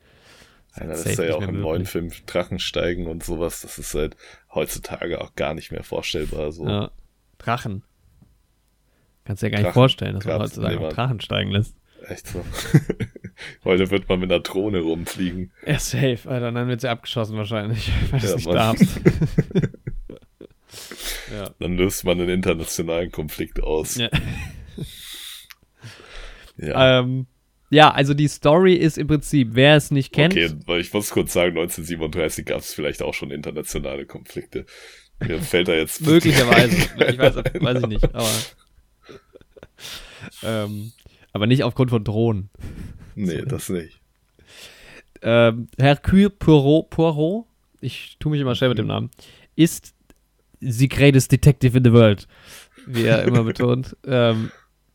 ja, 0.76 0.86
das 0.86 1.04
ist 1.04 1.18
ja 1.18 1.34
auch 1.34 1.42
im 1.42 1.60
neuen 1.60 1.84
Film 1.84 2.10
Drachen 2.26 2.58
steigen 2.58 3.06
und 3.06 3.24
sowas. 3.24 3.62
Das 3.62 3.78
ist 3.78 3.94
halt 3.94 4.16
heutzutage 4.54 5.20
auch 5.20 5.34
gar 5.34 5.54
nicht 5.54 5.72
mehr 5.72 5.82
vorstellbar. 5.82 6.52
So. 6.52 6.66
Ja. 6.66 6.90
Drachen. 7.38 7.82
Kannst 9.24 9.42
du 9.42 9.46
dir 9.46 9.50
gar 9.50 9.58
Drachen, 9.58 9.68
nicht 9.68 9.74
vorstellen, 9.74 10.14
dass 10.14 10.24
man 10.24 10.40
heutzutage 10.40 10.80
auch 10.80 10.92
Drachen 10.92 11.20
steigen 11.20 11.50
lässt. 11.50 11.74
Echt 12.06 12.28
so. 12.28 12.44
Heute 13.64 13.90
wird 13.90 14.08
man 14.08 14.20
mit 14.20 14.30
einer 14.30 14.40
Drohne 14.40 14.80
rumfliegen. 14.80 15.52
Ja, 15.66 15.78
safe, 15.78 16.20
Alter. 16.26 16.52
Dann 16.52 16.68
wird 16.68 16.80
sie 16.80 16.88
abgeschossen 16.88 17.36
wahrscheinlich, 17.36 17.90
weil 18.10 18.20
du 18.20 18.26
ja, 18.26 18.32
es 18.32 18.36
nicht 18.36 18.52
darfst. 18.52 18.88
ja. 21.32 21.50
Dann 21.58 21.76
löst 21.76 22.04
man 22.04 22.20
einen 22.20 22.30
internationalen 22.30 23.10
Konflikt 23.10 23.62
aus. 23.62 23.96
Ja. 23.96 24.08
ja. 26.56 27.00
Ähm, 27.00 27.26
ja, 27.70 27.90
also 27.92 28.14
die 28.14 28.26
Story 28.26 28.74
ist 28.74 28.98
im 28.98 29.06
Prinzip, 29.06 29.50
wer 29.52 29.76
es 29.76 29.92
nicht 29.92 30.12
kennt. 30.12 30.34
Okay, 30.34 30.50
weil 30.66 30.80
ich 30.80 30.92
muss 30.92 31.10
kurz 31.10 31.32
sagen, 31.32 31.56
1937 31.56 32.44
gab 32.44 32.58
es 32.58 32.74
vielleicht 32.74 33.00
auch 33.00 33.14
schon 33.14 33.30
internationale 33.30 34.06
Konflikte. 34.06 34.66
Mir 35.20 35.40
fällt 35.40 35.68
da 35.68 35.74
jetzt. 35.74 36.00
Möglicherweise. 36.06 36.76
ich 37.08 37.18
weiß, 37.18 37.36
weiß 37.36 37.82
ich 37.82 37.86
nicht, 37.86 38.14
aber. 38.14 38.28
ähm, 40.42 40.92
aber 41.32 41.46
nicht 41.46 41.62
aufgrund 41.62 41.90
von 41.90 42.02
Drohnen. 42.02 42.50
Nee, 43.14 43.42
das 43.46 43.68
nicht. 43.68 44.00
Ähm, 45.22 45.68
Hercule 45.78 46.30
Poirot, 46.30 46.90
Poirot, 46.90 47.46
ich 47.80 48.16
tue 48.18 48.32
mich 48.32 48.40
immer 48.40 48.54
schnell 48.56 48.70
mit 48.70 48.78
dem 48.78 48.86
Namen, 48.86 49.10
ist 49.54 49.94
the 50.60 50.88
greatest 50.88 51.30
detective 51.30 51.76
in 51.76 51.84
the 51.84 51.92
world, 51.92 52.26
wie 52.86 53.04
er 53.04 53.22
immer 53.24 53.44
betont. 53.44 53.96
Ähm, 54.06 54.50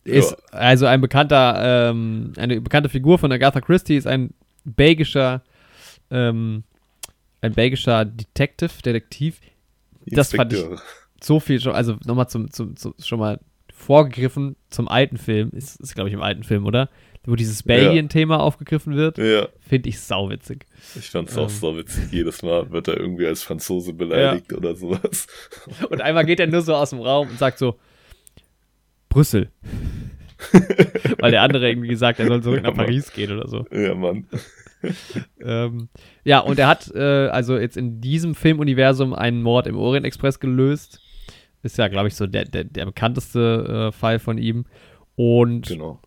ist 0.06 0.32
ja. 0.32 0.38
also 0.52 0.86
ein 0.86 1.02
bekannter, 1.02 1.90
ähm, 1.90 2.34
eine 2.38 2.62
bekannte 2.62 2.90
Figur 2.90 3.18
von 3.18 3.32
Agatha 3.32 3.60
Christie, 3.60 3.98
ist 3.98 4.08
ein 4.08 4.34
belgischer, 4.64 5.44
ähm, 6.12 6.64
ein 7.42 7.54
belgischer 7.54 8.06
Detective, 8.06 8.72
Detektiv. 8.84 9.42
Das 10.06 10.34
fand 10.34 10.54
ich 10.54 10.64
so 11.22 11.40
viel 11.40 11.60
schon, 11.60 11.74
also 11.74 11.98
nochmal 12.06 12.30
zum, 12.30 12.52
zum, 12.52 12.76
zum, 12.76 12.94
schon 13.04 13.20
mal 13.20 13.40
vorgegriffen 13.74 14.56
zum 14.70 14.88
alten 14.88 15.18
Film, 15.18 15.50
ist, 15.52 15.80
ist 15.82 15.96
glaube 15.96 16.10
ich 16.10 16.14
im 16.14 16.22
alten 16.22 16.44
Film, 16.44 16.66
oder? 16.66 16.90
Wo 17.28 17.36
dieses 17.36 17.64
Belgien-Thema 17.64 18.36
ja. 18.36 18.42
aufgegriffen 18.42 18.96
wird, 18.96 19.18
ja. 19.18 19.48
finde 19.60 19.90
ich 19.90 20.00
sauwitzig. 20.00 20.68
Ich 20.96 21.10
fand 21.10 21.28
es 21.30 21.36
ähm. 21.36 21.44
auch 21.44 21.50
sauwitzig. 21.50 22.12
Jedes 22.12 22.44
Mal 22.44 22.70
wird 22.70 22.88
er 22.88 22.98
irgendwie 22.98 23.26
als 23.26 23.42
Franzose 23.42 23.94
beleidigt 23.94 24.54
oder 24.54 24.76
sowas. 24.76 25.26
Und 25.90 26.02
einmal 26.02 26.24
geht 26.26 26.40
er 26.40 26.46
nur 26.46 26.62
so 26.62 26.76
aus 26.76 26.92
dem 26.92 27.00
Raum 27.00 27.30
und 27.30 27.40
sagt 27.40 27.58
so, 27.58 27.80
Brüssel. 29.16 29.50
Weil 31.20 31.32
der 31.32 31.42
andere 31.42 31.70
irgendwie 31.70 31.88
gesagt, 31.88 32.20
er 32.20 32.28
soll 32.28 32.44
zurück 32.44 32.64
nach 32.64 32.76
Paris 32.76 33.14
gehen 33.14 33.32
oder 33.32 33.48
so. 33.48 33.66
Ja, 33.72 33.96
Mann. 33.96 34.28
ähm, 35.40 35.88
ja, 36.26 36.40
und 36.40 36.60
er 36.60 36.68
hat 36.68 36.94
äh, 36.94 37.28
also 37.30 37.58
jetzt 37.58 37.78
in 37.78 38.02
diesem 38.02 38.36
Filmuniversum 38.36 39.14
einen 39.14 39.42
Mord 39.42 39.68
im 39.68 39.78
Orient 39.78 40.06
Express 40.06 40.42
gelöst. 40.42 41.00
Ist 41.64 41.78
ja, 41.78 41.88
glaube 41.88 42.10
ich, 42.10 42.16
so 42.16 42.28
der, 42.28 42.44
der, 42.44 42.66
der 42.66 42.86
bekannteste 42.86 43.88
äh, 43.88 43.92
Fall 43.94 44.20
von 44.20 44.38
ihm. 44.38 44.66
Und 45.16 45.68
genau. 45.70 46.02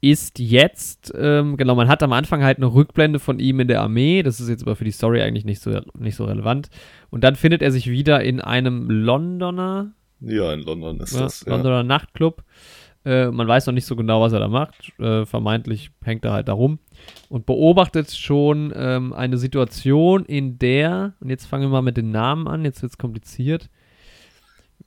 ist 0.00 0.40
jetzt, 0.40 1.12
ähm, 1.16 1.56
genau, 1.56 1.76
man 1.76 1.86
hat 1.86 2.02
am 2.02 2.12
Anfang 2.12 2.42
halt 2.42 2.56
eine 2.56 2.66
Rückblende 2.66 3.20
von 3.20 3.38
ihm 3.38 3.60
in 3.60 3.68
der 3.68 3.80
Armee. 3.80 4.24
Das 4.24 4.40
ist 4.40 4.48
jetzt 4.48 4.62
aber 4.62 4.74
für 4.74 4.84
die 4.84 4.90
Story 4.90 5.22
eigentlich 5.22 5.44
nicht 5.44 5.62
so, 5.62 5.80
nicht 5.96 6.16
so 6.16 6.24
relevant. 6.24 6.68
Und 7.10 7.22
dann 7.22 7.36
findet 7.36 7.62
er 7.62 7.70
sich 7.70 7.88
wieder 7.88 8.24
in 8.24 8.40
einem 8.40 8.90
Londoner 8.90 9.92
ja, 10.24 10.52
in 10.52 10.60
London 10.60 11.00
ist 11.00 11.14
ja, 11.14 11.22
das. 11.22 11.44
Ja. 11.44 11.52
Londoner 11.52 11.82
Nachtclub. 11.82 12.44
Äh, 13.04 13.30
man 13.30 13.48
weiß 13.48 13.66
noch 13.66 13.74
nicht 13.74 13.86
so 13.86 13.96
genau, 13.96 14.20
was 14.20 14.32
er 14.32 14.38
da 14.38 14.48
macht. 14.48 14.92
Äh, 14.98 15.26
vermeintlich 15.26 15.90
hängt 16.04 16.24
er 16.24 16.32
halt 16.32 16.48
da 16.48 16.52
rum 16.52 16.78
und 17.28 17.46
beobachtet 17.46 18.12
schon 18.12 18.72
ähm, 18.76 19.12
eine 19.12 19.38
Situation, 19.38 20.24
in 20.24 20.58
der, 20.58 21.14
und 21.20 21.28
jetzt 21.28 21.46
fangen 21.46 21.64
wir 21.64 21.70
mal 21.70 21.82
mit 21.82 21.96
den 21.96 22.12
Namen 22.12 22.46
an, 22.46 22.64
jetzt 22.64 22.82
wird 22.82 22.92
es 22.92 22.98
kompliziert. 22.98 23.68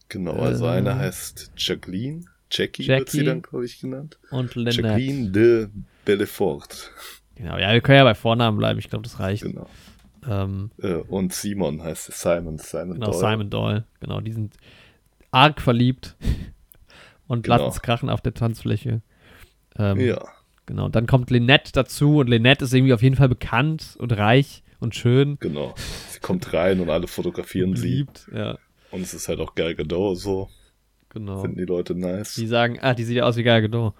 Genau, 0.07 0.33
also 0.33 0.65
äh, 0.65 0.69
eine 0.69 0.95
heißt 0.95 1.51
Jacqueline. 1.57 2.21
Jackie, 2.51 2.83
Jackie 2.83 2.99
wird 2.99 3.09
sie 3.09 3.23
dann, 3.25 3.41
glaube 3.41 3.65
ich, 3.65 3.81
genannt. 3.81 4.17
Und 4.31 4.55
Lynette. 4.55 4.81
Jacqueline 4.81 5.31
de 5.31 5.67
Bellefort. 6.05 6.91
Genau, 7.35 7.57
ja, 7.57 7.73
wir 7.73 7.81
können 7.81 7.97
ja 7.97 8.03
bei 8.05 8.15
Vornamen 8.15 8.57
bleiben, 8.57 8.79
ich 8.79 8.89
glaube, 8.89 9.03
das 9.03 9.19
reicht. 9.19 9.43
Genau. 9.43 9.67
Ähm, 10.27 10.71
äh, 10.81 10.93
und 10.93 11.33
Simon 11.33 11.83
heißt 11.83 12.13
Simon, 12.13 12.59
Simon 12.59 12.93
genau, 12.93 13.11
Doyle. 13.11 13.19
Simon 13.19 13.49
Doyle, 13.49 13.83
genau, 13.99 14.21
die 14.21 14.31
sind 14.31 14.55
arg 15.31 15.61
verliebt 15.61 16.15
und 17.27 17.43
genau. 17.43 17.57
lassen 17.57 17.69
es 17.69 17.81
krachen 17.81 18.09
auf 18.09 18.21
der 18.21 18.33
Tanzfläche. 18.33 19.01
Ähm, 19.77 19.99
ja. 19.99 20.23
Genau. 20.65 20.89
Dann 20.89 21.05
kommt 21.05 21.29
Lynette 21.29 21.71
dazu 21.73 22.17
und 22.17 22.27
Lynette 22.27 22.65
ist 22.65 22.73
irgendwie 22.73 22.93
auf 22.93 23.03
jeden 23.03 23.15
Fall 23.15 23.29
bekannt 23.29 23.95
und 23.99 24.11
reich 24.17 24.63
und 24.79 24.95
schön. 24.95 25.37
Genau. 25.39 25.75
Sie 26.09 26.19
kommt 26.19 26.53
rein 26.53 26.79
und 26.79 26.89
alle 26.89 27.07
fotografieren 27.07 27.71
und 27.71 27.79
liebt, 27.81 28.27
sie. 28.29 28.37
ja. 28.37 28.57
Und 28.91 29.01
es 29.01 29.13
ist 29.13 29.27
halt 29.27 29.39
auch 29.39 29.55
Gal 29.55 29.75
Gadot 29.75 30.17
so. 30.17 30.49
Genau. 31.09 31.41
Finden 31.41 31.57
die 31.57 31.65
Leute 31.65 31.95
nice. 31.95 32.33
Die 32.35 32.47
sagen, 32.47 32.79
ah, 32.81 32.93
die 32.93 33.03
sieht 33.03 33.17
ja 33.17 33.23
aus 33.23 33.37
wie 33.37 33.43
Gal 33.43 33.61
Gadot. 33.61 33.93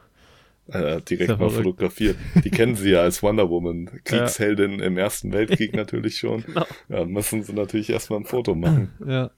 äh, 0.67 1.01
direkt 1.01 1.39
mal 1.39 1.49
fotografiert. 1.49 2.17
Die 2.43 2.49
kennen 2.49 2.75
sie 2.75 2.91
ja 2.91 3.01
als 3.01 3.21
Wonder 3.21 3.49
Woman, 3.49 3.89
Kriegsheldin 4.03 4.79
ja. 4.79 4.85
im 4.85 4.97
Ersten 4.97 5.31
Weltkrieg 5.33 5.75
natürlich 5.75 6.17
schon. 6.17 6.43
Genau. 6.47 6.65
Ja, 6.89 7.05
müssen 7.05 7.43
sie 7.43 7.53
natürlich 7.53 7.89
erstmal 7.89 8.19
ein 8.19 8.25
Foto 8.25 8.55
machen. 8.55 8.91
Ja. 9.05 9.31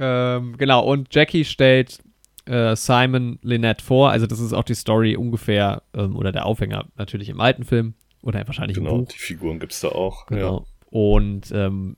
Ähm, 0.00 0.56
genau, 0.56 0.82
und 0.82 1.14
Jackie 1.14 1.44
stellt 1.44 1.98
äh, 2.46 2.74
Simon 2.74 3.38
Lynette 3.42 3.84
vor. 3.84 4.10
Also, 4.10 4.26
das 4.26 4.40
ist 4.40 4.54
auch 4.54 4.64
die 4.64 4.74
Story 4.74 5.14
ungefähr, 5.14 5.82
ähm, 5.94 6.16
oder 6.16 6.32
der 6.32 6.46
Aufhänger 6.46 6.86
natürlich 6.96 7.28
im 7.28 7.40
alten 7.40 7.64
Film. 7.64 7.94
Oder 8.22 8.46
wahrscheinlich 8.46 8.76
genau, 8.76 8.96
im 8.96 9.04
Buch. 9.04 9.12
die 9.12 9.18
Figuren 9.18 9.60
gibt 9.60 9.72
es 9.72 9.80
da 9.80 9.88
auch. 9.88 10.26
Genau. 10.26 10.58
Ja. 10.58 10.64
Und 10.90 11.52
ähm, 11.52 11.96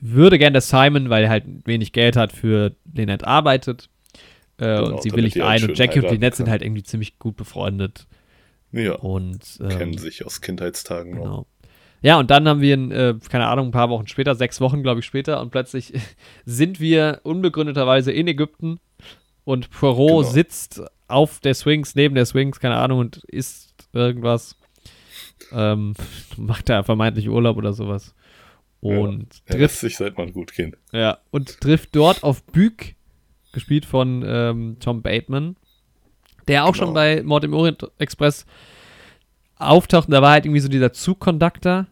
würde 0.00 0.38
gerne, 0.38 0.54
dass 0.54 0.68
Simon, 0.68 1.08
weil 1.08 1.24
er 1.24 1.30
halt 1.30 1.44
wenig 1.64 1.92
Geld 1.92 2.16
hat, 2.16 2.32
für 2.32 2.74
Lynette 2.92 3.26
arbeitet. 3.26 3.88
Äh, 4.58 4.76
genau, 4.76 4.92
und 4.92 5.02
sie 5.02 5.12
willigt 5.12 5.40
ein. 5.40 5.62
Und 5.64 5.78
Jackie 5.78 6.00
und 6.00 6.10
Lynette 6.10 6.36
sind 6.36 6.48
halt 6.48 6.62
irgendwie 6.62 6.82
ziemlich 6.82 7.18
gut 7.18 7.36
befreundet. 7.36 8.06
Ja. 8.72 8.94
Und 8.94 9.40
ähm, 9.60 9.68
kennen 9.68 9.98
sich 9.98 10.24
aus 10.24 10.40
Kindheitstagen 10.40 11.12
genau. 11.12 11.24
noch. 11.24 11.46
Ja, 12.02 12.18
und 12.18 12.30
dann 12.30 12.48
haben 12.48 12.60
wir, 12.60 12.76
äh, 12.76 13.14
keine 13.28 13.46
Ahnung, 13.46 13.68
ein 13.68 13.72
paar 13.72 13.90
Wochen 13.90 14.06
später, 14.06 14.34
sechs 14.34 14.60
Wochen, 14.60 14.82
glaube 14.82 15.00
ich, 15.00 15.06
später, 15.06 15.40
und 15.40 15.50
plötzlich 15.50 15.92
sind 16.44 16.80
wir 16.80 17.20
unbegründeterweise 17.24 18.12
in 18.12 18.28
Ägypten 18.28 18.80
und 19.44 19.70
Poirot 19.70 20.22
genau. 20.22 20.22
sitzt 20.22 20.82
auf 21.08 21.40
der 21.40 21.54
Swings, 21.54 21.94
neben 21.94 22.14
der 22.14 22.26
Swings, 22.26 22.60
keine 22.60 22.76
Ahnung, 22.76 23.00
und 23.00 23.24
isst 23.24 23.88
irgendwas. 23.92 24.56
Ähm, 25.52 25.94
macht 26.36 26.68
da 26.68 26.82
vermeintlich 26.82 27.28
Urlaub 27.28 27.56
oder 27.56 27.72
sowas. 27.72 28.14
Und 28.80 29.42
ja, 29.48 29.56
trifft 29.56 29.76
sich 29.78 29.96
seit 29.96 30.16
man 30.16 30.32
gut 30.32 30.54
gehen. 30.54 30.74
Ja, 30.92 31.18
und 31.30 31.60
trifft 31.60 31.94
dort 31.94 32.22
auf 32.22 32.42
Büg, 32.44 32.96
gespielt 33.52 33.84
von 33.84 34.24
ähm, 34.26 34.76
Tom 34.80 35.02
Bateman, 35.02 35.56
der 36.48 36.64
auch 36.64 36.72
genau. 36.72 36.86
schon 36.86 36.94
bei 36.94 37.22
Mord 37.22 37.44
im 37.44 37.52
Orient 37.52 37.90
Express 37.98 38.46
auftaucht. 39.60 40.08
Und 40.08 40.12
da 40.12 40.22
war 40.22 40.32
halt 40.32 40.46
irgendwie 40.46 40.60
so 40.60 40.68
dieser 40.68 40.92
Zugkonduktor. 40.92 41.86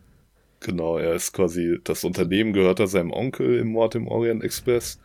Genau, 0.61 0.99
er 0.99 1.15
ist 1.15 1.33
quasi, 1.33 1.79
das 1.85 2.05
Unternehmen 2.05 2.53
gehört 2.53 2.81
da 2.81 2.87
seinem 2.87 3.13
Onkel 3.13 3.59
im 3.59 3.69
Mord 3.69 3.95
im 3.95 4.09
Orient 4.09 4.43
Express. 4.43 5.01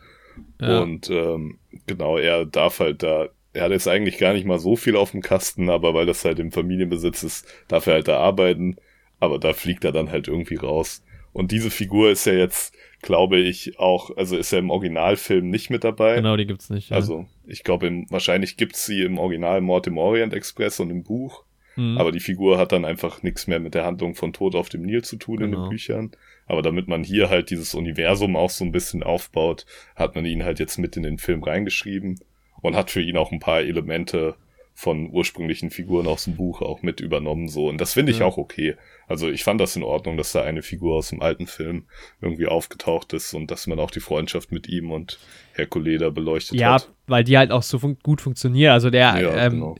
Ja. 0.60 0.82
Und 0.82 1.10
ähm, 1.10 1.60
genau, 1.86 2.18
er 2.18 2.46
darf 2.46 2.80
halt 2.80 3.04
da, 3.04 3.28
er 3.54 3.66
hat 3.66 3.72
jetzt 3.72 3.88
eigentlich 3.88 4.18
gar 4.18 4.34
nicht 4.34 4.48
mal 4.48 4.60
so 4.60 4.76
viel 4.76 4.96
auf 4.96 5.12
dem 5.12 5.22
Kasten, 5.22 5.70
aber 5.70 5.94
weil 5.94 6.08
das 6.08 6.26
halt 6.26 6.40
im 6.40 6.52
Familienbesitz 6.52 7.24
ist, 7.24 7.48
darf 7.68 7.86
er 7.86 7.94
halt 7.94 8.08
da 8.08 8.18
arbeiten. 8.18 8.78
Aber 9.20 9.40
da 9.40 9.54
fliegt 9.54 9.86
er 9.86 9.92
dann 9.92 10.12
halt 10.12 10.28
irgendwie 10.28 10.56
raus. 10.56 11.04
Und 11.34 11.52
diese 11.52 11.72
Figur 11.72 12.12
ist 12.12 12.26
ja 12.26 12.34
jetzt, 12.34 12.76
glaube 13.02 13.38
ich, 13.38 13.80
auch, 13.80 14.16
also 14.18 14.38
ist 14.38 14.52
ja 14.52 14.60
im 14.60 14.70
Originalfilm 14.70 15.50
nicht 15.50 15.70
mit 15.70 15.84
dabei. 15.84 16.16
Genau, 16.16 16.36
die 16.36 16.46
gibt's 16.46 16.70
nicht. 16.70 16.90
Ja. 16.90 16.98
Also, 16.98 17.26
ich 17.46 17.64
glaube, 17.64 18.06
wahrscheinlich 18.10 18.58
gibt's 18.58 18.86
sie 18.86 19.02
im 19.02 19.18
Original 19.18 19.62
Mord 19.62 19.88
im 19.88 19.98
Orient 19.98 20.34
Express 20.34 20.80
und 20.80 20.90
im 20.90 21.04
Buch. 21.04 21.44
Mhm. 21.76 21.98
Aber 21.98 22.12
die 22.12 22.20
Figur 22.20 22.58
hat 22.58 22.72
dann 22.72 22.86
einfach 22.86 23.24
nichts 23.24 23.48
mehr 23.48 23.60
mit 23.60 23.74
der 23.74 23.86
Handlung 23.86 24.16
von 24.16 24.34
Tod 24.34 24.56
auf 24.56 24.70
dem 24.70 24.84
Nil 24.84 25.04
zu 25.04 25.18
tun 25.18 25.38
genau. 25.38 25.46
in 25.46 25.52
den 25.52 25.60
genau. 25.60 25.70
Büchern. 25.70 26.12
Aber 26.46 26.62
damit 26.62 26.88
man 26.88 27.04
hier 27.04 27.30
halt 27.30 27.50
dieses 27.50 27.74
Universum 27.74 28.36
auch 28.36 28.50
so 28.50 28.66
ein 28.66 28.72
bisschen 28.72 29.04
aufbaut, 29.04 29.66
hat 29.96 30.16
man 30.16 30.26
ihn 30.26 30.44
halt 30.44 30.60
jetzt 30.60 30.78
mit 30.78 30.98
in 30.98 31.04
den 31.04 31.18
Film 31.18 31.44
reingeschrieben 31.44 32.20
und 32.62 32.76
hat 32.76 32.92
für 32.92 33.02
ihn 33.02 33.18
auch 33.18 33.32
ein 33.32 33.40
paar 33.40 33.62
Elemente 33.62 34.36
von 34.76 35.10
ursprünglichen 35.12 35.70
Figuren 35.70 36.08
aus 36.08 36.26
dem 36.26 36.36
Buch 36.36 36.62
auch 36.62 36.82
mit 36.82 37.00
übernommen 37.00 37.48
so 37.48 37.70
und 37.70 37.80
das 37.80 37.94
finde 37.94 38.12
ich 38.12 38.20
ja. 38.20 38.26
auch 38.26 38.38
okay. 38.38 38.76
Also 39.08 39.30
ich 39.30 39.44
fand 39.44 39.62
das 39.62 39.76
in 39.76 39.84
Ordnung, 39.84 40.18
dass 40.18 40.32
da 40.32 40.42
eine 40.44 40.62
Figur 40.62 40.96
aus 40.96 41.10
dem 41.10 41.22
alten 41.22 41.46
Film 41.46 41.86
irgendwie 42.22 42.48
aufgetaucht 42.48 43.14
ist 43.14 43.34
und 43.34 43.52
dass 43.52 43.68
man 43.68 43.80
auch 43.80 43.92
die 43.92 44.00
Freundschaft 44.00 44.52
mit 44.52 44.68
ihm 44.68 44.92
und 44.92 45.20
Hercule 45.54 45.98
da 45.98 46.10
beleuchtet 46.10 46.60
ja, 46.60 46.74
hat. 46.74 46.84
Ja, 46.84 46.88
weil 47.08 47.24
die 47.24 47.38
halt 47.38 47.52
auch 47.52 47.64
so 47.64 47.80
fun 47.80 47.98
gut 48.02 48.22
funktionieren. 48.22 48.72
Also 48.72 48.90
der 48.90 49.20
ja, 49.20 49.46
ähm, 49.46 49.52
genau. 49.52 49.76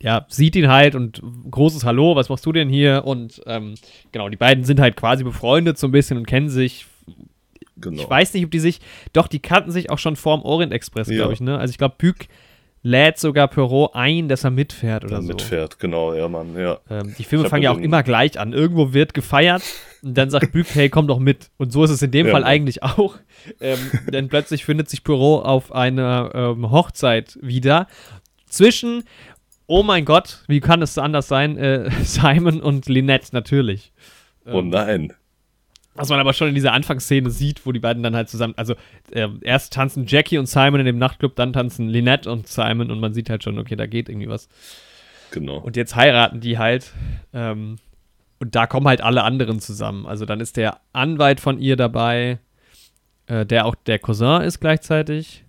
ja, 0.00 0.26
sieht 0.28 0.54
ihn 0.56 0.68
halt 0.68 0.94
und 0.94 1.20
großes 1.50 1.84
Hallo, 1.84 2.14
was 2.16 2.28
machst 2.28 2.46
du 2.46 2.52
denn 2.52 2.68
hier? 2.68 3.02
Und 3.04 3.42
ähm, 3.46 3.74
genau, 4.12 4.28
die 4.28 4.36
beiden 4.36 4.64
sind 4.64 4.78
halt 4.78 4.96
quasi 4.96 5.24
befreundet 5.24 5.78
so 5.78 5.88
ein 5.88 5.92
bisschen 5.92 6.16
und 6.18 6.26
kennen 6.26 6.48
sich. 6.48 6.86
Genau. 7.76 8.02
Ich 8.02 8.10
weiß 8.10 8.34
nicht, 8.34 8.44
ob 8.44 8.50
die 8.50 8.58
sich, 8.58 8.80
doch, 9.14 9.26
die 9.26 9.38
kannten 9.38 9.70
sich 9.70 9.90
auch 9.90 9.98
schon 9.98 10.14
vorm 10.14 10.42
Orient 10.42 10.72
Express, 10.72 11.08
ja. 11.08 11.16
glaube 11.16 11.32
ich, 11.32 11.40
ne? 11.40 11.58
Also 11.58 11.72
ich 11.72 11.78
glaube, 11.78 11.94
Bück 11.96 12.28
lädt 12.82 13.18
sogar 13.18 13.48
Perrault 13.48 13.94
ein, 13.94 14.28
dass 14.28 14.44
er 14.44 14.50
mitfährt 14.50 15.04
oder 15.04 15.20
so. 15.20 15.28
Mitfährt, 15.28 15.78
genau, 15.78 16.14
ja, 16.14 16.28
Mann, 16.28 16.56
ja. 16.56 16.78
Ähm, 16.88 17.14
die 17.18 17.24
Filme 17.24 17.48
fangen 17.48 17.62
ja 17.62 17.72
auch 17.72 17.78
immer 17.78 18.02
gleich 18.02 18.38
an. 18.38 18.52
Irgendwo 18.52 18.92
wird 18.92 19.12
gefeiert 19.12 19.62
und 20.02 20.16
dann 20.16 20.30
sagt 20.30 20.52
Bück, 20.52 20.66
hey, 20.72 20.88
komm 20.88 21.06
doch 21.06 21.18
mit. 21.18 21.50
Und 21.58 21.72
so 21.72 21.84
ist 21.84 21.90
es 21.90 22.02
in 22.02 22.10
dem 22.10 22.26
ja, 22.26 22.32
Fall 22.32 22.42
Mann. 22.42 22.50
eigentlich 22.50 22.82
auch. 22.82 23.16
Ähm, 23.60 23.78
denn 24.12 24.28
plötzlich 24.28 24.64
findet 24.64 24.88
sich 24.88 25.04
Perrault 25.04 25.44
auf 25.44 25.72
einer 25.72 26.30
ähm, 26.34 26.70
Hochzeit 26.70 27.38
wieder 27.42 27.86
zwischen, 28.46 29.04
oh 29.66 29.82
mein 29.82 30.04
Gott, 30.04 30.44
wie 30.48 30.60
kann 30.60 30.80
es 30.80 30.96
anders 30.96 31.28
sein, 31.28 31.58
äh, 31.58 31.90
Simon 32.02 32.60
und 32.60 32.88
Lynette 32.88 33.28
natürlich. 33.32 33.92
oh 34.46 34.62
nein. 34.62 35.12
Was 36.00 36.08
man 36.08 36.18
aber 36.18 36.32
schon 36.32 36.48
in 36.48 36.54
dieser 36.54 36.72
Anfangsszene 36.72 37.28
sieht, 37.28 37.66
wo 37.66 37.72
die 37.72 37.78
beiden 37.78 38.02
dann 38.02 38.16
halt 38.16 38.30
zusammen, 38.30 38.54
also 38.56 38.74
äh, 39.10 39.28
erst 39.42 39.74
tanzen 39.74 40.06
Jackie 40.06 40.38
und 40.38 40.46
Simon 40.46 40.80
in 40.80 40.86
dem 40.86 40.96
Nachtclub, 40.96 41.36
dann 41.36 41.52
tanzen 41.52 41.88
Lynette 41.88 42.30
und 42.30 42.46
Simon 42.46 42.90
und 42.90 43.00
man 43.00 43.12
sieht 43.12 43.28
halt 43.28 43.44
schon, 43.44 43.58
okay, 43.58 43.76
da 43.76 43.84
geht 43.84 44.08
irgendwie 44.08 44.28
was. 44.28 44.48
Genau. 45.30 45.58
Und 45.58 45.76
jetzt 45.76 45.96
heiraten 45.96 46.40
die 46.40 46.56
halt. 46.56 46.92
Ähm, 47.34 47.76
und 48.38 48.54
da 48.54 48.66
kommen 48.66 48.88
halt 48.88 49.02
alle 49.02 49.24
anderen 49.24 49.60
zusammen. 49.60 50.06
Also 50.06 50.24
dann 50.24 50.40
ist 50.40 50.56
der 50.56 50.80
Anwalt 50.94 51.38
von 51.38 51.58
ihr 51.58 51.76
dabei, 51.76 52.38
äh, 53.26 53.44
der 53.44 53.66
auch 53.66 53.74
der 53.74 53.98
Cousin 53.98 54.40
ist 54.40 54.58
gleichzeitig. 54.60 55.44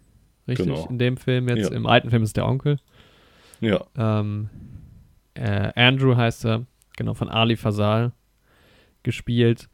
Richtig, 0.49 0.68
genau. 0.68 0.86
in 0.89 0.99
dem 0.99 1.16
Film 1.16 1.47
jetzt. 1.47 1.70
Ja. 1.70 1.78
Im 1.78 1.86
alten 1.86 2.10
Film 2.10 2.24
ist 2.24 2.36
der 2.36 2.45
Onkel. 2.45 2.78
Ja. 3.62 3.86
Ähm, 3.97 4.49
äh, 5.36 5.72
Andrew 5.76 6.18
heißt 6.18 6.45
er, 6.45 6.66
genau, 6.97 7.14
von 7.14 7.30
Ali 7.30 7.56
Fasal 7.56 8.12
gespielt. 9.04 9.70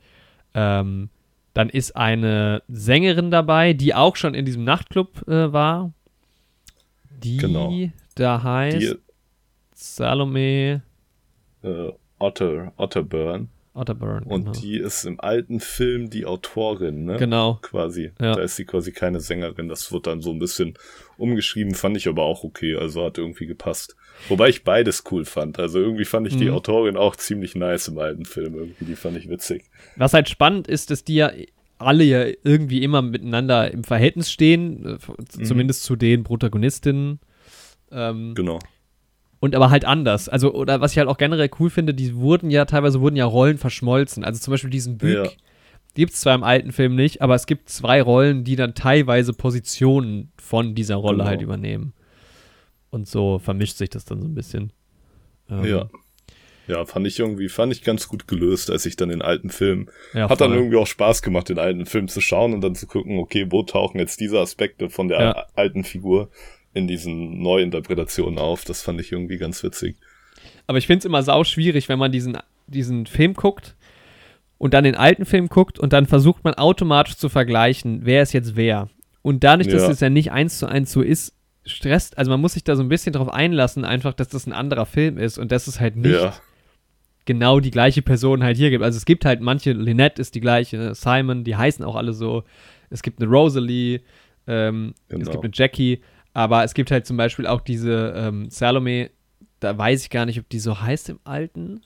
Ähm, 0.53 1.09
dann 1.53 1.69
ist 1.69 1.95
eine 1.95 2.61
Sängerin 2.67 3.31
dabei, 3.31 3.73
die 3.73 3.95
auch 3.95 4.15
schon 4.15 4.33
in 4.33 4.45
diesem 4.45 4.63
Nachtclub 4.63 5.27
äh, 5.27 5.51
war. 5.51 5.91
Die 7.23 7.37
genau. 7.37 7.73
da 8.15 8.43
heißt 8.43 8.79
die, 8.79 8.95
Salome 9.73 10.83
äh, 11.63 11.91
Otter, 12.19 12.73
Otterburn. 12.77 13.49
Otterburn. 13.73 14.23
Und 14.23 14.45
genau. 14.45 14.59
die 14.59 14.77
ist 14.77 15.05
im 15.05 15.19
alten 15.19 15.59
Film 15.59 16.09
die 16.09 16.25
Autorin, 16.25 17.05
ne? 17.05 17.17
Genau. 17.17 17.59
Quasi. 17.61 18.11
Ja. 18.19 18.33
Da 18.33 18.41
ist 18.41 18.55
sie 18.55 18.65
quasi 18.65 18.91
keine 18.91 19.19
Sängerin. 19.19 19.69
Das 19.69 19.91
wird 19.91 20.07
dann 20.07 20.21
so 20.21 20.31
ein 20.31 20.39
bisschen 20.39 20.73
umgeschrieben, 21.17 21.75
fand 21.75 21.95
ich 21.95 22.07
aber 22.07 22.23
auch 22.23 22.43
okay. 22.43 22.75
Also 22.75 23.05
hat 23.05 23.19
irgendwie 23.19 23.45
gepasst. 23.45 23.95
Wobei 24.29 24.49
ich 24.49 24.63
beides 24.63 25.03
cool 25.11 25.25
fand. 25.25 25.59
Also 25.59 25.79
irgendwie 25.79 26.05
fand 26.05 26.27
ich 26.27 26.35
mhm. 26.35 26.39
die 26.39 26.49
Autorin 26.49 26.97
auch 26.97 27.15
ziemlich 27.15 27.55
nice 27.55 27.87
im 27.87 27.97
alten 27.97 28.25
Film. 28.25 28.55
Irgendwie, 28.55 28.85
die 28.85 28.95
fand 28.95 29.17
ich 29.17 29.29
witzig. 29.29 29.65
Was 29.95 30.13
halt 30.13 30.29
spannend 30.29 30.67
ist, 30.67 30.91
dass 30.91 31.03
die 31.03 31.15
ja 31.15 31.31
alle 31.77 32.03
ja 32.03 32.25
irgendwie 32.43 32.83
immer 32.83 33.01
miteinander 33.01 33.71
im 33.71 33.83
Verhältnis 33.83 34.31
stehen, 34.31 34.85
äh, 34.85 34.97
mhm. 35.37 35.45
zumindest 35.45 35.83
zu 35.83 35.95
den 35.95 36.23
Protagonistinnen. 36.23 37.19
Ähm, 37.91 38.33
genau. 38.35 38.59
Und 39.39 39.55
aber 39.55 39.69
halt 39.69 39.85
anders. 39.85 40.29
Also, 40.29 40.53
oder 40.53 40.81
was 40.81 40.93
ich 40.93 40.97
halt 40.97 41.07
auch 41.07 41.17
generell 41.17 41.49
cool 41.59 41.69
finde, 41.69 41.93
die 41.93 42.15
wurden 42.15 42.49
ja, 42.49 42.65
teilweise 42.65 43.01
wurden 43.01 43.15
ja 43.15 43.25
Rollen 43.25 43.57
verschmolzen. 43.57 44.23
Also 44.23 44.39
zum 44.39 44.51
Beispiel 44.51 44.71
diesen 44.71 44.97
Bück 44.97 45.25
ja. 45.25 45.31
gibt 45.93 46.13
es 46.13 46.21
zwar 46.21 46.33
im 46.33 46.43
alten 46.43 46.71
Film 46.71 46.95
nicht, 46.95 47.21
aber 47.21 47.35
es 47.35 47.45
gibt 47.45 47.69
zwei 47.69 48.01
Rollen, 48.01 48.43
die 48.43 48.55
dann 48.55 48.73
teilweise 48.73 49.33
Positionen 49.33 50.31
von 50.37 50.73
dieser 50.73 50.95
Rolle 50.95 51.19
genau. 51.19 51.29
halt 51.29 51.41
übernehmen. 51.41 51.93
Und 52.89 53.07
so 53.07 53.39
vermischt 53.39 53.77
sich 53.77 53.89
das 53.89 54.05
dann 54.05 54.21
so 54.21 54.27
ein 54.27 54.35
bisschen. 54.35 54.71
Ähm, 55.49 55.65
ja. 55.65 55.89
Ja, 56.67 56.85
fand 56.85 57.07
ich 57.07 57.17
irgendwie, 57.17 57.47
fand 57.47 57.71
ich 57.71 57.81
ganz 57.81 58.09
gut 58.09 58.27
gelöst, 58.27 58.69
als 58.69 58.85
ich 58.85 58.97
dann 58.97 59.07
den 59.07 59.21
alten 59.21 59.49
Film, 59.49 59.87
ja, 60.13 60.29
hat 60.29 60.41
dann 60.41 60.53
irgendwie 60.53 60.75
auch 60.75 60.85
Spaß 60.85 61.21
gemacht, 61.21 61.47
den 61.47 61.59
alten 61.59 61.85
Film 61.85 62.09
zu 62.09 62.19
schauen 62.19 62.53
und 62.53 62.59
dann 62.59 62.75
zu 62.75 62.87
gucken, 62.87 63.19
okay, 63.19 63.47
wo 63.49 63.63
tauchen 63.63 63.99
jetzt 63.99 64.19
diese 64.19 64.39
Aspekte 64.39 64.89
von 64.89 65.07
der 65.07 65.21
ja. 65.21 65.45
alten 65.55 65.85
Figur 65.85 66.29
in 66.73 66.87
diesen 66.87 67.41
Neuinterpretationen 67.41 68.37
auf. 68.37 68.65
Das 68.65 68.81
fand 68.81 68.99
ich 68.99 69.13
irgendwie 69.13 69.37
ganz 69.37 69.63
witzig. 69.63 69.95
Aber 70.67 70.77
ich 70.77 70.87
finde 70.87 70.99
es 70.99 71.05
immer 71.05 71.23
sau 71.23 71.45
schwierig, 71.45 71.87
wenn 71.87 71.99
man 71.99 72.11
diesen, 72.11 72.37
diesen 72.67 73.05
Film 73.05 73.33
guckt 73.33 73.75
und 74.57 74.73
dann 74.73 74.83
den 74.83 74.95
alten 74.95 75.25
Film 75.25 75.47
guckt 75.47 75.79
und 75.79 75.93
dann 75.93 76.05
versucht 76.05 76.43
man 76.43 76.53
automatisch 76.55 77.15
zu 77.15 77.29
vergleichen, 77.29 78.01
wer 78.03 78.21
ist 78.21 78.33
jetzt 78.33 78.57
wer. 78.57 78.89
Und 79.21 79.43
dadurch, 79.43 79.69
dass 79.69 79.83
ja. 79.83 79.89
es 79.89 79.99
ja 80.01 80.09
nicht 80.09 80.31
eins 80.31 80.59
zu 80.59 80.67
eins 80.67 80.91
so 80.91 81.01
ist, 81.01 81.33
stresst, 81.67 82.17
also 82.17 82.31
man 82.31 82.41
muss 82.41 82.53
sich 82.53 82.63
da 82.63 82.75
so 82.75 82.83
ein 82.83 82.89
bisschen 82.89 83.13
drauf 83.13 83.29
einlassen, 83.29 83.85
einfach, 83.85 84.13
dass 84.13 84.29
das 84.29 84.47
ein 84.47 84.53
anderer 84.53 84.85
Film 84.85 85.17
ist 85.17 85.37
und 85.37 85.51
dass 85.51 85.67
es 85.67 85.79
halt 85.79 85.95
nicht 85.95 86.19
ja. 86.19 86.33
genau 87.25 87.59
die 87.59 87.71
gleiche 87.71 88.01
Person 88.01 88.43
halt 88.43 88.57
hier 88.57 88.69
gibt. 88.69 88.83
Also 88.83 88.97
es 88.97 89.05
gibt 89.05 89.25
halt 89.25 89.41
manche, 89.41 89.73
Lynette 89.73 90.21
ist 90.21 90.35
die 90.35 90.41
gleiche, 90.41 90.95
Simon, 90.95 91.43
die 91.43 91.55
heißen 91.55 91.83
auch 91.85 91.95
alle 91.95 92.13
so. 92.13 92.43
Es 92.89 93.01
gibt 93.01 93.21
eine 93.21 93.29
Rosalie, 93.29 94.01
ähm, 94.47 94.93
genau. 95.09 95.23
es 95.23 95.31
gibt 95.31 95.43
eine 95.43 95.53
Jackie, 95.53 96.01
aber 96.33 96.63
es 96.63 96.73
gibt 96.73 96.91
halt 96.91 97.05
zum 97.05 97.17
Beispiel 97.17 97.47
auch 97.47 97.61
diese 97.61 98.13
ähm, 98.15 98.49
Salome, 98.49 99.11
da 99.59 99.77
weiß 99.77 100.03
ich 100.03 100.09
gar 100.09 100.25
nicht, 100.25 100.39
ob 100.39 100.47
die 100.49 100.59
so 100.59 100.81
heißt 100.81 101.09
im 101.09 101.19
Alten. 101.23 101.81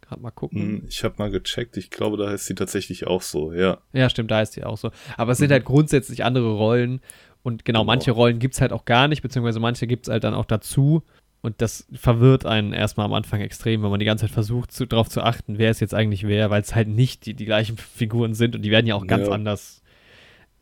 Gerade 0.00 0.20
mal 0.20 0.30
gucken. 0.30 0.60
Hm, 0.60 0.84
ich 0.88 1.04
habe 1.04 1.14
mal 1.18 1.30
gecheckt, 1.30 1.76
ich 1.76 1.90
glaube, 1.90 2.16
da 2.16 2.28
heißt 2.30 2.46
sie 2.46 2.54
tatsächlich 2.54 3.06
auch 3.06 3.22
so, 3.22 3.52
ja. 3.52 3.78
Ja, 3.92 4.08
stimmt, 4.08 4.30
da 4.30 4.36
heißt 4.38 4.52
sie 4.52 4.64
auch 4.64 4.76
so. 4.76 4.90
Aber 5.16 5.32
es 5.32 5.38
mhm. 5.38 5.44
sind 5.44 5.52
halt 5.52 5.64
grundsätzlich 5.64 6.24
andere 6.24 6.52
Rollen 6.52 7.00
und 7.42 7.64
genau, 7.64 7.80
genau. 7.80 7.84
manche 7.84 8.10
Rollen 8.12 8.38
gibt 8.38 8.54
es 8.54 8.60
halt 8.60 8.72
auch 8.72 8.84
gar 8.84 9.08
nicht, 9.08 9.22
beziehungsweise 9.22 9.60
manche 9.60 9.86
gibt 9.86 10.06
es 10.06 10.12
halt 10.12 10.24
dann 10.24 10.34
auch 10.34 10.44
dazu. 10.44 11.02
Und 11.44 11.60
das 11.60 11.88
verwirrt 11.92 12.46
einen 12.46 12.72
erstmal 12.72 13.04
am 13.06 13.12
Anfang 13.14 13.40
extrem, 13.40 13.82
wenn 13.82 13.90
man 13.90 13.98
die 13.98 14.06
ganze 14.06 14.26
Zeit 14.26 14.32
versucht, 14.32 14.70
zu, 14.70 14.86
darauf 14.86 15.08
zu 15.08 15.22
achten, 15.22 15.58
wer 15.58 15.72
ist 15.72 15.80
jetzt 15.80 15.92
eigentlich 15.92 16.24
wer, 16.24 16.50
weil 16.50 16.62
es 16.62 16.76
halt 16.76 16.86
nicht 16.86 17.26
die, 17.26 17.34
die 17.34 17.46
gleichen 17.46 17.76
Figuren 17.76 18.34
sind 18.34 18.54
und 18.54 18.62
die 18.62 18.70
werden 18.70 18.86
ja 18.86 18.94
auch 18.94 19.08
ganz 19.08 19.26
Ja. 19.26 19.34
anders. 19.34 19.82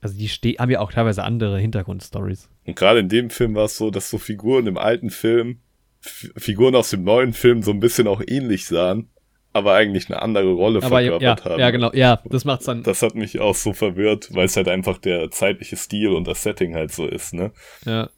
Also 0.01 0.17
die 0.17 0.29
haben 0.59 0.71
ja 0.71 0.81
auch 0.81 0.91
teilweise 0.91 1.23
andere 1.23 1.59
Hintergrundstories. 1.59 2.49
Und 2.65 2.77
gerade 2.77 3.01
in 3.01 3.11
dem 3.11 3.29
Film 3.29 3.55
war 3.55 3.67
es 3.67 3.77
so, 3.77 3.91
dass 3.91 4.09
so 4.09 4.17
Figuren 4.17 4.67
im 4.67 4.79
alten 4.79 5.11
Film, 5.11 5.59
F 6.03 6.33
Figuren 6.39 6.75
aus 6.75 6.89
dem 6.89 7.05
neuen 7.05 7.35
Film 7.35 7.63
so 7.63 7.73
ein 7.73 7.81
bisschen 7.81 8.07
auch 8.07 8.23
ähnlich 8.27 8.65
sahen, 8.65 9.10
aber 9.53 9.75
eigentlich 9.75 10.09
eine 10.09 10.23
andere 10.23 10.53
Rolle 10.53 10.83
Aber 10.83 11.01
ja, 11.01 11.13
ja, 11.13 11.19
verkörpert 11.19 11.45
haben. 11.53 11.61
ja, 11.61 11.71
genau, 11.71 11.91
ja, 11.93 12.21
das 12.27 12.45
macht's 12.45 12.67
dann. 12.67 12.83
Das 12.83 13.03
hat 13.03 13.15
mich 13.15 13.41
auch 13.41 13.55
so 13.55 13.73
verwirrt, 13.73 14.29
weil 14.33 14.45
es 14.47 14.57
halt 14.57 14.69
einfach 14.69 14.99
der 14.99 15.31
zeitliche 15.31 15.77
Stil 15.77 16.11
und 16.11 16.27
das 16.29 16.43
Setting 16.43 16.75
halt 16.75 16.93
so 16.93 17.07
ist, 17.07 17.35
ne? 17.35 17.51
Ja. 17.85 18.09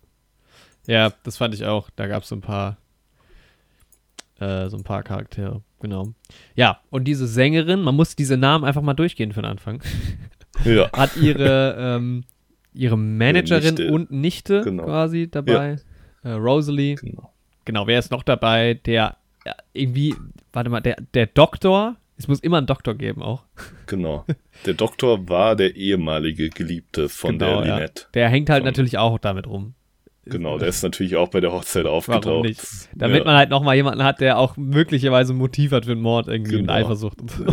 Ja, 0.86 1.12
das 1.22 1.36
fand 1.36 1.54
ich 1.54 1.64
auch. 1.64 1.90
Da 1.96 2.06
gab 2.08 2.24
es 2.24 2.28
so 2.28 2.34
ein 2.34 2.40
paar, 2.40 2.76
äh, 4.40 4.68
so 4.68 4.76
ein 4.76 4.82
paar 4.84 5.02
Charaktere, 5.02 5.62
genau. 5.80 6.08
Ja, 6.54 6.80
und 6.90 7.04
diese 7.04 7.26
Sängerin, 7.26 7.80
man 7.82 7.94
muss 7.94 8.16
diese 8.16 8.36
Namen 8.36 8.64
einfach 8.64 8.82
mal 8.82 8.94
durchgehen 8.94 9.32
für 9.32 9.42
den 9.42 9.50
Anfang, 9.50 9.82
Ja. 10.64 10.90
hat 10.96 11.16
ihre, 11.16 11.76
ähm, 11.78 12.24
ihre 12.74 12.98
Managerin 12.98 13.74
Nichte. 13.74 13.92
und 13.92 14.10
Nichte 14.10 14.60
Genau. 14.62 14.84
quasi 14.84 15.28
dabei. 15.30 15.76
Äh, 16.24 16.30
Rosalie. 16.32 16.96
Genau. 16.96 17.32
Genau, 17.64 17.86
wer 17.86 17.98
ist 17.98 18.10
noch 18.10 18.22
dabei? 18.24 18.74
Der 18.74 19.16
ja, 19.44 19.54
irgendwie, 19.72 20.14
warte 20.52 20.70
mal, 20.70 20.80
der, 20.80 20.96
der 21.14 21.26
Doktor. 21.26 21.96
Es 22.18 22.28
muss 22.28 22.40
immer 22.40 22.58
einen 22.58 22.66
Doktor 22.66 22.94
geben 22.94 23.22
auch. 23.22 23.42
Genau. 23.86 24.24
Der 24.66 24.74
Doktor 24.74 25.28
war 25.28 25.56
der 25.56 25.74
ehemalige 25.74 26.50
Geliebte 26.50 27.08
von 27.08 27.38
Genau, 27.38 27.60
der 27.60 27.68
ja. 27.68 27.74
Lynette. 27.76 28.04
Der 28.14 28.28
hängt 28.28 28.48
halt 28.50 28.60
Von- 28.60 28.66
natürlich 28.66 28.98
auch 28.98 29.18
damit 29.18 29.46
rum. 29.46 29.74
Genau, 30.24 30.56
der 30.56 30.68
ist 30.68 30.82
natürlich 30.84 31.16
auch 31.16 31.28
bei 31.30 31.40
der 31.40 31.50
Hochzeit 31.52 31.84
aufgetaucht. 31.84 32.46
Damit 32.94 33.18
ja. 33.18 33.24
man 33.24 33.34
halt 33.34 33.50
nochmal 33.50 33.74
jemanden 33.74 34.04
hat, 34.04 34.20
der 34.20 34.38
auch 34.38 34.56
möglicherweise 34.56 35.32
ein 35.32 35.36
Motiv 35.36 35.72
hat 35.72 35.84
für 35.86 35.92
einen 35.92 36.00
Mord 36.02 36.28
irgendwie 36.28 36.54
und 36.56 36.60
Genau. 36.68 36.72
Eifersucht 36.74 37.20
und 37.20 37.30
so. 37.32 37.44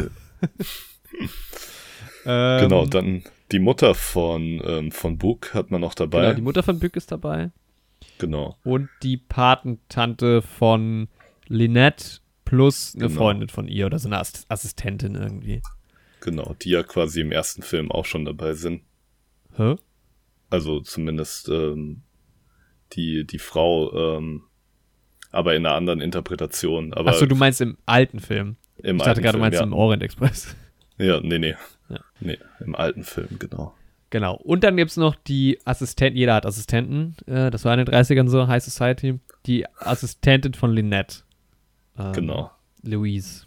ähm, 2.26 2.60
Genau, 2.62 2.86
dann 2.86 3.24
die 3.52 3.60
Mutter 3.60 3.96
von, 3.96 4.62
ähm, 4.64 4.92
von 4.92 5.18
Book 5.18 5.54
hat 5.56 5.72
man 5.72 5.82
noch 5.82 5.96
genau, 5.96 6.10
dabei. 6.10 6.34
die 6.36 6.42
Mutter 6.44 6.62
von 6.62 6.80
Bück 6.80 6.96
ist 6.96 7.12
dabei 7.12 7.50
Genau. 8.20 8.56
und 8.64 8.90
die 9.02 9.18
Patentante 9.18 10.42
von 10.44 11.08
Lynette 11.50 12.22
plus 12.46 12.96
eine 12.96 13.08
Genau. 13.08 13.20
Freundin 13.20 13.50
von 13.50 13.68
ihr 13.68 13.86
oder 13.86 14.00
so 14.00 14.08
eine 14.08 14.20
Ass 14.20 14.46
Assistentin 14.48 15.16
irgendwie. 15.16 15.62
Genau, 16.22 16.56
die 16.62 16.70
ja 16.70 16.84
quasi 16.84 17.22
im 17.22 17.32
ersten 17.32 17.62
Film 17.62 17.92
auch 17.92 18.06
schon 18.06 18.26
dabei 18.26 18.54
sind. 18.54 18.82
Hä? 19.56 19.76
Also 20.50 20.80
zumindest 20.80 21.50
ähm, 21.50 22.02
die, 22.94 23.26
die 23.26 23.40
Frau, 23.40 24.18
ähm, 24.18 24.44
aber 25.32 25.56
in 25.56 25.66
einer 25.66 25.76
anderen 25.76 26.02
Interpretation. 26.02 26.94
Aber 26.94 27.12
Achso, 27.12 27.26
du 27.26 27.36
meinst 27.36 27.62
im 27.62 27.78
alten 27.86 28.20
Film. 28.20 28.56
im 28.78 28.98
ich 28.98 29.04
dachte 29.04 29.22
gerade, 29.22 29.38
du 29.38 29.42
meinst 29.42 29.60
ja. 29.60 29.64
im 29.66 29.74
Orient 29.74 30.04
Express. 30.04 30.56
Ja, 31.02 31.22
nee, 31.22 31.40
nee. 31.40 31.56
Ja. 31.88 32.02
Nee, 32.20 32.38
im 32.60 32.76
alten 32.76 33.06
Film, 33.06 33.40
genau. 33.40 33.74
Genau. 34.10 34.36
Und 34.36 34.66
dann 34.66 34.76
gibt 34.76 34.92
es 34.92 34.98
noch 34.98 35.16
die 35.16 35.58
Assistenten, 35.64 36.18
jeder 36.18 36.34
hat 36.34 36.46
Assistenten, 36.46 37.16
äh, 37.26 37.50
das 37.52 37.64
war 37.64 37.74
in 37.74 37.86
den 37.86 37.96
30ern 37.96 38.28
so, 38.28 38.50
High 38.50 38.62
Society, 38.62 39.18
die 39.46 39.66
Assistentin 39.78 40.56
von 40.56 40.74
Lynette. 40.74 41.20
Ähm, 42.00 42.14
Genau. 42.14 42.52
Louise. 42.84 43.46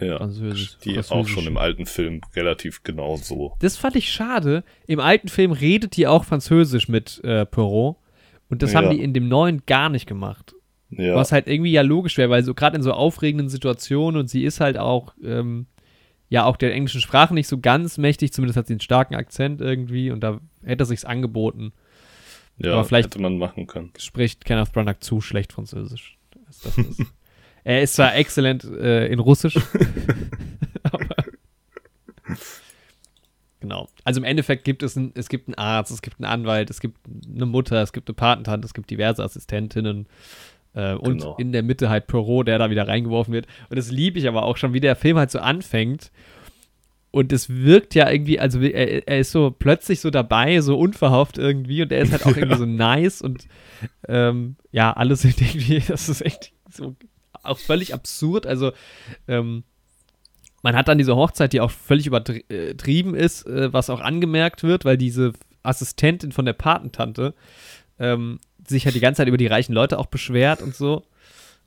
Ja. 0.00 0.18
Französisch. 0.18 0.76
Die 0.84 0.98
auch 0.98 1.04
Französisch. 1.04 1.34
schon 1.34 1.46
im 1.46 1.56
alten 1.56 1.86
Film 1.86 2.20
relativ 2.36 2.82
genau 2.82 3.16
so. 3.16 3.54
Das 3.60 3.76
fand 3.78 3.96
ich 3.96 4.10
schade. 4.12 4.62
Im 4.86 5.00
alten 5.00 5.28
Film 5.28 5.52
redet 5.52 5.96
die 5.96 6.06
auch 6.06 6.24
Französisch 6.24 6.88
mit 6.88 7.22
äh, 7.24 7.46
Perrault. 7.46 7.96
Und 8.50 8.62
das 8.62 8.72
Ja. 8.72 8.80
haben 8.82 8.90
die 8.90 9.02
in 9.02 9.14
dem 9.14 9.28
neuen 9.28 9.62
gar 9.66 9.88
nicht 9.88 10.06
gemacht. 10.06 10.54
Ja, 10.90 11.14
Was 11.14 11.32
halt 11.32 11.46
irgendwie 11.48 11.72
ja 11.72 11.82
logisch 11.82 12.16
wäre, 12.18 12.30
weil 12.30 12.42
so 12.42 12.54
gerade 12.54 12.76
in 12.76 12.82
so 12.82 12.92
aufregenden 12.92 13.48
Situationen 13.50 14.18
und 14.20 14.28
sie 14.28 14.44
ist 14.44 14.60
halt 14.60 14.78
auch, 14.78 15.14
ähm, 15.22 15.66
ja, 16.30 16.44
auch 16.44 16.56
der 16.56 16.72
englischen 16.74 17.02
Sprache 17.02 17.34
nicht 17.34 17.46
so 17.46 17.58
ganz 17.58 17.98
mächtig, 17.98 18.32
zumindest 18.32 18.56
hat 18.56 18.66
sie 18.66 18.72
einen 18.74 18.80
starken 18.80 19.14
Akzent 19.14 19.60
irgendwie 19.60 20.10
und 20.10 20.20
da 20.20 20.40
hätte 20.64 20.84
sich's 20.86 21.04
angeboten. 21.04 21.72
ja 22.58 22.72
aber 22.72 22.84
vielleicht- 22.84 23.06
hätte 23.10 23.20
man 23.20 23.36
machen 23.38 23.66
können. 23.66 23.92
Spricht 23.98 24.44
Kenneth 24.46 24.72
Branagh 24.72 25.00
zu 25.00 25.20
schlecht 25.20 25.52
Französisch. 25.52 26.18
Ist 26.48 26.64
das 26.64 26.76
das? 26.76 27.06
Er 27.64 27.82
ist 27.82 27.94
zwar 27.94 28.14
exzellent 28.14 28.64
äh, 28.64 29.06
in 29.08 29.18
Russisch, 29.18 29.56
aber 30.82 31.06
genau. 33.60 33.88
Also 34.04 34.20
im 34.20 34.24
Endeffekt 34.24 34.64
gibt 34.64 34.82
es, 34.82 34.96
ein, 34.96 35.12
es 35.14 35.28
gibt 35.28 35.48
einen 35.48 35.54
Arzt, 35.56 35.90
es 35.92 36.02
gibt 36.02 36.18
einen 36.18 36.30
Anwalt, 36.30 36.70
es 36.70 36.80
gibt 36.80 36.98
eine 37.34 37.46
Mutter, 37.46 37.82
es 37.82 37.92
gibt 37.92 38.08
eine 38.08 38.14
Patentante, 38.14 38.66
es 38.66 38.74
gibt 38.74 38.90
diverse 38.90 39.22
Assistentinnen 39.22 40.06
äh, 40.74 40.94
und 40.94 41.18
Genau. 41.18 41.36
in 41.36 41.52
der 41.52 41.62
Mitte 41.62 41.88
halt 41.88 42.06
Perrault, 42.06 42.48
der 42.48 42.58
da 42.58 42.70
wieder 42.70 42.86
reingeworfen 42.88 43.32
wird. 43.34 43.46
Und 43.68 43.76
das 43.76 43.90
liebe 43.90 44.18
ich 44.18 44.28
aber 44.28 44.44
auch 44.44 44.56
schon, 44.56 44.72
wie 44.72 44.80
der 44.80 44.96
Film 44.96 45.18
halt 45.18 45.30
so 45.30 45.38
anfängt. 45.38 46.10
Und 47.10 47.32
es 47.32 47.48
wirkt 47.48 47.94
ja 47.94 48.10
irgendwie, 48.10 48.38
also 48.38 48.60
er, 48.60 49.08
er 49.08 49.18
ist 49.20 49.32
so 49.32 49.50
plötzlich 49.50 50.00
so 50.00 50.10
dabei, 50.10 50.60
so 50.60 50.78
unverhofft 50.78 51.38
irgendwie 51.38 51.80
und 51.82 51.90
er 51.90 52.00
ist 52.02 52.12
halt 52.12 52.26
auch 52.26 52.36
irgendwie 52.36 52.58
so 52.58 52.66
nice 52.66 53.22
und 53.22 53.46
ähm, 54.06 54.56
ja, 54.72 54.92
alles 54.92 55.24
irgendwie, 55.24 55.80
das 55.80 56.10
ist 56.10 56.20
echt 56.20 56.52
so 56.70 56.94
auch 57.42 57.58
völlig 57.58 57.94
absurd. 57.94 58.46
Also 58.46 58.72
ähm, 59.26 59.64
man 60.62 60.76
hat 60.76 60.88
dann 60.88 60.98
diese 60.98 61.16
Hochzeit, 61.16 61.52
die 61.52 61.60
auch 61.60 61.70
völlig 61.70 62.06
übertrieben 62.06 63.14
ist, 63.14 63.46
äh, 63.46 63.72
was 63.72 63.90
auch 63.90 64.00
angemerkt 64.00 64.62
wird, 64.62 64.84
weil 64.84 64.96
diese 64.96 65.32
Assistentin 65.62 66.32
von 66.32 66.44
der 66.44 66.52
Patentante 66.52 67.34
ähm, 67.98 68.40
sich 68.66 68.84
halt 68.84 68.94
die 68.94 69.00
ganze 69.00 69.18
Zeit 69.18 69.28
über 69.28 69.36
die 69.36 69.46
reichen 69.46 69.72
Leute 69.72 69.98
auch 69.98 70.06
beschwert 70.06 70.62
und 70.62 70.74
so. 70.74 71.04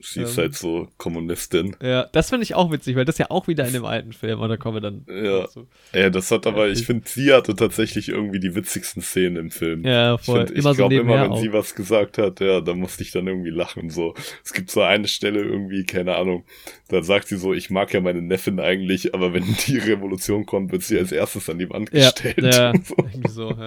Sie 0.01 0.21
ist 0.21 0.37
Ähm. 0.37 0.43
halt 0.43 0.55
so 0.55 0.87
Kommunistin. 0.97 1.75
Ja, 1.81 2.07
das 2.11 2.29
finde 2.29 2.43
ich 2.43 2.55
auch 2.55 2.71
witzig, 2.71 2.95
weil 2.95 3.05
das 3.05 3.17
ja 3.17 3.29
auch 3.29 3.47
wieder 3.47 3.65
in 3.67 3.73
dem 3.73 3.85
alten 3.85 4.13
Film, 4.13 4.39
da 4.39 4.57
kommen 4.57 4.77
wir 4.77 4.81
dann 4.81 5.05
Ja. 5.07 5.47
zu. 5.47 5.67
Ja, 5.93 6.09
das 6.09 6.29
hat 6.31 6.47
aber, 6.47 6.65
Ja, 6.67 6.73
ich 6.73 6.79
ich- 6.81 6.85
finde, 6.85 7.07
sie 7.07 7.31
hatte 7.33 7.55
tatsächlich 7.55 8.09
irgendwie 8.09 8.39
die 8.39 8.55
witzigsten 8.55 9.01
Szenen 9.01 9.37
im 9.37 9.51
Film. 9.51 9.85
Ja, 9.85 10.15
Ich, 10.15 10.21
voll. 10.21 10.39
find, 10.47 10.51
ich 10.51 10.57
immer 10.57 10.73
so 10.73 10.77
glaube 10.77 10.95
immer, 10.95 11.21
wenn 11.23 11.31
auch. 11.31 11.39
sie 11.41 11.53
was 11.53 11.75
gesagt 11.75 12.17
hat, 12.17 12.39
ja, 12.39 12.61
da 12.61 12.73
musste 12.73 13.03
ich 13.03 13.11
dann 13.11 13.27
irgendwie 13.27 13.51
lachen. 13.51 13.89
So, 13.89 14.13
es 14.43 14.53
gibt 14.53 14.71
so 14.71 14.81
eine 14.81 15.07
Stelle 15.07 15.41
irgendwie, 15.41 15.85
keine 15.85 16.15
Ahnung, 16.15 16.45
da 16.89 17.03
sagt 17.03 17.27
sie 17.27 17.37
so, 17.37 17.53
ich 17.53 17.69
mag 17.69 17.93
ja 17.93 18.01
meine 18.01 18.21
Neffen 18.21 18.59
eigentlich, 18.59 19.13
aber 19.13 19.33
wenn 19.33 19.43
die 19.67 19.77
Revolution 19.77 20.45
kommt, 20.45 20.71
wird 20.71 20.83
sie 20.83 20.97
als 20.97 21.11
erstes 21.11 21.49
an 21.49 21.59
die 21.59 21.69
Wand 21.69 21.91
ja, 21.93 22.09
gestellt. 22.11 22.37
ja, 22.55 22.73
So. 22.83 22.95
irgendwie 22.97 23.29
so, 23.29 23.49
ja. 23.51 23.65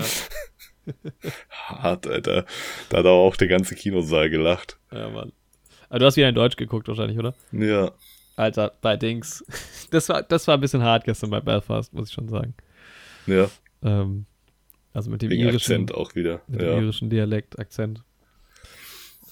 Hart, 1.50 2.06
Alter. 2.06 2.44
Da 2.90 2.98
hat 2.98 3.06
aber 3.06 3.12
auch 3.12 3.36
der 3.36 3.48
ganze 3.48 3.74
Kinosaal 3.74 4.28
gelacht. 4.30 4.78
ja, 4.92 5.08
Mann. 5.08 5.32
Aber 5.88 5.98
du 6.00 6.06
hast 6.06 6.16
wieder 6.16 6.28
in 6.28 6.34
Deutsch 6.34 6.56
geguckt 6.56 6.88
wahrscheinlich, 6.88 7.18
oder? 7.18 7.34
Ja, 7.52 7.92
Alter, 8.36 8.72
bei 8.80 8.96
Dings. 8.96 9.44
Das 9.90 10.08
war, 10.08 10.22
das 10.24 10.48
war 10.48 10.56
ein 10.56 10.60
bisschen 10.60 10.82
hart 10.82 11.04
gestern 11.04 11.30
bei 11.30 11.40
Belfast, 11.40 11.92
muss 11.92 12.08
ich 12.08 12.14
schon 12.14 12.28
sagen. 12.28 12.54
ja, 13.26 13.48
Ähm, 13.82 14.26
also 14.92 15.08
mit 15.10 15.22
dem 15.22 15.30
wegen 15.30 15.42
irischen, 15.42 15.72
Akzent 15.72 15.94
auch 15.94 16.14
wieder. 16.16 16.40
mit 16.48 16.60
dem 16.62 16.66
Ja, 16.68 16.80
irischen 16.80 17.10
Dialekt, 17.10 17.58
Akzent. 17.60 18.02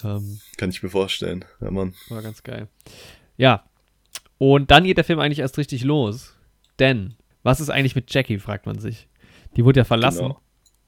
Ähm, 0.05 0.41
kann 0.57 0.71
ich 0.71 0.83
mir 0.83 0.89
vorstellen. 0.91 1.45
Ja, 1.61 1.71
Mann. 1.73 1.95
war 2.11 2.23
ganz 2.23 2.43
geil. 2.45 2.69
Ja. 3.37 3.65
Und 4.39 4.71
dann 4.71 4.85
geht 4.85 4.97
der 4.99 5.05
Film 5.05 5.19
eigentlich 5.21 5.39
erst 5.41 5.59
richtig 5.59 5.83
los. 5.85 6.37
Denn, 6.79 7.15
was 7.43 7.61
ist 7.61 7.71
eigentlich 7.71 7.95
mit 7.97 8.13
Jackie, 8.15 8.39
fragt 8.39 8.67
man 8.67 8.79
sich. 8.79 9.09
Die 9.57 9.65
wurde 9.65 9.81
ja 9.81 9.85
verlassen 9.85 10.23
Genau. 10.29 10.41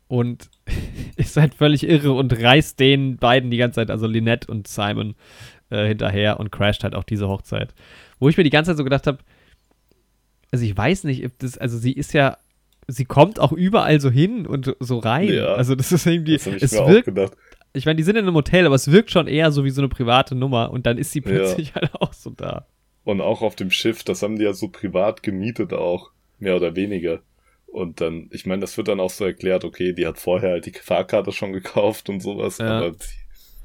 und 0.08 0.50
ist 1.16 1.36
halt 1.36 1.54
völlig 1.54 1.86
irre 1.86 2.12
und 2.12 2.32
reißt 2.32 2.78
den 2.80 3.16
beiden 3.16 3.50
die 3.50 3.56
ganze 3.56 3.76
Zeit, 3.76 3.90
also 3.90 4.06
Lynette 4.06 4.50
und 4.50 4.66
Simon, 4.68 5.14
äh, 5.70 5.88
hinterher 5.88 6.40
und 6.40 6.50
crasht 6.50 6.84
halt 6.84 6.94
auch 6.94 7.04
diese 7.04 7.28
Hochzeit. 7.28 7.74
Wo 8.18 8.28
ich 8.28 8.36
mir 8.36 8.44
die 8.44 8.50
ganze 8.50 8.70
Zeit 8.70 8.78
so 8.78 8.84
gedacht 8.84 9.06
habe, 9.06 9.18
also 10.52 10.64
ich 10.64 10.76
weiß 10.76 11.04
nicht, 11.04 11.24
ob 11.24 11.38
das, 11.38 11.58
also 11.58 11.78
sie 11.78 11.92
ist 11.92 12.12
ja, 12.12 12.38
sie 12.86 13.04
kommt 13.04 13.40
auch 13.40 13.52
überall 13.52 14.00
so 14.00 14.10
hin 14.10 14.46
und 14.46 14.76
so 14.78 14.98
rein. 14.98 15.32
Ja. 15.32 15.54
Also 15.54 15.74
das 15.74 15.90
ist 15.92 16.06
irgendwie, 16.06 16.36
Das 16.36 16.46
es 16.46 16.72
wirkt, 16.72 17.10
ich 17.72 17.86
meine, 17.86 17.96
die 17.96 18.02
sind 18.04 18.16
in 18.16 18.24
einem 18.24 18.36
Hotel, 18.36 18.66
aber 18.66 18.76
es 18.76 18.90
wirkt 18.90 19.10
schon 19.10 19.26
eher 19.26 19.50
so 19.50 19.64
wie 19.64 19.70
so 19.70 19.80
eine 19.80 19.88
private 19.88 20.34
Nummer 20.36 20.70
und 20.70 20.86
dann 20.86 20.96
ist 20.96 21.10
sie 21.10 21.20
plötzlich 21.20 21.74
halt 21.74 21.94
auch 21.94 22.12
so 22.12 22.30
da. 22.30 22.66
Und 23.02 23.20
auch 23.20 23.42
auf 23.42 23.56
dem 23.56 23.70
Schiff, 23.70 24.04
das 24.04 24.22
haben 24.22 24.36
die 24.38 24.44
ja 24.44 24.52
so 24.52 24.68
privat 24.68 25.22
gemietet 25.22 25.72
auch, 25.72 26.10
mehr 26.38 26.56
oder 26.56 26.76
weniger. 26.76 27.20
Und 27.74 28.00
dann, 28.00 28.28
ich 28.32 28.46
meine, 28.46 28.60
das 28.60 28.76
wird 28.76 28.88
dann 28.88 29.00
auch 29.00 29.10
so 29.10 29.24
erklärt, 29.24 29.64
okay, 29.64 29.92
die 29.92 30.06
hat 30.06 30.18
vorher 30.18 30.50
halt 30.52 30.66
die 30.66 30.72
Fahrkarte 30.72 31.32
schon 31.32 31.52
gekauft 31.52 32.08
und 32.08 32.20
sowas, 32.20 32.58
Ja. 32.58 32.78
aber 32.78 32.94
sie, 32.94 33.14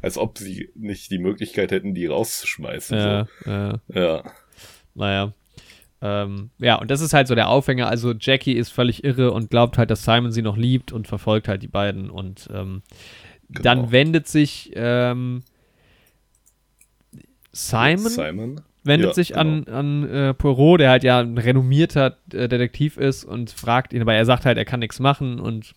als 0.02 0.18
ob 0.18 0.38
sie 0.38 0.69
nicht 0.76 1.11
die 1.11 1.19
Möglichkeit 1.19 1.72
hätten, 1.72 1.94
die 1.94 2.07
rauszuschmeißen. 2.07 2.98
Ja, 2.98 3.27
ja. 3.45 3.80
So. 3.88 3.99
Ja, 3.99 4.23
Naja. 4.95 5.34
Ähm, 6.02 6.49
ja, 6.60 6.76
und 6.76 6.90
das 6.90 7.02
ist 7.02 7.14
halt 7.14 7.27
so 7.27 7.36
der 7.36 7.49
Aufhänger. 7.49 7.88
Also 7.90 8.14
Jackie 8.18 8.53
ist 8.53 8.72
völlig 8.72 9.03
irre 9.03 9.31
und 9.31 9.49
glaubt 9.49 9.77
halt, 9.77 9.91
dass 9.91 10.06
Simon 10.06 10.31
sie 10.31 10.41
noch 10.41 10.56
liebt 10.57 10.91
und 10.94 11.07
verfolgt 11.07 11.48
halt 11.49 11.61
die 11.61 11.68
beiden. 11.68 12.10
Und 12.10 12.49
ähm, 12.53 12.81
Genau. 13.49 13.61
dann 13.64 13.91
wendet 13.91 14.27
sich 14.27 14.72
ähm, 14.76 15.44
Simon, 17.52 17.98
Simon. 18.10 18.61
Wendet 18.84 19.10
Ja, 19.10 19.14
sich 19.14 19.30
genau. 19.30 19.41
an, 19.41 19.68
an 19.68 20.10
äh, 20.10 20.34
Poirot, 20.34 20.80
der 20.80 20.89
halt 20.91 21.03
ja 21.03 21.19
ein 21.19 21.38
renommierter 21.38 22.18
äh, 22.34 22.47
Detektiv 22.47 22.97
ist 22.97 23.23
und 23.26 23.51
fragt 23.51 23.93
ihn, 23.93 24.01
aber 24.01 24.14
er 24.14 24.26
sagt 24.26 24.45
halt, 24.45 24.57
er 24.57 24.65
kann 24.65 24.80
nichts 24.80 24.99
machen 24.99 25.39
und 25.39 25.73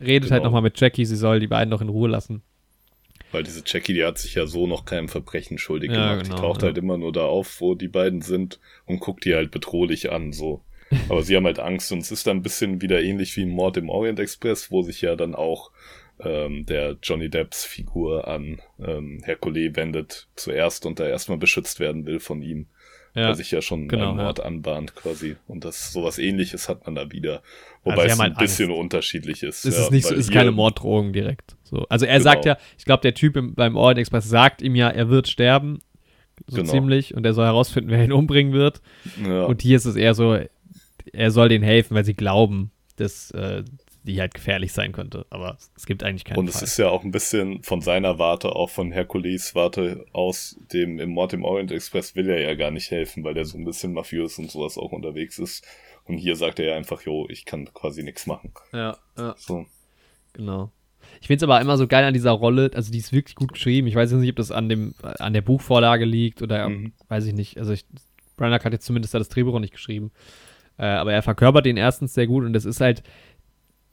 redet 0.00 0.30
halt 0.30 0.40
Genau. 0.40 0.48
nochmal 0.48 0.62
mit 0.62 0.78
Jackie, 0.80 1.04
sie 1.04 1.16
soll 1.16 1.40
die 1.40 1.46
beiden 1.46 1.70
noch 1.70 1.80
in 1.80 1.88
Ruhe 1.88 2.08
lassen. 2.08 2.42
Weil 3.32 3.42
diese 3.42 3.62
Jackie, 3.66 3.92
die 3.92 4.04
hat 4.04 4.16
sich 4.18 4.34
ja 4.36 4.46
so 4.46 4.66
noch 4.66 4.84
keinem 4.86 5.08
Verbrechen 5.08 5.58
schuldig 5.58 5.90
Ja, 5.90 6.10
gemacht. 6.12 6.24
genau, 6.24 6.36
die 6.36 6.40
taucht 6.40 6.62
ja. 6.62 6.68
halt 6.68 6.78
immer 6.78 6.96
nur 6.96 7.12
da 7.12 7.22
auf, 7.24 7.60
wo 7.60 7.74
die 7.74 7.88
beiden 7.88 8.22
sind 8.22 8.58
und 8.86 9.00
guckt 9.00 9.24
die 9.24 9.34
halt 9.34 9.50
bedrohlich 9.50 10.10
an, 10.12 10.32
so. 10.32 10.62
Aber 11.10 11.22
sie 11.22 11.36
haben 11.36 11.44
halt 11.44 11.58
Angst 11.58 11.92
und 11.92 11.98
es 11.98 12.10
ist 12.10 12.26
dann 12.26 12.38
ein 12.38 12.42
bisschen 12.42 12.80
wieder 12.80 13.02
ähnlich 13.02 13.36
wie 13.36 13.44
Mord 13.44 13.76
im 13.76 13.90
Orient 13.90 14.18
Express, 14.18 14.70
wo 14.70 14.80
sich 14.82 15.02
ja 15.02 15.16
dann 15.16 15.34
auch 15.34 15.70
ähm, 16.20 16.66
der 16.66 16.96
Johnny 17.02 17.28
Depps 17.28 17.64
Figur 17.64 18.26
an 18.28 18.60
ähm, 18.84 19.20
Hercule 19.24 19.74
wendet 19.76 20.28
zuerst 20.36 20.86
und 20.86 20.98
da 21.00 21.06
erstmal 21.08 21.38
beschützt 21.38 21.80
werden 21.80 22.06
will 22.06 22.20
von 22.20 22.42
ihm. 22.42 22.66
Ja. 23.14 23.28
der 23.28 23.34
sich 23.36 23.50
ja 23.50 23.62
schon 23.62 23.88
genau, 23.88 24.10
einen 24.10 24.18
Mord 24.18 24.38
anbahnt 24.38 24.94
quasi. 24.94 25.36
Und 25.48 25.64
das 25.64 25.92
sowas 25.92 26.18
ähnliches 26.18 26.68
hat 26.68 26.84
man 26.84 26.94
da 26.94 27.10
wieder. 27.10 27.42
Wobei 27.82 28.02
Also 28.02 28.06
es 28.14 28.20
ein 28.20 28.26
halt 28.26 28.38
bisschen 28.38 28.70
unterschiedlich 28.70 29.42
ist. 29.42 29.64
Das 29.64 29.76
ja, 29.76 29.82
ist 29.84 29.90
nicht 29.90 30.06
so, 30.06 30.14
ist 30.14 30.30
keine 30.30 30.52
Morddrohung 30.52 31.12
direkt. 31.12 31.56
So. 31.64 31.86
Also 31.88 32.04
er 32.06 32.18
Genau. 32.18 32.24
sagt 32.24 32.44
ja, 32.44 32.58
ich 32.76 32.84
glaube, 32.84 33.00
der 33.00 33.14
Typ 33.14 33.36
im, 33.36 33.54
beim 33.54 33.76
Orient 33.76 33.98
Express 33.98 34.28
sagt 34.28 34.62
ihm 34.62 34.76
ja, 34.76 34.88
er 34.90 35.08
wird 35.08 35.26
sterben. 35.26 35.80
So 36.46 36.58
Genau. 36.58 36.70
ziemlich. 36.70 37.14
Und 37.14 37.24
er 37.26 37.32
soll 37.34 37.46
herausfinden, 37.46 37.90
wer 37.90 38.04
ihn 38.04 38.12
umbringen 38.12 38.52
wird. 38.52 38.82
Ja, 39.24 39.44
Und 39.46 39.62
hier 39.62 39.76
ist 39.76 39.86
es 39.86 39.96
eher 39.96 40.14
so, 40.14 40.38
er 41.12 41.30
soll 41.30 41.48
denen 41.48 41.64
helfen, 41.64 41.94
weil 41.96 42.04
sie 42.04 42.14
glauben, 42.14 42.70
dass 42.96 43.30
äh, 43.32 43.64
die 44.08 44.20
halt 44.20 44.34
gefährlich 44.34 44.72
sein 44.72 44.90
könnte. 44.92 45.24
Aber 45.30 45.56
es 45.76 45.86
gibt 45.86 46.02
eigentlich 46.02 46.24
keinen 46.24 46.38
und 46.38 46.50
Fall. 46.50 46.62
es 46.64 46.70
ist 46.72 46.78
ja 46.78 46.88
auch 46.88 47.04
ein 47.04 47.10
bisschen 47.12 47.62
von 47.62 47.80
seiner 47.80 48.18
Warte, 48.18 48.56
auch 48.56 48.70
von 48.70 48.90
Hercules 48.90 49.54
Warte 49.54 50.04
aus, 50.12 50.58
dem 50.72 50.98
im 50.98 51.10
Mord 51.10 51.32
im 51.34 51.44
Orient 51.44 51.70
Express 51.70 52.16
will 52.16 52.28
er 52.28 52.40
ja 52.40 52.54
gar 52.54 52.70
nicht 52.72 52.90
helfen, 52.90 53.22
weil 53.24 53.34
der 53.34 53.44
so 53.44 53.56
ein 53.56 53.64
bisschen 53.64 53.92
mafiös 53.92 54.38
und 54.38 54.50
sowas 54.50 54.76
auch 54.78 54.90
unterwegs 54.92 55.38
ist. 55.38 55.64
Und 56.04 56.16
hier 56.18 56.34
sagt 56.36 56.58
er 56.58 56.66
ja 56.70 56.76
einfach, 56.76 57.02
jo, 57.02 57.26
ich 57.28 57.44
kann 57.44 57.72
quasi 57.74 58.02
nichts 58.02 58.26
machen. 58.26 58.52
ja, 58.72 58.96
ja, 59.16 59.34
So. 59.38 59.66
genau. 60.32 60.72
Ich 61.20 61.26
finde 61.26 61.38
es 61.38 61.42
aber 61.50 61.60
immer 61.60 61.76
so 61.78 61.86
geil 61.86 62.04
an 62.04 62.14
dieser 62.14 62.30
Rolle, 62.32 62.70
also 62.74 62.92
die 62.92 62.98
ist 62.98 63.12
wirklich 63.12 63.34
gut 63.34 63.52
geschrieben. 63.52 63.86
Ich 63.86 63.94
weiß 63.94 64.10
jetzt 64.10 64.20
nicht, 64.20 64.30
ob 64.30 64.36
das 64.36 64.50
an 64.50 64.68
dem 64.68 64.94
an 65.02 65.32
der 65.32 65.40
Buchvorlage 65.42 66.04
liegt 66.04 66.42
oder 66.42 66.68
Mhm. 66.68 66.92
weiß 67.08 67.24
ich 67.26 67.32
nicht. 67.34 67.58
Also 67.58 67.72
ich, 67.72 67.84
Branagh 68.36 68.64
hat 68.64 68.72
jetzt 68.72 68.84
zumindest 68.86 69.14
da 69.14 69.18
das 69.18 69.28
Drehbuch 69.28 69.54
auch 69.54 69.58
nicht 69.60 69.72
geschrieben. 69.72 70.12
Äh, 70.78 70.84
aber 70.86 71.12
er 71.12 71.22
verkörpert 71.22 71.66
den 71.66 71.76
erstens 71.76 72.14
sehr 72.14 72.26
gut 72.28 72.44
und 72.44 72.52
das 72.52 72.64
ist 72.64 72.80
halt, 72.80 73.02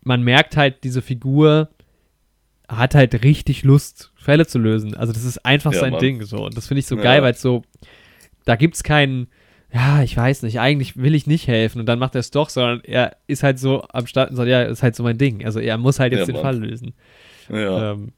man 0.05 0.23
merkt 0.23 0.55
halt, 0.55 0.83
diese 0.83 1.01
Figur 1.01 1.69
hat 2.67 2.95
halt 2.95 3.23
richtig 3.23 3.63
Lust, 3.63 4.11
Fälle 4.15 4.47
zu 4.47 4.57
lösen. 4.57 4.95
Also 4.95 5.13
das 5.13 5.23
ist 5.23 5.45
einfach 5.45 5.73
Ja, 5.73 5.79
sein 5.81 5.91
Mann. 5.91 5.99
Ding 5.99 6.23
so. 6.23 6.45
Und 6.45 6.55
das 6.57 6.67
finde 6.67 6.79
ich 6.79 6.87
so 6.87 6.95
Ja. 6.95 7.01
geil, 7.03 7.21
weil 7.21 7.33
es 7.33 7.41
so, 7.41 7.63
da 8.45 8.55
gibt's 8.55 8.81
keinen, 8.83 9.27
ja, 9.73 10.01
ich 10.01 10.15
weiß 10.15 10.43
nicht, 10.43 10.59
eigentlich 10.59 10.97
will 10.97 11.13
ich 11.15 11.27
nicht 11.27 11.47
helfen 11.47 11.79
und 11.79 11.85
dann 11.85 11.99
macht 11.99 12.15
er 12.15 12.19
es 12.19 12.31
doch, 12.31 12.49
sondern 12.49 12.81
er 12.85 13.17
ist 13.27 13.43
halt 13.43 13.59
so 13.59 13.83
am 13.89 14.07
Start 14.07 14.29
und 14.29 14.35
sagt, 14.37 14.49
ja, 14.49 14.63
ist 14.63 14.81
halt 14.83 14.95
so 14.95 15.03
mein 15.03 15.17
Ding. 15.17 15.43
Also 15.45 15.59
er 15.59 15.77
muss 15.77 15.99
halt 15.99 16.13
jetzt 16.13 16.27
Ja, 16.27 16.33
den. 16.33 16.41
Fall 16.41 16.57
lösen. 16.57 16.93
Ja, 17.49 17.91
Ähm, 17.91 18.13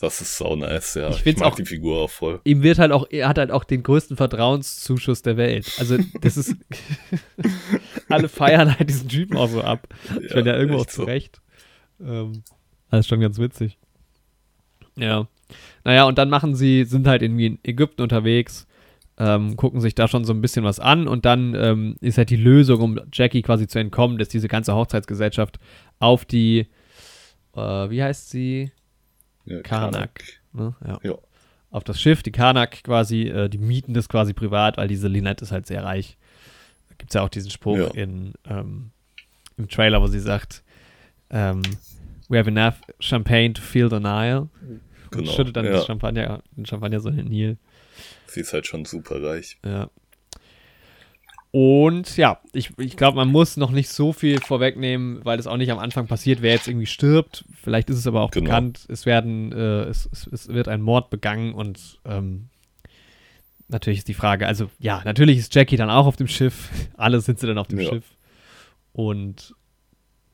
das 0.00 0.20
ist 0.20 0.36
so 0.38 0.54
nice, 0.56 0.94
ja. 0.94 1.10
ich 1.10 1.26
Ich, 1.26 1.36
mag 1.38 1.48
auch- 1.52 1.56
die 1.56 1.64
Figur 1.64 1.98
auch 2.02 2.10
voll. 2.10 2.40
ihm 2.44 2.62
wird 2.62 2.78
halt 2.78 2.92
auch, 2.92 3.06
er 3.10 3.28
hat 3.28 3.38
halt 3.38 3.50
auch 3.50 3.64
den 3.64 3.82
größten 3.82 4.16
Vertrauenszuschuss 4.16 5.22
der 5.22 5.36
Welt. 5.36 5.72
Also 5.78 5.98
das 6.20 6.36
ist, 6.36 6.54
alle 8.08 8.28
feiern 8.28 8.76
halt 8.78 8.88
diesen 8.88 9.08
Typen 9.08 9.36
auch 9.36 9.48
so 9.48 9.62
ab. 9.62 9.88
Ich 10.22 10.32
finde 10.32 10.50
ja 10.52 10.56
irgendwo 10.56 10.78
auch 10.78 10.82
echt 10.86 10.92
so. 10.92 11.02
zurecht. 11.02 11.40
Ähm, 12.00 12.42
das 12.90 13.00
ist 13.00 13.08
schon 13.08 13.20
ganz 13.20 13.38
witzig. 13.38 13.78
Ja. 14.96 15.28
Naja, 15.84 16.04
und 16.04 16.18
dann 16.18 16.28
machen 16.30 16.54
sie, 16.54 16.84
sind 16.84 17.06
halt 17.06 17.22
irgendwie 17.22 17.46
in 17.46 17.58
Ägypten 17.62 18.02
unterwegs, 18.02 18.66
ähm, 19.18 19.56
gucken 19.56 19.80
sich 19.80 19.94
da 19.94 20.06
schon 20.08 20.24
so 20.24 20.32
ein 20.32 20.40
bisschen 20.40 20.64
was 20.64 20.78
an 20.80 21.08
und 21.08 21.24
dann 21.24 21.54
ähm, 21.54 21.96
ist 22.00 22.18
halt 22.18 22.30
die 22.30 22.36
Lösung, 22.36 22.80
um 22.80 23.00
Jackie 23.12 23.42
quasi 23.42 23.66
zu 23.66 23.78
entkommen, 23.78 24.18
dass 24.18 24.28
diese 24.28 24.48
ganze 24.48 24.74
Hochzeitsgesellschaft 24.74 25.58
auf 25.98 26.24
die, 26.24 26.66
äh, 27.56 27.60
wie 27.90 28.02
heißt 28.02 28.30
sie? 28.30 28.70
Ja, 29.48 29.62
Karnak. 29.62 30.22
Ne? 30.52 30.74
Ja. 30.86 30.98
Ja. 31.02 31.14
Auf 31.70 31.84
das 31.84 32.00
Schiff, 32.00 32.22
die 32.22 32.32
Karnak 32.32 32.82
quasi, 32.84 33.24
äh, 33.24 33.48
die 33.48 33.58
mieten 33.58 33.92
das 33.94 34.08
quasi 34.08 34.32
privat, 34.32 34.76
weil 34.78 34.88
diese 34.88 35.08
Lynette 35.08 35.44
ist 35.44 35.52
halt 35.52 35.66
sehr 35.66 35.84
reich. 35.84 36.16
Da 36.88 36.94
gibt 36.96 37.10
es 37.10 37.14
ja 37.14 37.22
auch 37.22 37.28
diesen 37.28 37.50
Spruch 37.50 37.76
Ja. 37.78 37.86
in, 37.94 38.32
ähm, 38.48 38.90
im 39.56 39.68
Trailer, 39.68 40.00
wo 40.00 40.06
sie 40.06 40.20
sagt, 40.20 40.62
ähm, 41.30 41.62
we 42.28 42.38
have 42.38 42.48
enough 42.48 42.76
champagne 43.00 43.52
to 43.52 43.60
fill 43.62 43.90
the 43.90 44.00
Nile. 44.00 44.48
Und 44.60 44.80
Genau. 45.10 45.32
schüttet 45.32 45.56
dann 45.56 45.64
das 45.66 45.86
Champagner, 45.86 46.42
den 46.56 46.66
Champagner 46.66 47.00
so 47.00 47.08
in 47.08 47.16
den 47.16 47.28
Nil. 47.28 47.56
Sie 48.26 48.40
ist 48.40 48.52
halt 48.52 48.66
schon 48.66 48.84
super 48.84 49.22
reich. 49.22 49.58
Ja. 49.64 49.90
Und 51.50 52.16
ja, 52.18 52.40
ich, 52.52 52.70
ich 52.78 52.96
glaube, 52.96 53.16
man 53.16 53.28
muss 53.28 53.56
noch 53.56 53.70
nicht 53.70 53.88
so 53.88 54.12
viel 54.12 54.40
vorwegnehmen, 54.40 55.24
weil 55.24 55.38
es 55.38 55.46
auch 55.46 55.56
nicht 55.56 55.72
am 55.72 55.78
Anfang 55.78 56.06
passiert, 56.06 56.42
wer 56.42 56.52
jetzt 56.52 56.68
irgendwie 56.68 56.86
stirbt. 56.86 57.44
Vielleicht 57.62 57.88
ist 57.88 57.96
es 57.98 58.06
aber 58.06 58.20
auch 58.20 58.30
Genau. 58.30 58.44
bekannt, 58.44 58.84
es 58.88 59.06
werden, 59.06 59.52
äh, 59.52 59.84
es, 59.84 60.08
es, 60.12 60.26
es 60.26 60.48
wird 60.48 60.68
ein 60.68 60.82
Mord 60.82 61.08
begangen 61.08 61.54
und 61.54 62.00
ähm, 62.04 62.48
natürlich 63.68 64.00
ist 64.00 64.08
die 64.08 64.14
Frage, 64.14 64.46
also 64.46 64.70
ja, 64.78 65.00
natürlich 65.04 65.38
ist 65.38 65.54
Jackie 65.54 65.76
dann 65.76 65.88
auch 65.90 66.06
auf 66.06 66.16
dem 66.16 66.28
Schiff. 66.28 66.68
Alle 66.98 67.20
sind 67.20 67.38
sie 67.38 67.46
dann 67.46 67.58
auf 67.58 67.68
dem 67.68 67.80
Ja. 67.80 67.88
Schiff. 67.88 68.04
Und 68.92 69.54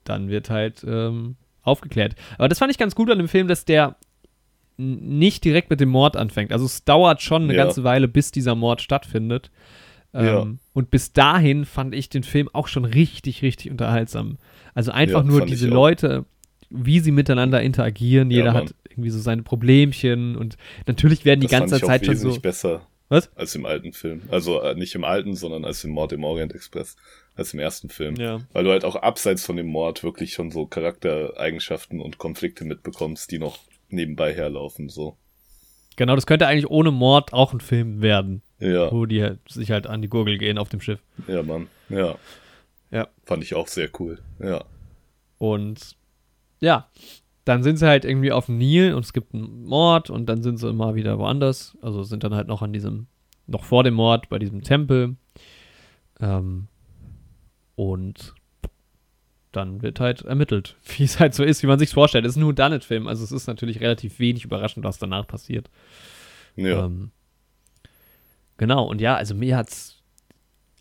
dann 0.02 0.28
wird 0.28 0.50
halt 0.50 0.84
ähm, 0.86 1.36
aufgeklärt. 1.62 2.16
Aber 2.38 2.48
das 2.48 2.58
fand 2.58 2.72
ich 2.72 2.78
ganz 2.78 2.94
gut 2.96 3.08
an 3.10 3.18
dem 3.18 3.28
Film, 3.28 3.46
dass 3.46 3.64
der 3.64 3.96
nicht 4.76 5.44
direkt 5.44 5.70
mit 5.70 5.78
dem 5.80 5.90
Mord 5.90 6.16
anfängt. 6.16 6.52
Also 6.52 6.64
es 6.66 6.84
dauert 6.84 7.22
schon 7.22 7.44
eine 7.44 7.54
Ja. 7.54 7.64
ganze 7.64 7.84
Weile, 7.84 8.08
bis 8.08 8.32
dieser 8.32 8.56
Mord 8.56 8.82
stattfindet. 8.82 9.50
Ähm, 10.14 10.24
Ja. 10.26 10.46
Und 10.72 10.90
bis 10.90 11.12
dahin 11.12 11.64
fand 11.64 11.94
ich 11.94 12.08
den 12.08 12.22
Film 12.22 12.48
auch 12.52 12.68
schon 12.68 12.84
richtig, 12.84 13.42
richtig 13.42 13.70
unterhaltsam. 13.70 14.38
Also 14.74 14.92
einfach 14.92 15.22
Ja, 15.24 15.28
nur 15.30 15.44
diese. 15.44 15.68
Leute, 15.68 16.24
wie 16.70 17.00
sie 17.00 17.12
miteinander 17.12 17.62
interagieren. 17.62 18.30
Ja, 18.30 18.38
Jeder 18.38 18.52
Mann. 18.52 18.64
hat 18.64 18.74
irgendwie 18.90 19.10
so 19.10 19.18
seine 19.18 19.42
Problemchen 19.42 20.36
und 20.36 20.56
natürlich 20.86 21.24
werden 21.24 21.40
die 21.40 21.46
das 21.48 21.58
ganze 21.58 21.74
fand 21.78 21.82
ich 21.82 21.86
Zeit 21.88 22.00
auch 22.00 22.04
schon 22.06 22.14
wesentlich 22.14 22.34
so. 22.36 22.40
besser 22.40 22.86
Was? 23.08 23.30
als 23.36 23.54
im 23.54 23.66
alten 23.66 23.92
Film. 23.92 24.22
Also 24.30 24.60
äh, 24.62 24.74
nicht 24.74 24.94
im 24.94 25.04
alten, 25.04 25.34
sondern 25.36 25.64
als 25.64 25.84
im 25.84 25.90
Mord 25.90 26.12
im 26.12 26.24
Orient 26.24 26.54
Express, 26.54 26.96
als 27.36 27.52
im 27.54 27.60
ersten 27.60 27.88
Film. 27.88 28.16
Ja. 28.16 28.40
Weil 28.52 28.64
du 28.64 28.70
halt 28.70 28.84
auch 28.84 28.96
abseits 28.96 29.44
von 29.44 29.56
dem 29.56 29.66
Mord 29.66 30.02
wirklich 30.02 30.32
schon 30.32 30.50
so 30.50 30.66
Charaktereigenschaften 30.66 32.00
und 32.00 32.18
Konflikte 32.18 32.64
mitbekommst, 32.64 33.30
die 33.30 33.38
noch 33.38 33.58
nebenbei 33.88 34.34
herlaufen, 34.34 34.88
so. 34.88 35.16
Genau, 35.96 36.16
das 36.16 36.26
könnte 36.26 36.46
eigentlich 36.48 36.68
ohne 36.68 36.90
Mord 36.90 37.32
auch 37.32 37.52
ein 37.52 37.60
Film 37.60 38.02
werden, 38.02 38.42
Ja, 38.64 38.90
wo 38.90 39.04
die 39.06 39.22
halt 39.22 39.38
sich 39.48 39.70
halt 39.70 39.86
an 39.86 40.00
die 40.00 40.08
Gurgel 40.08 40.38
gehen 40.38 40.58
auf 40.58 40.68
dem 40.68 40.80
Schiff. 40.80 41.00
ja, 41.28 41.42
Mann. 41.42 41.68
Ja. 41.88 42.16
Ja. 42.90 43.08
Fand 43.24 43.42
ich 43.42 43.54
auch 43.54 43.68
sehr 43.68 43.88
cool. 43.98 44.20
Ja. 44.38 44.64
Und 45.38 45.96
ja, 46.60 46.88
dann 47.44 47.62
sind 47.62 47.76
sie 47.76 47.86
halt 47.86 48.04
irgendwie 48.04 48.32
auf 48.32 48.46
dem 48.46 48.58
Nil 48.58 48.94
und 48.94 49.04
es 49.04 49.12
gibt 49.12 49.34
einen 49.34 49.64
Mord 49.64 50.10
und 50.10 50.26
dann 50.26 50.42
sind 50.42 50.58
sie 50.58 50.68
immer 50.68 50.94
wieder 50.94 51.18
woanders. 51.18 51.76
Also 51.82 52.02
sind 52.04 52.24
dann 52.24 52.34
halt 52.34 52.48
noch 52.48 52.62
an 52.62 52.72
diesem, 52.72 53.06
noch 53.46 53.64
vor 53.64 53.84
dem 53.84 53.94
Mord 53.94 54.28
bei 54.28 54.38
diesem 54.38 54.62
Tempel. 54.62 55.16
Ähm, 56.20 56.68
und 57.74 58.34
dann 59.52 59.82
wird 59.82 60.00
halt 60.00 60.22
ermittelt, 60.22 60.76
wie 60.96 61.04
es 61.04 61.20
halt 61.20 61.34
so 61.34 61.44
ist, 61.44 61.62
wie 61.62 61.66
man 61.66 61.78
sich 61.78 61.90
vorstellt. 61.90 62.24
Es 62.24 62.32
ist 62.32 62.36
ein 62.36 62.46
Whodunit-Film, 62.46 63.08
also 63.08 63.24
es 63.24 63.32
ist 63.32 63.46
natürlich 63.46 63.80
relativ 63.80 64.18
wenig 64.18 64.44
überraschend, 64.44 64.84
was 64.84 64.98
danach 64.98 65.26
passiert. 65.26 65.68
Ja. 66.56 66.86
Ähm, 66.86 67.10
genau, 68.56 68.85
und 68.86 69.01
ja, 69.01 69.14
also 69.16 69.35
mir 69.35 69.56
hat's. 69.56 70.02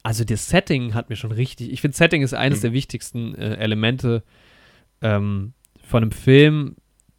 Also 0.05 0.25
das 0.25 0.49
Setting 0.49 0.93
hat 0.95 1.09
mir 1.09 1.15
schon 1.15 1.31
richtig. 1.31 1.71
Ich 1.71 1.79
finde, 1.79 1.95
Setting 1.95 2.21
ist 2.23 2.33
eines 2.33 2.59
Mhm. 2.59 2.61
der 2.63 2.73
wichtigsten 2.73 3.35
äh, 3.35 3.55
Elemente 3.55 4.23
ähm, 5.01 5.53
von 5.81 6.03
einem 6.03 6.11
Film, 6.11 6.75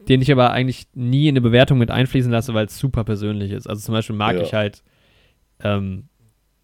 den 0.09 0.21
ich 0.21 0.31
aber 0.31 0.51
eigentlich 0.51 0.87
nie 0.93 1.29
in 1.29 1.33
eine 1.33 1.41
Bewertung 1.41 1.79
mit 1.79 1.91
einfließen 1.91 2.31
lasse, 2.31 2.53
weil 2.53 2.67
es 2.67 2.79
super 2.79 3.05
persönlich 3.05 3.53
ist. 3.53 3.67
Also 3.67 3.81
zum 3.83 3.95
Beispiel 3.95 4.17
mag 4.17 4.37
Ja. 4.37 4.43
ich 4.43 4.53
halt 4.53 4.83
ähm, 5.61 6.09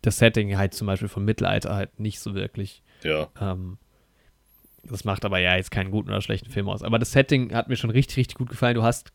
das 0.02 0.18
Setting 0.18 0.56
halt 0.58 0.74
zum 0.74 0.86
Beispiel 0.86 1.08
vom 1.08 1.24
Mittelalter 1.24 1.74
halt 1.74 1.98
nicht 2.00 2.20
so 2.20 2.34
wirklich. 2.34 2.82
ja. 3.02 3.28
Ähm, 3.40 3.78
das 4.82 5.04
macht 5.04 5.26
aber 5.26 5.38
ja 5.38 5.56
jetzt 5.56 5.70
keinen 5.70 5.90
guten 5.90 6.08
oder 6.08 6.22
schlechten 6.22 6.50
Film 6.50 6.68
aus. 6.68 6.82
Aber 6.82 6.98
das 6.98 7.12
Setting 7.12 7.54
hat 7.54 7.68
mir 7.68 7.76
schon 7.76 7.90
richtig, 7.90 8.16
richtig 8.16 8.36
gut 8.38 8.48
gefallen. 8.48 8.74
Du 8.74 8.82
hast 8.82 9.12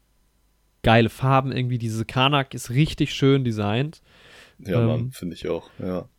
geile 0.83 1.09
Farben 1.09 1.51
irgendwie. 1.51 1.79
Diese 1.79 2.05
Karnak 2.05 2.53
ist 2.53 2.69
richtig 2.69 3.13
schön 3.15 3.43
designt. 3.43 4.01
Ja, 4.59 4.81
Ähm, 4.81 4.87
Mann, 4.87 5.11
finde 5.11 5.35
ich 5.35 5.47
auch. 5.47 5.69
Ja. 5.79 6.09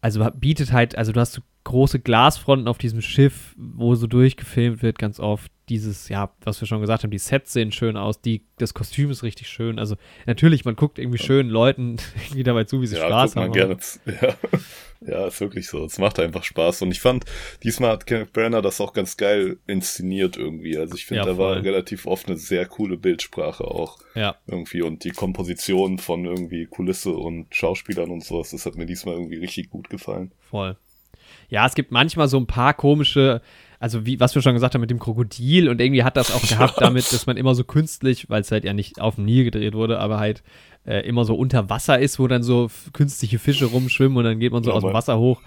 Also 0.00 0.24
bietet 0.34 0.72
halt, 0.72 0.96
also 0.96 1.12
du 1.12 1.20
hast 1.20 1.32
so 1.32 1.42
große 1.64 2.00
Glasfronten 2.00 2.68
auf 2.68 2.78
diesem 2.78 3.02
Schiff, 3.02 3.54
wo 3.58 3.94
so 3.94 4.06
durchgefilmt 4.06 4.82
wird 4.82 4.98
ganz 4.98 5.20
oft. 5.20 5.50
Dieses, 5.68 6.08
ja, 6.08 6.30
was 6.42 6.60
wir 6.60 6.66
schon 6.66 6.80
gesagt 6.80 7.02
haben, 7.02 7.10
die 7.10 7.18
Sets 7.18 7.52
sehen 7.52 7.72
schön 7.72 7.96
aus, 7.96 8.20
die, 8.20 8.42
das 8.58 8.74
Kostüm 8.74 9.10
ist 9.10 9.22
richtig 9.22 9.48
schön. 9.48 9.78
Also 9.78 9.96
natürlich, 10.26 10.64
man 10.64 10.76
guckt 10.76 10.98
irgendwie 10.98 11.18
schönen 11.18 11.50
Leuten 11.50 11.96
irgendwie 12.24 12.42
dabei 12.42 12.64
zu, 12.64 12.80
wie 12.80 12.86
sie 12.86 12.96
ja, 12.96 13.06
Spaß 13.06 13.36
haben. 13.36 13.52
gerne. 13.52 13.76
Ja. 14.20 14.34
ja, 15.06 15.26
ist 15.28 15.40
wirklich 15.40 15.68
so. 15.68 15.84
Es 15.84 15.98
macht 15.98 16.18
einfach 16.18 16.42
Spaß. 16.42 16.82
Und 16.82 16.90
ich 16.90 17.00
fand, 17.00 17.24
diesmal 17.62 17.92
hat 17.92 18.06
Kenneth 18.06 18.32
Branagh 18.32 18.62
das 18.62 18.80
auch 18.80 18.92
ganz 18.92 19.16
geil 19.16 19.58
inszeniert 19.66 20.36
irgendwie. 20.36 20.76
Also 20.76 20.94
ich 20.96 21.06
finde, 21.06 21.20
Ja, 21.20 21.26
da 21.26 21.38
war 21.38 21.62
relativ 21.62 22.06
oft 22.06 22.26
eine 22.26 22.36
sehr 22.36 22.66
coole 22.66 22.96
Bildsprache 22.96 23.64
auch 23.64 23.98
Ja, 24.14 24.36
irgendwie. 24.46 24.82
Und 24.82 25.04
die 25.04 25.10
Komposition 25.10 25.98
von 25.98 26.24
irgendwie 26.24 26.66
Kulisse 26.66 27.10
und 27.12 27.54
Schauspielern 27.54 28.10
und 28.10 28.24
sowas, 28.24 28.50
das 28.50 28.66
hat 28.66 28.76
mir 28.76 28.86
diesmal 28.86 29.14
irgendwie 29.14 29.36
richtig 29.36 29.70
gut 29.70 29.90
gefallen. 29.90 30.32
voll. 30.40 30.76
Ja, 31.50 31.66
es 31.66 31.74
gibt 31.74 31.92
manchmal 31.92 32.28
so 32.28 32.38
ein 32.38 32.46
paar 32.46 32.74
komische, 32.74 33.40
also 33.78 34.04
wie, 34.04 34.18
was 34.18 34.34
wir 34.34 34.42
schon 34.42 34.54
gesagt 34.54 34.74
haben 34.74 34.80
mit 34.80 34.90
dem 34.90 34.98
Krokodil 34.98 35.68
und 35.68 35.80
irgendwie 35.80 36.02
hat 36.02 36.16
das 36.16 36.32
auch 36.32 36.42
gehabt 36.48 36.80
damit, 36.80 37.12
dass 37.12 37.26
man 37.26 37.36
immer 37.36 37.54
so 37.54 37.64
künstlich, 37.64 38.28
weil 38.28 38.40
es 38.40 38.50
halt 38.50 38.64
ja 38.64 38.72
nicht 38.72 39.00
auf 39.00 39.14
dem 39.16 39.24
Nil 39.24 39.44
gedreht 39.44 39.74
wurde, 39.74 40.00
aber 40.00 40.18
halt 40.18 40.42
äh, 40.84 41.06
immer 41.06 41.24
so 41.24 41.34
unter 41.34 41.70
Wasser 41.70 41.98
ist, 41.98 42.18
wo 42.18 42.26
dann 42.26 42.42
so 42.42 42.70
künstliche 42.92 43.38
Fische 43.38 43.66
rumschwimmen 43.66 44.16
und 44.18 44.24
dann 44.24 44.40
geht 44.40 44.52
man 44.52 44.64
so 44.64 44.70
ja, 44.70 44.76
aus 44.76 44.82
dem 44.82 44.92
Wasser 44.92 45.18
hoch. 45.18 45.42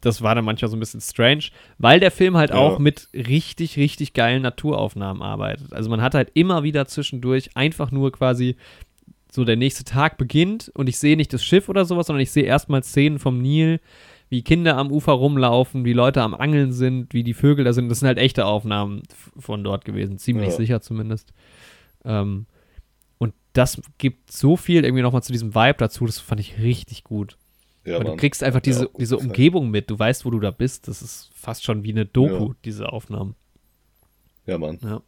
Das 0.00 0.20
war 0.20 0.34
dann 0.34 0.44
manchmal 0.44 0.70
so 0.70 0.76
ein 0.76 0.80
bisschen 0.80 1.00
strange, 1.00 1.44
weil 1.78 1.98
der 1.98 2.10
Film 2.10 2.36
halt 2.36 2.50
ja. 2.50 2.56
auch 2.56 2.78
mit 2.78 3.08
richtig, 3.14 3.78
richtig 3.78 4.12
geilen 4.12 4.42
Naturaufnahmen 4.42 5.22
arbeitet. 5.22 5.72
Also 5.72 5.88
man 5.88 6.02
hat 6.02 6.14
halt 6.14 6.30
immer 6.34 6.62
wieder 6.62 6.86
zwischendurch 6.86 7.56
einfach 7.56 7.90
nur 7.90 8.12
quasi 8.12 8.56
so 9.32 9.44
der 9.44 9.56
nächste 9.56 9.82
Tag 9.82 10.16
beginnt 10.16 10.70
und 10.74 10.88
ich 10.88 10.98
sehe 10.98 11.16
nicht 11.16 11.32
das 11.32 11.44
Schiff 11.44 11.68
oder 11.68 11.84
sowas, 11.84 12.06
sondern 12.06 12.22
ich 12.22 12.30
sehe 12.30 12.44
erstmal 12.44 12.84
Szenen 12.84 13.18
vom 13.18 13.40
Nil, 13.40 13.80
wie 14.28 14.42
Kinder 14.42 14.76
am 14.76 14.90
Ufer 14.90 15.12
rumlaufen, 15.12 15.84
wie 15.84 15.92
Leute 15.92 16.22
am 16.22 16.34
Angeln 16.34 16.72
sind, 16.72 17.12
wie 17.14 17.22
die 17.22 17.34
Vögel 17.34 17.64
da 17.64 17.72
sind. 17.72 17.88
Das 17.88 18.00
sind 18.00 18.08
halt 18.08 18.18
echte 18.18 18.46
Aufnahmen 18.46 19.02
von 19.38 19.62
dort 19.62 19.84
gewesen, 19.84 20.18
ziemlich 20.18 20.50
ja. 20.50 20.56
sicher 20.56 20.80
zumindest. 20.80 21.32
Ähm, 22.04 22.46
und 23.18 23.34
das 23.52 23.80
gibt 23.98 24.32
so 24.32 24.56
viel 24.56 24.84
irgendwie 24.84 25.02
nochmal 25.02 25.22
zu 25.22 25.32
diesem 25.32 25.54
Vibe 25.54 25.76
dazu, 25.78 26.06
das 26.06 26.18
fand 26.18 26.40
ich 26.40 26.58
richtig 26.58 27.04
gut. 27.04 27.36
Ja, 27.84 27.98
du 27.98 28.16
kriegst 28.16 28.42
einfach 28.42 28.60
diese, 28.60 28.88
diese 28.98 29.18
Umgebung 29.18 29.70
mit, 29.70 29.90
du 29.90 29.98
weißt, 29.98 30.24
wo 30.24 30.30
du 30.30 30.40
da 30.40 30.50
bist. 30.50 30.88
Das 30.88 31.02
ist 31.02 31.30
fast 31.34 31.64
schon 31.64 31.84
wie 31.84 31.90
eine 31.90 32.06
Doku, 32.06 32.48
ja. 32.48 32.54
diese 32.64 32.90
Aufnahmen. 32.90 33.34
Ja, 34.46 34.56
Mann. 34.56 34.78
Ja. 34.82 35.02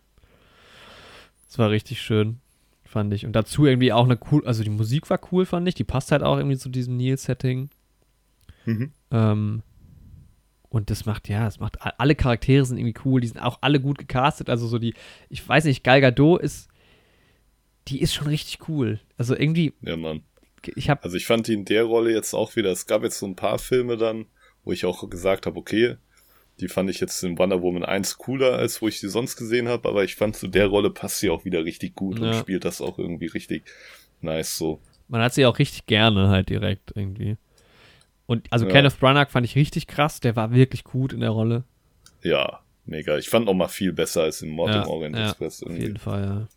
Das 1.48 1.58
war 1.58 1.70
richtig 1.70 2.02
schön, 2.02 2.40
fand 2.84 3.14
ich. 3.14 3.24
Und 3.24 3.32
dazu 3.32 3.64
irgendwie 3.64 3.92
auch 3.92 4.04
eine 4.04 4.18
cool, 4.30 4.46
also 4.46 4.62
die 4.62 4.70
Musik 4.70 5.08
war 5.08 5.18
cool, 5.32 5.46
fand 5.46 5.66
ich. 5.68 5.74
Die 5.74 5.84
passt 5.84 6.12
halt 6.12 6.22
auch 6.22 6.36
irgendwie 6.36 6.58
zu 6.58 6.68
diesem 6.68 6.98
Neil-Setting. 6.98 7.70
Mhm. 8.66 8.92
Ähm, 9.10 9.62
und 10.68 10.90
das 10.90 11.06
macht, 11.06 11.28
ja, 11.28 11.46
es 11.46 11.58
macht, 11.58 11.78
alle 11.80 12.14
Charaktere 12.14 12.64
sind 12.64 12.76
irgendwie 12.78 13.00
cool, 13.04 13.20
die 13.20 13.28
sind 13.28 13.40
auch 13.40 13.58
alle 13.62 13.80
gut 13.80 13.98
gecastet. 13.98 14.50
Also 14.50 14.66
so 14.66 14.78
die, 14.78 14.94
ich 15.30 15.46
weiß 15.46 15.64
nicht, 15.64 15.82
Gal 15.84 16.00
Gadot 16.00 16.42
ist, 16.42 16.68
die 17.88 18.02
ist 18.02 18.12
schon 18.12 18.26
richtig 18.26 18.68
cool. 18.68 19.00
Also 19.16 19.34
irgendwie. 19.34 19.72
Ja, 19.80 19.96
Mann. 19.96 20.22
Ich 20.74 20.90
hab, 20.90 21.04
also 21.04 21.16
ich 21.16 21.26
fand 21.26 21.46
die 21.46 21.54
in 21.54 21.64
der 21.64 21.84
Rolle 21.84 22.12
jetzt 22.12 22.34
auch 22.34 22.56
wieder, 22.56 22.72
es 22.72 22.86
gab 22.86 23.04
jetzt 23.04 23.18
so 23.18 23.26
ein 23.26 23.36
paar 23.36 23.58
Filme 23.58 23.96
dann, 23.96 24.26
wo 24.64 24.72
ich 24.72 24.84
auch 24.84 25.08
gesagt 25.08 25.46
habe, 25.46 25.56
okay, 25.56 25.96
die 26.58 26.68
fand 26.68 26.90
ich 26.90 27.00
jetzt 27.00 27.22
in 27.22 27.38
Wonder 27.38 27.62
Woman 27.62 27.84
1 27.84 28.18
cooler, 28.18 28.54
als 28.54 28.82
wo 28.82 28.88
ich 28.88 28.98
sie 28.98 29.08
sonst 29.08 29.36
gesehen 29.36 29.68
habe, 29.68 29.88
aber 29.88 30.02
ich 30.02 30.16
fand 30.16 30.36
zu 30.36 30.48
der 30.48 30.66
Rolle 30.66 30.90
passt 30.90 31.20
sie 31.20 31.30
auch 31.30 31.44
wieder 31.44 31.64
richtig 31.64 31.94
gut 31.94 32.18
ja. 32.18 32.26
und 32.26 32.34
spielt 32.34 32.64
das 32.64 32.80
auch 32.80 32.98
irgendwie 32.98 33.26
richtig 33.26 33.64
nice 34.20 34.56
so. 34.56 34.80
Man 35.08 35.22
hat 35.22 35.34
sie 35.34 35.46
auch 35.46 35.58
richtig 35.58 35.86
gerne 35.86 36.28
halt 36.28 36.48
direkt 36.48 36.92
irgendwie. 36.96 37.36
Und 38.26 38.52
also 38.52 38.66
ja. 38.66 38.72
Kenneth 38.72 38.98
Branagh 38.98 39.30
fand 39.30 39.46
ich 39.46 39.56
richtig 39.56 39.86
krass, 39.86 40.20
der 40.20 40.36
war 40.36 40.52
wirklich 40.52 40.84
gut 40.84 41.12
in 41.12 41.20
der 41.20 41.30
Rolle. 41.30 41.64
Ja, 42.22 42.60
mega. 42.84 43.16
Ich 43.18 43.28
fand 43.28 43.46
noch 43.46 43.54
mal 43.54 43.68
viel 43.68 43.92
besser 43.92 44.22
als 44.22 44.42
in 44.42 44.50
Mord 44.50 44.74
ja, 44.74 44.82
im 44.82 44.88
Orient 44.88 45.16
ja, 45.16 45.28
Express 45.28 45.62
irgendwie. 45.62 45.82
Auf 45.82 45.86
jeden 45.86 45.98
Fall, 45.98 46.48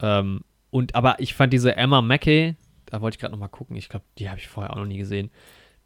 ja. 0.00 0.18
Ähm, 0.20 0.40
und 0.70 0.94
aber 0.94 1.20
ich 1.20 1.34
fand 1.34 1.52
diese 1.52 1.76
Emma 1.76 2.02
Mackey, 2.02 2.56
da 2.86 3.00
wollte 3.00 3.16
ich 3.16 3.20
gerade 3.20 3.32
noch 3.32 3.38
mal 3.38 3.48
gucken, 3.48 3.76
ich 3.76 3.88
glaube, 3.88 4.04
die 4.18 4.28
habe 4.28 4.38
ich 4.38 4.48
vorher 4.48 4.72
auch 4.72 4.78
noch 4.78 4.86
nie 4.86 4.98
gesehen. 4.98 5.30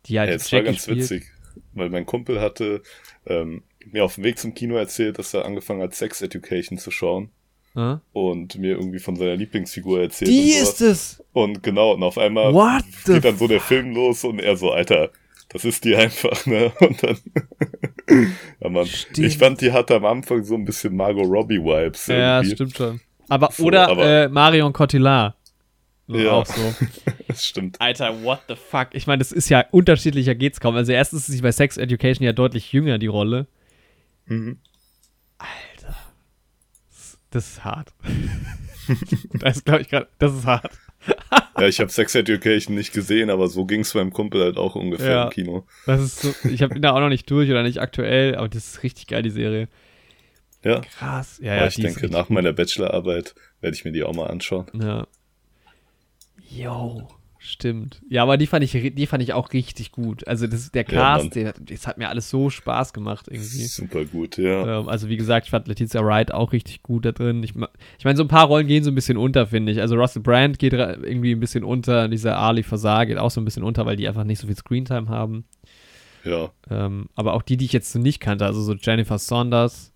Die 0.07 0.19
halt 0.19 0.31
ja, 0.31 0.37
das 0.37 0.53
war 0.53 0.62
ganz 0.62 0.83
spielt. 0.83 0.99
witzig, 0.99 1.27
weil 1.73 1.91
mein 1.91 2.07
Kumpel 2.07 2.41
hatte 2.41 2.83
ähm, 3.27 3.62
mir 3.85 4.05
auf 4.05 4.16
dem 4.16 4.25
Weg 4.25 4.39
zum 4.39 4.55
Kino 4.55 4.77
erzählt, 4.77 5.19
dass 5.19 5.35
er 5.35 5.45
angefangen 5.45 5.83
hat, 5.83 5.95
Sex 5.95 6.23
Education 6.23 6.79
zu 6.79 6.91
schauen 6.91 7.31
und 8.12 8.59
mir 8.59 8.76
irgendwie 8.76 8.98
von 8.98 9.16
seiner 9.16 9.36
Lieblingsfigur 9.36 10.00
erzählt. 10.00 10.30
Die 10.30 10.50
ist 10.50 10.80
es! 10.80 11.22
Und 11.32 11.62
genau, 11.62 11.94
und 11.94 12.02
auf 12.02 12.18
einmal 12.18 12.52
What 12.52 12.84
geht 13.05 13.24
dann 13.24 13.36
so 13.36 13.46
der 13.46 13.60
Film 13.60 13.94
los 13.94 14.24
und 14.24 14.40
er 14.40 14.56
so, 14.56 14.70
Alter, 14.72 15.10
das 15.48 15.64
ist 15.64 15.84
die 15.84 15.96
einfach, 15.96 16.44
ne? 16.46 16.72
Und 16.80 17.02
dann. 17.02 17.16
ja, 18.60 18.68
Mann. 18.68 18.86
Stimmt. 18.86 19.18
Ich 19.18 19.38
fand, 19.38 19.60
die 19.60 19.72
hatte 19.72 19.96
am 19.96 20.05
Anfang 20.05 20.44
so 20.44 20.55
ein 20.55 20.64
bisschen 20.64 20.94
Margot 20.94 21.26
Robbie-Vibes. 21.26 22.09
Ja, 22.09 22.44
stimmt 22.44 22.76
schon. 22.76 23.00
Aber, 23.28 23.50
so, 23.52 23.64
oder 23.64 23.88
aber, 23.88 24.05
äh, 24.05 24.28
Marion 24.28 24.72
Cotillard. 24.72 25.34
Ja, 26.09 26.32
auch 26.32 26.46
so. 26.46 26.74
das 27.28 27.44
stimmt. 27.44 27.80
Alter, 27.80 28.22
what 28.22 28.40
the 28.48 28.56
fuck? 28.56 28.88
Ich 28.92 29.06
meine, 29.06 29.18
das 29.18 29.32
ist 29.32 29.48
ja 29.50 29.64
unterschiedlicher 29.70 30.34
geht's 30.34 30.60
kaum. 30.60 30.74
Also 30.74 30.92
erstens 30.92 31.28
ist 31.28 31.34
sie 31.34 31.42
bei 31.42 31.52
Sex 31.52 31.76
Education 31.76 32.24
ja 32.24 32.32
deutlich 32.32 32.72
jünger, 32.72 32.98
die 32.98 33.06
Rolle. 33.06 33.46
Mhm. 34.26 34.59
Das 37.30 37.48
ist 37.48 37.64
hart. 37.64 37.92
das 39.34 39.64
glaube 39.64 39.82
ich 39.82 39.88
gerade, 39.88 40.09
das 40.18 40.34
ist 40.34 40.46
hart. 40.46 40.70
ja, 41.59 41.68
ich 41.68 41.78
habe 41.80 41.90
Sex 41.90 42.14
Education 42.14 42.74
nicht 42.74 42.92
gesehen, 42.92 43.30
aber 43.30 43.48
so 43.48 43.66
ging 43.66 43.80
es 43.80 43.94
meinem 43.94 44.12
Kumpel 44.12 44.42
halt 44.42 44.56
auch 44.56 44.74
ungefähr 44.74 45.10
ja, 45.10 45.24
im 45.24 45.30
Kino. 45.30 45.66
Das 45.86 46.00
ist 46.00 46.20
so, 46.20 46.48
ich 46.48 46.62
habe 46.62 46.74
ihn 46.74 46.82
da 46.82 46.92
auch 46.92 47.00
noch 47.00 47.09
nicht 47.09 47.30
durch 47.30 47.50
oder 47.50 47.62
nicht 47.62 47.80
aktuell, 47.80 48.34
aber 48.34 48.48
das 48.48 48.66
ist 48.66 48.82
richtig 48.82 49.06
geil, 49.06 49.22
die 49.22 49.30
Serie. 49.30 49.68
Ja. 50.64 50.80
Krass. 50.80 51.38
Ja, 51.42 51.56
ja, 51.56 51.66
ich 51.66 51.76
denke, 51.76 52.09
nach 52.09 52.30
meiner 52.30 52.52
Bachelorarbeit 52.52 53.34
werde 53.60 53.76
ich 53.76 53.84
mir 53.84 53.92
die 53.92 54.02
auch 54.02 54.14
mal 54.14 54.26
anschauen. 54.26 54.66
Ja. 54.74 55.06
Yo. 56.50 57.09
Stimmt. 57.40 58.02
Ja, 58.10 58.24
aber 58.24 58.36
die 58.36 58.48
fand 58.48 58.65
ich, 58.65 58.73
die 58.94 59.06
fand 59.06 59.23
ich 59.23 59.32
auch 59.32 59.52
richtig 59.52 59.93
gut. 59.93 60.27
Also 60.27 60.48
das, 60.48 60.73
der 60.73 60.82
Cast, 60.82 61.36
ja, 61.36 61.52
der, 61.52 61.55
das 61.60 61.86
hat 61.86 61.97
mir 61.97 62.09
alles 62.09 62.31
so 62.31 62.51
Spaß 62.51 62.93
gemacht 62.93 63.27
irgendwie. 63.28 63.65
Super 63.65 64.05
gut, 64.05 64.39
ja. 64.39 64.81
Ähm, 64.81 64.89
also 64.89 65.09
wie 65.09 65.16
gesagt, 65.16 65.47
ich 65.47 65.51
fand 65.51 65.69
Letizia 65.69 66.05
Wright 66.05 66.35
auch 66.35 66.52
richtig 66.52 66.82
gut 66.82 67.05
da 67.05 67.12
drin. 67.12 67.44
Ich, 67.44 67.55
ich 67.98 68.05
meine, 68.05 68.16
so 68.16 68.24
ein 68.24 68.28
paar 68.28 68.47
Rollen 68.47 68.66
gehen 68.66 68.82
so 68.82 68.90
ein 68.90 68.97
bisschen 68.97 69.16
unter, 69.16 69.47
finde 69.47 69.70
ich. 69.70 69.81
Also 69.81 69.94
Russell 69.94 70.23
Brand 70.23 70.59
geht 70.59 70.73
irgendwie 70.73 71.32
ein 71.32 71.40
bisschen 71.40 71.62
unter, 71.62 72.09
dieser 72.09 72.39
Ali 72.39 72.65
Fasar 72.65 73.06
geht 73.06 73.19
auch 73.19 73.31
so 73.31 73.40
ein 73.40 73.44
bisschen 73.44 73.62
unter, 73.62 73.86
weil 73.86 73.97
die 73.97 74.09
einfach 74.09 74.24
nicht 74.24 74.40
so 74.40 74.48
viel 74.48 74.56
Screentime 74.56 75.09
haben. 75.09 75.44
Ja. 76.24 76.51
Ähm, 76.69 77.09
aber 77.15 77.35
auch 77.35 77.43
die, 77.43 77.56
die 77.56 77.66
ich 77.66 77.73
jetzt 77.73 77.93
so 77.93 78.01
nicht 78.01 78.19
kannte, 78.19 78.47
also 78.47 78.60
so 78.62 78.74
Jennifer 78.74 79.19
Saunders 79.19 79.93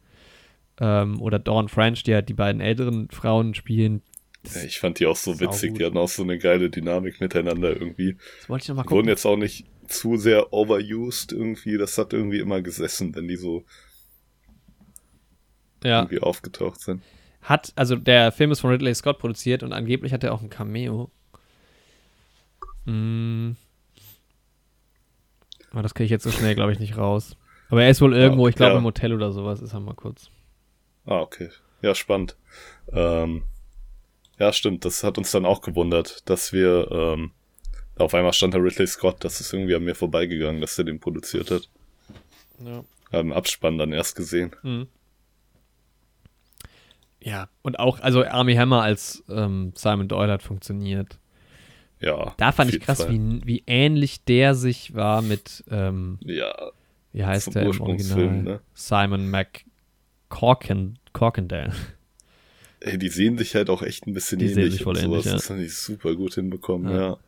ähm, 0.80 1.20
oder 1.20 1.40
Dawn 1.40 1.68
French, 1.68 2.04
die 2.04 2.14
halt 2.14 2.28
die 2.28 2.34
beiden 2.34 2.60
älteren 2.60 3.08
Frauen 3.10 3.54
spielen, 3.54 4.02
ja, 4.44 4.62
ich 4.64 4.80
fand 4.80 4.98
die 4.98 5.06
auch 5.06 5.16
so 5.16 5.38
witzig, 5.40 5.74
die 5.74 5.84
hatten 5.84 5.98
auch 5.98 6.08
so 6.08 6.22
eine 6.22 6.38
geile 6.38 6.70
Dynamik 6.70 7.20
miteinander 7.20 7.70
irgendwie. 7.70 8.16
Das 8.40 8.48
wollte 8.48 8.62
ich 8.62 8.68
noch 8.68 8.76
mal 8.76 8.82
gucken. 8.82 8.96
Wurden 8.96 9.08
jetzt 9.08 9.24
auch 9.24 9.36
nicht 9.36 9.66
zu 9.86 10.16
sehr 10.16 10.52
overused 10.52 11.32
irgendwie, 11.32 11.78
das 11.78 11.96
hat 11.98 12.12
irgendwie 12.12 12.38
immer 12.38 12.62
gesessen, 12.62 13.14
wenn 13.14 13.28
die 13.28 13.36
so 13.36 13.64
ja. 15.84 16.00
irgendwie 16.00 16.20
aufgetaucht 16.20 16.80
sind. 16.80 17.02
Hat, 17.42 17.72
also 17.76 17.96
der 17.96 18.32
Film 18.32 18.52
ist 18.52 18.60
von 18.60 18.70
Ridley 18.70 18.94
Scott 18.94 19.18
produziert 19.18 19.62
und 19.62 19.72
angeblich 19.72 20.12
hat 20.12 20.24
er 20.24 20.32
auch 20.32 20.42
ein 20.42 20.50
Cameo. 20.50 21.10
Hm. 22.86 23.56
Aber 25.70 25.82
das 25.82 25.94
kriege 25.94 26.04
ich 26.04 26.10
jetzt 26.10 26.24
so 26.24 26.30
schnell, 26.30 26.54
glaube 26.54 26.72
ich, 26.72 26.78
nicht 26.78 26.96
raus. 26.96 27.36
Aber 27.68 27.82
er 27.82 27.90
ist 27.90 28.00
wohl 28.00 28.14
irgendwo, 28.14 28.46
ah, 28.46 28.48
ich 28.48 28.54
glaube, 28.54 28.72
ja. 28.72 28.78
im 28.78 28.84
Hotel 28.84 29.14
oder 29.14 29.32
sowas, 29.32 29.62
ist 29.62 29.72
er 29.72 29.80
mal 29.80 29.94
kurz. 29.94 30.30
Ah, 31.06 31.20
okay. 31.20 31.48
Ja, 31.80 31.94
spannend. 31.94 32.36
Ähm, 32.92 33.44
ja, 34.42 34.52
stimmt. 34.52 34.84
Das 34.84 35.02
hat 35.04 35.18
uns 35.18 35.30
dann 35.30 35.46
auch 35.46 35.60
gewundert, 35.60 36.28
dass 36.28 36.52
wir, 36.52 36.90
ähm, 36.90 37.30
auf 37.96 38.12
einmal 38.12 38.32
stand 38.32 38.54
da 38.54 38.58
Ridley 38.58 38.88
Scott, 38.88 39.24
das 39.24 39.40
ist 39.40 39.52
irgendwie 39.52 39.76
an 39.76 39.84
mir 39.84 39.94
vorbeigegangen, 39.94 40.60
dass 40.60 40.76
er 40.76 40.84
den 40.84 40.98
produziert 40.98 41.52
hat. 41.52 41.68
Ja. 42.58 42.82
Haben 43.12 43.32
Abspann 43.32 43.78
dann 43.78 43.92
erst 43.92 44.16
gesehen. 44.16 44.50
Mhm. 44.64 44.88
Ja, 47.20 47.48
und 47.62 47.78
auch, 47.78 48.00
also 48.00 48.24
Army 48.24 48.56
Hammer 48.56 48.82
als 48.82 49.22
ähm, 49.28 49.72
Simon 49.76 50.08
Doyle 50.08 50.32
hat 50.32 50.42
funktioniert. 50.42 51.20
Ja. 52.00 52.34
Da 52.36 52.50
fand 52.50 52.74
ich 52.74 52.80
krass, 52.80 53.08
wie, 53.08 53.40
wie 53.44 53.62
ähnlich 53.68 54.24
der 54.24 54.56
sich 54.56 54.96
war 54.96 55.22
mit, 55.22 55.62
ähm, 55.70 56.18
ja, 56.22 56.52
wie 57.12 57.24
heißt 57.24 57.54
der 57.54 57.62
im 57.62 57.80
Original? 57.80 58.42
Ne? 58.42 58.60
Simon 58.74 59.30
McCorkindale. 59.30 61.72
Ey, 62.84 62.98
die 62.98 63.08
sehen 63.08 63.38
sich 63.38 63.54
halt 63.54 63.70
auch 63.70 63.82
echt 63.82 64.06
ein 64.06 64.12
bisschen 64.12 64.40
die 64.40 64.46
ähnlich. 64.46 64.64
Sehen 64.64 64.72
sich 64.72 64.82
voll 64.82 64.96
und 64.96 65.04
ähnlich, 65.04 65.24
ja. 65.24 65.32
Das 65.32 65.50
haben 65.50 65.60
die 65.60 65.68
super 65.68 66.16
gut 66.16 66.34
hinbekommen, 66.34 66.92
ja. 66.92 67.00
ja. 67.00 67.18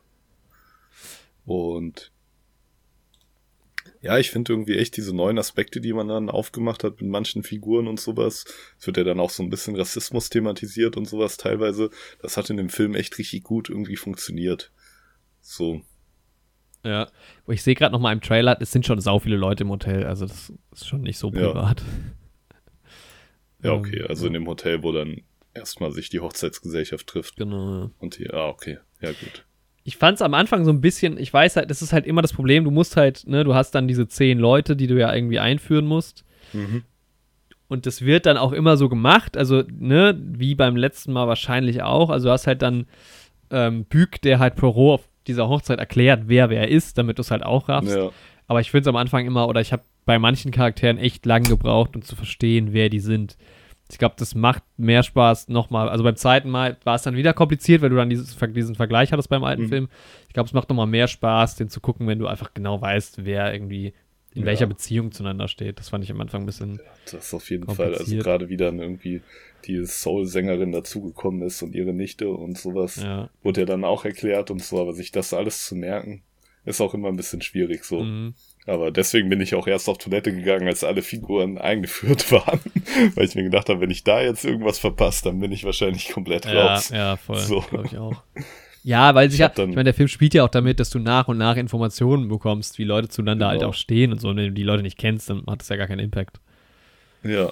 Und 1.45 2.11
ja, 4.01 4.17
ich 4.19 4.29
finde 4.29 4.53
irgendwie 4.53 4.77
echt 4.77 4.97
diese 4.97 5.15
neuen 5.15 5.39
Aspekte, 5.39 5.81
die 5.81 5.93
man 5.93 6.07
dann 6.07 6.29
aufgemacht 6.29 6.83
hat 6.83 7.01
mit 7.01 7.09
manchen 7.09 7.41
Figuren 7.41 7.87
und 7.87 7.99
sowas. 7.99 8.45
Es 8.77 8.85
wird 8.85 8.97
ja 8.97 9.03
dann 9.03 9.19
auch 9.19 9.29
so 9.29 9.41
ein 9.41 9.49
bisschen 9.49 9.75
Rassismus 9.75 10.29
thematisiert 10.29 10.97
und 10.97 11.05
sowas 11.05 11.37
teilweise. 11.37 11.89
Das 12.21 12.37
hat 12.37 12.49
in 12.49 12.57
dem 12.57 12.69
Film 12.69 12.93
echt 12.93 13.17
richtig 13.17 13.43
gut 13.43 13.69
irgendwie 13.69 13.95
funktioniert. 13.95 14.71
So. 15.41 15.81
Ja, 16.83 17.09
ich 17.47 17.63
sehe 17.63 17.73
gerade 17.73 17.93
noch 17.93 17.99
mal 17.99 18.13
im 18.13 18.21
Trailer, 18.21 18.57
es 18.61 18.71
sind 18.71 18.85
schon 18.85 18.99
sau 18.99 19.17
viele 19.17 19.37
Leute 19.37 19.63
im 19.63 19.71
Hotel, 19.71 20.05
also 20.05 20.27
das 20.27 20.53
ist 20.71 20.87
schon 20.87 21.01
nicht 21.01 21.17
so 21.17 21.31
privat. 21.31 21.81
Ja, 23.63 23.71
ja 23.71 23.73
okay, 23.73 24.03
also 24.03 24.27
in 24.27 24.33
dem 24.33 24.45
Hotel, 24.45 24.83
wo 24.83 24.91
dann 24.91 25.21
erstmal 25.55 25.91
sich 25.91 26.09
die 26.09 26.19
Hochzeitsgesellschaft 26.19 27.07
trifft. 27.07 27.37
Genau. 27.37 27.79
Ja. 27.79 27.91
Und 27.99 28.17
die, 28.17 28.29
ah, 28.29 28.49
okay, 28.49 28.77
ja 29.01 29.09
gut. 29.09 29.45
Ich 29.83 29.97
fand 29.97 30.15
es 30.15 30.21
am 30.21 30.33
Anfang 30.33 30.65
so 30.65 30.71
ein 30.71 30.81
bisschen, 30.81 31.17
ich 31.17 31.31
weiß 31.31 31.55
halt, 31.55 31.69
das 31.69 31.81
ist 31.81 31.93
halt 31.93 32.05
immer 32.05 32.21
das 32.21 32.33
Problem, 32.33 32.63
du 32.63 32.71
musst 32.71 32.97
halt, 32.97 33.27
ne, 33.27 33.43
du 33.43 33.53
hast 33.53 33.71
dann 33.71 33.87
diese 33.87 34.07
zehn 34.07 34.39
Leute, 34.39 34.75
die 34.75 34.87
du 34.87 34.99
ja 34.99 35.13
irgendwie 35.13 35.39
einführen 35.39 35.85
musst. 35.85 36.25
Mhm. 36.53 36.83
Und 37.67 37.85
das 37.85 38.01
wird 38.01 38.25
dann 38.25 38.37
auch 38.37 38.51
immer 38.51 38.77
so 38.77 38.89
gemacht, 38.89 39.37
also, 39.37 39.63
ne, 39.71 40.19
wie 40.19 40.55
beim 40.55 40.75
letzten 40.75 41.13
Mal 41.13 41.27
wahrscheinlich 41.27 41.81
auch. 41.81 42.09
Also, 42.09 42.27
du 42.27 42.31
hast 42.31 42.47
halt 42.47 42.61
dann 42.61 42.87
ähm, 43.51 43.85
Büg, 43.85 44.21
der 44.21 44.39
halt 44.39 44.55
Poirot 44.55 45.01
auf 45.01 45.09
dieser 45.27 45.49
Hochzeit 45.49 45.79
erklärt, 45.79 46.23
wer 46.27 46.49
wer 46.49 46.69
ist, 46.69 46.97
damit 46.97 47.17
du 47.17 47.21
es 47.21 47.31
halt 47.31 47.43
auch 47.43 47.69
raffst. 47.69 47.95
Ja. 47.95 48.11
Aber 48.47 48.61
ich 48.61 48.69
finde 48.69 48.81
es 48.81 48.87
am 48.87 48.95
Anfang 48.95 49.25
immer, 49.25 49.47
oder 49.47 49.61
ich 49.61 49.71
habe 49.73 49.83
bei 50.05 50.19
manchen 50.19 50.51
Charakteren 50.51 50.97
echt 50.97 51.25
lang 51.25 51.43
gebraucht, 51.43 51.95
um 51.95 52.03
zu 52.03 52.15
verstehen, 52.15 52.73
wer 52.73 52.89
die 52.89 52.99
sind. 52.99 53.37
Ich 53.91 53.97
glaube, 53.99 54.15
das 54.17 54.33
macht 54.33 54.63
mehr 54.77 55.03
Spaß 55.03 55.47
nochmal. 55.49 55.89
Also 55.89 56.03
beim 56.03 56.15
zweiten 56.15 56.49
Mal 56.49 56.77
war 56.83 56.95
es 56.95 57.03
dann 57.03 57.15
wieder 57.15 57.33
kompliziert, 57.33 57.81
weil 57.81 57.89
du 57.89 57.95
dann 57.97 58.09
dieses, 58.09 58.35
diesen 58.35 58.75
Vergleich 58.75 59.11
hattest 59.11 59.29
beim 59.29 59.43
alten 59.43 59.63
Mhm. 59.63 59.69
Film. 59.69 59.89
Ich 60.27 60.33
glaube, 60.33 60.47
es 60.47 60.53
macht 60.53 60.69
nochmal 60.69 60.87
mehr 60.87 61.07
Spaß, 61.07 61.55
den 61.55 61.69
zu 61.69 61.79
gucken, 61.81 62.07
wenn 62.07 62.17
du 62.19 62.27
einfach 62.27 62.53
genau 62.53 62.81
weißt, 62.81 63.25
wer 63.25 63.53
irgendwie 63.53 63.93
in 64.33 64.41
Ja. 64.41 64.47
welcher 64.47 64.65
Beziehung 64.65 65.11
zueinander 65.11 65.47
steht. 65.47 65.79
Das 65.79 65.89
fand 65.89 66.03
ich 66.03 66.11
am 66.11 66.19
Anfang 66.19 66.43
ein 66.43 66.45
bisschen. 66.45 66.81
Das 67.05 67.27
ist 67.27 67.33
auf 67.33 67.49
jeden 67.49 67.69
Fall, 67.73 67.93
also 67.95 68.15
gerade 68.17 68.49
wie 68.49 68.57
dann 68.57 68.79
irgendwie 68.79 69.21
die 69.65 69.85
Soul-Sängerin 69.85 70.71
dazugekommen 70.71 71.41
ist 71.43 71.61
und 71.61 71.73
ihre 71.75 71.93
Nichte 71.93 72.27
und 72.29 72.57
sowas, 72.57 72.97
Ja. 73.01 73.29
wurde 73.43 73.61
ja 73.61 73.65
dann 73.65 73.83
auch 73.85 74.03
erklärt 74.03 74.51
und 74.51 74.61
so, 74.63 74.81
aber 74.81 74.93
sich 74.93 75.11
das 75.11 75.33
alles 75.33 75.65
zu 75.65 75.75
merken, 75.75 76.23
ist 76.65 76.81
auch 76.81 76.93
immer 76.93 77.07
ein 77.09 77.15
bisschen 77.15 77.41
schwierig 77.41 77.85
so. 77.85 78.01
Mhm. 78.03 78.33
Aber 78.67 78.89
deswegen 78.91 79.29
bin 79.29 79.41
ich 79.41 79.53
auch 79.53 79.67
erst 79.67 79.87
auf 79.89 79.99
Toilette 79.99 80.33
gegangen, 80.33 80.67
als 80.67 80.83
alle 80.83 81.01
Figuren 81.03 81.57
eingeführt 81.59 82.31
waren, 82.31 82.59
weil 83.13 83.25
ich 83.25 83.35
mir 83.35 83.43
gedacht 83.43 83.69
habe, 83.69 83.79
wenn 83.81 83.91
ich 83.91 84.03
da 84.03 84.21
jetzt 84.21 84.43
irgendwas 84.43 84.79
verpasse, 84.79 85.23
dann 85.25 85.39
bin 85.39 85.51
ich 85.51 85.63
wahrscheinlich 85.65 86.09
komplett 86.09 86.45
Ja, 86.45 86.73
raus. 86.73 86.89
ja, 86.89 87.15
voll. 87.15 87.39
So. 87.39 87.59
Glaube 87.61 87.85
ich 87.85 87.97
auch. 87.97 88.23
Ja, 88.83 89.13
weil 89.15 89.29
sich 89.31 89.39
Ich 89.39 89.41
ja, 89.41 89.51
ich 89.51 89.57
meine, 89.69 89.83
der 89.85 89.93
Film 89.93 90.07
spielt 90.07 90.33
ja 90.33 90.43
auch 90.43 90.49
damit, 90.49 90.79
dass 90.79 90.89
du 90.91 90.99
nach 90.99 91.27
und 91.27 91.37
nach 91.37 91.57
Informationen 91.57 92.27
bekommst, 92.27 92.77
wie 92.77 92.83
Leute 92.83 93.07
zueinander 93.09 93.47
halt 93.47 93.59
Genau. 93.59 93.69
auch 93.69 93.75
stehen 93.75 94.11
und 94.11 94.19
so. 94.21 94.29
Und 94.29 94.37
wenn 94.37 94.45
du 94.45 94.51
die 94.51 94.63
Leute 94.63 94.83
nicht 94.83 94.97
kennst, 94.97 95.29
dann 95.29 95.43
hat 95.47 95.61
das 95.61 95.69
ja 95.69 95.75
gar 95.75 95.87
keinen 95.87 95.99
Impact. 95.99 96.39
Ja. 97.23 97.51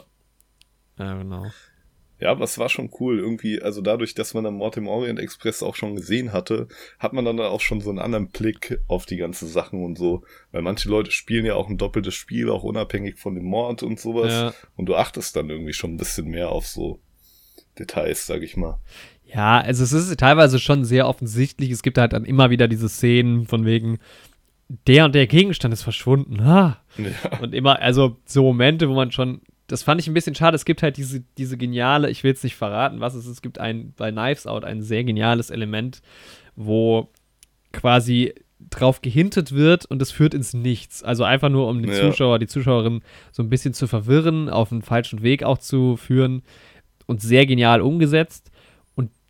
Ja, 0.99 1.15
genau. 1.17 1.45
Ja, 2.23 2.31
aber 2.31 2.45
es 2.45 2.57
war 2.57 2.69
schon 2.69 2.89
cool. 3.01 3.19
Irgendwie, 3.19 3.61
also 3.61 3.81
dadurch, 3.81 4.13
dass 4.15 4.33
man 4.33 4.45
dann 4.45 4.53
Mord 4.53 4.77
im 4.77 4.87
Orient 4.87 5.19
Express 5.19 5.61
auch 5.61 5.75
schon 5.75 5.97
gesehen 5.97 6.31
hatte, 6.31 6.69
hat 6.97 7.11
man 7.11 7.25
dann 7.25 7.37
auch 7.41 7.59
schon 7.59 7.81
so 7.81 7.89
einen 7.89 7.99
anderen 7.99 8.29
Blick 8.29 8.79
auf 8.87 9.05
die 9.05 9.17
ganzen 9.17 9.49
Sachen 9.49 9.83
und 9.83 9.97
so. 9.97 10.23
Weil 10.53 10.61
manche 10.61 10.87
Leute 10.87 11.11
spielen 11.11 11.45
ja 11.45 11.55
auch 11.55 11.67
ein 11.67 11.77
doppeltes 11.77 12.13
Spiel, 12.13 12.49
auch 12.49 12.63
unabhängig 12.63 13.17
von 13.17 13.35
dem 13.35 13.43
Mord 13.43 13.83
und 13.83 13.99
sowas. 13.99 14.31
Ja. 14.31 14.53
Und 14.77 14.85
du 14.85 14.95
achtest 14.95 15.35
dann 15.35 15.49
irgendwie 15.49 15.73
schon 15.73 15.95
ein 15.95 15.97
bisschen 15.97 16.29
mehr 16.29 16.49
auf 16.53 16.65
so 16.65 17.01
Details, 17.77 18.25
sag 18.25 18.41
ich 18.41 18.55
mal. 18.55 18.79
Ja, 19.25 19.59
also 19.59 19.83
es 19.83 19.91
ist 19.91 20.17
teilweise 20.17 20.59
schon 20.59 20.85
sehr 20.85 21.09
offensichtlich. 21.09 21.71
Es 21.71 21.83
gibt 21.83 21.97
halt 21.97 22.13
dann 22.13 22.23
immer 22.23 22.51
wieder 22.51 22.69
diese 22.69 22.87
Szenen 22.87 23.47
von 23.47 23.65
wegen, 23.65 23.99
der 24.87 25.03
und 25.03 25.13
der 25.13 25.27
Gegenstand 25.27 25.73
ist 25.73 25.83
verschwunden. 25.83 26.39
Ah. 26.39 26.77
Ja, 26.97 27.39
Und 27.41 27.53
immer, 27.53 27.81
also 27.81 28.15
so 28.23 28.43
Momente, 28.43 28.87
wo 28.87 28.93
man 28.93 29.11
schon, 29.11 29.41
das 29.73 29.81
fand 29.81 29.99
ich 29.99 30.07
ein 30.07 30.13
bisschen 30.13 30.35
schade. 30.35 30.55
Es 30.55 30.65
gibt 30.65 30.83
halt 30.83 30.97
diese, 30.97 31.23
diese 31.39 31.57
geniale, 31.57 32.11
ich 32.11 32.23
will 32.23 32.29
jetzt 32.29 32.43
nicht 32.43 32.55
verraten, 32.55 32.99
was 32.99 33.15
es 33.15 33.25
ist. 33.25 33.31
Es 33.31 33.41
gibt 33.41 33.57
ein, 33.57 33.91
bei 33.97 34.11
Knives 34.11 34.45
Out 34.45 34.65
ein 34.65 34.83
sehr 34.83 35.03
geniales 35.03 35.49
Element, 35.49 36.03
wo 36.55 37.09
quasi 37.71 38.35
drauf 38.69 39.01
gehintet 39.01 39.51
wird 39.51 39.85
und 39.87 39.99
es 39.99 40.11
führt 40.11 40.35
ins 40.35 40.53
Nichts. 40.53 41.01
Also 41.01 41.23
einfach 41.23 41.49
nur, 41.49 41.67
um 41.67 41.81
den 41.81 41.91
Ja. 41.91 41.99
Zuschauer, 42.01 42.37
die 42.37 42.45
Zuschauerin 42.45 43.01
so 43.31 43.41
ein 43.41 43.49
bisschen 43.49 43.73
zu 43.73 43.87
verwirren, 43.87 44.47
auf 44.47 44.71
einen 44.71 44.83
falschen 44.83 45.23
Weg 45.23 45.41
auch 45.41 45.57
zu 45.57 45.97
führen 45.97 46.43
und 47.07 47.23
sehr 47.23 47.47
genial 47.47 47.81
umgesetzt. 47.81 48.51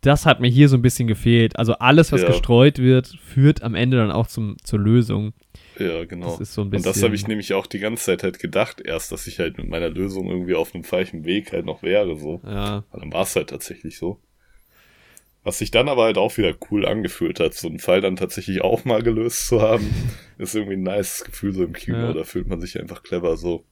Und 0.04 0.06
das 0.06 0.26
hat 0.26 0.40
mir 0.40 0.48
hier 0.48 0.68
so 0.68 0.76
ein 0.76 0.82
bisschen 0.82 1.08
gefehlt. 1.08 1.58
Also 1.58 1.72
alles, 1.74 2.12
was 2.12 2.20
Ja. 2.20 2.26
gestreut 2.28 2.78
wird, 2.78 3.06
führt 3.24 3.62
am 3.62 3.74
Ende 3.74 3.96
dann 3.96 4.10
auch 4.10 4.26
zum, 4.26 4.56
zur 4.62 4.78
Lösung. 4.78 5.32
ja, 5.78 6.04
genau. 6.04 6.26
Das 6.26 6.40
ist 6.40 6.52
so 6.52 6.60
ein 6.60 6.64
und 6.66 6.70
bisschen. 6.72 6.92
das 6.92 7.02
habe 7.02 7.14
ich 7.14 7.26
nämlich 7.26 7.54
auch 7.54 7.66
die 7.66 7.78
ganze 7.78 8.04
Zeit 8.04 8.22
halt 8.22 8.38
gedacht, 8.38 8.82
erst, 8.84 9.12
dass 9.12 9.26
ich 9.26 9.38
halt 9.38 9.56
mit 9.56 9.66
meiner 9.66 9.88
Lösung 9.88 10.28
irgendwie 10.28 10.54
auf 10.54 10.74
einem 10.74 10.84
falschen 10.84 11.24
Weg 11.24 11.52
halt 11.52 11.64
noch 11.64 11.82
wäre, 11.82 12.16
so. 12.18 12.42
ja. 12.44 12.84
Aber 12.90 13.00
dann 13.00 13.12
war 13.14 13.22
es 13.22 13.34
halt 13.34 13.48
tatsächlich 13.48 13.96
so. 13.96 14.20
Was 15.42 15.58
sich 15.58 15.70
dann 15.70 15.88
aber 15.88 16.04
halt 16.04 16.18
auch 16.18 16.36
wieder 16.36 16.54
cool 16.70 16.84
angefühlt 16.86 17.40
hat, 17.40 17.54
so 17.54 17.68
einen 17.68 17.78
Fall 17.78 18.02
dann 18.02 18.16
tatsächlich 18.16 18.60
auch 18.62 18.84
mal 18.84 19.02
gelöst 19.02 19.46
zu 19.46 19.62
haben, 19.62 19.88
ist 20.38 20.54
irgendwie 20.54 20.76
ein 20.76 20.82
nice 20.82 21.24
Gefühl 21.24 21.54
so 21.54 21.64
im 21.64 21.72
Kino. 21.72 21.96
Ja. 21.96 22.12
Da 22.12 22.24
fühlt 22.24 22.46
man 22.46 22.60
sich 22.60 22.78
einfach 22.78 23.02
clever 23.02 23.38
so. 23.38 23.64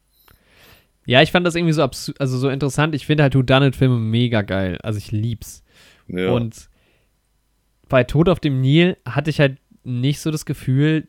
Ja, 1.04 1.20
ich 1.20 1.30
fand 1.30 1.46
das 1.46 1.56
irgendwie 1.56 1.72
so 1.74 1.82
also 1.82 2.38
so 2.38 2.48
interessant. 2.48 2.94
Ich 2.94 3.04
finde 3.04 3.22
halt 3.22 3.34
Who 3.34 3.42
Done 3.42 3.66
It 3.66 3.76
Filme 3.76 3.98
mega 3.98 4.40
geil. 4.40 4.78
Also 4.82 4.96
ich 4.98 5.12
lieb's. 5.12 5.61
Ja, 6.12 6.30
Und 6.32 6.68
bei 7.88 8.04
Tod 8.04 8.28
auf 8.28 8.40
dem 8.40 8.60
Nil 8.60 8.96
hatte 9.06 9.30
ich 9.30 9.40
halt 9.40 9.58
nicht 9.84 10.20
so 10.20 10.30
das 10.30 10.46
Gefühl, 10.46 11.08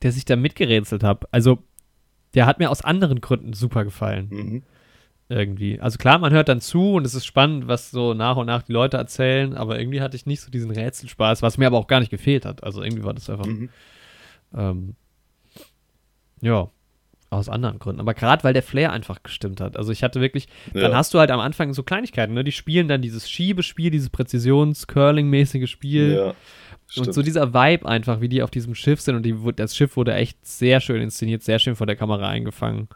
dass 0.00 0.16
ich 0.16 0.24
da 0.24 0.36
mitgerätselt 0.36 1.02
habe. 1.02 1.28
Also 1.30 1.58
der 2.34 2.46
hat 2.46 2.58
mir 2.58 2.70
aus 2.70 2.82
anderen 2.82 3.20
Gründen 3.20 3.52
super 3.52 3.84
gefallen. 3.84 4.26
mhm. 4.30 4.62
Irgendwie. 5.32 5.78
Also 5.80 5.96
klar, 5.96 6.18
man 6.18 6.32
hört 6.32 6.48
dann 6.48 6.60
zu 6.60 6.94
und 6.94 7.06
es 7.06 7.14
ist 7.14 7.24
spannend, 7.24 7.68
was 7.68 7.92
so 7.92 8.14
nach 8.14 8.36
und 8.36 8.46
nach 8.48 8.62
die 8.62 8.72
Leute 8.72 8.96
erzählen, 8.96 9.54
aber 9.54 9.78
irgendwie 9.78 10.00
hatte 10.00 10.16
ich 10.16 10.26
nicht 10.26 10.40
so 10.40 10.50
diesen 10.50 10.72
Rätselspaß, 10.72 11.40
was 11.42 11.56
mir 11.56 11.68
aber 11.68 11.78
auch 11.78 11.86
gar 11.86 12.00
nicht 12.00 12.10
gefehlt 12.10 12.44
hat. 12.44 12.64
Also 12.64 12.82
irgendwie 12.82 13.04
war 13.04 13.14
das 13.14 13.30
einfach, 13.30 13.46
Mhm. 13.46 13.68
ähm, 14.52 14.94
ja, 16.40 16.68
aus 17.30 17.48
anderen 17.48 17.78
Gründen. 17.78 18.00
Aber 18.00 18.12
gerade 18.14 18.42
weil 18.44 18.52
der 18.52 18.62
Flair 18.62 18.92
einfach 18.92 19.22
gestimmt 19.22 19.60
hat. 19.60 19.76
Also 19.76 19.92
ich 19.92 20.02
hatte 20.02 20.20
wirklich, 20.20 20.48
dann 20.74 20.90
Ja. 20.90 20.96
hast 20.96 21.14
du 21.14 21.18
halt 21.20 21.30
am 21.30 21.38
Anfang 21.40 21.72
so 21.72 21.82
Kleinigkeiten, 21.84 22.34
ne? 22.34 22.42
Die 22.44 22.50
spielen 22.52 22.88
dann 22.88 23.02
dieses 23.02 23.30
Schiebespiel, 23.30 23.90
dieses 23.90 24.10
Präzisions-Curling-mäßige 24.10 25.70
Spiel. 25.70 26.14
ja, 26.16 26.26
Und 26.28 26.34
stimmt. 26.88 27.14
so 27.14 27.22
dieser 27.22 27.54
Vibe 27.54 27.86
einfach, 27.86 28.20
wie 28.20 28.28
die 28.28 28.42
auf 28.42 28.50
diesem 28.50 28.74
Schiff 28.74 29.00
sind 29.00 29.14
und 29.14 29.22
die, 29.24 29.34
das 29.54 29.76
Schiff 29.76 29.96
wurde 29.96 30.14
echt 30.14 30.44
sehr 30.44 30.80
schön 30.80 31.00
inszeniert, 31.00 31.42
sehr 31.44 31.60
schön 31.60 31.76
vor 31.76 31.86
der 31.86 31.94
Kamera 31.96 32.28
eingefangen. 32.28 32.88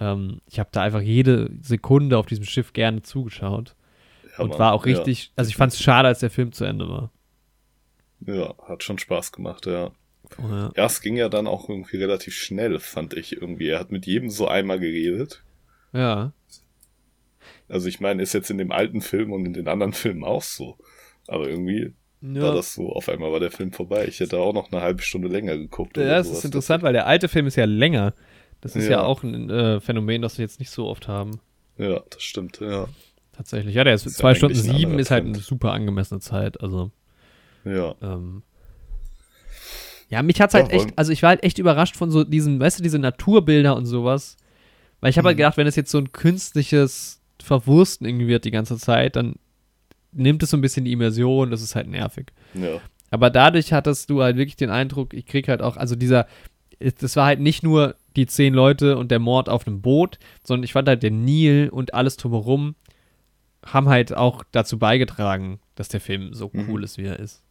Ähm, 0.00 0.40
ich 0.50 0.58
habe 0.58 0.70
da 0.72 0.82
einfach 0.82 1.00
jede 1.00 1.48
Sekunde 1.62 2.18
auf 2.18 2.26
diesem 2.26 2.44
Schiff 2.44 2.72
gerne 2.72 3.02
zugeschaut 3.02 3.76
Ja, 4.36 4.42
und 4.42 4.50
Mann. 4.50 4.58
war 4.58 4.72
auch 4.72 4.84
richtig, 4.84 5.30
also 5.36 5.48
ich 5.48 5.56
fand 5.56 5.72
es 5.72 5.80
schade, 5.80 6.08
als 6.08 6.18
der 6.18 6.30
Film 6.30 6.50
zu 6.50 6.64
Ende 6.64 6.88
war. 6.88 7.12
Ja, 8.26 8.54
hat 8.66 8.82
schon 8.82 8.98
Spaß 8.98 9.30
gemacht, 9.30 9.66
ja. 9.66 9.92
Oh, 10.38 10.48
ja. 10.48 10.72
Ja, 10.76 10.86
es 10.86 11.00
ging 11.00 11.16
ja 11.16 11.28
dann 11.28 11.46
auch 11.46 11.68
irgendwie 11.68 11.96
relativ 11.98 12.34
schnell, 12.34 12.78
fand 12.80 13.14
ich 13.14 13.32
irgendwie. 13.40 13.68
Er 13.68 13.78
hat 13.80 13.92
mit 13.92 14.06
jedem 14.06 14.30
so 14.30 14.48
einmal 14.48 14.78
geredet. 14.80 15.42
ja. 15.92 16.32
Also 17.68 17.88
ich 17.88 17.98
meine, 18.00 18.22
ist 18.22 18.34
jetzt 18.34 18.50
in 18.50 18.58
dem 18.58 18.72
alten 18.72 19.00
Film 19.00 19.32
und 19.32 19.46
in 19.46 19.54
den 19.54 19.68
anderen 19.68 19.92
Filmen 19.94 20.22
auch 20.22 20.42
so. 20.42 20.76
Aber 21.26 21.48
irgendwie 21.48 21.92
war 22.20 22.42
Ja, 22.50 22.54
das 22.54 22.74
so, 22.74 22.90
auf 22.92 23.08
einmal 23.08 23.32
war 23.32 23.40
der 23.40 23.50
Film 23.50 23.72
vorbei. 23.72 24.06
Ich 24.06 24.20
hätte 24.20 24.38
auch 24.38 24.52
noch 24.52 24.70
eine 24.70 24.82
halbe 24.82 25.02
Stunde 25.02 25.28
länger 25.28 25.56
geguckt. 25.56 25.96
ja 25.96 26.04
das 26.04 26.30
ist 26.30 26.44
interessant, 26.44 26.82
weil 26.82 26.92
der 26.92 27.06
alte 27.06 27.28
Film 27.28 27.46
ist 27.46 27.56
ja 27.56 27.64
länger. 27.64 28.14
Das 28.60 28.76
ist 28.76 28.84
ja, 28.84 28.92
Ja. 28.92 29.02
auch 29.02 29.22
ein 29.22 29.48
äh, 29.50 29.80
Phänomen, 29.80 30.20
das 30.22 30.36
wir 30.38 30.42
jetzt 30.44 30.58
nicht 30.58 30.70
so 30.70 30.86
oft 30.88 31.08
haben. 31.08 31.40
Ja, 31.78 32.00
das 32.10 32.22
stimmt, 32.22 32.60
ja. 32.60 32.86
Tatsächlich. 33.32 33.74
Ja, 33.74 33.82
der 33.84 33.94
ist, 33.94 34.06
Ist 34.06 34.16
zwei 34.18 34.34
Stunden 34.34 34.56
sieben, 34.56 34.98
ist 34.98 35.10
halt 35.10 35.24
eine 35.24 35.38
super 35.38 35.72
angemessene 35.72 36.20
Zeit. 36.20 36.60
Also, 36.60 36.90
Ja, 37.64 37.94
ähm, 38.02 38.42
ja, 40.08 40.22
mich 40.22 40.40
hat's 40.40 40.54
halt 40.54 40.70
echt, 40.70 40.98
also 40.98 41.12
ich 41.12 41.22
war 41.22 41.30
halt 41.30 41.42
echt 41.42 41.58
überrascht 41.58 41.96
von 41.96 42.10
so 42.10 42.24
diesen, 42.24 42.60
weißt 42.60 42.78
du, 42.78 42.82
diese 42.82 42.98
Naturbilder 42.98 43.74
und 43.76 43.86
sowas. 43.86 44.36
Weil 45.00 45.10
ich 45.10 45.18
habe 45.18 45.28
halt 45.28 45.36
Mhm. 45.36 45.38
gedacht, 45.38 45.56
wenn 45.56 45.66
es 45.66 45.76
jetzt 45.76 45.90
so 45.90 45.98
ein 45.98 46.12
künstliches 46.12 47.20
Verwursten 47.42 48.06
irgendwie 48.06 48.28
wird 48.28 48.44
die 48.44 48.50
ganze 48.50 48.78
Zeit, 48.78 49.16
dann 49.16 49.34
nimmt 50.12 50.42
es 50.42 50.50
so 50.50 50.56
ein 50.56 50.60
bisschen 50.60 50.84
die 50.84 50.92
Immersion, 50.92 51.50
das 51.50 51.62
ist 51.62 51.74
halt 51.74 51.88
nervig. 51.88 52.32
ja. 52.54 52.80
Aber 53.10 53.30
dadurch 53.30 53.72
hattest 53.72 54.10
du 54.10 54.22
halt 54.22 54.36
wirklich 54.36 54.56
den 54.56 54.70
Eindruck, 54.70 55.14
ich 55.14 55.26
krieg 55.26 55.46
halt 55.46 55.62
auch, 55.62 55.76
also 55.76 55.94
dieser, 55.94 56.26
das 56.98 57.14
war 57.14 57.26
halt 57.26 57.38
nicht 57.38 57.62
nur 57.62 57.94
die 58.16 58.26
zehn 58.26 58.52
Leute 58.54 58.96
und 58.98 59.12
der 59.12 59.20
Mord 59.20 59.48
auf 59.48 59.68
einem 59.68 59.82
Boot, 59.82 60.18
sondern 60.42 60.64
ich 60.64 60.72
fand 60.72 60.88
halt 60.88 61.04
der 61.04 61.12
Nil 61.12 61.68
und 61.70 61.94
alles 61.94 62.16
drumherum 62.16 62.74
haben 63.64 63.88
halt 63.88 64.16
auch 64.16 64.42
dazu 64.50 64.80
beigetragen, 64.80 65.60
dass 65.76 65.86
der 65.88 66.00
Film 66.00 66.34
so 66.34 66.50
Mhm. 66.52 66.68
cool 66.68 66.82
ist, 66.82 66.98
wie 66.98 67.04
er 67.04 67.20
ist. 67.20 67.43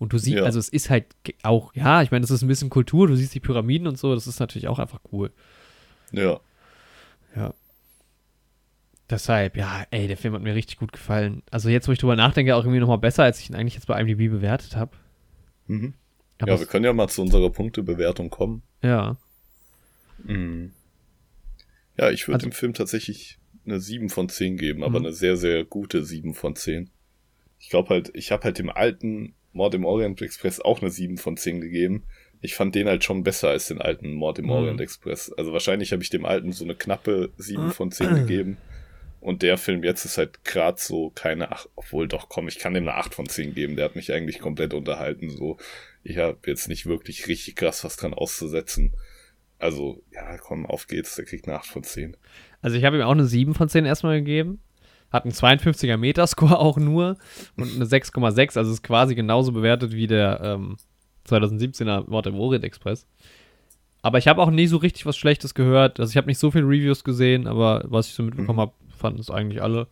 Und 0.00 0.12
du 0.12 0.18
siehst, 0.18 0.38
Ja. 0.38 0.42
also 0.44 0.58
es 0.58 0.68
ist 0.70 0.90
halt 0.90 1.04
auch, 1.42 1.72
ja, 1.74 2.02
ich 2.02 2.10
meine, 2.10 2.22
das 2.22 2.30
ist 2.32 2.42
ein 2.42 2.48
bisschen 2.48 2.70
Kultur, 2.70 3.06
du 3.06 3.14
siehst 3.14 3.34
die 3.34 3.40
Pyramiden 3.40 3.86
und 3.86 3.98
so, 3.98 4.14
das 4.14 4.26
ist 4.26 4.40
natürlich 4.40 4.66
auch 4.66 4.78
einfach 4.80 5.00
cool. 5.12 5.30
Ja, 6.10 6.40
Ja. 7.36 7.54
Deshalb, 9.08 9.56
ja, 9.56 9.84
ey, 9.90 10.06
der 10.06 10.16
Film 10.16 10.34
hat 10.34 10.42
mir 10.42 10.54
richtig 10.54 10.78
gut 10.78 10.92
gefallen. 10.92 11.42
Also 11.50 11.68
jetzt, 11.68 11.88
wo 11.88 11.92
ich 11.92 11.98
drüber 11.98 12.14
nachdenke, 12.16 12.54
auch 12.54 12.62
irgendwie 12.64 12.78
nochmal 12.78 12.98
besser, 12.98 13.24
als 13.24 13.40
ich 13.40 13.50
ihn 13.50 13.56
eigentlich 13.56 13.74
jetzt 13.74 13.86
bei 13.86 14.00
IMDb 14.00 14.30
bewertet 14.30 14.74
habe. 14.76 14.92
mhm. 15.66 15.94
Aber 16.38 16.48
ja, 16.52 16.54
es- 16.54 16.60
wir 16.60 16.66
können 16.68 16.84
ja 16.86 16.92
mal 16.94 17.08
zu 17.08 17.20
unserer 17.22 17.50
Punktebewertung 17.50 18.30
kommen. 18.30 18.62
ja. 18.82 19.16
Mhm. 20.24 20.72
Ja, 21.98 22.10
ich 22.10 22.26
würde 22.28 22.36
Also- 22.36 22.46
dem 22.48 22.52
Film 22.52 22.72
tatsächlich 22.74 23.38
eine 23.66 23.78
7 23.80 24.08
von 24.10 24.28
10 24.28 24.56
geben, 24.56 24.82
aber 24.84 24.98
Mhm. 25.00 25.06
eine 25.06 25.12
sehr, 25.14 25.36
sehr 25.36 25.64
gute 25.64 26.02
7 26.04 26.32
von 26.34 26.56
10. 26.56 26.90
Ich 27.58 27.68
glaube 27.68 27.90
halt, 27.90 28.10
ich 28.14 28.32
habe 28.32 28.44
halt 28.44 28.58
dem 28.58 28.70
alten 28.70 29.34
Mord 29.52 29.74
im 29.74 29.84
Orient 29.84 30.20
Express 30.22 30.60
auch 30.60 30.80
eine 30.80 30.90
7 30.90 31.18
von 31.18 31.36
10 31.36 31.60
gegeben. 31.60 32.04
Ich 32.40 32.54
fand 32.54 32.74
den 32.74 32.88
halt 32.88 33.04
schon 33.04 33.22
besser 33.22 33.48
als 33.50 33.68
den 33.68 33.80
alten 33.80 34.12
Mord 34.14 34.38
im 34.38 34.46
Mhm. 34.46 34.50
Orient 34.52 34.80
Express. 34.80 35.32
Also 35.32 35.52
wahrscheinlich 35.52 35.92
habe 35.92 36.02
ich 36.02 36.10
dem 36.10 36.24
alten 36.24 36.52
so 36.52 36.64
eine 36.64 36.74
knappe 36.74 37.30
7 37.36 37.70
von 37.72 37.90
10 37.90 38.10
Mhm. 38.12 38.16
gegeben. 38.16 38.56
Und 39.20 39.42
der 39.42 39.58
Film 39.58 39.84
jetzt 39.84 40.06
ist 40.06 40.16
halt 40.16 40.44
gerade 40.44 40.80
so 40.80 41.10
keine 41.10 41.52
8, 41.52 41.68
obwohl 41.76 42.08
doch, 42.08 42.30
komm, 42.30 42.48
ich 42.48 42.58
kann 42.58 42.72
dem 42.72 42.88
eine 42.88 42.96
8 42.96 43.14
von 43.14 43.28
10 43.28 43.54
geben. 43.54 43.76
Der 43.76 43.84
hat 43.84 43.94
mich 43.96 44.12
eigentlich 44.12 44.38
komplett 44.38 44.72
unterhalten. 44.72 45.28
So, 45.28 45.58
ich 46.02 46.16
habe 46.16 46.38
jetzt 46.46 46.68
nicht 46.68 46.86
wirklich 46.86 47.28
richtig 47.28 47.56
krass 47.56 47.84
was 47.84 47.96
dran 47.96 48.14
auszusetzen. 48.14 48.94
Also, 49.58 50.02
ja, 50.10 50.38
komm, 50.38 50.64
auf 50.64 50.86
geht's, 50.86 51.16
der 51.16 51.26
kriegt 51.26 51.46
eine 51.46 51.58
8 51.58 51.66
von 51.66 51.82
10. 51.82 52.16
Also 52.62 52.78
ich 52.78 52.84
habe 52.84 52.96
ihm 52.96 53.02
auch 53.02 53.10
eine 53.10 53.26
7 53.26 53.52
von 53.54 53.68
10 53.68 53.84
erstmal 53.84 54.18
gegeben. 54.20 54.60
Hat 55.10 55.24
einen 55.24 55.32
52er 55.32 55.96
Metascore 55.96 56.58
auch 56.58 56.76
nur 56.76 57.16
und 57.56 57.74
eine 57.74 57.84
6,6. 57.84 58.56
Also 58.58 58.72
ist 58.72 58.82
quasi 58.82 59.14
genauso 59.14 59.52
bewertet 59.52 59.92
wie 59.92 60.06
der 60.06 60.40
ähm, 60.42 60.76
2017er 61.28 62.08
Mord 62.08 62.26
im 62.26 62.34
Orient 62.36 62.64
Express. 62.64 63.06
Aber 64.02 64.18
ich 64.18 64.28
habe 64.28 64.40
auch 64.40 64.50
nie 64.50 64.66
so 64.66 64.78
richtig 64.78 65.04
was 65.06 65.16
Schlechtes 65.16 65.54
gehört. 65.54 66.00
Also 66.00 66.10
ich 66.10 66.16
habe 66.16 66.26
nicht 66.26 66.38
so 66.38 66.50
viele 66.50 66.64
Reviews 66.64 67.04
gesehen, 67.04 67.46
aber 67.46 67.84
was 67.86 68.06
ich 68.08 68.14
so 68.14 68.22
mitbekommen 68.22 68.56
Mhm. 68.56 68.60
habe, 68.62 68.72
fanden 68.96 69.20
es 69.20 69.30
eigentlich 69.30 69.62
alle. 69.62 69.88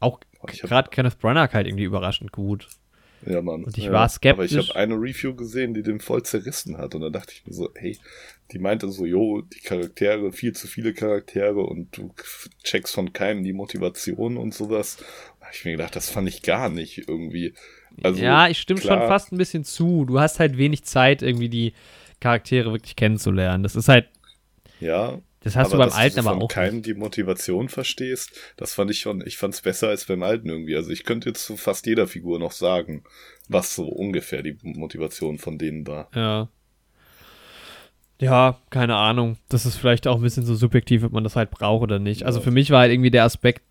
Auch 0.00 0.20
gerade 0.42 0.90
Kenneth 0.90 1.18
Branagh 1.18 1.54
halt 1.54 1.66
irgendwie 1.66 1.84
überraschend 1.84 2.32
gut. 2.32 2.68
Ja, 3.26 3.42
Mann. 3.42 3.64
Und 3.64 3.76
ich 3.76 3.84
ja. 3.84 3.92
war 3.92 4.08
skeptisch. 4.08 4.52
Aber 4.52 4.60
ich 4.60 4.68
habe 4.68 4.78
eine 4.78 4.94
Review 4.94 5.34
gesehen, 5.34 5.74
die 5.74 5.82
den 5.82 6.00
voll 6.00 6.22
zerrissen 6.22 6.78
hat. 6.78 6.94
Und 6.94 7.00
da 7.00 7.10
dachte 7.10 7.32
ich 7.32 7.44
mir 7.44 7.52
so, 7.52 7.70
hey, 7.74 7.98
die 8.52 8.58
meinte 8.58 8.88
so, 8.90 9.04
jo, 9.04 9.42
die 9.42 9.60
Charaktere, 9.60 10.32
viel 10.32 10.52
zu 10.52 10.68
viele 10.68 10.94
Charaktere 10.94 11.60
und 11.60 11.96
du 11.96 12.12
checkst 12.62 12.94
von 12.94 13.12
keinem 13.12 13.42
die 13.42 13.52
Motivation 13.52 14.36
und 14.36 14.54
sowas. 14.54 14.98
Da 15.40 15.46
ich 15.52 15.64
mir 15.64 15.72
gedacht, 15.72 15.96
das 15.96 16.08
fand 16.08 16.28
ich 16.28 16.42
gar 16.42 16.68
nicht 16.68 17.08
irgendwie. 17.08 17.54
Also, 18.02 18.22
ja, 18.22 18.48
ich 18.48 18.58
stimme 18.58 18.80
klar, 18.80 19.00
schon 19.00 19.08
fast 19.08 19.32
ein 19.32 19.38
bisschen 19.38 19.64
zu. 19.64 20.04
Du 20.04 20.20
hast 20.20 20.38
halt 20.38 20.56
wenig 20.56 20.84
Zeit, 20.84 21.22
irgendwie 21.22 21.48
die 21.48 21.72
Charaktere 22.20 22.72
wirklich 22.72 22.94
kennenzulernen. 22.94 23.62
Das 23.62 23.74
ist 23.74 23.88
halt, 23.88 24.08
Ja, 24.80 25.20
das 25.46 25.56
hast 25.56 25.66
aber 25.66 25.76
du 25.76 25.78
beim 25.78 25.88
dass 25.88 25.98
Alten 25.98 26.14
du 26.16 26.20
aber 26.22 26.30
von 26.32 26.42
auch. 26.42 26.48
keinem 26.48 26.82
die 26.82 26.94
Motivation 26.94 27.68
verstehst, 27.68 28.32
das 28.56 28.74
fand 28.74 28.90
ich 28.90 28.98
schon, 29.00 29.22
ich 29.26 29.36
fand's 29.38 29.60
besser 29.62 29.88
als 29.88 30.04
beim 30.04 30.22
Alten 30.22 30.48
irgendwie. 30.48 30.76
Also 30.76 30.90
ich 30.90 31.04
könnte 31.04 31.28
jetzt 31.30 31.44
zu 31.44 31.56
fast 31.56 31.86
jeder 31.86 32.06
Figur 32.06 32.38
noch 32.38 32.52
sagen, 32.52 33.04
was 33.48 33.74
so 33.74 33.86
ungefähr 33.86 34.42
die 34.42 34.56
Motivation 34.62 35.38
von 35.38 35.56
denen 35.58 35.86
war. 35.86 36.10
Ja. 36.14 36.48
Ja, 38.20 38.58
keine 38.70 38.96
Ahnung. 38.96 39.36
Das 39.48 39.66
ist 39.66 39.76
vielleicht 39.76 40.06
auch 40.06 40.16
ein 40.16 40.22
bisschen 40.22 40.44
so 40.44 40.54
subjektiv, 40.54 41.04
ob 41.04 41.12
man 41.12 41.24
das 41.24 41.36
halt 41.36 41.50
braucht 41.50 41.82
oder 41.82 41.98
nicht. 41.98 42.24
Also 42.24 42.40
für 42.40 42.50
mich 42.50 42.70
war 42.70 42.80
halt 42.80 42.92
irgendwie 42.92 43.10
der 43.10 43.24
Aspekt, 43.24 43.62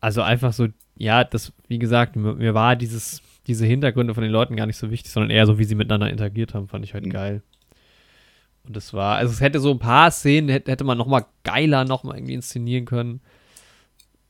also 0.00 0.22
einfach 0.22 0.52
so, 0.52 0.68
ja, 0.96 1.22
das, 1.24 1.52
wie 1.68 1.78
gesagt, 1.78 2.16
mir, 2.16 2.34
mir 2.34 2.54
war 2.54 2.76
dieses, 2.76 3.20
diese 3.46 3.66
Hintergründe 3.66 4.14
von 4.14 4.22
den 4.22 4.32
Leuten 4.32 4.56
gar 4.56 4.66
nicht 4.66 4.78
so 4.78 4.90
wichtig, 4.90 5.12
sondern 5.12 5.30
eher 5.30 5.46
so, 5.46 5.58
wie 5.58 5.64
sie 5.64 5.74
miteinander 5.74 6.08
interagiert 6.10 6.54
haben, 6.54 6.66
fand 6.68 6.84
ich 6.84 6.94
halt 6.94 7.04
Mhm. 7.04 7.10
geil. 7.10 7.42
Und 8.64 8.76
das 8.76 8.92
war, 8.92 9.16
also 9.16 9.32
es 9.32 9.40
hätte 9.40 9.58
so 9.60 9.70
ein 9.72 9.78
paar 9.78 10.10
Szenen, 10.10 10.48
hätte, 10.48 10.70
hätte 10.70 10.84
man 10.84 10.96
noch 10.98 11.06
mal 11.06 11.26
geiler 11.42 11.84
noch 11.84 12.04
mal 12.04 12.16
irgendwie 12.16 12.34
inszenieren 12.34 12.84
können. 12.84 13.20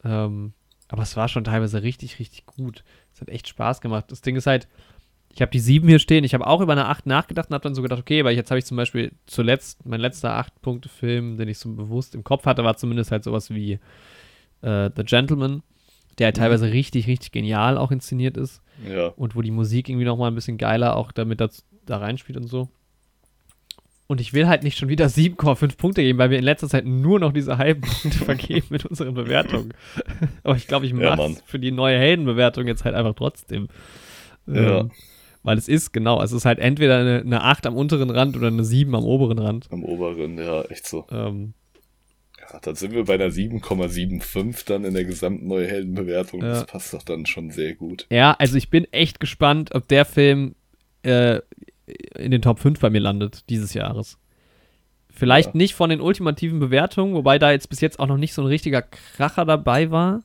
Ähm, 0.05 0.53
aber 0.89 1.03
es 1.03 1.17
war 1.17 1.29
schon 1.29 1.45
teilweise 1.45 1.83
richtig, 1.83 2.19
richtig 2.19 2.47
gut. 2.47 2.85
Es 3.15 3.21
hat 3.21 3.29
echt 3.29 3.49
Spaß 3.49 3.81
gemacht. 3.81 4.07
Das 4.09 4.21
Ding 4.21 4.37
ist 4.37 4.47
halt, 4.47 4.69
ich 5.35 5.41
habe 5.41 5.51
die 5.51 5.61
7 5.61 5.89
hier 5.89 5.99
stehen. 5.99 6.25
Ich 6.25 6.35
habe 6.35 6.47
auch 6.47 6.61
über 6.61 6.73
eine 6.73 6.87
8 6.89 7.07
nachgedacht 7.07 7.49
und 7.51 7.55
habe 7.55 7.63
dann 7.63 7.75
so 7.75 7.83
gedacht, 7.83 8.01
okay, 8.01 8.25
weil 8.25 8.37
jetzt 8.37 8.51
habe 8.51 8.59
ich 8.59 8.65
zum 8.67 8.77
Beispiel 8.77 9.13
zuletzt, 9.27 9.85
mein 9.87 10.01
letzter 10.01 10.39
8-Punkte-Film, 10.39 11.37
den 11.37 11.49
ich 11.49 11.59
so 11.59 11.73
bewusst 11.73 12.15
im 12.15 12.25
Kopf 12.25 12.45
hatte, 12.47 12.65
war 12.65 12.77
zumindest 12.77 13.11
halt 13.13 13.25
sowas 13.25 13.51
wie 13.51 13.79
äh, 14.63 14.91
The 14.95 15.05
Gentleman, 15.05 15.63
der 16.19 16.27
halt 16.27 16.37
Mhm. 16.37 16.41
teilweise 16.41 16.73
richtig, 16.73 17.07
richtig 17.07 17.33
genial 17.33 17.79
auch 17.79 17.91
inszeniert 17.91 18.37
ist 18.37 18.63
Ja, 18.87 19.09
und 19.09 19.35
wo 19.35 19.43
die 19.43 19.51
Musik 19.51 19.89
irgendwie 19.89 20.05
nochmal 20.05 20.31
ein 20.31 20.35
bisschen 20.35 20.59
geiler 20.59 20.97
auch 20.97 21.13
damit 21.13 21.41
da, 21.41 21.49
da 21.87 21.99
reinspielt 21.99 22.37
und 22.39 22.47
so. 22.49 22.69
Und 24.13 24.21
ich 24.21 24.35
will 24.35 24.47
halt 24.47 24.63
nicht 24.63 24.77
schon 24.77 24.91
wieder 24.91 25.07
7,5 25.07 25.77
Punkte 25.79 26.03
geben, 26.03 26.19
weil 26.19 26.29
wir 26.29 26.39
in 26.39 26.45
letzter 26.45 26.69
Zeit 26.69 26.85
nur 26.85 27.19
noch 27.19 27.33
diese 27.33 27.57
halben 27.57 27.81
Punkte 28.03 28.19
vergeben 28.25 28.67
mit 28.69 28.85
unseren 28.85 29.15
Bewertungen. 29.15 29.73
Aber 30.45 30.55
ich 30.57 30.67
glaube, 30.67 30.85
ich 30.85 30.93
Ja, 30.93 30.99
mache 31.17 31.17
Mann. 31.17 31.37
für 31.47 31.59
die 31.59 31.71
neue 31.73 31.99
Heldenbewertung 31.99 32.67
jetzt 32.67 32.85
halt 32.85 32.95
einfach 32.95 33.15
trotzdem. 33.15 33.69
Ja. 34.47 34.81
Ähm, 34.81 34.91
weil 35.45 35.57
es 35.57 35.67
ist, 35.67 35.93
genau, 35.93 36.23
es 36.23 36.33
ist 36.33 36.45
halt 36.45 36.59
entweder 36.59 36.99
eine, 36.99 37.21
eine 37.21 37.43
8 37.43 37.67
am 37.67 37.75
unteren 37.75 38.11
Rand 38.11 38.37
oder 38.37 38.49
eine 38.49 38.65
7 38.65 38.95
am 38.95 39.05
oberen 39.05 39.39
Rand. 39.39 39.67
am 39.73 39.83
oberen, 39.83 40.37
ja, 40.39 40.63
echt 40.65 40.87
so. 40.87 41.07
Ähm, 41.11 41.55
Ja, 42.39 42.59
dann 42.61 42.75
sind 42.75 42.93
wir 42.93 43.05
bei 43.05 43.15
einer 43.15 43.29
7,75 43.31 44.67
dann 44.67 44.85
in 44.85 44.95
der 44.95 45.05
gesamten 45.05 45.47
neue 45.49 45.67
Heldenbewertung. 45.69 46.43
Ja. 46.43 46.49
Das 46.49 46.67
passt 46.67 46.93
doch 46.93 47.03
dann 47.03 47.25
schon 47.27 47.51
sehr 47.51 47.75
gut. 47.75 48.07
ja, 48.11 48.35
also 48.39 48.57
ich 48.57 48.69
bin 48.69 48.85
echt 48.93 49.21
gespannt, 49.21 49.75
ob 49.75 49.89
der 49.89 50.05
Film 50.05 50.55
äh, 51.03 51.41
in 52.17 52.31
den 52.31 52.43
Top 52.43 52.59
5 52.59 52.79
bei 52.81 52.91
mir 52.91 53.01
landet 53.01 53.49
dieses 53.51 53.75
Jahres. 53.75 54.19
Vielleicht 55.11 55.49
Ja. 55.51 55.57
nicht 55.57 55.75
von 55.75 55.91
den 55.91 56.01
ultimativen 56.01 56.59
Bewertungen, 56.59 57.15
wobei 57.15 57.39
da 57.39 57.51
jetzt 57.51 57.69
bis 57.69 57.81
jetzt 57.81 57.99
auch 57.99 58.07
noch 58.07 58.17
nicht 58.17 58.33
so 58.35 58.43
ein 58.43 58.49
richtiger 58.49 58.83
Kracher 58.83 59.45
dabei 59.45 59.91
war. 59.91 60.23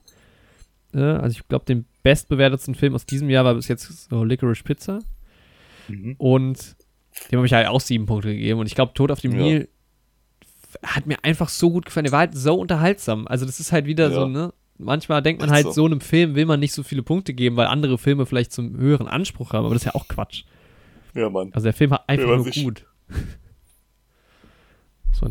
Äh, 0.93 0.99
also 1.01 1.37
ich 1.37 1.47
glaube, 1.47 1.65
den 1.65 1.85
bestbewertetsten 2.03 2.75
Film 2.75 2.95
aus 2.95 3.05
diesem 3.05 3.29
Jahr 3.29 3.43
war 3.43 3.55
bis 3.55 3.67
jetzt 3.67 4.09
so 4.09 4.23
Licorice 4.23 4.63
Pizza. 4.63 4.99
Mhm. 5.89 6.15
Und 6.17 6.75
dem 7.31 7.37
habe 7.39 7.47
ich 7.47 7.53
halt 7.53 7.67
auch 7.67 7.81
sieben 7.81 8.05
Punkte 8.05 8.29
gegeben. 8.33 8.59
Und 8.59 8.67
ich 8.67 8.75
glaube, 8.75 8.93
Tod 8.93 9.11
auf 9.11 9.19
dem 9.19 9.31
Ja. 9.33 9.37
Nil 9.37 9.69
hat 10.83 11.05
mir 11.05 11.17
einfach 11.23 11.49
so 11.49 11.69
gut 11.71 11.85
gefallen. 11.85 12.03
Der 12.05 12.11
war 12.11 12.19
halt 12.19 12.35
so 12.35 12.53
unterhaltsam. 12.55 13.27
Also 13.27 13.45
das 13.45 13.59
ist 13.59 13.71
halt 13.71 13.85
wieder 13.87 14.09
Ja. 14.09 14.13
so, 14.13 14.27
ne? 14.27 14.53
Manchmal 14.77 15.23
denkt 15.23 15.41
man 15.41 15.49
halt, 15.49 15.63
so. 15.65 15.71
so 15.71 15.85
einem 15.85 16.01
Film 16.01 16.35
will 16.35 16.45
man 16.45 16.59
nicht 16.59 16.71
so 16.73 16.83
viele 16.83 17.01
Punkte 17.01 17.33
geben, 17.33 17.55
weil 17.55 17.65
andere 17.67 17.97
Filme 17.97 18.25
vielleicht 18.27 18.51
zum 18.53 18.77
höheren 18.77 19.07
Anspruch 19.07 19.51
haben. 19.53 19.65
Aber 19.65 19.73
das 19.73 19.81
ist 19.83 19.87
ja 19.87 19.95
auch 19.95 20.07
Quatsch. 20.07 20.43
Ja, 21.17 21.29
Mann. 21.29 21.51
Also 21.53 21.65
der 21.65 21.73
Film 21.73 21.91
war 21.91 22.07
einfach 22.07 22.27
nur 22.27 22.43
sich- 22.43 22.63
gut. 22.63 22.85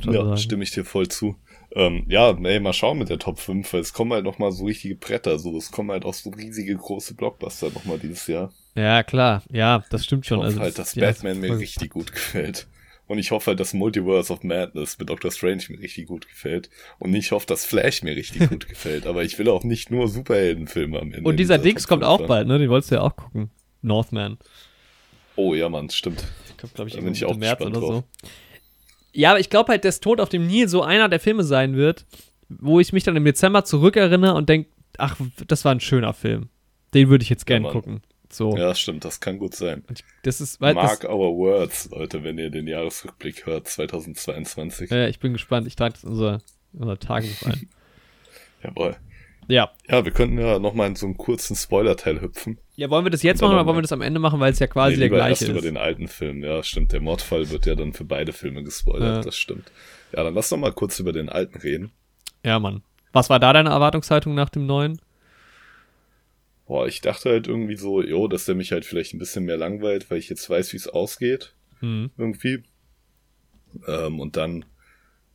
Ja, 0.04 0.24
sagen. 0.24 0.36
stimme 0.38 0.64
ich 0.64 0.72
dir 0.72 0.84
voll 0.84 1.06
zu. 1.06 1.36
Ähm, 1.72 2.04
ja, 2.08 2.30
ey, 2.42 2.58
mal 2.58 2.72
schauen 2.72 2.98
mit 2.98 3.08
der 3.08 3.20
Top 3.20 3.38
5, 3.38 3.72
weil 3.72 3.80
es 3.80 3.92
kommen 3.92 4.12
halt 4.12 4.24
noch 4.24 4.38
mal 4.40 4.50
so 4.50 4.64
richtige 4.64 4.96
Bretter, 4.96 5.38
so 5.38 5.56
es 5.56 5.70
kommen 5.70 5.92
halt 5.92 6.04
auch 6.04 6.14
so 6.14 6.30
riesige 6.30 6.74
große 6.74 7.14
Blockbuster 7.14 7.70
noch 7.70 7.84
mal 7.84 7.96
dieses 7.98 8.26
Jahr. 8.26 8.52
Ja, 8.74 9.04
klar. 9.04 9.44
Ja, 9.52 9.84
das 9.90 10.04
stimmt 10.04 10.24
Ich 10.24 10.28
schon. 10.28 10.38
hoffe 10.38 10.48
Also, 10.48 10.60
halt, 10.60 10.78
dass 10.78 10.96
ja, 10.96 11.06
Batman 11.06 11.38
mir 11.40 11.48
voll- 11.48 11.58
richtig 11.58 11.90
gut 11.90 12.10
gefällt. 12.12 12.66
Und 13.06 13.18
ich 13.18 13.30
hoffe 13.30 13.52
halt, 13.52 13.60
dass 13.60 13.72
Multiverse 13.74 14.32
of 14.32 14.42
Madness 14.42 14.98
mit 14.98 15.08
Doctor 15.08 15.30
Strange 15.30 15.62
mir 15.68 15.78
richtig 15.78 16.08
gut 16.08 16.26
gefällt. 16.28 16.68
Und 16.98 17.14
ich 17.14 17.30
hoffe, 17.30 17.46
dass 17.46 17.64
Flash 17.64 18.02
mir 18.02 18.16
richtig 18.16 18.48
gut 18.50 18.66
gefällt. 18.68 19.06
Aber 19.06 19.22
ich 19.22 19.38
will 19.38 19.48
auch 19.48 19.62
nicht 19.62 19.92
nur 19.92 20.08
Superheldenfilme 20.08 20.98
am 20.98 21.12
Ende. 21.12 21.28
Und 21.28 21.36
dieser 21.36 21.54
in 21.56 21.62
Dings 21.62 21.86
kommt 21.86 22.02
5 22.02 22.10
auch 22.10 22.26
bald, 22.26 22.48
ne? 22.48 22.58
Den 22.58 22.70
wolltest 22.70 22.90
du 22.90 22.96
ja 22.96 23.02
auch 23.02 23.14
gucken. 23.14 23.50
Northman. 23.82 24.38
Oh 25.36 25.54
ja, 25.54 25.68
Mann, 25.68 25.90
stimmt. 25.90 26.24
Ich 26.50 26.56
glaube, 26.56 26.74
glaube 26.74 26.88
ich, 26.90 26.96
bin 26.96 27.12
ich 27.12 27.36
März 27.36 27.60
oder 27.60 27.70
drauf. 27.80 28.04
so. 28.22 28.28
Ja, 29.12 29.30
aber 29.30 29.40
ich 29.40 29.50
glaube 29.50 29.72
halt, 29.72 29.84
dass 29.84 30.00
Tod 30.00 30.20
auf 30.20 30.28
dem 30.28 30.46
Nil 30.46 30.68
so 30.68 30.82
einer 30.82 31.08
der 31.08 31.20
Filme 31.20 31.44
sein 31.44 31.76
wird, 31.76 32.04
wo 32.48 32.80
ich 32.80 32.92
mich 32.92 33.04
dann 33.04 33.16
im 33.16 33.24
Dezember 33.24 33.64
zurückerinnere 33.64 34.34
und 34.34 34.48
denke, 34.48 34.70
ach, 34.98 35.16
das 35.46 35.64
war 35.64 35.72
ein 35.72 35.80
schöner 35.80 36.12
Film. 36.12 36.48
Den 36.94 37.08
würde 37.08 37.22
ich 37.22 37.30
jetzt 37.30 37.46
gerne 37.46 37.64
Mann. 37.64 37.72
gucken. 37.72 38.02
So. 38.30 38.56
Ja, 38.56 38.74
stimmt, 38.74 39.04
das 39.04 39.20
kann 39.20 39.38
gut 39.38 39.54
sein. 39.54 39.84
Ich- 39.92 40.04
Das 40.22 40.40
ist, 40.40 40.60
weil 40.60 40.74
Mark 40.74 41.00
das, 41.02 41.10
our 41.10 41.34
words, 41.36 41.88
Leute, 41.90 42.24
wenn 42.24 42.38
ihr 42.38 42.50
den 42.50 42.66
Jahresrückblick 42.66 43.46
hört, 43.46 43.68
2022. 43.68 44.90
äh, 44.90 45.08
ich 45.08 45.20
bin 45.20 45.32
gespannt. 45.32 45.66
Ich 45.66 45.76
trage 45.76 45.94
das 45.94 46.04
in 46.04 46.10
unser, 46.10 46.42
unser 46.72 46.98
Tagebuch 46.98 47.46
ein. 47.46 47.68
Jawohl. 48.62 48.96
ja. 49.48 49.70
Ja, 49.88 50.04
wir 50.04 50.12
könnten 50.12 50.38
ja 50.38 50.58
noch 50.58 50.74
mal 50.74 50.86
in 50.88 50.96
so 50.96 51.06
einen 51.06 51.16
kurzen 51.16 51.54
Spoiler-Teil 51.56 52.20
hüpfen. 52.20 52.58
Ja, 52.76 52.90
wollen 52.90 53.06
wir 53.06 53.10
das 53.10 53.22
jetzt 53.22 53.40
machen 53.40 53.54
oder 53.54 53.64
wollen 53.66 53.78
wir 53.78 53.82
das 53.82 53.92
am 53.92 54.02
Ende 54.02 54.20
machen, 54.20 54.38
weil 54.38 54.52
es 54.52 54.58
ja 54.58 54.66
quasi 54.66 54.96
Nee, 54.96 55.00
der 55.00 55.08
gleiche 55.08 55.30
erst 55.30 55.42
ist? 55.42 55.48
über 55.48 55.62
den 55.62 55.78
alten 55.78 56.08
Film. 56.08 56.44
Ja, 56.44 56.62
stimmt. 56.62 56.92
Der 56.92 57.00
Mordfall 57.00 57.48
wird 57.48 57.64
ja 57.64 57.74
dann 57.74 57.94
für 57.94 58.04
beide 58.04 58.34
Filme 58.34 58.62
gespoilert. 58.62 59.16
Ja. 59.16 59.22
Das 59.22 59.36
stimmt. 59.36 59.72
Ja, 60.12 60.22
dann 60.22 60.34
lass 60.34 60.50
doch 60.50 60.58
mal 60.58 60.72
kurz 60.72 61.00
über 61.00 61.12
den 61.12 61.30
alten 61.30 61.58
reden. 61.58 61.90
Ja, 62.44 62.58
Mann. 62.58 62.82
Was 63.12 63.30
war 63.30 63.40
da 63.40 63.54
deine 63.54 63.70
Erwartungshaltung 63.70 64.34
nach 64.34 64.50
dem 64.50 64.66
neuen? 64.66 65.00
Boah, 66.66 66.86
ich 66.86 67.00
dachte 67.00 67.30
halt 67.30 67.46
irgendwie 67.46 67.76
so, 67.76 68.02
jo, 68.02 68.28
dass 68.28 68.44
der 68.44 68.54
mich 68.56 68.72
halt 68.72 68.84
vielleicht 68.84 69.14
ein 69.14 69.18
bisschen 69.18 69.44
mehr 69.44 69.56
langweilt, 69.56 70.10
weil 70.10 70.18
ich 70.18 70.28
jetzt 70.28 70.48
weiß, 70.50 70.72
wie 70.72 70.76
es 70.76 70.88
ausgeht. 70.88 71.54
Hm. 71.80 72.10
Irgendwie. 72.18 72.62
Ähm, 73.86 74.20
und 74.20 74.36
dann, 74.36 74.66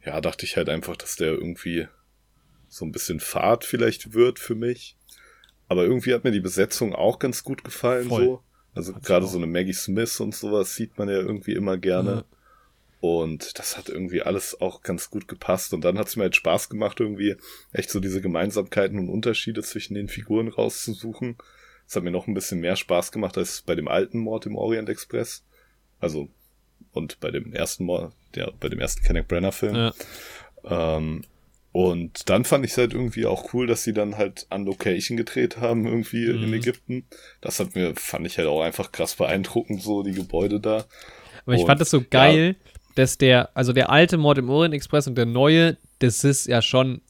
ja, 0.05 0.21
dachte 0.21 0.45
ich 0.45 0.57
halt 0.57 0.69
einfach, 0.69 0.95
dass 0.95 1.15
der 1.15 1.29
irgendwie 1.29 1.87
so 2.67 2.85
ein 2.85 2.91
bisschen 2.91 3.19
Fahrt 3.19 3.65
vielleicht 3.65 4.13
wird 4.13 4.39
für 4.39 4.55
mich. 4.55 4.95
Aber 5.71 5.85
irgendwie 5.85 6.13
hat 6.13 6.25
mir 6.25 6.31
die 6.31 6.41
Besetzung 6.41 6.93
auch 6.93 7.17
ganz 7.17 7.45
gut 7.45 7.63
gefallen, 7.63 8.09
Voll. 8.09 8.25
so. 8.25 8.43
Also 8.75 8.91
gerade 8.91 9.25
so 9.25 9.37
eine 9.37 9.47
Maggie 9.47 9.71
Smith 9.71 10.19
und 10.19 10.35
sowas 10.35 10.75
sieht 10.75 10.97
man 10.97 11.07
ja 11.07 11.15
irgendwie 11.15 11.53
immer 11.53 11.77
gerne. 11.77 12.11
Ja. 12.11 12.23
Und 12.99 13.57
das 13.57 13.77
hat 13.77 13.87
irgendwie 13.87 14.21
alles 14.21 14.59
auch 14.59 14.81
ganz 14.81 15.09
gut 15.09 15.29
gepasst. 15.29 15.73
Und 15.73 15.85
dann 15.85 15.97
hat 15.97 16.09
es 16.09 16.17
mir 16.17 16.23
halt 16.23 16.35
Spaß 16.35 16.67
gemacht, 16.67 16.99
irgendwie 16.99 17.37
echt 17.71 17.89
so 17.89 18.01
diese 18.01 18.19
Gemeinsamkeiten 18.19 18.99
und 18.99 19.07
Unterschiede 19.07 19.63
zwischen 19.63 19.93
den 19.93 20.09
Figuren 20.09 20.49
rauszusuchen. 20.49 21.37
Das 21.85 21.95
hat 21.95 22.03
mir 22.03 22.11
noch 22.11 22.27
ein 22.27 22.33
bisschen 22.33 22.59
mehr 22.59 22.75
Spaß 22.75 23.13
gemacht 23.13 23.37
als 23.37 23.61
bei 23.61 23.73
dem 23.73 23.87
alten 23.87 24.19
Mord 24.19 24.45
im 24.47 24.57
Orient 24.57 24.89
Express. 24.89 25.45
Also, 26.01 26.27
und 26.91 27.21
bei 27.21 27.31
dem 27.31 27.53
ersten 27.53 27.85
Mord, 27.85 28.11
der, 28.35 28.51
bei 28.59 28.67
dem 28.67 28.81
ersten 28.81 29.03
Kenneth 29.03 29.29
Brenner 29.29 29.53
Film. 29.53 29.75
Ja. 29.75 29.93
Ähm, 30.65 31.21
und 31.71 32.29
dann 32.29 32.43
fand 32.43 32.65
ich 32.65 32.71
es 32.71 32.77
halt 32.77 32.93
irgendwie 32.93 33.25
auch 33.25 33.53
cool, 33.53 33.65
dass 33.67 33.83
sie 33.83 33.93
dann 33.93 34.17
halt 34.17 34.45
an 34.49 34.65
Location 34.65 35.15
gedreht 35.17 35.57
haben, 35.57 35.85
irgendwie 35.85 36.27
Mhm. 36.27 36.43
in 36.43 36.53
Ägypten. 36.53 37.05
Das 37.39 37.59
hat 37.59 37.75
mir, 37.75 37.93
fand 37.95 38.25
ich 38.27 38.37
halt 38.37 38.47
auch 38.47 38.61
einfach 38.61 38.91
krass 38.91 39.15
beeindruckend, 39.15 39.81
so 39.81 40.03
die 40.03 40.11
Gebäude 40.13 40.59
da. 40.59 40.85
Aber 41.45 41.55
ich 41.55 41.61
Und, 41.61 41.67
fand 41.67 41.81
das 41.81 41.89
so 41.89 42.01
geil, 42.09 42.55
dass 42.95 43.17
der, 43.17 43.55
also 43.55 43.71
der 43.73 43.89
alte 43.89 44.17
Mord 44.17 44.37
im 44.37 44.49
Orient 44.49 44.73
Express 44.73 45.07
und 45.07 45.17
der 45.17 45.25
neue, 45.25 45.77
das 45.99 46.23
ist 46.25 46.47
ja 46.47 46.61
schon, 46.61 47.01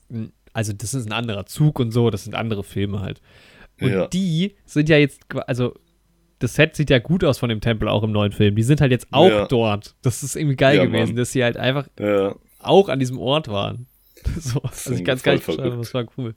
also 0.54 0.74
das 0.74 0.94
ist 0.94 1.08
ein 1.08 1.12
anderer 1.14 1.46
Zug 1.48 1.80
und 1.80 1.92
so, 1.92 2.10
das 2.12 2.24
sind 2.26 2.36
andere 2.36 2.64
Filme 2.64 3.02
halt. 3.02 3.20
Und 3.80 3.90
Ja. 3.92 4.08
die 4.08 4.56
sind 4.66 4.90
ja 4.90 4.98
jetzt, 4.98 5.22
also 5.48 5.74
das 6.38 6.54
Set 6.56 6.76
sieht 6.76 6.90
ja 6.92 7.00
gut 7.00 7.24
aus 7.24 7.40
von 7.40 7.50
dem 7.50 7.62
Tempel 7.62 7.88
auch 7.88 8.04
im 8.04 8.12
neuen 8.12 8.32
Film. 8.32 8.56
Die 8.56 8.64
sind 8.64 8.80
halt 8.82 8.92
jetzt 8.92 9.08
auch 9.12 9.28
Ja. 9.30 9.48
dort. 9.48 9.96
Das 10.04 10.22
ist 10.24 10.36
irgendwie 10.36 10.56
geil 10.56 10.78
Ja, 10.78 10.86
gewesen, 10.86 11.10
Mann. 11.12 11.16
dass 11.18 11.32
sie 11.32 11.44
halt 11.44 11.58
einfach 11.58 11.88
Ja, 12.00 12.36
auch 12.60 12.90
an 12.90 13.00
diesem 13.00 13.18
Ort 13.18 13.48
waren. 13.48 13.88
So, 14.40 14.62
also 14.62 14.94
ich 14.94 15.04
kann 15.04 15.18
es 15.18 15.24
gar 15.24 15.34
nicht 15.34 15.44
verrückt. 15.44 15.80
das 15.80 15.94
war 15.94 16.06
cool. 16.18 16.36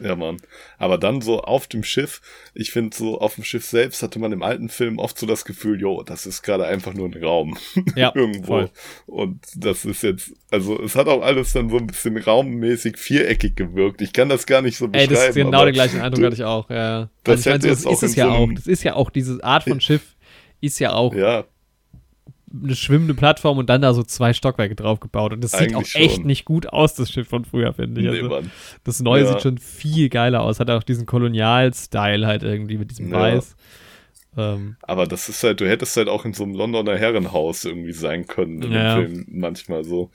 Ja, 0.00 0.16
Mann. 0.16 0.38
Aber 0.76 0.98
dann 0.98 1.20
so 1.20 1.40
auf 1.42 1.68
dem 1.68 1.84
Schiff, 1.84 2.20
ich 2.52 2.72
finde 2.72 2.96
so 2.96 3.20
auf 3.20 3.36
dem 3.36 3.44
Schiff 3.44 3.64
selbst 3.64 4.02
hatte 4.02 4.18
man 4.18 4.32
im 4.32 4.42
alten 4.42 4.68
Film 4.68 4.98
oft 4.98 5.16
so 5.16 5.24
das 5.24 5.44
Gefühl, 5.44 5.80
jo, 5.80 6.02
das 6.02 6.26
ist 6.26 6.42
gerade 6.42 6.66
einfach 6.66 6.94
nur 6.94 7.06
ein 7.08 7.22
Raum. 7.22 7.56
Ja, 7.94 8.10
Irgendwo. 8.12 8.46
voll. 8.46 8.70
Und 9.06 9.40
das 9.56 9.84
ist 9.84 10.02
jetzt, 10.02 10.32
also 10.50 10.82
es 10.82 10.96
hat 10.96 11.06
auch 11.06 11.22
alles 11.22 11.52
dann 11.52 11.70
so 11.70 11.76
ein 11.76 11.86
bisschen 11.86 12.16
raummäßig 12.16 12.98
viereckig 12.98 13.54
gewirkt. 13.54 14.00
Ich 14.02 14.12
kann 14.12 14.28
das 14.28 14.46
gar 14.46 14.62
nicht 14.62 14.76
so 14.76 14.86
Ey, 14.86 14.90
beschreiben. 14.90 15.10
das 15.14 15.28
ist 15.28 15.34
genau 15.36 15.58
aber 15.58 15.66
den 15.66 15.74
gleichen 15.74 16.00
Eindruck 16.00 16.24
hatte 16.24 16.34
ich 16.34 16.44
auch. 16.44 16.68
Ja. 16.70 17.08
Das 17.22 17.46
Also 17.46 17.50
ich 17.50 17.54
hätte 17.54 17.74
so, 17.76 17.90
das 17.90 18.02
ist 18.02 18.10
es 18.10 18.16
ja 18.16 18.26
so 18.26 18.30
auch. 18.32 18.48
Das 18.52 18.66
ist 18.66 18.82
ja 18.82 18.94
auch 18.96 19.10
diese 19.10 19.44
Art 19.44 19.62
von 19.62 19.80
Schiff 19.80 20.16
ist 20.60 20.78
ja 20.80 20.92
auch 20.92 21.14
Ja, 21.14 21.44
eine 22.62 22.76
schwimmende 22.76 23.14
Plattform 23.14 23.58
und 23.58 23.68
dann 23.68 23.82
da 23.82 23.92
so 23.94 24.02
zwei 24.02 24.32
Stockwerke 24.32 24.74
draufgebaut. 24.76 25.32
Und 25.32 25.42
das 25.42 25.52
sieht 25.52 25.74
auch 25.74 25.78
Eigentlich 25.80 25.94
echt 25.96 26.14
schon. 26.16 26.26
nicht 26.26 26.44
gut 26.44 26.66
aus, 26.68 26.94
das 26.94 27.10
Schiff 27.10 27.28
von 27.28 27.44
früher, 27.44 27.72
finde 27.72 28.00
ich. 28.00 28.06
nee, 28.08 28.16
Also, 28.18 28.28
Mann. 28.28 28.50
das 28.84 29.00
Neue 29.00 29.24
Ja. 29.24 29.32
sieht 29.32 29.42
schon 29.42 29.58
viel 29.58 30.08
geiler 30.08 30.42
aus. 30.42 30.60
Hat 30.60 30.70
auch 30.70 30.82
diesen 30.82 31.06
Kolonial-Style 31.06 32.26
halt 32.26 32.42
irgendwie 32.42 32.78
mit 32.78 32.90
diesem 32.90 33.10
Ja. 33.10 33.18
Weiß. 33.20 33.56
Ähm, 34.36 34.76
Aber 34.82 35.06
das 35.06 35.28
ist 35.28 35.42
halt, 35.44 35.60
du 35.60 35.68
hättest 35.68 35.96
halt 35.96 36.08
auch 36.08 36.24
in 36.24 36.32
so 36.34 36.42
einem 36.44 36.54
Londoner 36.54 36.96
Herrenhaus 36.96 37.64
irgendwie 37.64 37.92
sein 37.92 38.26
können 38.26 38.62
in 38.62 38.72
Ja. 38.72 38.98
dem 38.98 39.06
Film 39.10 39.26
manchmal 39.28 39.84
so. 39.84 40.10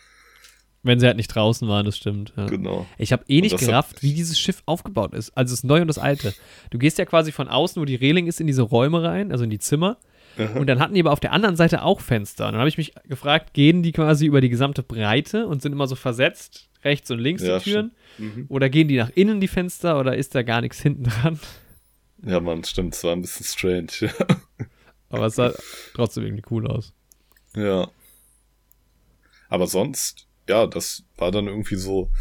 wenn 0.82 0.98
sie 1.00 1.08
halt 1.08 1.18
nicht 1.18 1.28
draußen 1.28 1.68
waren, 1.68 1.86
das 1.86 1.98
stimmt. 1.98 2.32
Ja. 2.38 2.46
Genau. 2.46 2.86
Ich 2.98 3.12
habe 3.12 3.26
eh 3.28 3.42
nicht 3.42 3.58
gerafft, 3.58 4.02
wie 4.02 4.14
dieses 4.14 4.40
Schiff 4.40 4.64
aufgebaut 4.66 5.14
ist. 5.14 5.30
Also 5.38 5.52
das 5.54 5.66
Neue 5.66 5.82
und 5.82 5.90
das 5.90 5.98
Alte. 5.98 6.34
Du 6.70 6.78
gehst 6.78 6.98
ja 6.98 7.04
quasi 7.04 7.34
von 7.34 7.50
außen, 7.50 7.82
wo 7.82 7.86
die 7.86 7.96
Reling 7.96 8.28
ist, 8.28 8.40
in 8.40 8.48
diese 8.48 8.62
Räume 8.62 9.04
rein, 9.04 9.34
also 9.34 9.44
in 9.44 9.50
die 9.50 9.60
Zimmer. 9.60 9.98
Und 10.38 10.68
dann 10.68 10.80
hatten 10.80 10.94
die 10.94 11.02
aber 11.02 11.12
auf 11.12 11.20
der 11.20 11.34
anderen 11.34 11.56
Seite 11.56 11.84
auch 11.84 12.00
Fenster. 12.00 12.46
Und 12.48 12.54
dann 12.54 12.60
habe 12.60 12.70
ich 12.70 12.78
mich 12.78 12.94
gefragt, 13.08 13.54
gehen 13.54 13.84
die 13.84 13.92
quasi 13.92 14.26
über 14.26 14.40
die 14.42 14.50
gesamte 14.50 14.84
Breite 14.84 15.48
und 15.48 15.62
sind 15.62 15.74
immer 15.74 15.88
so 15.88 15.96
versetzt, 15.96 16.70
rechts 16.84 17.12
und 17.12 17.20
links 17.20 17.44
Ja, 17.44 17.58
die 17.60 17.64
Türen? 17.72 17.92
Mhm. 18.18 18.46
Oder 18.48 18.70
gehen 18.70 18.88
die 18.88 18.98
nach 18.98 19.12
innen 19.16 19.42
die 19.42 19.48
Fenster 19.50 20.00
oder 20.00 20.16
ist 20.16 20.36
da 20.36 20.44
gar 20.44 20.62
nichts 20.62 20.80
hinten 20.82 21.04
dran? 21.04 21.40
Ja, 22.24 22.40
Mann, 22.40 22.64
stimmt, 22.64 22.94
es 22.96 23.04
war 23.04 23.14
ein 23.14 23.22
bisschen 23.22 23.46
strange. 23.46 24.14
Aber 25.10 25.26
es 25.26 25.36
sah 25.36 25.54
trotzdem 25.94 26.26
irgendwie 26.26 26.44
cool 26.52 26.68
aus. 26.68 26.94
ja. 27.56 27.90
Aber 29.52 29.66
sonst, 29.66 30.28
ja, 30.48 30.68
das 30.68 31.04
war 31.18 31.32
dann 31.32 31.48
irgendwie 31.48 31.76
so, 31.76 32.12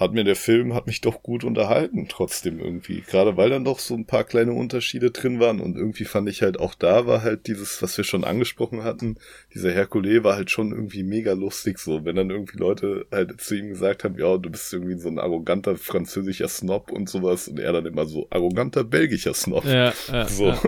hat 0.00 0.12
mir 0.14 0.24
der 0.24 0.34
Film, 0.36 0.74
hat 0.74 0.86
mich 0.86 1.00
doch 1.02 1.22
gut 1.22 1.44
unterhalten, 1.44 2.06
trotzdem 2.08 2.58
irgendwie. 2.58 3.02
Gerade 3.02 3.36
weil 3.36 3.50
dann 3.50 3.64
doch 3.64 3.78
so 3.78 3.94
ein 3.94 4.06
paar 4.06 4.24
kleine 4.24 4.52
Unterschiede 4.54 5.10
drin 5.10 5.38
waren 5.38 5.60
und 5.60 5.76
irgendwie 5.76 6.04
fand 6.06 6.28
ich 6.28 6.40
halt 6.42 6.58
auch 6.58 6.74
da 6.74 7.06
war 7.06 7.22
halt 7.22 7.46
dieses, 7.46 7.82
was 7.82 7.96
wir 7.98 8.04
schon 8.04 8.24
angesprochen 8.24 8.82
hatten, 8.82 9.16
dieser 9.54 9.70
Herkule 9.70 10.24
war 10.24 10.34
halt 10.36 10.50
schon 10.50 10.72
irgendwie 10.72 11.02
mega 11.02 11.34
lustig 11.34 11.78
so, 11.78 12.04
wenn 12.04 12.16
dann 12.16 12.30
irgendwie 12.30 12.56
Leute 12.58 13.06
halt 13.12 13.40
zu 13.40 13.54
ihm 13.54 13.68
gesagt 13.68 14.02
haben, 14.04 14.18
ja, 14.18 14.36
du 14.38 14.48
bist 14.50 14.72
irgendwie 14.72 14.98
so 14.98 15.08
ein 15.08 15.18
arroganter 15.18 15.76
französischer 15.76 16.48
Snob 16.48 16.90
und 16.90 17.08
sowas 17.10 17.46
und 17.48 17.58
er 17.60 17.72
dann 17.72 17.84
immer 17.84 18.06
so 18.06 18.26
arroganter 18.30 18.82
belgischer 18.84 19.34
Snob. 19.34 19.64
Ja, 19.66 19.92
ja, 20.12 20.26
So, 20.26 20.46
ja. 20.48 20.60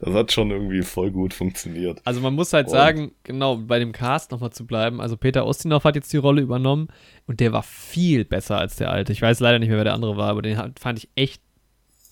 das 0.00 0.14
hat 0.14 0.32
schon 0.32 0.50
irgendwie 0.50 0.82
voll 0.82 1.10
gut 1.10 1.34
funktioniert. 1.34 2.00
Also 2.04 2.20
man 2.22 2.32
muss 2.34 2.54
halt 2.54 2.66
Und- 2.68 2.72
sagen, 2.72 3.12
genau, 3.24 3.56
bei 3.58 3.78
dem 3.78 3.92
Cast 3.92 4.30
nochmal 4.32 4.50
zu 4.52 4.66
bleiben. 4.66 5.00
Also 5.02 5.18
Peter 5.18 5.46
Ustinov 5.46 5.84
hat 5.84 5.96
jetzt 5.96 6.12
die 6.14 6.16
Rolle 6.16 6.40
übernommen 6.40 6.88
und 7.30 7.38
der 7.38 7.52
war 7.52 7.62
viel 7.62 8.24
besser 8.24 8.58
als 8.58 8.74
der 8.74 8.90
alte. 8.90 9.12
Ich 9.12 9.22
weiß 9.22 9.38
leider 9.38 9.60
nicht 9.60 9.68
mehr, 9.68 9.76
wer 9.78 9.84
der 9.84 9.94
andere 9.94 10.16
war, 10.16 10.28
aber 10.30 10.42
den 10.42 10.56
fand 10.80 10.98
ich 10.98 11.08
echt 11.14 11.40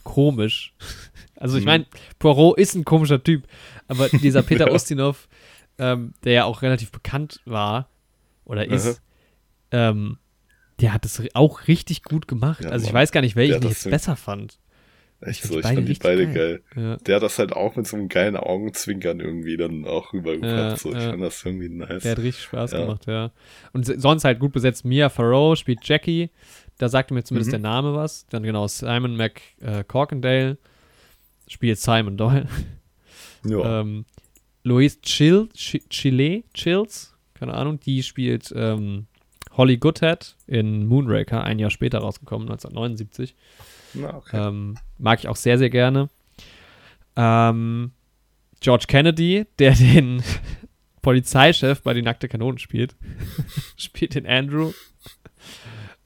komisch. 0.05 0.73
Also 1.41 1.57
ich 1.57 1.63
Mhm. 1.63 1.67
meine, 1.67 1.87
Poirot 2.19 2.59
ist 2.59 2.75
ein 2.75 2.85
komischer 2.85 3.23
Typ, 3.23 3.45
aber 3.87 4.09
dieser 4.09 4.43
Peter. 4.49 4.73
Ustinov, 4.73 5.29
ähm, 5.79 6.13
der 6.25 6.33
ja 6.33 6.45
auch 6.47 6.63
relativ 6.63 6.91
bekannt 6.91 7.41
war 7.45 7.89
oder 8.45 8.67
ist, 8.67 9.01
ähm, 9.71 10.19
der 10.81 10.93
hat 10.93 11.05
das 11.05 11.21
ri- 11.21 11.31
auch 11.35 11.69
richtig 11.69 12.03
gut 12.03 12.27
gemacht. 12.27 12.65
Ja, 12.65 12.71
also 12.71 12.85
ich 12.87 12.93
Mann. 12.93 13.03
weiß 13.03 13.13
gar 13.13 13.21
nicht, 13.21 13.37
welchen 13.37 13.63
ich 13.69 13.79
Ding- 13.83 13.91
besser 13.93 14.17
fand. 14.17 14.59
Echt 15.21 15.41
fand 15.41 15.53
so, 15.53 15.55
die 15.55 15.59
ich 15.61 15.65
beide 15.65 15.77
fand 15.77 15.89
die 15.89 15.95
beide 15.95 16.27
geil. 16.33 16.63
geil. 16.75 16.85
Ja. 16.85 16.97
Der 16.99 17.17
hat 17.17 17.23
das 17.25 17.39
halt 17.39 17.53
auch 17.53 17.75
mit 17.77 17.87
so 17.87 17.97
einem 17.97 18.09
geilen 18.09 18.37
Augenzwinkern 18.37 19.19
irgendwie 19.21 19.57
dann 19.57 19.85
auch 19.85 20.13
rübergebracht. 20.13 20.51
Ja, 20.53 20.77
so, 20.77 20.91
ich 20.91 21.03
ja. 21.03 21.11
fand 21.11 21.23
das 21.23 21.45
irgendwie 21.45 21.69
nice. 21.69 22.03
Der 22.05 22.13
hat 22.13 22.19
richtig 22.19 22.45
Spaß 22.45 22.73
Ja. 22.73 22.81
gemacht, 22.83 23.07
ja. 23.07 23.33
Und 23.73 23.85
sonst 24.01 24.25
halt 24.25 24.39
gut 24.39 24.53
besetzt. 24.53 24.85
Mia 24.85 25.09
Farrow 25.09 25.57
spielt 25.59 25.81
Jackie. 25.83 26.31
Da 26.79 26.89
sagte 26.89 27.15
mir 27.15 27.25
zumindest 27.25 27.49
Mhm. 27.49 27.63
der 27.63 27.71
Name 27.71 27.95
was. 27.95 28.27
Dann 28.29 28.45
genau 28.45 28.69
Simon 28.69 29.17
McCorkendale 29.17 30.59
spielt 31.49 31.79
Simon 31.79 32.17
Doyle. 32.17 32.47
ja. 33.45 33.81
Ähm, 33.81 34.05
Louise 34.65 35.01
Chill, 35.03 35.49
Chi- 35.55 35.83
Chile, 35.89 36.43
Chills, 36.55 37.15
keine 37.35 37.55
Ahnung, 37.55 37.81
die 37.81 38.03
spielt 38.03 38.53
ähm, 38.55 39.07
Holly 39.57 39.77
Goodhead 39.79 40.37
in 40.47 40.87
Moonraker, 40.87 41.43
ein 41.43 41.59
Jahr 41.59 41.71
später 41.71 41.99
rausgekommen, 41.99 42.49
1979. 42.49 43.35
Okay. 43.95 44.49
Ähm, 44.49 44.77
mag 44.99 45.19
ich 45.21 45.29
auch 45.29 45.37
sehr, 45.37 45.59
sehr 45.59 45.71
gerne. 45.71 46.09
Ähm, 47.17 47.93
George 48.61 48.85
Kennedy, 48.89 49.47
der 49.59 49.73
den 49.75 50.23
Polizeichef 51.03 51.83
bei 51.83 51.95
die 51.95 52.03
nackte 52.03 52.29
Kanonen 52.29 52.59
spielt, 52.59 52.97
spielt 53.77 54.15
den 54.15 54.27
Andrew. 54.27 54.73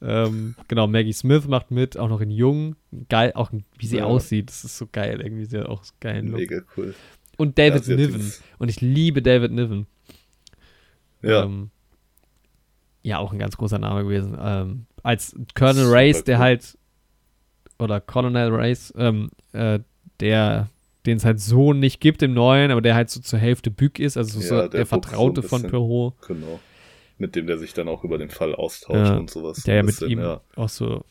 Ähm, 0.00 0.56
genau, 0.68 0.86
Maggie 0.88 1.12
Smith 1.12 1.46
macht 1.46 1.70
mit, 1.70 1.96
auch 1.96 2.09
noch 2.09 2.20
in 2.20 2.30
Jung. 2.30 2.74
Geil, 3.09 3.32
auch 3.34 3.52
wie 3.78 3.86
sie 3.86 3.98
Ja. 3.98 4.04
aussieht, 4.04 4.48
das 4.48 4.64
ist 4.64 4.76
so 4.76 4.86
geil, 4.90 5.20
irgendwie 5.20 5.44
sie 5.44 5.59
hat 5.59 5.66
auch 5.66 5.84
so 5.84 5.92
geilen 6.00 6.28
Look. 6.28 6.40
Mega 6.40 6.60
cool. 6.76 6.94
Und 7.36 7.56
David 7.59 7.86
Ja, 7.86 7.96
Niven. 7.96 8.32
Und 8.59 8.68
ich 8.68 8.80
liebe 8.80 9.22
David 9.22 9.52
Niven. 9.52 9.86
Ja, 11.22 11.44
Ähm, 11.44 11.70
ja, 13.04 13.18
auch 13.18 13.32
ein 13.32 13.38
ganz 13.38 13.56
großer 13.56 13.78
Name 13.78 14.02
gewesen. 14.04 14.36
Ähm, 14.40 14.86
als 15.02 15.34
Colonel 15.54 15.86
Race, 15.88 16.24
der 16.24 16.36
cool. 16.38 16.42
halt, 16.44 16.78
oder 17.82 18.00
Colonel 18.00 18.50
Race, 18.54 18.92
ähm, 18.96 19.30
äh, 19.52 19.80
der, 20.20 20.68
den 21.06 21.16
es 21.16 21.24
halt 21.24 21.40
so 21.40 21.72
nicht 21.72 22.00
gibt 22.00 22.22
im 22.22 22.32
Neuen, 22.34 22.70
aber 22.70 22.80
der 22.80 22.94
halt 22.94 23.10
so 23.10 23.20
zur 23.20 23.38
Hälfte 23.38 23.70
Bück 23.70 23.98
ist, 23.98 24.16
also 24.16 24.40
so 24.40 24.54
Ja, 24.54 24.60
der, 24.62 24.68
der 24.68 24.78
Buck 24.84 25.04
so 25.04 25.10
Vertraute 25.10 25.42
von. 25.42 25.62
Perrault, 25.62 26.14
genau. 26.26 26.60
Mit 27.18 27.36
dem 27.36 27.46
der 27.46 27.59
sich 27.59 27.72
dann 27.74 27.88
auch 27.88 28.02
über 28.04 28.18
den 28.18 28.30
Fall 28.30 28.54
austauscht 28.54 29.10
Ja, 29.10 29.16
und 29.16 29.30
sowas. 29.30 29.62
der 29.62 29.76
ja 29.76 29.82
mit 29.82 30.00
ihm 30.02 30.18
Ja. 30.20 30.40
auch 30.56 30.68
so, 30.68 31.04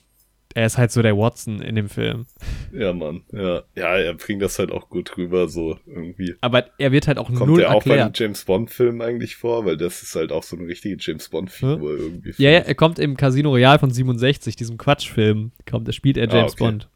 er 0.56 0.66
ist 0.66 0.78
halt 0.78 0.92
so 0.92 1.02
der 1.02 1.18
Watson 1.18 1.62
in 1.62 1.76
dem 1.76 1.90
Film. 1.90 2.26
ja, 2.74 2.94
Mann. 2.94 3.22
Ja. 3.32 3.64
ja, 3.76 3.98
er 3.98 4.14
bringt 4.16 4.42
das 4.42 4.60
halt 4.60 4.72
auch 4.72 4.90
gut 4.90 5.18
rüber, 5.18 5.48
so 5.48 5.78
irgendwie. 5.86 6.36
Aber 6.42 6.66
er 6.78 6.92
wird 6.92 7.08
halt 7.08 7.18
auch 7.18 7.28
Kommt 7.28 7.48
null 7.48 7.60
der 7.62 7.70
auch 7.72 7.84
beim 7.84 7.92
erklärt. 7.98 8.20
James 8.20 8.46
Bond-Film 8.46 9.02
eigentlich 9.02 9.36
vor? 9.36 9.66
Weil 9.66 9.78
das 9.78 10.02
ist 10.04 10.16
halt 10.16 10.32
auch 10.32 10.44
so 10.44 10.56
eine 10.58 10.68
richtige 10.68 10.98
James 11.00 11.30
Bond-Figur 11.30 11.98
irgendwie. 11.98 12.34
Ja, 12.38 12.50
ja, 12.52 12.60
er 12.60 12.76
kommt 12.76 13.00
im 13.00 13.18
Casino 13.18 13.50
Royale 13.50 13.80
von 13.80 13.92
67, 13.92 14.56
diesem 14.56 14.78
Quatschfilm, 14.78 15.52
kommt, 15.70 15.88
da 15.88 15.92
spielt 15.92 16.18
er 16.18 16.30
Ah, 16.32 16.36
James 16.36 16.54
okay. 16.54 16.64
Bond. 16.64 16.88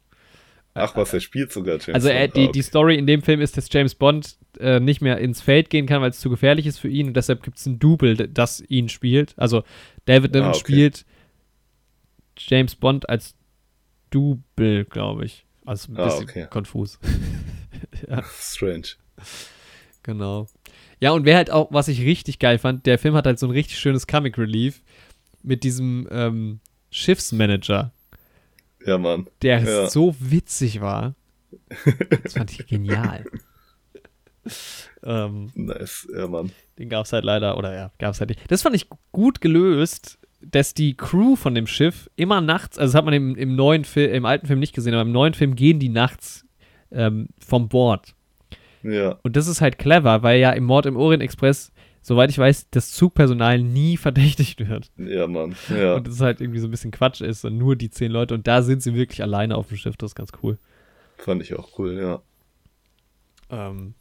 Ach, 0.78 0.94
was, 0.94 1.14
er 1.14 1.20
spielt 1.20 1.52
sogar 1.52 1.76
James 1.78 1.94
Also 1.94 2.08
er, 2.08 2.28
Bond. 2.28 2.36
die, 2.36 2.40
Ah, 2.40 2.52
die 2.52 2.58
okay. 2.60 2.62
Story 2.62 2.96
in 2.96 3.06
dem 3.06 3.22
Film 3.22 3.40
ist, 3.40 3.56
dass 3.56 3.72
James 3.72 3.94
Bond 3.94 4.36
äh, 4.60 4.78
nicht 4.78 5.00
mehr 5.00 5.16
ins 5.18 5.40
Feld 5.40 5.70
gehen 5.70 5.86
kann, 5.86 6.02
weil 6.02 6.10
es 6.10 6.20
zu 6.20 6.28
gefährlich 6.28 6.66
ist 6.66 6.78
für 6.78 6.88
ihn 6.88 7.08
und 7.08 7.14
deshalb 7.16 7.42
gibt 7.42 7.56
es 7.56 7.64
ein 7.64 7.78
Double, 7.78 8.14
das 8.14 8.62
ihn 8.68 8.90
spielt. 8.90 9.32
Also 9.38 9.62
David 10.04 10.32
Niven 10.34 10.46
Ah, 10.48 10.50
okay. 10.50 10.58
spielt 10.60 11.04
James 12.38 12.74
Bond 12.74 13.08
als 13.08 13.34
Double, 14.10 14.84
glaube 14.84 15.24
ich. 15.24 15.44
Also 15.64 15.92
ein 15.92 15.96
Ah, 15.98 16.04
bisschen 16.04 16.24
okay. 16.24 16.46
konfus. 16.50 16.98
Strange. 18.40 18.88
Genau. 20.02 20.46
Ja, 21.00 21.10
und 21.12 21.24
wer 21.24 21.36
halt 21.36 21.50
auch, 21.50 21.68
was 21.72 21.88
ich 21.88 22.00
richtig 22.00 22.38
geil 22.38 22.58
fand, 22.58 22.86
der 22.86 22.98
Film 22.98 23.14
hat 23.14 23.26
halt 23.26 23.38
so 23.38 23.46
ein 23.46 23.50
richtig 23.52 23.78
schönes 23.78 24.06
Comic 24.06 24.38
Relief 24.38 24.82
mit 25.42 25.62
diesem 25.64 26.08
ähm, 26.10 26.60
Schiffsmanager, 26.90 27.92
Ja, 28.84 28.96
Mann. 28.98 29.26
der 29.42 29.60
Ja. 29.62 29.88
so 29.88 30.14
witzig 30.18 30.80
war. 30.80 31.14
Das 32.22 32.34
fand 32.34 32.50
ich 32.52 32.66
genial. 32.66 33.24
ähm, 35.02 35.50
Nice. 35.54 36.08
Ja, 36.14 36.26
Mann. 36.28 36.52
Den 36.78 36.88
gab 36.88 37.04
es 37.06 37.12
halt 37.12 37.24
leider, 37.24 37.56
oder 37.58 37.74
ja, 37.74 37.90
gab 37.98 38.12
es 38.14 38.20
halt 38.20 38.30
nicht. 38.30 38.50
Das 38.50 38.62
fand 38.62 38.76
ich 38.76 38.88
gut 39.12 39.40
gelöst, 39.40 40.18
dass 40.40 40.74
die 40.74 40.96
Crew 40.96 41.36
von 41.36 41.54
dem 41.54 41.66
Schiff 41.66 42.10
immer 42.16 42.40
nachts, 42.40 42.78
also 42.78 42.92
das 42.92 42.98
hat 42.98 43.04
man 43.04 43.14
im, 43.14 43.34
im 43.36 43.56
neuen 43.56 43.84
Film, 43.84 44.12
im 44.12 44.24
alten 44.26 44.46
Film 44.46 44.58
nicht 44.60 44.74
gesehen, 44.74 44.94
aber 44.94 45.02
im 45.02 45.12
neuen 45.12 45.34
Film 45.34 45.54
gehen 45.56 45.78
die 45.78 45.88
nachts 45.88 46.46
ähm, 46.90 47.28
vom 47.38 47.68
Bord. 47.68 48.14
Ja. 48.82 49.18
Und 49.22 49.36
das 49.36 49.48
ist 49.48 49.60
halt 49.60 49.78
clever, 49.78 50.22
weil 50.22 50.38
ja 50.38 50.52
im 50.52 50.64
Mord 50.64 50.86
im 50.86 50.96
Orient 50.96 51.22
Express, 51.22 51.72
soweit 52.02 52.30
ich 52.30 52.38
weiß, 52.38 52.68
das 52.70 52.92
Zugpersonal 52.92 53.58
nie 53.60 53.96
verdächtigt 53.96 54.68
wird. 54.68 54.90
Ja, 54.96 55.26
Mann. 55.26 55.56
Ja. 55.68 55.94
Und 55.94 56.06
das 56.06 56.20
halt 56.20 56.40
irgendwie 56.40 56.60
so 56.60 56.68
ein 56.68 56.70
bisschen 56.70 56.90
Quatsch 56.92 57.20
ist 57.22 57.44
und 57.44 57.58
nur 57.58 57.74
die 57.76 57.90
zehn 57.90 58.12
Leute 58.12 58.34
und 58.34 58.46
da 58.46 58.62
sind 58.62 58.82
sie 58.82 58.94
wirklich 58.94 59.22
alleine 59.22 59.56
auf 59.56 59.68
dem 59.68 59.78
Schiff, 59.78 59.96
das 59.96 60.10
ist 60.12 60.14
ganz 60.16 60.30
cool. 60.42 60.58
Fand 61.18 61.42
ich 61.42 61.54
auch 61.58 61.78
cool, 61.78 61.98
ja. 61.98 62.20
Ähm, 63.50 63.94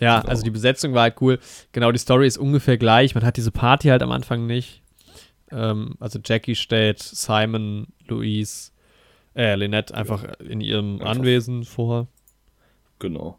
ja, 0.00 0.20
Genau. 0.20 0.30
also 0.30 0.42
die 0.44 0.50
Besetzung 0.50 0.94
war 0.94 1.02
halt 1.02 1.20
cool. 1.20 1.38
Genau, 1.72 1.92
die 1.92 1.98
Story 1.98 2.26
ist 2.26 2.38
ungefähr 2.38 2.78
gleich. 2.78 3.14
Man 3.14 3.24
hat 3.24 3.36
diese 3.36 3.50
Party 3.50 3.88
halt 3.88 4.02
am 4.02 4.12
Anfang 4.12 4.46
nicht. 4.46 4.82
Ähm, 5.52 5.94
also 6.00 6.18
Jackie 6.24 6.54
stellt 6.54 7.00
Simon, 7.00 7.88
Louise, 8.06 8.70
äh, 9.34 9.54
Lynette 9.54 9.94
einfach 9.94 10.24
in 10.40 10.60
ihrem 10.60 10.94
Einfach. 11.00 11.06
Anwesen 11.10 11.64
vor. 11.64 12.08
Genau. 12.98 13.38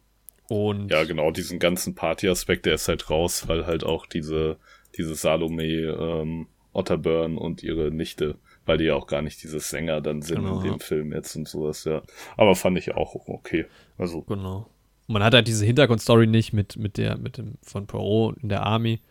Und 0.50 0.92
Ja, 0.92 1.04
genau, 1.04 1.32
diesen 1.32 1.60
ganzen 1.60 1.96
Party-Aspekt, 1.96 2.66
der 2.66 2.76
ist 2.76 2.88
halt 2.88 3.10
raus, 3.10 3.48
weil 3.48 3.66
halt 3.66 3.84
auch 3.84 4.06
diese, 4.06 4.58
diese 4.98 5.16
Salome 5.16 5.64
ähm, 5.64 6.48
Otterburn 6.74 7.38
und 7.38 7.64
ihre 7.64 7.92
Nichte 7.92 8.36
weil 8.66 8.78
die 8.78 8.86
ja 8.86 8.96
auch 8.96 9.08
gar 9.08 9.22
nicht 9.22 9.42
diese 9.44 9.60
Sänger 9.60 10.02
dann 10.02 10.22
sind 10.22 10.40
Genau, 10.40 10.58
in 10.58 10.64
dem 10.64 10.72
ja. 10.74 10.80
Film 10.80 11.14
jetzt 11.14 11.36
und 11.36 11.48
sowas, 11.48 11.84
ja. 11.86 12.02
Aber 12.38 12.56
fand 12.56 12.78
ich 12.78 12.94
auch 12.94 13.16
okay. 13.28 13.66
Also, 13.98 14.22
Genau. 14.22 14.70
Und 15.08 15.14
man 15.14 15.24
hat 15.24 15.34
halt 15.34 15.48
diese 15.48 15.66
Hintergrundstory 15.66 16.28
nicht 16.28 16.54
mit, 16.54 16.78
mit 16.78 16.98
der, 16.98 17.18
mit 17.18 17.38
dem 17.38 17.56
von 17.64 17.88
Poirot 17.88 18.38
in 18.42 18.50
der 18.50 18.64
Army. 18.64 19.02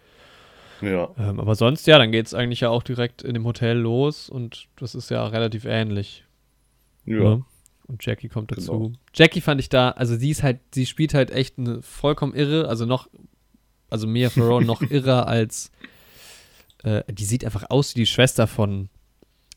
Ja, 0.82 1.11
Ähm, 1.19 1.40
aber 1.40 1.55
sonst, 1.55 1.86
ja, 1.86 1.98
dann 1.98 2.12
geht 2.12 2.27
es 2.27 2.35
eigentlich 2.35 2.61
ja 2.61 2.70
auch 2.70 2.82
direkt 2.82 3.23
in 3.23 3.35
dem 3.35 3.44
Hotel 3.44 3.77
los 3.78 4.28
und 4.28 4.69
das 4.77 4.94
ist 4.94 5.11
ja 5.11 5.27
relativ 5.27 5.65
ähnlich. 5.65 6.24
ja, 7.05 7.36
Ne? 7.36 7.44
Und 7.86 8.07
Jackie 8.07 8.28
kommt 8.28 8.52
dazu. 8.52 8.73
Genau. 8.73 8.93
Jackie 9.15 9.40
fand 9.40 9.61
ich 9.61 9.69
da, 9.69 9.90
also 9.90 10.16
sie 10.16 10.31
ist 10.31 10.44
halt, 10.44 10.61
sie 10.73 10.86
spielt 10.86 11.12
halt 11.12 11.32
echt 11.32 11.59
eine 11.59 11.82
vollkommen 11.82 12.35
irre, 12.35 12.69
also 12.69 12.86
noch, 12.86 13.09
also 13.89 14.07
Mia 14.07 14.31
Farrow 14.31 14.61
noch 14.65 14.81
irrer 14.82 15.27
als, 15.27 15.73
äh, 16.85 17.02
die 17.12 17.24
sieht 17.24 17.44
einfach 17.44 17.69
aus 17.69 17.97
wie 17.97 18.01
die 18.01 18.07
Schwester 18.07 18.47
von 18.47 18.89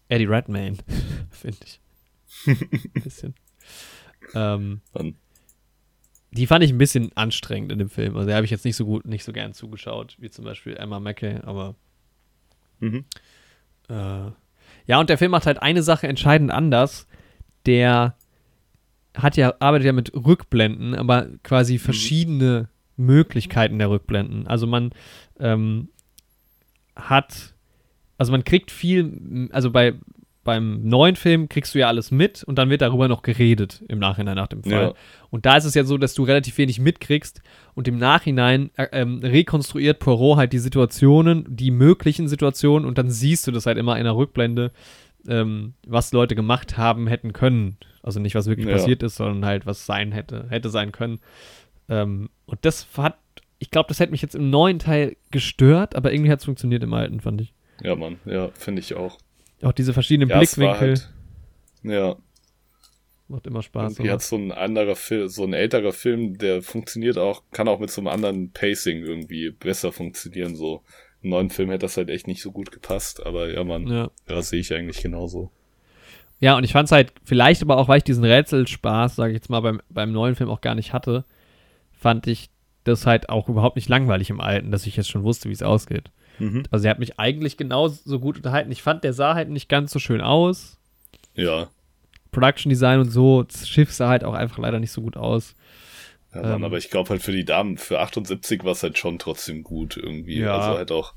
Eddie 0.08 0.26
Redmayne, 0.26 0.78
finde 1.30 1.58
ich. 1.64 1.80
Ein 2.48 3.04
bisschen. 3.04 3.36
ähm, 4.34 4.82
dann, 4.94 5.16
die 6.34 6.48
fand 6.48 6.64
ich 6.64 6.72
ein 6.72 6.78
bisschen 6.78 7.12
anstrengend 7.16 7.72
in 7.72 7.80
dem 7.80 7.90
Film. 7.90 8.16
Also, 8.16 8.28
der 8.28 8.36
habe 8.36 8.46
ich 8.46 8.52
jetzt 8.52 8.66
nicht 8.66 8.76
so 8.76 8.86
gut, 8.86 9.06
nicht 9.06 9.24
so 9.24 9.34
gern 9.34 9.54
zugeschaut, 9.54 10.16
wie 10.20 10.30
zum 10.30 10.46
Beispiel 10.46 10.76
Emma 10.76 11.00
Mackey, 11.00 11.38
aber 11.44 11.76
mhm. 12.80 13.06
Äh, 13.90 14.32
ja, 14.86 15.00
und 15.00 15.10
der 15.10 15.18
Film 15.18 15.32
macht 15.32 15.46
halt 15.46 15.62
eine 15.62 15.84
Sache 15.84 16.08
entscheidend 16.08 16.52
anders. 16.52 17.08
Der 17.66 18.16
hat 19.16 19.38
ja, 19.38 19.54
arbeitet 19.60 19.86
ja 19.86 19.94
mit 19.94 20.14
Rückblenden, 20.14 20.96
aber 20.96 21.28
quasi 21.44 21.78
verschiedene 21.78 22.70
Möglichkeiten 22.98 23.80
der 23.80 23.90
Rückblenden. 23.90 24.48
Also 24.48 24.68
man 24.68 24.92
ähm, 25.40 25.90
hat, 26.96 27.54
also 28.18 28.32
man 28.32 28.44
kriegt 28.44 28.72
viel, 28.72 29.50
also 29.52 29.72
bei 29.72 29.96
beim 30.44 30.84
neuen 30.88 31.16
Film 31.16 31.48
kriegst 31.50 31.74
du 31.74 31.80
ja 31.80 31.88
alles 31.88 32.12
mit 32.12 32.44
und 32.44 32.58
dann 32.58 32.70
wird 32.70 32.82
darüber 32.82 33.08
noch 33.08 33.22
geredet 33.22 33.84
im 33.88 34.00
Nachhinein 34.00 34.36
nach 34.36 34.48
dem 34.48 34.64
Fall. 34.64 34.72
Ja. 34.72 34.94
Und 35.30 35.46
da 35.46 35.56
ist 35.58 35.66
es 35.66 35.74
ja 35.74 35.84
so, 35.86 35.98
dass 35.98 36.14
du 36.14 36.24
relativ 36.24 36.58
wenig 36.58 36.80
mitkriegst 36.80 37.42
und 37.76 37.88
im 37.88 37.98
Nachhinein 37.98 38.70
äh, 38.76 38.88
ähm, 38.92 39.20
rekonstruiert 39.24 40.00
Poirot 40.00 40.38
halt 40.38 40.54
die 40.54 40.60
Situationen, 40.60 41.46
die 41.50 41.72
möglichen 41.72 42.28
Situationen 42.28 42.88
und 42.88 42.98
dann 42.98 43.10
siehst 43.10 43.48
du 43.48 43.52
das 43.52 43.66
halt 43.66 43.78
immer 43.78 43.98
in 43.98 44.04
der 44.04 44.16
Rückblende, 44.16 44.72
ähm, 45.28 45.74
was 45.88 46.12
Leute 46.12 46.36
gemacht 46.36 46.78
haben, 46.78 47.08
hätten 47.08 47.32
können. 47.32 47.78
Also 48.02 48.20
nicht, 48.20 48.36
was 48.36 48.48
wirklich 48.48 48.68
Ja. 48.68 48.74
passiert 48.74 49.02
ist, 49.02 49.16
sondern 49.16 49.46
halt, 49.46 49.66
was 49.66 49.86
sein 49.86 50.12
hätte, 50.12 50.48
hätte 50.50 50.70
sein 50.70 50.92
können. 50.92 51.20
Ähm, 51.88 52.30
und 52.46 52.60
das 52.66 52.88
hat, 52.98 53.18
ich 53.60 53.72
glaube, 53.72 53.88
das 53.88 54.02
hätte 54.02 54.12
mich 54.12 54.22
jetzt 54.22 54.36
im 54.36 54.50
neuen 54.50 54.80
Teil 54.80 55.16
gestört, 55.32 55.96
aber 55.96 56.12
irgendwie 56.12 56.32
hat 56.32 56.40
es 56.40 56.46
funktioniert 56.46 56.84
im 56.84 56.94
alten, 56.94 57.22
fand 57.22 57.40
ich. 57.40 57.54
ja, 57.82 57.96
Mann, 57.96 58.18
ja, 58.26 58.50
finde 58.54 58.82
ich 58.82 58.94
auch. 58.96 59.18
Auch 59.64 59.72
diese 59.72 59.94
verschiedenen 59.94 60.30
Ja, 60.30 60.38
Blickwinkel 60.38 60.80
halt, 60.80 61.10
ja, 61.84 62.16
macht 63.28 63.48
immer 63.48 63.62
Spaß. 63.62 63.94
irgendwie 63.94 64.12
hat 64.12 64.22
so 64.22 64.36
ein 64.36 64.52
anderer 64.52 64.96
Film, 64.96 65.28
so 65.28 65.44
ein 65.44 65.54
älterer 65.54 65.92
Film, 65.92 66.38
der 66.38 66.62
funktioniert 66.62 67.18
auch, 67.18 67.44
kann 67.52 67.68
auch 67.68 67.80
mit 67.80 67.92
so 67.92 68.02
einem 68.02 68.08
anderen 68.08 68.52
Pacing 68.52 69.04
irgendwie 69.04 69.52
besser 69.52 69.92
funktionieren, 69.92 70.56
so. 70.56 70.84
Im 71.22 71.30
neuen 71.30 71.50
Film 71.50 71.70
hätte 71.70 71.86
das 71.86 71.96
halt 71.96 72.10
echt 72.10 72.28
nicht 72.28 72.42
so 72.42 72.52
gut 72.52 72.72
gepasst, 72.72 73.26
aber 73.26 73.50
ja, 73.52 73.64
Mann, 73.64 73.88
ja. 73.88 74.12
ja, 74.28 74.42
sehe 74.42 74.60
ich 74.60 74.74
eigentlich 74.74 75.02
genauso. 75.02 75.52
Ja, 76.42 76.58
und 76.58 76.66
ich 76.66 76.74
fand 76.74 76.88
es 76.88 76.92
halt, 76.92 77.14
vielleicht 77.24 77.62
aber 77.62 77.78
auch, 77.78 77.88
weil 77.88 78.00
ich 78.00 78.04
diesen 78.04 78.26
Rätselspaß, 78.26 79.16
sage 79.16 79.32
ich 79.32 79.36
jetzt 79.36 79.50
mal, 79.50 79.62
beim, 79.62 79.82
beim 79.90 80.12
neuen 80.12 80.36
Film 80.36 80.50
auch 80.50 80.60
gar 80.60 80.76
nicht 80.76 80.92
hatte, 80.92 81.24
fand 81.94 82.28
ich 82.28 82.50
das 82.84 83.06
halt 83.06 83.30
auch 83.30 83.48
überhaupt 83.48 83.78
nicht 83.78 83.88
langweilig 83.88 84.30
im 84.30 84.42
alten, 84.42 84.70
dass 84.70 84.86
ich 84.86 84.98
jetzt 84.98 85.10
schon 85.10 85.24
wusste, 85.24 85.48
wie 85.48 85.54
es 85.54 85.64
ausgeht. 85.64 86.12
Mhm. 86.40 86.64
Also 86.72 86.86
er 86.86 86.92
hat 86.92 87.00
mich 87.00 87.20
eigentlich 87.20 87.58
genauso 87.58 88.20
gut 88.20 88.38
unterhalten. 88.38 88.72
Ich 88.72 88.82
fand, 88.82 89.04
der 89.04 89.14
sah 89.14 89.36
halt 89.36 89.50
nicht 89.50 89.70
ganz 89.70 89.92
so 89.92 90.00
schön 90.00 90.22
aus. 90.22 90.78
Ja, 91.36 91.70
Production 92.32 92.70
Design 92.72 93.00
und 93.00 93.12
so, 93.12 93.44
das 93.44 93.70
Schiff 93.70 93.92
sah 93.94 94.10
halt 94.10 94.24
auch 94.24 94.34
einfach 94.34 94.58
leider 94.58 94.80
nicht 94.80 94.92
so 94.92 95.02
gut 95.02 95.18
aus. 95.18 95.56
ja 96.34 96.42
Mann, 96.42 96.54
Ähm. 96.56 96.64
aber 96.64 96.78
ich 96.80 96.90
glaube 96.90 97.10
halt 97.12 97.22
für 97.22 97.32
die 97.32 97.46
Damen, 97.46 97.78
für 97.78 98.00
78 98.00 98.64
war 98.64 98.72
es 98.72 98.82
halt 98.84 98.98
schon 98.98 99.20
trotzdem 99.20 99.64
gut 99.64 99.98
irgendwie. 99.98 100.40
Ja. 100.40 100.58
Also 100.58 100.78
halt 100.78 100.92
auch, 100.92 101.14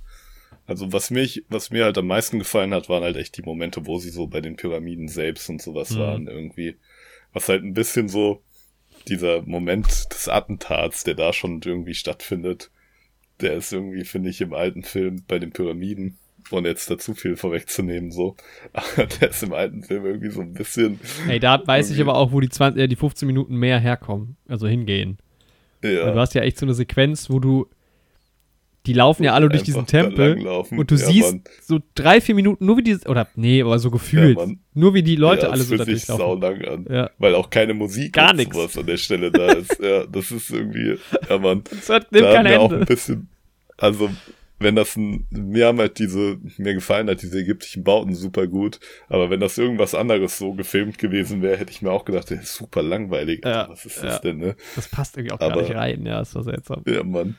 also 0.67 0.93
was 0.93 1.11
mich, 1.11 1.45
was 1.49 1.71
mir 1.71 1.85
halt 1.85 1.97
am 1.97 2.07
meisten 2.07 2.39
gefallen 2.39 2.75
hat, 2.75 2.89
waren 2.91 3.03
halt 3.03 3.17
echt 3.17 3.37
die 3.39 3.43
Momente, 3.43 3.87
wo 3.87 3.99
sie 3.99 4.11
so 4.11 4.27
bei 4.27 4.43
den 4.43 4.57
Pyramiden 4.57 5.09
selbst 5.09 5.49
und 5.49 5.63
sowas 5.63 5.91
Mhm. 5.93 5.99
waren 6.01 6.27
irgendwie. 6.29 6.77
Was 7.33 7.49
halt 7.49 7.63
ein 7.65 7.73
bisschen 7.75 8.09
so 8.11 8.43
dieser 9.09 9.41
Moment 9.43 9.87
des 10.13 10.29
Attentats, 10.29 11.05
der 11.05 11.15
da 11.15 11.33
schon 11.33 11.63
irgendwie 11.65 11.95
stattfindet, 11.95 12.71
der 13.41 13.55
ist 13.55 13.73
irgendwie, 13.73 14.05
finde 14.05 14.31
ich, 14.31 14.41
im 14.41 14.55
alten 14.55 14.83
Film 14.83 15.23
bei 15.29 15.39
den 15.39 15.53
Pyramiden, 15.53 16.19
ohne 16.51 16.69
jetzt 16.69 16.91
da 16.91 16.99
zu 16.99 17.15
viel 17.15 17.37
vorwegzunehmen, 17.37 18.11
so. 18.11 18.37
Aber 18.73 19.07
der 19.07 19.31
ist 19.31 19.43
im 19.43 19.53
alten 19.53 19.83
Film 19.83 20.05
irgendwie 20.05 20.31
so 20.31 20.41
ein 20.41 20.53
bisschen, 20.53 21.01
Ey, 21.29 21.41
da 21.41 21.63
weiß 21.65 21.91
ich 21.91 22.01
aber 22.01 22.17
auch, 22.17 22.33
wo 22.33 22.41
die, 22.41 22.49
20, 22.49 22.83
äh, 22.83 22.87
die 22.89 22.97
15 22.97 23.27
Minuten 23.27 23.57
mehr 23.57 23.79
herkommen, 23.79 24.37
also 24.49 24.67
hingehen. 24.67 25.19
Weil 25.83 25.97
Du 25.97 26.07
ja, 26.09 26.15
hast 26.15 26.35
ja 26.35 26.43
echt 26.43 26.59
so 26.59 26.67
eine 26.67 26.75
Sequenz, 26.75 27.31
wo 27.31 27.39
du, 27.39 27.69
die 28.87 28.93
laufen 28.93 29.25
ja 29.25 29.35
alle 29.35 29.49
durch 29.49 29.63
diesen 29.65 29.87
Tempel 29.87 30.39
und 30.47 30.91
du 30.91 30.95
Ja, 30.95 31.07
siehst 31.07 31.33
Mann. 31.33 31.45
so 31.63 31.81
drei, 31.95 32.21
vier 32.21 32.35
Minuten, 32.35 32.65
nur 32.65 32.79
wie 32.79 32.83
die, 32.83 32.97
oder 33.07 33.27
nee, 33.35 33.61
aber 33.63 33.79
so 33.79 33.91
gefühlt, 33.91 34.39
Ja, 34.39 34.47
nur 34.75 34.95
wie 34.95 35.03
die 35.03 35.17
Leute 35.17 35.47
ja, 35.47 35.49
alle 35.51 35.63
so 35.63 35.77
da 35.77 35.85
durchlaufen. 35.85 36.25
sau 36.25 36.35
lang 36.37 36.65
an. 36.65 36.87
Ja, 36.89 37.11
Weil 37.19 37.35
auch 37.35 37.51
keine 37.51 37.75
Musik 37.75 38.13
Gar 38.13 38.31
und 38.31 38.37
nix. 38.37 38.57
sowas 38.57 38.79
an 38.79 38.87
der 38.87 38.97
Stelle 38.97 39.31
da 39.31 39.53
ist. 39.53 39.79
Ja, 39.83 40.07
das 40.07 40.31
ist 40.31 40.51
irgendwie, 40.51 40.97
ja 41.29 41.39
man, 41.39 41.63
das 41.71 41.89
hat, 41.91 42.13
nimmt 42.13 42.25
da 42.27 42.33
kein 42.35 42.47
haben 42.47 42.51
wir 42.53 42.61
auch 42.61 42.69
ein 42.71 42.75
Ende. 42.81 42.87
bisschen, 42.87 43.29
also 43.77 44.09
wenn 44.59 44.75
das 44.75 44.97
ein, 44.97 45.27
mir 45.31 45.67
haben 45.67 45.79
halt 45.79 45.99
diese, 45.99 46.39
mir 46.57 46.73
gefallen 46.73 47.11
hat 47.11 47.21
diese 47.21 47.39
ägyptischen 47.41 47.85
Bauten 47.85 48.15
super 48.15 48.47
gut, 48.47 48.81
aber 49.09 49.29
wenn 49.29 49.41
das 49.41 49.59
irgendwas 49.59 49.95
anderes 49.95 50.39
so 50.39 50.55
gefilmt 50.55 50.97
gewesen 50.97 51.43
wäre, 51.43 51.59
hätte 51.59 51.73
ich 51.73 51.83
mir 51.83 51.91
auch 51.91 52.07
gedacht, 52.07 52.31
das 52.31 52.41
ist 52.41 52.55
super 52.55 52.83
langweilig. 52.83 53.43
Ja, 53.45 53.63
Alter, 53.63 53.73
was 53.73 53.85
ist 53.85 53.97
ja. 53.99 54.05
das 54.05 54.21
denn, 54.23 54.39
ne? 54.39 54.57
Das 54.75 54.89
passt 54.89 55.17
irgendwie 55.19 55.33
auch 55.35 55.39
gar 55.41 55.53
Aber- 55.53 55.61
nicht 55.61 55.75
rein, 55.75 56.07
ja, 56.07 56.21
ist 56.23 56.35
war 56.35 56.43
seltsam. 56.45 56.83
Ja, 56.87 57.03
Mann. 57.03 57.35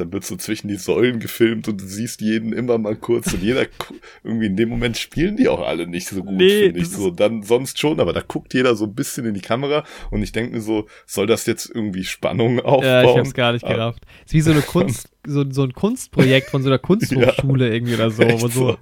Dann 0.00 0.12
wird 0.12 0.24
so 0.24 0.36
zwischen 0.36 0.68
die 0.68 0.76
Säulen 0.76 1.18
gefilmt 1.20 1.68
und 1.68 1.80
du 1.80 1.86
siehst 1.86 2.20
jeden 2.20 2.52
immer 2.52 2.78
mal 2.78 2.96
kurz 2.96 3.32
und 3.34 3.42
jeder 3.42 3.66
irgendwie 4.24 4.46
in 4.46 4.56
dem 4.56 4.68
Moment 4.68 4.96
spielen 4.96 5.36
die 5.36 5.48
auch 5.48 5.60
alle 5.66 5.86
nicht 5.86 6.08
so 6.08 6.22
gut, 6.22 6.34
Nee, 6.34 6.64
finde 6.66 6.80
ich 6.80 6.88
so. 6.90 7.10
Dann 7.10 7.42
sonst 7.42 7.78
schon, 7.78 8.00
aber 8.00 8.12
da 8.12 8.20
guckt 8.20 8.54
jeder 8.54 8.74
so 8.76 8.84
ein 8.84 8.94
bisschen 8.94 9.24
in 9.26 9.34
die 9.34 9.40
Kamera 9.40 9.84
und 10.10 10.22
ich 10.22 10.32
denke 10.32 10.54
mir 10.54 10.60
so, 10.60 10.86
soll 11.06 11.26
das 11.26 11.46
jetzt 11.46 11.70
irgendwie 11.74 12.04
Spannung 12.04 12.60
aufbauen? 12.60 12.84
Ja, 12.84 13.02
ich 13.04 13.16
hab's 13.16 13.34
gar 13.34 13.52
nicht 13.52 13.64
Aber- 13.64 13.74
gerafft. 13.74 14.06
ist 14.24 14.32
wie 14.34 14.40
so 14.40 14.50
eine 14.52 14.62
Kunst, 14.62 15.08
so, 15.26 15.44
so 15.50 15.62
ein 15.64 15.72
Kunstprojekt 15.72 16.50
von 16.50 16.62
so 16.62 16.68
einer 16.68 16.78
Kunsthochschule 16.78 17.72
irgendwie 17.72 17.94
oder 17.94 18.10
so. 18.10 18.22
Echt 18.22 18.52
so. 18.52 18.76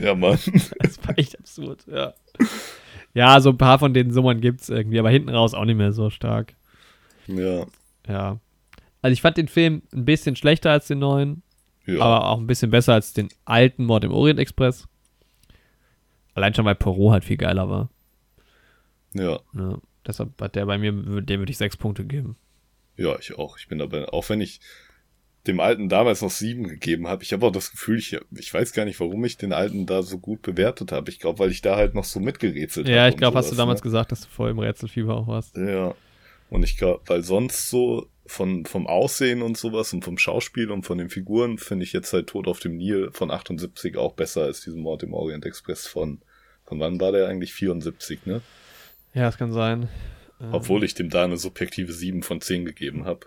Ja, 0.00 0.14
Mann. 0.14 0.38
Das 0.78 0.98
war 1.06 1.18
echt 1.18 1.38
absurd, 1.38 1.84
ja. 1.86 2.14
Ja, 3.14 3.40
so 3.40 3.50
ein 3.50 3.58
paar 3.58 3.78
von 3.78 3.94
den 3.94 4.12
Summern 4.12 4.40
gibt's 4.40 4.68
irgendwie, 4.68 4.98
aber 4.98 5.10
hinten 5.10 5.30
raus 5.30 5.54
auch 5.54 5.64
nicht 5.64 5.76
mehr 5.76 5.92
so 5.92 6.10
stark. 6.10 6.54
Ja. 7.26 7.66
Ja. 8.06 8.38
Also 9.02 9.12
ich 9.12 9.20
fand 9.22 9.36
den 9.36 9.48
Film 9.48 9.82
ein 9.94 10.04
bisschen 10.04 10.36
schlechter 10.36 10.70
als 10.70 10.86
den 10.88 10.98
neuen, 10.98 11.42
Ja. 11.86 12.00
aber 12.00 12.28
auch 12.28 12.38
ein 12.38 12.46
bisschen 12.46 12.70
besser 12.70 12.94
als 12.94 13.12
den 13.12 13.28
alten 13.44 13.84
Mord 13.84 14.04
im 14.04 14.12
Orient 14.12 14.38
Express. 14.40 14.88
Allein 16.34 16.54
schon, 16.54 16.64
weil 16.64 16.74
Poirot 16.74 17.12
halt 17.12 17.24
viel 17.24 17.36
geiler 17.36 17.68
war. 17.68 17.90
ja. 19.14 19.40
Ja. 19.54 19.78
Deshalb 20.06 20.40
hat 20.40 20.54
der 20.54 20.64
bei 20.64 20.78
mir, 20.78 20.90
dem 20.92 21.38
würde 21.40 21.50
ich 21.50 21.58
sechs 21.58 21.76
Punkte 21.76 22.02
geben. 22.02 22.36
Ja, 22.96 23.18
ich 23.18 23.36
auch. 23.36 23.58
Ich 23.58 23.68
bin 23.68 23.78
dabei, 23.78 24.08
auch 24.08 24.26
wenn 24.30 24.40
ich 24.40 24.58
dem 25.46 25.60
alten 25.60 25.90
damals 25.90 26.22
noch 26.22 26.30
sieben 26.30 26.66
gegeben 26.66 27.06
habe, 27.08 27.22
ich 27.22 27.32
habe 27.34 27.44
auch 27.44 27.50
das 27.50 27.70
Gefühl, 27.70 27.98
ich, 27.98 28.18
ich 28.34 28.54
weiß 28.54 28.72
gar 28.72 28.86
nicht, 28.86 28.98
warum 29.00 29.22
ich 29.26 29.36
den 29.36 29.52
alten 29.52 29.84
da 29.84 30.02
so 30.02 30.18
gut 30.18 30.40
bewertet 30.40 30.92
habe. 30.92 31.10
Ich 31.10 31.18
glaube, 31.20 31.40
weil 31.40 31.50
ich 31.50 31.60
da 31.60 31.76
halt 31.76 31.94
noch 31.94 32.04
so 32.04 32.20
mitgerätselt 32.20 32.88
Ja, 32.88 33.00
habe 33.00 33.08
ich 33.10 33.14
und 33.16 33.18
glaube, 33.18 33.36
hast 33.36 33.52
du 33.52 33.56
damals 33.56 33.80
ne? 33.80 33.84
gesagt, 33.84 34.10
dass 34.12 34.22
du 34.22 34.28
voll 34.28 34.50
im 34.50 34.58
Rätselfieber 34.58 35.14
auch 35.14 35.26
warst. 35.26 35.56
Ja. 35.58 35.94
Und 36.48 36.62
ich 36.62 36.78
glaube, 36.78 37.02
weil 37.06 37.22
sonst 37.22 37.68
so 37.68 38.08
von, 38.28 38.66
vom 38.66 38.86
Aussehen 38.86 39.42
und 39.42 39.56
sowas 39.56 39.92
und 39.92 40.04
vom 40.04 40.18
Schauspiel 40.18 40.70
und 40.70 40.84
von 40.84 40.98
den 40.98 41.08
Figuren 41.08 41.58
finde 41.58 41.84
ich 41.84 41.92
jetzt 41.92 42.12
halt 42.12 42.28
Tod 42.28 42.46
auf 42.46 42.60
dem 42.60 42.76
Nil 42.76 43.10
von 43.12 43.30
78 43.30 43.96
auch 43.96 44.12
besser 44.12 44.42
als 44.42 44.60
diesen 44.60 44.82
Mord 44.82 45.02
im 45.02 45.14
Orient 45.14 45.46
Express 45.46 45.86
von, 45.86 46.20
von 46.64 46.78
wann 46.78 47.00
war 47.00 47.12
der 47.12 47.26
eigentlich? 47.26 47.54
74, 47.54 48.26
ne? 48.26 48.42
Ja, 49.14 49.22
das 49.22 49.38
kann 49.38 49.52
sein. 49.52 49.88
Ähm, 50.40 50.52
Obwohl 50.52 50.84
ich 50.84 50.94
dem 50.94 51.08
da 51.10 51.24
eine 51.24 51.38
subjektive 51.38 51.92
7 51.92 52.22
von 52.22 52.40
10 52.40 52.66
gegeben 52.66 53.06
habe. 53.06 53.26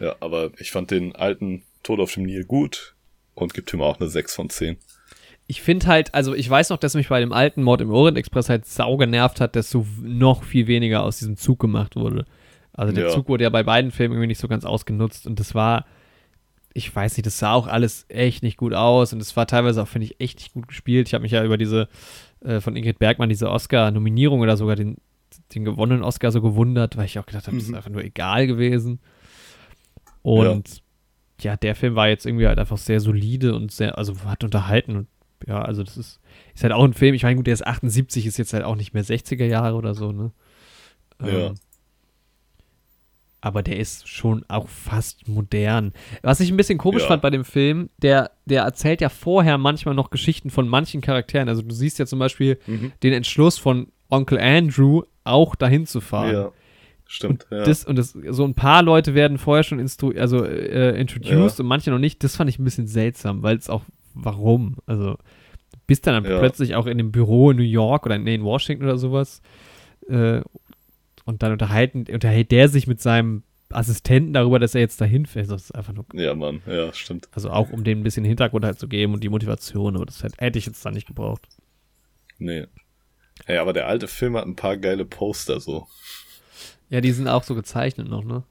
Ja, 0.00 0.16
aber 0.20 0.50
ich 0.58 0.70
fand 0.70 0.90
den 0.90 1.14
alten 1.14 1.62
Tod 1.82 2.00
auf 2.00 2.14
dem 2.14 2.24
Nil 2.24 2.44
gut 2.44 2.94
und 3.34 3.54
gibt 3.54 3.72
ihm 3.72 3.82
auch 3.82 4.00
eine 4.00 4.08
6 4.08 4.34
von 4.34 4.50
10. 4.50 4.78
ich 5.46 5.62
finde 5.62 5.86
halt, 5.86 6.14
also 6.14 6.34
ich 6.34 6.48
weiß 6.48 6.70
noch, 6.70 6.78
dass 6.78 6.94
mich 6.94 7.08
bei 7.08 7.20
dem 7.20 7.32
alten 7.32 7.62
Mord 7.62 7.80
im 7.80 7.90
Orient 7.90 8.16
Express 8.16 8.48
halt 8.48 8.66
sau 8.66 8.96
genervt 8.96 9.40
hat, 9.40 9.56
dass 9.56 9.68
so 9.68 9.86
noch 10.00 10.42
viel 10.42 10.66
weniger 10.66 11.02
aus 11.02 11.18
diesem 11.18 11.36
Zug 11.36 11.58
gemacht 11.58 11.96
wurde. 11.96 12.24
Also 12.72 12.92
der 12.94 13.04
Ja. 13.06 13.10
Zug 13.10 13.28
wurde 13.28 13.44
ja 13.44 13.50
bei 13.50 13.62
beiden 13.62 13.90
Filmen 13.90 14.14
irgendwie 14.14 14.28
nicht 14.28 14.40
so 14.40 14.48
ganz 14.48 14.64
ausgenutzt 14.64 15.26
und 15.26 15.40
das 15.40 15.54
war, 15.54 15.86
ich 16.72 16.94
weiß 16.94 17.16
nicht, 17.16 17.26
das 17.26 17.38
sah 17.38 17.52
auch 17.52 17.66
alles 17.66 18.06
echt 18.08 18.42
nicht 18.42 18.56
gut 18.56 18.74
aus 18.74 19.12
und 19.12 19.20
es 19.20 19.36
war 19.36 19.46
teilweise 19.46 19.82
auch, 19.82 19.88
finde 19.88 20.06
ich, 20.06 20.20
echt 20.20 20.38
nicht 20.38 20.52
gut 20.54 20.68
gespielt. 20.68 21.08
Ich 21.08 21.14
habe 21.14 21.22
mich 21.22 21.32
ja 21.32 21.44
über 21.44 21.58
diese, 21.58 21.88
äh, 22.42 22.60
von 22.60 22.76
Ingrid 22.76 22.98
Bergmann, 22.98 23.28
diese 23.28 23.50
Oscar-Nominierung 23.50 24.40
oder 24.40 24.56
sogar 24.56 24.76
den, 24.76 24.96
den 25.54 25.64
gewonnenen 25.64 26.02
Oscar 26.04 26.30
so 26.32 26.40
gewundert, 26.40 26.96
weil 26.96 27.06
ich 27.06 27.18
auch 27.18 27.26
gedacht 27.26 27.46
habe, 27.46 27.56
das 27.56 27.64
ist 27.64 27.70
Mhm. 27.70 27.76
einfach 27.76 27.90
nur 27.90 28.04
egal 28.04 28.46
gewesen. 28.46 29.00
Und 30.22 30.82
ja. 31.40 31.56
der 31.56 31.74
Film 31.74 31.94
war 31.96 32.08
jetzt 32.08 32.26
irgendwie 32.26 32.46
halt 32.46 32.58
einfach 32.58 32.78
sehr 32.78 33.00
solide 33.00 33.54
und 33.54 33.72
sehr, 33.72 33.96
also 33.98 34.14
hat 34.24 34.44
unterhalten 34.44 34.96
und 34.96 35.08
ja, 35.46 35.62
also 35.62 35.82
das 35.82 35.96
ist, 35.96 36.20
ist 36.54 36.62
halt 36.62 36.74
auch 36.74 36.84
ein 36.84 36.92
Film, 36.92 37.14
ich 37.14 37.22
meine, 37.22 37.36
gut, 37.36 37.46
der 37.46 37.54
ist 37.54 37.66
78, 37.66 38.26
ist 38.26 38.36
jetzt 38.36 38.52
halt 38.52 38.62
auch 38.64 38.76
nicht 38.76 38.92
mehr 38.92 39.02
60er 39.04 39.46
Jahre 39.46 39.74
oder 39.74 39.94
so, 39.94 40.12
ne? 40.12 40.32
Ja. 41.22 41.46
Ähm, 41.46 41.54
aber 43.40 43.62
der 43.62 43.78
ist 43.78 44.08
schon 44.08 44.44
auch 44.48 44.68
fast 44.68 45.28
modern. 45.28 45.92
Was 46.22 46.40
ich 46.40 46.50
ein 46.50 46.56
bisschen 46.56 46.78
komisch 46.78 47.02
Ja. 47.02 47.08
fand 47.08 47.22
bei 47.22 47.30
dem 47.30 47.44
Film, 47.44 47.88
der, 48.02 48.30
der 48.44 48.62
erzählt 48.64 49.00
ja 49.00 49.08
vorher 49.08 49.56
manchmal 49.58 49.94
noch 49.94 50.10
Geschichten 50.10 50.50
von 50.50 50.68
manchen 50.68 51.00
Charakteren. 51.00 51.48
Also 51.48 51.62
du 51.62 51.74
siehst 51.74 51.98
ja 51.98 52.06
zum 52.06 52.18
Beispiel 52.18 52.58
Mhm. 52.66 52.92
den 53.02 53.12
Entschluss 53.12 53.58
von 53.58 53.88
Onkel 54.10 54.38
Andrew, 54.38 55.02
auch 55.24 55.54
dahin 55.54 55.86
zu 55.86 56.00
fahren. 56.00 56.34
Ja. 56.34 56.52
Stimmt, 57.06 57.46
ja. 57.50 57.64
Das, 57.64 57.84
und 57.84 57.96
das, 57.96 58.12
so 58.28 58.44
ein 58.44 58.54
paar 58.54 58.82
Leute 58.82 59.14
werden 59.14 59.36
vorher 59.38 59.64
schon 59.64 59.80
instru 59.80 60.12
also, 60.16 60.44
äh, 60.44 60.98
introduced 61.00 61.58
Ja. 61.58 61.62
und 61.62 61.68
manche 61.68 61.90
noch 61.90 61.98
nicht. 61.98 62.22
Das 62.22 62.36
fand 62.36 62.48
ich 62.50 62.58
ein 62.58 62.64
bisschen 62.64 62.86
seltsam, 62.86 63.42
weil 63.42 63.56
es 63.56 63.68
auch, 63.68 63.82
warum? 64.14 64.76
Also, 64.86 65.14
du 65.14 65.78
bist 65.88 66.06
dann 66.06 66.24
Ja. 66.24 66.38
plötzlich 66.38 66.76
auch 66.76 66.86
in 66.86 66.98
dem 66.98 67.10
Büro 67.10 67.50
in 67.50 67.56
New 67.56 67.62
York 67.64 68.06
oder 68.06 68.16
nee, 68.18 68.34
in 68.36 68.44
Washington 68.44 68.84
oder 68.84 68.96
sowas. 68.98 69.42
Äh, 70.08 70.42
und 71.24 71.42
dann 71.42 71.52
unterhalten, 71.52 72.06
unterhält 72.12 72.50
der 72.50 72.68
sich 72.68 72.86
mit 72.86 73.00
seinem 73.00 73.42
Assistenten 73.70 74.32
darüber, 74.32 74.58
dass 74.58 74.74
er 74.74 74.80
jetzt 74.80 75.00
dahin 75.00 75.26
fährt. 75.26 75.50
Das 75.50 75.64
ist 75.64 75.74
einfach 75.74 75.92
nur, 75.92 76.04
ja, 76.12 76.34
Mann, 76.34 76.62
ja, 76.66 76.92
stimmt. 76.92 77.28
also 77.32 77.50
auch 77.50 77.70
um 77.70 77.84
dem 77.84 78.00
ein 78.00 78.02
bisschen 78.02 78.24
Hintergrund 78.24 78.64
halt 78.64 78.78
zu 78.78 78.88
geben 78.88 79.14
und 79.14 79.22
die 79.22 79.28
Motivation, 79.28 79.96
aber 79.96 80.06
das 80.06 80.22
hätte, 80.22 80.58
ich 80.58 80.66
jetzt 80.66 80.84
da 80.84 80.90
nicht 80.90 81.06
gebraucht. 81.06 81.46
Nee. 82.38 82.66
Ey, 83.46 83.58
aber 83.58 83.72
der 83.72 83.86
alte 83.86 84.08
Film 84.08 84.36
hat 84.36 84.46
ein 84.46 84.56
paar 84.56 84.76
geile 84.76 85.04
Poster 85.04 85.60
so. 85.60 85.86
Ja, 86.88 87.00
die 87.00 87.12
sind 87.12 87.28
auch 87.28 87.44
so 87.44 87.54
gezeichnet 87.54 88.08
noch, 88.08 88.24
ne? 88.24 88.42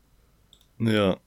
Ja. 0.80 1.18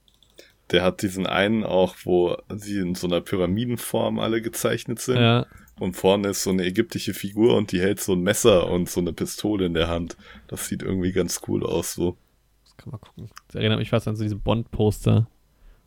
Der 0.71 0.83
hat 0.83 1.01
diesen 1.01 1.27
einen 1.27 1.63
auch, 1.63 1.95
wo 2.03 2.35
sie 2.55 2.79
in 2.79 2.95
so 2.95 3.05
einer 3.05 3.21
Pyramidenform 3.21 4.17
alle 4.17 4.41
gezeichnet 4.41 4.99
sind. 4.99 5.17
Ja. 5.17 5.45
Und 5.79 5.95
vorne 5.95 6.29
ist 6.29 6.43
so 6.43 6.51
eine 6.51 6.65
ägyptische 6.65 7.13
Figur 7.13 7.55
und 7.57 7.71
die 7.71 7.81
hält 7.81 7.99
so 7.99 8.13
ein 8.13 8.21
Messer 8.21 8.69
und 8.69 8.89
so 8.89 8.99
eine 9.01 9.11
Pistole 9.13 9.65
in 9.65 9.73
der 9.73 9.87
Hand. 9.87 10.15
Das 10.47 10.67
sieht 10.67 10.83
irgendwie 10.83 11.11
ganz 11.11 11.41
cool 11.47 11.65
aus, 11.65 11.93
so. 11.93 12.15
Das 12.63 12.77
kann 12.77 12.91
man 12.91 13.01
gucken. 13.01 13.29
Das 13.47 13.55
erinnert 13.55 13.79
mich 13.79 13.89
fast 13.89 14.07
an 14.07 14.15
so 14.15 14.23
diese 14.23 14.35
Bond-Poster 14.35 15.27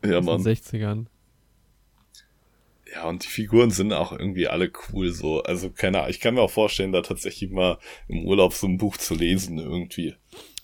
Ja, 0.03 0.19
aus 0.19 0.25
Mann. 0.25 0.43
den 0.43 0.55
60ern. 0.55 1.05
Ja, 2.93 3.07
und 3.09 3.23
die 3.23 3.27
Figuren 3.27 3.69
sind 3.69 3.91
auch 3.91 4.13
irgendwie 4.13 4.47
alle 4.47 4.71
cool, 4.91 5.11
so. 5.11 5.43
Also, 5.43 5.69
keine 5.69 5.99
Ahnung, 5.99 6.09
ich 6.09 6.19
kann 6.21 6.35
mir 6.35 6.41
auch 6.41 6.51
vorstellen, 6.51 6.93
da 6.93 7.01
tatsächlich 7.01 7.51
mal 7.51 7.77
im 8.07 8.25
Urlaub 8.25 8.53
so 8.53 8.65
ein 8.67 8.77
Buch 8.77 8.95
zu 8.97 9.13
lesen, 9.13 9.57
irgendwie. 9.57 10.15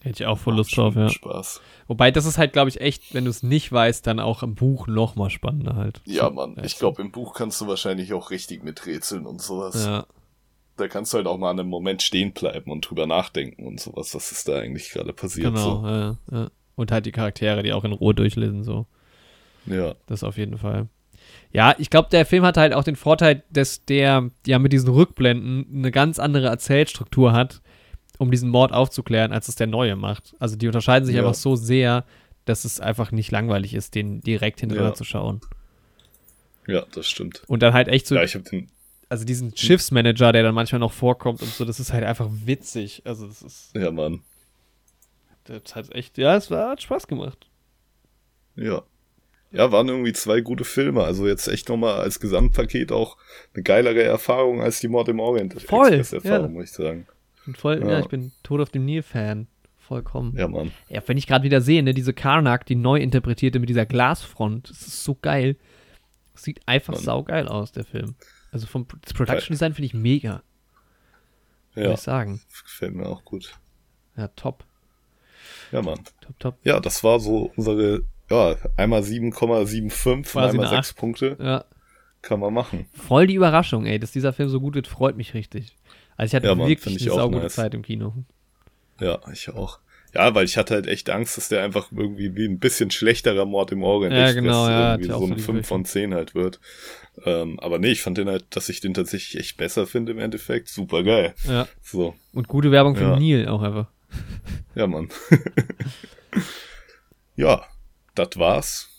Hätte 0.03 0.23
ich 0.23 0.27
auch 0.27 0.37
voll 0.37 0.55
Lust 0.57 0.75
drauf, 0.75 0.95
ja. 0.95 1.07
Spaß. 1.09 1.61
Wobei, 1.87 2.11
das 2.11 2.25
ist 2.25 2.37
halt, 2.37 2.51
glaube 2.51 2.69
ich, 2.69 2.81
echt, 2.81 3.13
wenn 3.13 3.23
du 3.23 3.29
es 3.29 3.41
nicht 3.41 3.71
weißt, 3.71 4.05
dann 4.05 4.19
auch 4.19 4.43
im 4.43 4.53
Buch 4.53 4.85
noch 4.87 5.15
mal 5.15 5.29
spannender 5.29 5.75
halt. 5.77 6.01
Ja, 6.05 6.27
So, 6.27 6.31
Mann. 6.33 6.57
Ich 6.63 6.77
glaube, 6.77 7.01
im 7.01 7.11
Buch 7.11 7.33
kannst 7.33 7.61
du 7.61 7.67
wahrscheinlich 7.67 8.13
auch 8.13 8.29
richtig 8.29 8.63
miträtseln 8.65 9.25
und 9.25 9.41
sowas. 9.41 9.85
Ja, 9.85 10.05
Da 10.75 10.87
kannst 10.89 11.13
du 11.13 11.17
halt 11.17 11.27
auch 11.27 11.37
mal 11.37 11.51
an 11.51 11.59
einem 11.61 11.69
Moment 11.69 12.01
stehen 12.01 12.33
bleiben 12.33 12.69
und 12.69 12.81
drüber 12.89 13.07
nachdenken 13.07 13.65
und 13.65 13.79
sowas, 13.79 14.13
was 14.13 14.31
ist 14.33 14.47
da 14.49 14.59
eigentlich 14.59 14.91
gerade 14.91 15.13
passiert. 15.13 15.53
genau. 15.53 15.87
Ja, 15.87 16.17
ja. 16.31 16.47
Und 16.75 16.91
halt 16.91 17.05
die 17.05 17.11
Charaktere, 17.13 17.63
die 17.63 17.71
auch 17.71 17.85
in 17.85 17.93
Ruhe 17.93 18.13
durchlesen, 18.13 18.63
so. 18.63 18.85
So. 19.65 19.73
Ja, 19.73 19.95
Das 20.07 20.23
auf 20.25 20.37
jeden 20.37 20.57
Fall. 20.57 20.87
Ja, 21.53 21.75
ich 21.77 21.89
glaube, 21.89 22.09
der 22.11 22.25
Film 22.25 22.43
hat 22.43 22.57
halt 22.57 22.73
auch 22.73 22.83
den 22.83 22.95
Vorteil, 22.97 23.43
dass 23.51 23.85
der 23.85 24.29
ja 24.45 24.59
mit 24.59 24.73
diesen 24.73 24.89
Rückblenden 24.89 25.67
eine 25.73 25.91
ganz 25.91 26.19
andere 26.19 26.47
Erzählstruktur 26.47 27.31
hat, 27.31 27.61
um 28.19 28.31
diesen 28.31 28.49
Mord 28.49 28.71
aufzuklären, 28.73 29.31
als 29.33 29.47
es 29.47 29.55
der 29.55 29.67
neue 29.67 29.95
macht. 29.95 30.35
Also 30.39 30.55
die 30.55 30.67
unterscheiden 30.67 31.05
sich 31.05 31.15
Ja. 31.15 31.21
einfach 31.21 31.33
so 31.35 31.55
sehr, 31.55 32.05
dass 32.45 32.65
es 32.65 32.79
einfach 32.79 33.11
nicht 33.11 33.31
langweilig 33.31 33.73
ist, 33.73 33.95
den 33.95 34.21
direkt 34.21 34.59
hintereinander 34.59 34.91
Ja. 34.91 34.95
zu 34.95 35.03
schauen. 35.03 35.41
ja, 36.67 36.85
das 36.93 37.07
stimmt. 37.09 37.43
Und 37.47 37.61
dann 37.61 37.73
halt 37.73 37.87
echt 37.89 38.07
so, 38.07 38.15
Ja, 38.15 38.23
ich 38.23 38.35
habe 38.35 38.43
den. 38.49 38.69
also 39.09 39.25
diesen 39.25 39.55
Schiffsmanager, 39.55 40.31
der 40.31 40.43
dann 40.43 40.55
manchmal 40.55 40.79
noch 40.79 40.93
vorkommt 40.93 41.41
und 41.41 41.49
so, 41.51 41.65
das 41.65 41.79
ist 41.79 41.91
halt 41.93 42.03
einfach 42.05 42.29
witzig. 42.31 43.01
Also 43.05 43.27
das 43.27 43.41
ist, 43.41 43.75
Ja, 43.75 43.91
Mann. 43.91 44.21
das 45.45 45.75
hat 45.75 45.93
echt, 45.93 46.17
ja, 46.17 46.35
es 46.37 46.49
war, 46.51 46.69
hat 46.69 46.81
Spaß 46.81 47.07
gemacht. 47.07 47.47
Ja. 48.55 48.83
Ja, 49.51 49.71
waren 49.71 49.87
irgendwie 49.87 50.13
zwei 50.13 50.41
gute 50.41 50.63
Filme. 50.63 51.03
Also 51.03 51.27
jetzt 51.27 51.47
echt 51.47 51.69
nochmal 51.69 51.99
als 51.99 52.19
Gesamtpaket 52.19 52.91
auch 52.91 53.17
eine 53.53 53.61
geilere 53.63 54.01
Erfahrung 54.01 54.61
als 54.61 54.79
die 54.79 54.87
Mord 54.87 55.09
im 55.09 55.19
Orient. 55.19 55.53
Voll, 55.61 55.87
Express-Erfahrung, 55.93 56.47
ja. 56.47 56.51
muss 56.53 56.63
ich 56.65 56.71
sagen. 56.71 57.05
Und 57.45 57.57
voll, 57.57 57.79
ja. 57.81 57.91
Ja. 57.91 57.99
ich 57.99 58.07
bin 58.07 58.31
Tod 58.43 58.61
auf 58.61 58.69
dem 58.69 58.85
Nil-Fan. 58.85 59.47
Vollkommen. 59.77 60.33
Ja, 60.37 60.47
Mann. 60.47 60.71
Ja, 60.87 61.01
wenn 61.07 61.17
ich 61.17 61.27
gerade 61.27 61.43
wieder 61.43 61.59
sehe, 61.59 61.83
ne, 61.83 61.93
diese 61.93 62.13
Karnak, 62.13 62.65
die 62.65 62.75
neu 62.75 62.99
interpretierte 62.99 63.59
mit 63.59 63.67
dieser 63.67 63.85
Glasfront, 63.85 64.69
das 64.69 64.81
ist 64.81 65.03
so 65.03 65.13
geil. 65.15 65.57
Sieht 66.35 66.61
einfach 66.67 66.93
Mann. 66.93 67.03
saugeil 67.03 67.47
aus, 67.49 67.73
der 67.73 67.83
Film. 67.83 68.15
Also 68.51 68.65
vom 68.65 68.87
das 69.01 69.13
Production 69.13 69.53
Design 69.53 69.73
finde 69.73 69.87
ich 69.87 69.93
mega, 69.93 70.41
muss 71.75 71.83
Ja, 71.85 71.93
ich 71.93 71.99
sagen. 71.99 72.39
gefällt 72.63 72.95
mir 72.95 73.07
auch 73.07 73.25
gut. 73.25 73.59
Ja, 74.15 74.29
top, 74.29 74.63
Ja, 75.71 75.81
Mann. 75.81 75.99
top, 76.21 76.39
top. 76.39 76.57
Ja, 76.63 76.79
das 76.79 77.03
war 77.03 77.19
so 77.19 77.51
unsere, 77.57 78.03
ja, 78.29 78.55
einmal 78.77 79.01
7,75 79.03 80.07
und 80.37 80.37
einmal 80.49 80.67
eine 80.67 80.75
6 80.77 80.93
Punkte. 80.93 81.35
Ja, 81.41 81.65
Kann 82.21 82.39
man 82.39 82.53
machen. 82.53 82.85
voll 82.93 83.27
die 83.27 83.33
Überraschung, 83.35 83.85
ey, 83.85 83.99
dass 83.99 84.11
dieser 84.11 84.31
Film 84.33 84.47
so 84.49 84.61
gut 84.61 84.75
wird, 84.75 84.87
freut 84.87 85.17
mich 85.17 85.33
richtig. 85.33 85.75
Also 86.17 86.31
ich 86.31 86.35
hatte 86.35 86.47
Ja, 86.47 86.55
Mann, 86.55 86.67
wirklich 86.69 87.01
eine 87.01 87.11
auch 87.11 87.15
saugute 87.17 87.43
nice. 87.43 87.55
Zeit 87.55 87.73
im 87.73 87.81
Kino. 87.81 88.13
Ja, 88.99 89.19
ich 89.31 89.49
auch. 89.49 89.79
Ja, 90.13 90.35
weil 90.35 90.45
ich 90.45 90.57
hatte 90.57 90.75
halt 90.75 90.85
echt 90.85 91.09
Angst, 91.09 91.37
dass 91.37 91.49
der 91.49 91.63
einfach 91.63 91.91
irgendwie 91.91 92.35
wie 92.35 92.45
ein 92.45 92.59
bisschen 92.59 92.91
schlechterer 92.91 93.45
Mord 93.45 93.71
im 93.71 93.81
Orient 93.81 94.13
Ja, 94.13 94.25
Express 94.25 94.43
genau, 94.43 94.69
ja, 94.69 94.91
irgendwie 94.93 95.11
so 95.11 95.25
ein 95.25 95.35
die 95.37 95.41
5 95.41 95.67
von 95.67 95.85
10 95.85 96.13
halt 96.13 96.35
wird. 96.35 96.59
Ähm, 97.25 97.59
aber 97.59 97.79
nee, 97.79 97.89
ich 97.91 98.03
fand 98.03 98.19
den 98.19 98.29
halt, 98.29 98.45
dass 98.51 98.69
ich 98.69 98.79
den 98.79 98.93
tatsächlich 98.93 99.39
echt 99.39 99.57
besser 99.57 99.87
finde 99.87 100.11
im 100.11 100.19
Endeffekt. 100.19 100.69
Super 100.69 101.01
geil. 101.03 101.33
Ja, 101.45 101.67
So, 101.81 102.13
und 102.33 102.47
gute 102.47 102.69
Werbung 102.71 102.95
für 102.95 103.03
Ja. 103.05 103.09
den 103.15 103.19
Nil 103.19 103.47
auch 103.47 103.63
einfach. 103.63 103.87
ja, 104.75 104.85
Mann. 104.85 105.09
ja, 107.35 107.63
das 108.15 108.37
war's. 108.37 108.89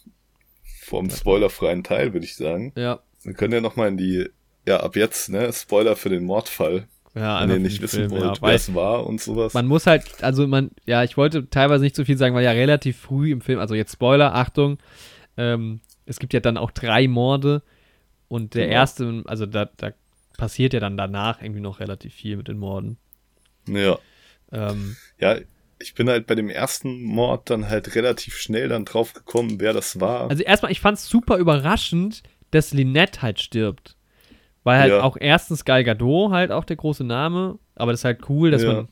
Vom 0.83 1.11
spoilerfreien 1.11 1.83
Teil, 1.85 2.13
würde 2.13 2.27
ich 2.27 2.37
sagen. 2.37 2.73
Ja, 2.77 3.01
Wir 3.23 3.35
können 3.35 3.55
ja 3.55 3.61
nochmal 3.61 3.89
in 3.89 3.97
die, 3.97 4.29
ja, 4.67 4.81
ab 4.81 4.97
jetzt, 4.97 5.29
ne, 5.29 5.53
Spoiler 5.53 5.97
für 5.97 6.11
den 6.11 6.25
Mordfall. 6.25 6.89
Ja, 7.15 7.41
Wenn 7.43 7.51
ihr 7.51 7.59
nicht 7.61 7.81
wissen 7.81 8.09
Film, 8.09 8.11
wollt, 8.11 8.37
ja, 8.39 8.43
wer 8.43 8.55
es 8.55 8.75
war 8.75 9.07
und 9.07 9.21
sowas. 9.21 9.55
man 9.55 9.67
muss 9.67 9.87
halt, 9.87 10.05
also 10.23 10.47
man, 10.47 10.71
ja, 10.87 11.05
ich 11.05 11.17
wollte 11.17 11.49
teilweise 11.49 11.85
nicht 11.85 11.95
so 11.97 12.05
viel 12.05 12.17
sagen, 12.19 12.35
weil 12.35 12.45
ja 12.45 12.51
relativ 12.51 12.99
früh 12.99 13.31
im 13.33 13.41
Film, 13.41 13.59
also 13.61 13.75
jetzt 13.75 13.93
Spoiler, 13.93 14.35
Achtung, 14.35 14.79
ähm, 15.37 15.81
es 16.07 16.19
gibt 16.19 16.33
ja 16.35 16.41
dann 16.41 16.57
auch 16.57 16.71
drei 16.71 17.07
Morde 17.09 17.63
und 18.29 18.55
der 18.55 18.65
Genau. 18.67 18.75
erste, 18.77 19.23
also 19.27 19.47
da, 19.47 19.67
da 19.77 19.93
passiert 20.37 20.73
ja 20.75 20.81
dann 20.81 20.97
danach 20.97 21.41
irgendwie 21.41 21.61
noch 21.61 21.79
relativ 21.81 22.13
viel 22.15 22.37
mit 22.37 22.49
den 22.49 22.59
Morden. 22.59 22.99
ja. 23.69 23.99
Ähm, 24.53 24.97
Ja, 25.19 25.37
ich 25.79 25.95
bin 25.95 26.09
halt 26.09 26.27
bei 26.27 26.35
dem 26.35 26.49
ersten 26.51 27.03
Mord 27.03 27.51
dann 27.51 27.69
halt 27.69 27.95
relativ 27.95 28.37
schnell 28.37 28.69
dann 28.69 28.85
drauf 28.85 29.13
gekommen, 29.13 29.61
wer 29.61 29.73
das 29.73 30.01
war. 30.01 30.31
also 30.31 30.43
erstmal, 30.43 30.73
ich 30.73 30.81
fand 30.81 30.99
es 30.99 31.09
super 31.09 31.37
überraschend, 31.39 32.23
dass 32.51 32.73
Lynette 32.73 33.23
halt 33.23 33.41
stirbt. 33.41 33.97
Weil 34.65 34.79
halt 34.81 34.91
Ja. 34.93 35.03
auch 35.03 35.17
erstens 35.21 35.65
Gal 35.65 35.85
Gadot 35.85 36.33
halt 36.33 36.51
auch 36.51 36.65
der 36.65 36.77
große 36.77 37.05
Name, 37.05 37.59
aber 37.77 37.93
das 37.93 38.01
ist 38.01 38.05
halt 38.05 38.29
cool, 38.29 38.51
dass 38.51 38.63
Ja. 38.63 38.73
man, 38.73 38.89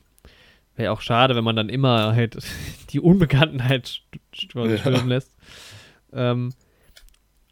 wäre 0.75 0.91
auch 0.91 1.01
schade, 1.01 1.35
wenn 1.35 1.43
man 1.43 1.55
dann 1.55 1.69
immer 1.69 2.15
halt 2.15 2.37
die 2.91 2.99
Unbekannten 2.99 3.63
halt 3.67 3.87
st 3.87 4.01
st 4.35 4.53
Ja. 4.55 5.03
lässt. 5.03 5.35
Ähm, 6.13 6.53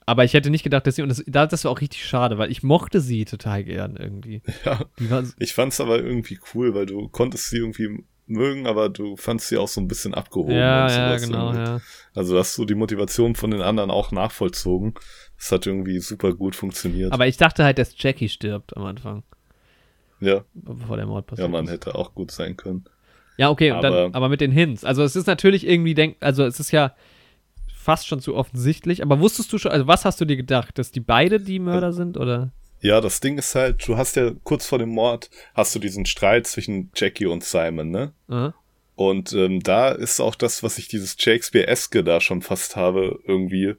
aber 0.05 0.23
ich 0.23 0.33
hätte 0.33 0.49
nicht 0.49 0.63
gedacht, 0.63 0.85
dass 0.87 0.95
sie, 0.95 1.03
und 1.03 1.09
das, 1.09 1.23
da- 1.27 1.47
das 1.47 1.63
war 1.63 1.71
auch 1.71 1.81
richtig 1.81 2.05
schade, 2.05 2.37
weil 2.37 2.51
ich 2.51 2.63
mochte 2.63 2.99
sie 3.01 3.25
total 3.25 3.63
gern 3.63 3.95
irgendwie. 3.95 4.41
ja, 4.65 4.81
ich 5.39 5.53
fand's 5.53 5.79
aber 5.79 5.99
irgendwie 5.99 6.39
cool, 6.53 6.73
weil 6.73 6.85
du 6.85 7.07
konntest 7.09 7.49
sie 7.49 7.57
irgendwie 7.57 8.03
mögen, 8.27 8.65
aber 8.67 8.89
du 8.89 9.15
fandst 9.17 9.47
sie 9.49 9.57
auch 9.57 9.67
so 9.67 9.79
ein 9.81 9.87
bisschen 9.87 10.13
abgehoben. 10.13 10.51
ja, 10.55 10.89
ja, 10.89 11.17
genau, 11.17 11.51
irgendwie. 11.53 11.71
ja. 11.71 11.81
Also 12.15 12.37
hast 12.37 12.57
du 12.57 12.65
die 12.65 12.75
Motivation 12.75 13.35
von 13.35 13.51
den 13.51 13.61
anderen 13.61 13.89
auch 13.91 14.11
nachvollzogen. 14.11 14.93
Das 15.41 15.51
hat 15.51 15.65
irgendwie 15.65 15.97
super 15.99 16.35
gut 16.35 16.55
funktioniert. 16.55 17.11
Aber 17.11 17.25
ich 17.25 17.35
dachte 17.35 17.63
halt, 17.63 17.79
dass 17.79 17.95
Jackie 17.97 18.29
stirbt 18.29 18.77
am 18.77 18.83
Anfang, 18.85 19.23
ja, 20.19 20.45
bevor 20.53 20.97
der 20.97 21.07
Mord 21.07 21.25
passiert. 21.25 21.47
ja, 21.47 21.51
man 21.51 21.65
ist. 21.65 21.71
hätte 21.71 21.95
auch 21.95 22.13
gut 22.13 22.29
sein 22.29 22.55
können. 22.55 22.85
Ja, 23.37 23.49
okay, 23.49 23.71
und 23.71 23.81
dann, 23.81 23.91
Aber- 23.91 24.15
aber 24.15 24.29
mit 24.29 24.39
den 24.39 24.51
Hints. 24.51 24.85
Also 24.85 25.01
es 25.01 25.15
ist 25.15 25.25
natürlich 25.25 25.65
irgendwie, 25.65 25.95
denk, 25.95 26.17
also 26.19 26.45
es 26.45 26.59
ist 26.59 26.69
ja 26.71 26.93
fast 27.75 28.05
schon 28.07 28.19
zu 28.19 28.35
offensichtlich, 28.35 29.01
aber 29.01 29.19
wusstest 29.19 29.51
du 29.51 29.57
schon, 29.57 29.71
also 29.71 29.87
was 29.87 30.05
hast 30.05 30.21
du 30.21 30.25
dir 30.25 30.37
gedacht, 30.37 30.77
dass 30.77 30.91
die 30.91 30.99
beide 30.99 31.39
die 31.39 31.57
Mörder 31.57 31.91
sind 31.91 32.17
oder? 32.17 32.51
Ja, 32.81 33.01
das 33.01 33.19
Ding 33.19 33.39
ist 33.39 33.55
halt, 33.55 33.87
du 33.87 33.97
hast 33.97 34.15
ja 34.17 34.31
kurz 34.43 34.67
vor 34.67 34.77
dem 34.77 34.89
Mord 34.89 35.31
hast 35.55 35.73
du 35.73 35.79
diesen 35.79 36.05
Streit 36.05 36.45
zwischen 36.45 36.91
Jackie 36.95 37.25
und 37.25 37.43
Simon, 37.43 37.89
ne? 37.89 38.13
Aha. 38.27 38.53
Und 38.95 39.33
ähm, 39.33 39.61
da 39.61 39.89
ist 39.89 40.19
auch 40.19 40.35
das, 40.35 40.61
was 40.61 40.77
ich 40.77 40.87
dieses 40.87 41.15
Shakespeare-eske 41.19 42.03
da 42.03 42.21
schon 42.21 42.43
fast 42.43 42.75
habe, 42.75 43.19
irgendwie. 43.25 43.73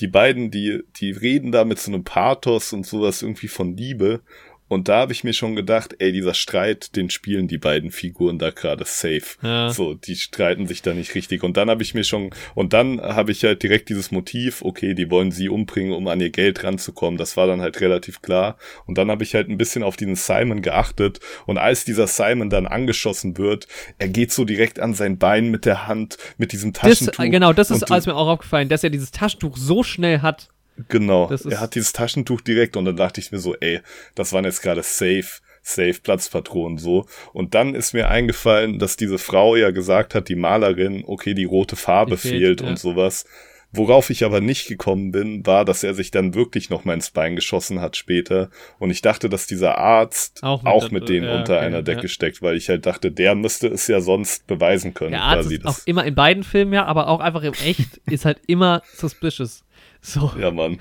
Die 0.00 0.08
beiden, 0.08 0.50
die, 0.50 0.82
die 0.96 1.10
reden 1.10 1.52
da 1.52 1.64
mit 1.64 1.78
so 1.78 1.90
einem 1.90 2.04
Pathos 2.04 2.72
und 2.72 2.86
sowas 2.86 3.22
irgendwie 3.22 3.48
von 3.48 3.76
Liebe. 3.76 4.20
Und 4.68 4.88
da 4.88 4.98
habe 4.98 5.12
ich 5.12 5.22
mir 5.22 5.32
schon 5.32 5.54
gedacht, 5.54 5.94
ey, 5.98 6.12
dieser 6.12 6.34
Streit, 6.34 6.96
den 6.96 7.10
spielen 7.10 7.46
die 7.46 7.58
beiden 7.58 7.90
Figuren 7.90 8.38
da 8.38 8.50
gerade 8.50 8.84
safe. 8.84 9.36
Ja. 9.42 9.70
So, 9.70 9.94
die 9.94 10.16
streiten 10.16 10.66
sich 10.66 10.82
da 10.82 10.92
nicht 10.92 11.14
richtig. 11.14 11.44
Und 11.44 11.56
dann 11.56 11.70
habe 11.70 11.82
ich 11.82 11.94
mir 11.94 12.04
schon, 12.04 12.30
und 12.54 12.72
dann 12.72 13.00
habe 13.00 13.32
ich 13.32 13.44
halt 13.44 13.62
direkt 13.62 13.88
dieses 13.88 14.10
Motiv, 14.10 14.62
okay, 14.62 14.94
die 14.94 15.10
wollen 15.10 15.30
sie 15.30 15.48
umbringen, 15.48 15.92
um 15.92 16.08
an 16.08 16.20
ihr 16.20 16.30
Geld 16.30 16.64
ranzukommen. 16.64 17.16
Das 17.16 17.36
war 17.36 17.46
dann 17.46 17.60
halt 17.60 17.80
relativ 17.80 18.22
klar. 18.22 18.56
Und 18.86 18.98
dann 18.98 19.10
habe 19.10 19.22
ich 19.22 19.34
halt 19.34 19.48
ein 19.48 19.58
bisschen 19.58 19.82
auf 19.82 19.96
diesen 19.96 20.16
Simon 20.16 20.62
geachtet. 20.62 21.20
Und 21.46 21.58
als 21.58 21.84
dieser 21.84 22.06
Simon 22.06 22.50
dann 22.50 22.66
angeschossen 22.66 23.38
wird, 23.38 23.68
er 23.98 24.08
geht 24.08 24.32
so 24.32 24.44
direkt 24.44 24.80
an 24.80 24.94
sein 24.94 25.18
Bein 25.18 25.50
mit 25.50 25.64
der 25.64 25.86
Hand, 25.86 26.18
mit 26.38 26.52
diesem 26.52 26.72
Das, 26.72 26.82
Taschentuch. 26.82 27.24
genau, 27.30 27.52
das 27.52 27.70
ist 27.70 27.90
alles 27.90 28.06
mir 28.06 28.16
auch 28.16 28.28
aufgefallen, 28.28 28.68
dass 28.68 28.82
er 28.82 28.90
dieses 28.90 29.12
Taschentuch 29.12 29.56
so 29.56 29.82
schnell 29.82 30.22
hat. 30.22 30.48
Genau, 30.88 31.30
er 31.30 31.60
hat 31.60 31.74
dieses 31.74 31.92
Taschentuch 31.92 32.40
direkt 32.40 32.76
und 32.76 32.84
dann 32.84 32.96
dachte 32.96 33.20
ich 33.20 33.32
mir 33.32 33.38
so, 33.38 33.54
ey, 33.60 33.80
das 34.14 34.32
waren 34.32 34.44
jetzt 34.44 34.60
gerade 34.62 34.82
safe, 34.82 35.40
safe 35.62 35.94
Platzpatronen 36.02 36.78
so. 36.78 37.06
Und 37.32 37.54
dann 37.54 37.74
ist 37.74 37.92
mir 37.94 38.08
eingefallen, 38.08 38.78
dass 38.78 38.96
diese 38.96 39.18
Frau 39.18 39.56
ja 39.56 39.70
gesagt 39.70 40.14
hat, 40.14 40.28
die 40.28 40.36
Malerin, 40.36 41.02
okay, 41.06 41.34
die 41.34 41.44
rote 41.44 41.76
Farbe 41.76 42.12
Die 42.12 42.16
fehlt, 42.28 42.40
fehlt, 42.42 42.60
ja. 42.60 42.68
und 42.68 42.78
sowas. 42.78 43.24
Worauf 43.72 44.10
ich 44.10 44.24
aber 44.24 44.40
nicht 44.40 44.68
gekommen 44.68 45.10
bin, 45.10 45.44
war, 45.44 45.64
dass 45.64 45.82
er 45.82 45.92
sich 45.92 46.10
dann 46.10 46.34
wirklich 46.34 46.70
noch 46.70 46.84
mal 46.84 46.94
ins 46.94 47.10
Bein 47.10 47.34
geschossen 47.34 47.80
hat 47.80 47.96
später. 47.96 48.48
Und 48.78 48.90
ich 48.90 49.02
dachte, 49.02 49.28
dass 49.28 49.46
dieser 49.48 49.76
Arzt 49.76 50.42
Auch 50.44 50.64
auch 50.64 50.84
mit 50.84 50.92
mit, 50.92 51.08
der- 51.08 51.14
denen 51.16 51.26
ja, 51.26 51.38
unter 51.38 51.56
okay, 51.56 51.66
einer 51.66 51.82
Decke 51.82 52.02
ja. 52.02 52.08
steckt, 52.08 52.40
weil 52.42 52.56
ich 52.56 52.68
halt 52.68 52.86
dachte, 52.86 53.10
der 53.10 53.34
müsste 53.34 53.66
es 53.66 53.86
ja 53.88 54.00
sonst 54.00 54.46
beweisen 54.46 54.94
können. 54.94 55.10
Der 55.10 55.22
Arzt 55.24 55.50
ist 55.50 55.66
auch 55.66 55.78
immer 55.84 56.04
in 56.04 56.14
beiden 56.14 56.44
Filmen 56.44 56.72
ja, 56.72 56.86
aber 56.86 57.08
auch 57.08 57.20
einfach 57.20 57.42
im 57.42 57.52
Echt 57.54 58.00
ist 58.06 58.24
halt 58.24 58.40
immer 58.46 58.82
suspicious. 58.94 59.64
So, 60.06 60.30
ja, 60.38 60.50
Mann. 60.52 60.78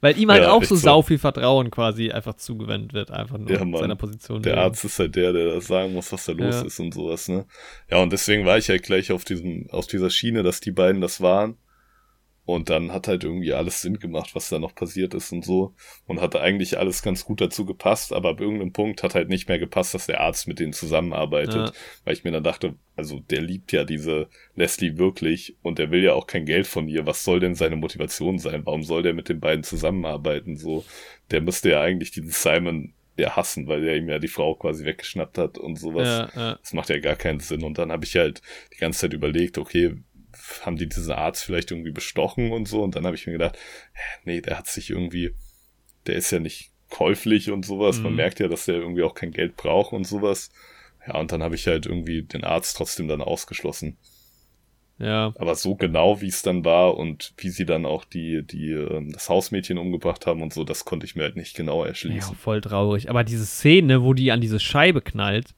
weil 0.00 0.18
ihm 0.18 0.30
halt 0.30 0.42
Ja, 0.42 0.50
auch 0.52 0.62
so 0.64 0.74
so. 0.74 0.80
sau 0.82 1.02
viel 1.02 1.18
Vertrauen 1.18 1.70
quasi 1.70 2.10
einfach 2.10 2.34
zugewendet 2.34 2.92
wird, 2.94 3.10
einfach 3.12 3.38
nur 3.38 3.50
Ja, 3.50 3.60
in 3.60 3.70
Mann. 3.70 3.80
seiner 3.80 3.94
Position. 3.96 4.42
Der. 4.42 4.58
Arzt 4.58 4.84
ist 4.84 4.98
halt 4.98 5.14
der, 5.14 5.32
der 5.32 5.54
das 5.54 5.66
sagen 5.68 5.92
muss, 5.92 6.10
was 6.12 6.24
da 6.24 6.32
los 6.32 6.54
Ja. 6.56 6.62
ist 6.62 6.80
und 6.80 6.92
sowas, 6.92 7.28
ne? 7.28 7.46
Ja, 7.90 7.98
und 8.02 8.12
deswegen 8.12 8.44
war 8.44 8.58
ich 8.58 8.68
halt 8.68 8.82
gleich 8.82 9.12
auf 9.12 9.24
diesem, 9.24 9.68
auf 9.70 9.86
dieser 9.86 10.10
Schiene, 10.10 10.42
dass 10.42 10.60
die 10.60 10.72
beiden 10.72 11.00
das 11.00 11.20
waren. 11.20 11.56
Und 12.46 12.70
dann 12.70 12.92
hat 12.92 13.08
halt 13.08 13.24
irgendwie 13.24 13.52
alles 13.52 13.82
Sinn 13.82 13.98
gemacht, 13.98 14.36
was 14.36 14.48
da 14.48 14.60
noch 14.60 14.72
passiert 14.72 15.14
ist 15.14 15.32
und 15.32 15.44
so. 15.44 15.74
Und 16.06 16.20
hatte 16.20 16.40
eigentlich 16.40 16.78
alles 16.78 17.02
ganz 17.02 17.24
gut 17.24 17.40
dazu 17.40 17.66
gepasst, 17.66 18.12
aber 18.12 18.30
ab 18.30 18.40
irgendeinem 18.40 18.72
Punkt 18.72 19.02
hat 19.02 19.16
halt 19.16 19.28
nicht 19.28 19.48
mehr 19.48 19.58
gepasst, 19.58 19.94
dass 19.94 20.06
der 20.06 20.20
Arzt 20.20 20.46
mit 20.46 20.60
denen 20.60 20.72
zusammenarbeitet. 20.72 21.54
Ja. 21.54 21.72
Weil 22.04 22.14
ich 22.14 22.22
mir 22.22 22.30
dann 22.30 22.44
dachte, 22.44 22.76
also 22.94 23.18
der 23.18 23.42
liebt 23.42 23.72
ja 23.72 23.82
diese 23.82 24.28
Leslie 24.54 24.96
wirklich 24.96 25.56
und 25.62 25.80
der 25.80 25.90
will 25.90 26.04
ja 26.04 26.12
auch 26.14 26.28
kein 26.28 26.46
Geld 26.46 26.68
von 26.68 26.88
ihr. 26.88 27.04
Was 27.04 27.24
soll 27.24 27.40
denn 27.40 27.56
seine 27.56 27.74
Motivation 27.74 28.38
sein? 28.38 28.64
Warum 28.64 28.84
soll 28.84 29.02
der 29.02 29.12
mit 29.12 29.28
den 29.28 29.40
beiden 29.40 29.64
zusammenarbeiten? 29.64 30.56
So, 30.56 30.84
der 31.32 31.40
müsste 31.40 31.70
ja 31.70 31.82
eigentlich 31.82 32.12
diesen 32.12 32.30
Simon 32.30 32.94
ja 33.18 33.34
hassen, 33.34 33.66
weil 33.66 33.86
er 33.88 33.96
ihm 33.96 34.08
ja 34.08 34.18
die 34.18 34.28
Frau 34.28 34.54
quasi 34.54 34.84
weggeschnappt 34.84 35.38
hat 35.38 35.58
und 35.58 35.80
sowas. 35.80 36.30
Ja, 36.34 36.40
ja. 36.40 36.58
Das 36.62 36.72
macht 36.74 36.90
ja 36.90 36.98
gar 37.00 37.16
keinen 37.16 37.40
Sinn. 37.40 37.64
Und 37.64 37.78
dann 37.78 37.90
habe 37.90 38.04
ich 38.04 38.14
halt 38.14 38.40
die 38.72 38.78
ganze 38.78 39.00
Zeit 39.00 39.14
überlegt, 39.14 39.58
okay, 39.58 39.96
haben 40.62 40.76
die 40.76 40.88
diesen 40.88 41.12
Arzt 41.12 41.44
vielleicht 41.44 41.70
irgendwie 41.70 41.90
bestochen 41.92 42.52
und 42.52 42.66
so? 42.68 42.82
Und 42.82 42.94
dann 42.96 43.04
habe 43.06 43.16
ich 43.16 43.26
mir 43.26 43.32
gedacht, 43.34 43.56
nee, 44.24 44.40
der 44.40 44.58
hat 44.58 44.66
sich 44.66 44.90
irgendwie, 44.90 45.34
der 46.06 46.16
ist 46.16 46.30
ja 46.30 46.38
nicht 46.38 46.70
käuflich 46.90 47.50
und 47.50 47.64
sowas. 47.66 47.98
Man 48.00 48.12
Mhm. 48.12 48.16
merkt 48.16 48.38
ja, 48.40 48.48
dass 48.48 48.66
der 48.66 48.76
irgendwie 48.76 49.02
auch 49.02 49.14
kein 49.14 49.32
Geld 49.32 49.56
braucht 49.56 49.92
und 49.92 50.06
sowas. 50.06 50.50
Ja, 51.06 51.18
und 51.18 51.32
dann 51.32 51.42
habe 51.42 51.54
ich 51.54 51.66
halt 51.66 51.86
irgendwie 51.86 52.22
den 52.22 52.44
Arzt 52.44 52.76
trotzdem 52.76 53.08
dann 53.08 53.20
ausgeschlossen. 53.22 53.96
ja. 54.98 55.32
Aber 55.36 55.54
so 55.56 55.74
genau, 55.74 56.20
wie 56.22 56.28
es 56.28 56.42
dann 56.42 56.64
war 56.64 56.96
und 56.96 57.34
wie 57.36 57.50
sie 57.50 57.66
dann 57.66 57.84
auch 57.84 58.04
die, 58.04 58.42
die, 58.46 58.70
ähm, 58.72 59.12
das 59.12 59.28
Hausmädchen 59.28 59.76
umgebracht 59.78 60.26
haben 60.26 60.42
und 60.42 60.54
so, 60.54 60.64
das 60.64 60.84
konnte 60.84 61.04
ich 61.06 61.14
mir 61.16 61.24
halt 61.24 61.36
nicht 61.36 61.54
genau 61.56 61.82
Ja, 61.82 61.88
erschließen. 61.88 62.34
voll 62.36 62.60
traurig. 62.60 63.10
Aber 63.10 63.22
diese 63.24 63.44
Szene, 63.46 64.02
wo 64.02 64.14
die 64.14 64.30
an 64.32 64.40
diese 64.40 64.58
Scheibe 64.60 65.02
knallt, 65.02 65.54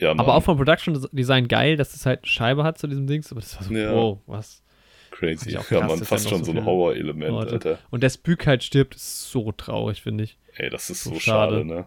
Ja, 0.00 0.12
aber 0.12 0.34
auch 0.34 0.42
vom 0.42 0.56
Production 0.56 1.06
Design 1.12 1.48
geil, 1.48 1.76
dass 1.76 1.94
es 1.94 2.06
halt 2.06 2.20
eine 2.20 2.26
Scheibe 2.28 2.64
hat 2.64 2.78
zu 2.78 2.86
diesem 2.86 3.06
Dings. 3.06 3.30
Aber 3.32 3.40
das 3.40 3.56
war 3.56 3.62
so, 3.64 3.74
Ja. 3.74 3.92
wow, 3.94 4.18
was. 4.26 4.62
crazy. 5.10 5.50
Ja, 5.50 5.60
krass, 5.62 5.88
man, 5.88 6.04
fast 6.04 6.28
schon 6.28 6.44
so 6.44 6.52
ein 6.52 6.64
Horror-Element, 6.64 7.50
Alter. 7.50 7.78
Und 7.90 8.02
der 8.04 8.10
Spük 8.10 8.46
halt 8.46 8.62
stirbt, 8.62 8.94
ist 8.94 9.30
so 9.30 9.50
traurig, 9.52 10.02
finde 10.02 10.24
ich. 10.24 10.38
Ey, 10.54 10.70
das 10.70 10.90
ist 10.90 11.02
So 11.04 11.14
so 11.14 11.20
schade. 11.20 11.56
schade, 11.56 11.64
ne? 11.64 11.86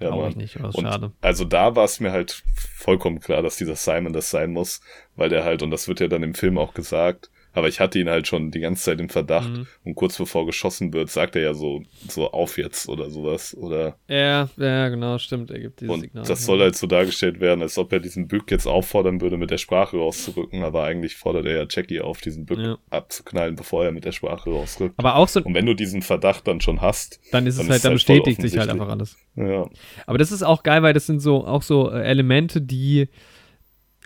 Ja, 0.00 0.16
Mann. 0.16 0.32
nicht, 0.32 0.56
Und 0.56 0.72
schade. 0.80 1.12
also 1.20 1.44
da 1.44 1.76
war 1.76 1.84
es 1.84 2.00
mir 2.00 2.10
halt 2.10 2.42
vollkommen 2.54 3.20
klar, 3.20 3.42
dass 3.42 3.56
dieser 3.56 3.76
Simon 3.76 4.12
das 4.14 4.30
sein 4.30 4.50
muss, 4.50 4.80
weil 5.14 5.28
der 5.28 5.44
halt, 5.44 5.62
und 5.62 5.70
das 5.70 5.88
wird 5.88 6.00
ja 6.00 6.08
dann 6.08 6.22
im 6.22 6.32
Film 6.34 6.56
auch 6.56 6.72
gesagt, 6.72 7.30
aber 7.52 7.68
ich 7.68 7.80
hatte 7.80 7.98
ihn 7.98 8.08
halt 8.08 8.26
schon 8.26 8.50
die 8.50 8.60
ganze 8.60 8.84
Zeit 8.84 9.00
im 9.00 9.08
Verdacht 9.08 9.50
Mhm. 9.50 9.66
und 9.84 9.94
kurz 9.94 10.16
bevor 10.18 10.46
geschossen 10.46 10.92
wird, 10.92 11.10
sagt 11.10 11.36
er 11.36 11.42
ja 11.42 11.54
so, 11.54 11.82
so 12.08 12.30
auf 12.30 12.58
jetzt 12.58 12.88
oder 12.88 13.10
sowas 13.10 13.56
oder 13.56 13.96
Ja, 14.08 14.48
ja, 14.56 14.88
genau, 14.88 15.18
stimmt. 15.18 15.50
Er 15.50 15.60
gibt 15.60 15.80
dieses 15.80 15.92
und 15.94 16.00
Signal. 16.02 16.24
das 16.24 16.44
soll 16.44 16.60
halt 16.60 16.76
so 16.76 16.86
dargestellt 16.86 17.40
werden, 17.40 17.62
als 17.62 17.76
ob 17.78 17.92
er 17.92 18.00
diesen 18.00 18.28
Bück 18.28 18.50
jetzt 18.50 18.66
auffordern 18.66 19.20
würde, 19.20 19.36
mit 19.36 19.50
der 19.50 19.58
Sprache 19.58 19.96
rauszurücken, 19.96 20.62
aber 20.62 20.84
eigentlich 20.84 21.16
fordert 21.16 21.46
er 21.46 21.56
ja 21.62 21.66
Jackie 21.68 22.00
auf, 22.00 22.20
diesen 22.20 22.46
Bück 22.46 22.58
Ja. 22.58 22.78
abzuknallen, 22.90 23.56
bevor 23.56 23.84
er 23.84 23.92
mit 23.92 24.04
der 24.04 24.12
Sprache 24.12 24.50
rausrückt. 24.50 24.94
Aber 24.98 25.16
auch 25.16 25.28
so, 25.28 25.40
Und 25.42 25.54
wenn 25.54 25.66
du 25.66 25.74
diesen 25.74 26.02
Verdacht 26.02 26.46
dann 26.46 26.60
schon 26.60 26.80
hast, 26.80 27.20
dann 27.32 27.46
ist 27.46 27.54
es 27.54 27.60
dann 27.60 27.68
halt, 27.68 27.76
ist 27.76 27.84
dann 27.84 27.90
halt 27.90 27.96
bestätigt 27.96 28.40
sich 28.42 28.58
halt 28.58 28.70
einfach 28.70 28.88
alles. 28.88 29.16
ja, 29.36 29.68
Aber 30.06 30.18
das 30.18 30.30
ist 30.32 30.42
auch 30.42 30.62
geil, 30.62 30.82
weil 30.82 30.92
das 30.92 31.06
sind 31.06 31.20
so 31.20 31.44
auch 31.46 31.62
so 31.62 31.90
äh, 31.90 32.02
Elemente, 32.02 32.60
die 32.60 33.08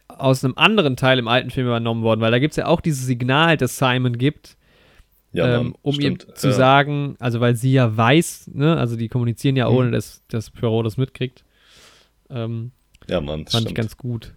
aus 0.08 0.44
einem 0.44 0.54
anderen 0.56 0.96
Teil 0.96 1.18
im 1.18 1.28
alten 1.28 1.50
Film 1.50 1.66
übernommen 1.66 2.02
wurden, 2.02 2.20
weil 2.20 2.30
da 2.30 2.38
gibt 2.38 2.52
es 2.52 2.56
ja 2.56 2.66
auch 2.66 2.80
dieses 2.80 3.06
Signal, 3.06 3.56
das 3.56 3.78
Simon 3.78 4.18
gibt, 4.18 4.56
ja 5.32 5.60
ähm, 5.60 5.74
um 5.82 5.94
stimmt. 5.94 6.26
ihm 6.28 6.34
zu 6.36 6.48
ja. 6.48 6.52
sagen, 6.52 7.16
also 7.18 7.40
weil 7.40 7.56
sie 7.56 7.72
ja 7.72 7.96
weiß, 7.96 8.50
ne, 8.54 8.76
also 8.76 8.96
die 8.96 9.08
kommunizieren 9.08 9.56
ja 9.56 9.68
Mhm. 9.68 9.76
ohne, 9.76 9.90
dass, 9.90 10.22
dass 10.28 10.50
Poirot 10.50 10.86
das 10.86 10.96
mitkriegt. 10.96 11.44
Ähm, 12.30 12.70
Ja, 13.08 13.20
Mann, 13.20 13.46
fand 13.46 13.54
ich 13.54 13.60
stimmt. 13.60 13.74
ganz 13.76 13.96
gut. 13.96 14.32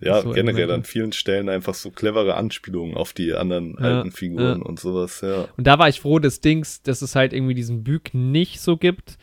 Ja, 0.00 0.20
so 0.22 0.30
generell 0.30 0.70
an 0.72 0.82
vielen 0.82 1.12
Stellen 1.12 1.48
einfach 1.48 1.74
so 1.74 1.90
clevere 1.90 2.34
Anspielungen 2.34 2.96
auf 2.96 3.12
die 3.12 3.34
anderen 3.34 3.76
Ja, 3.78 3.98
alten 3.98 4.10
Figuren 4.10 4.58
ja. 4.60 4.64
und 4.66 4.80
sowas, 4.80 5.20
ja. 5.20 5.46
Und 5.56 5.66
da 5.66 5.78
war 5.78 5.88
ich 5.88 6.00
froh 6.00 6.18
des 6.18 6.40
Dings, 6.40 6.82
dass 6.82 7.02
es 7.02 7.14
halt 7.14 7.32
irgendwie 7.32 7.54
diesen 7.54 7.84
Büg 7.84 8.12
nicht 8.12 8.60
so 8.60 8.76
gibt 8.76 9.16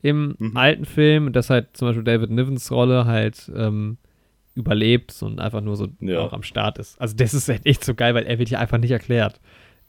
im 0.00 0.34
Mhm. 0.38 0.56
alten 0.56 0.84
Film, 0.86 1.26
und 1.26 1.36
dass 1.36 1.50
halt 1.50 1.76
zum 1.76 1.88
Beispiel 1.88 2.04
David 2.04 2.30
Nivens 2.30 2.70
Rolle 2.72 3.04
halt 3.04 3.50
ähm, 3.54 3.98
überlebt 4.54 5.22
und 5.22 5.40
einfach 5.40 5.60
nur 5.60 5.76
so 5.76 5.88
Ja. 6.00 6.20
auch 6.20 6.32
am 6.32 6.42
Start 6.42 6.78
ist. 6.78 7.00
Also 7.00 7.16
das 7.16 7.34
ist 7.34 7.48
halt 7.48 7.64
echt 7.66 7.84
so 7.84 7.94
geil, 7.94 8.14
weil 8.14 8.24
er 8.26 8.38
wird 8.38 8.50
ja 8.50 8.58
einfach 8.58 8.78
nicht 8.78 8.90
erklärt. 8.90 9.40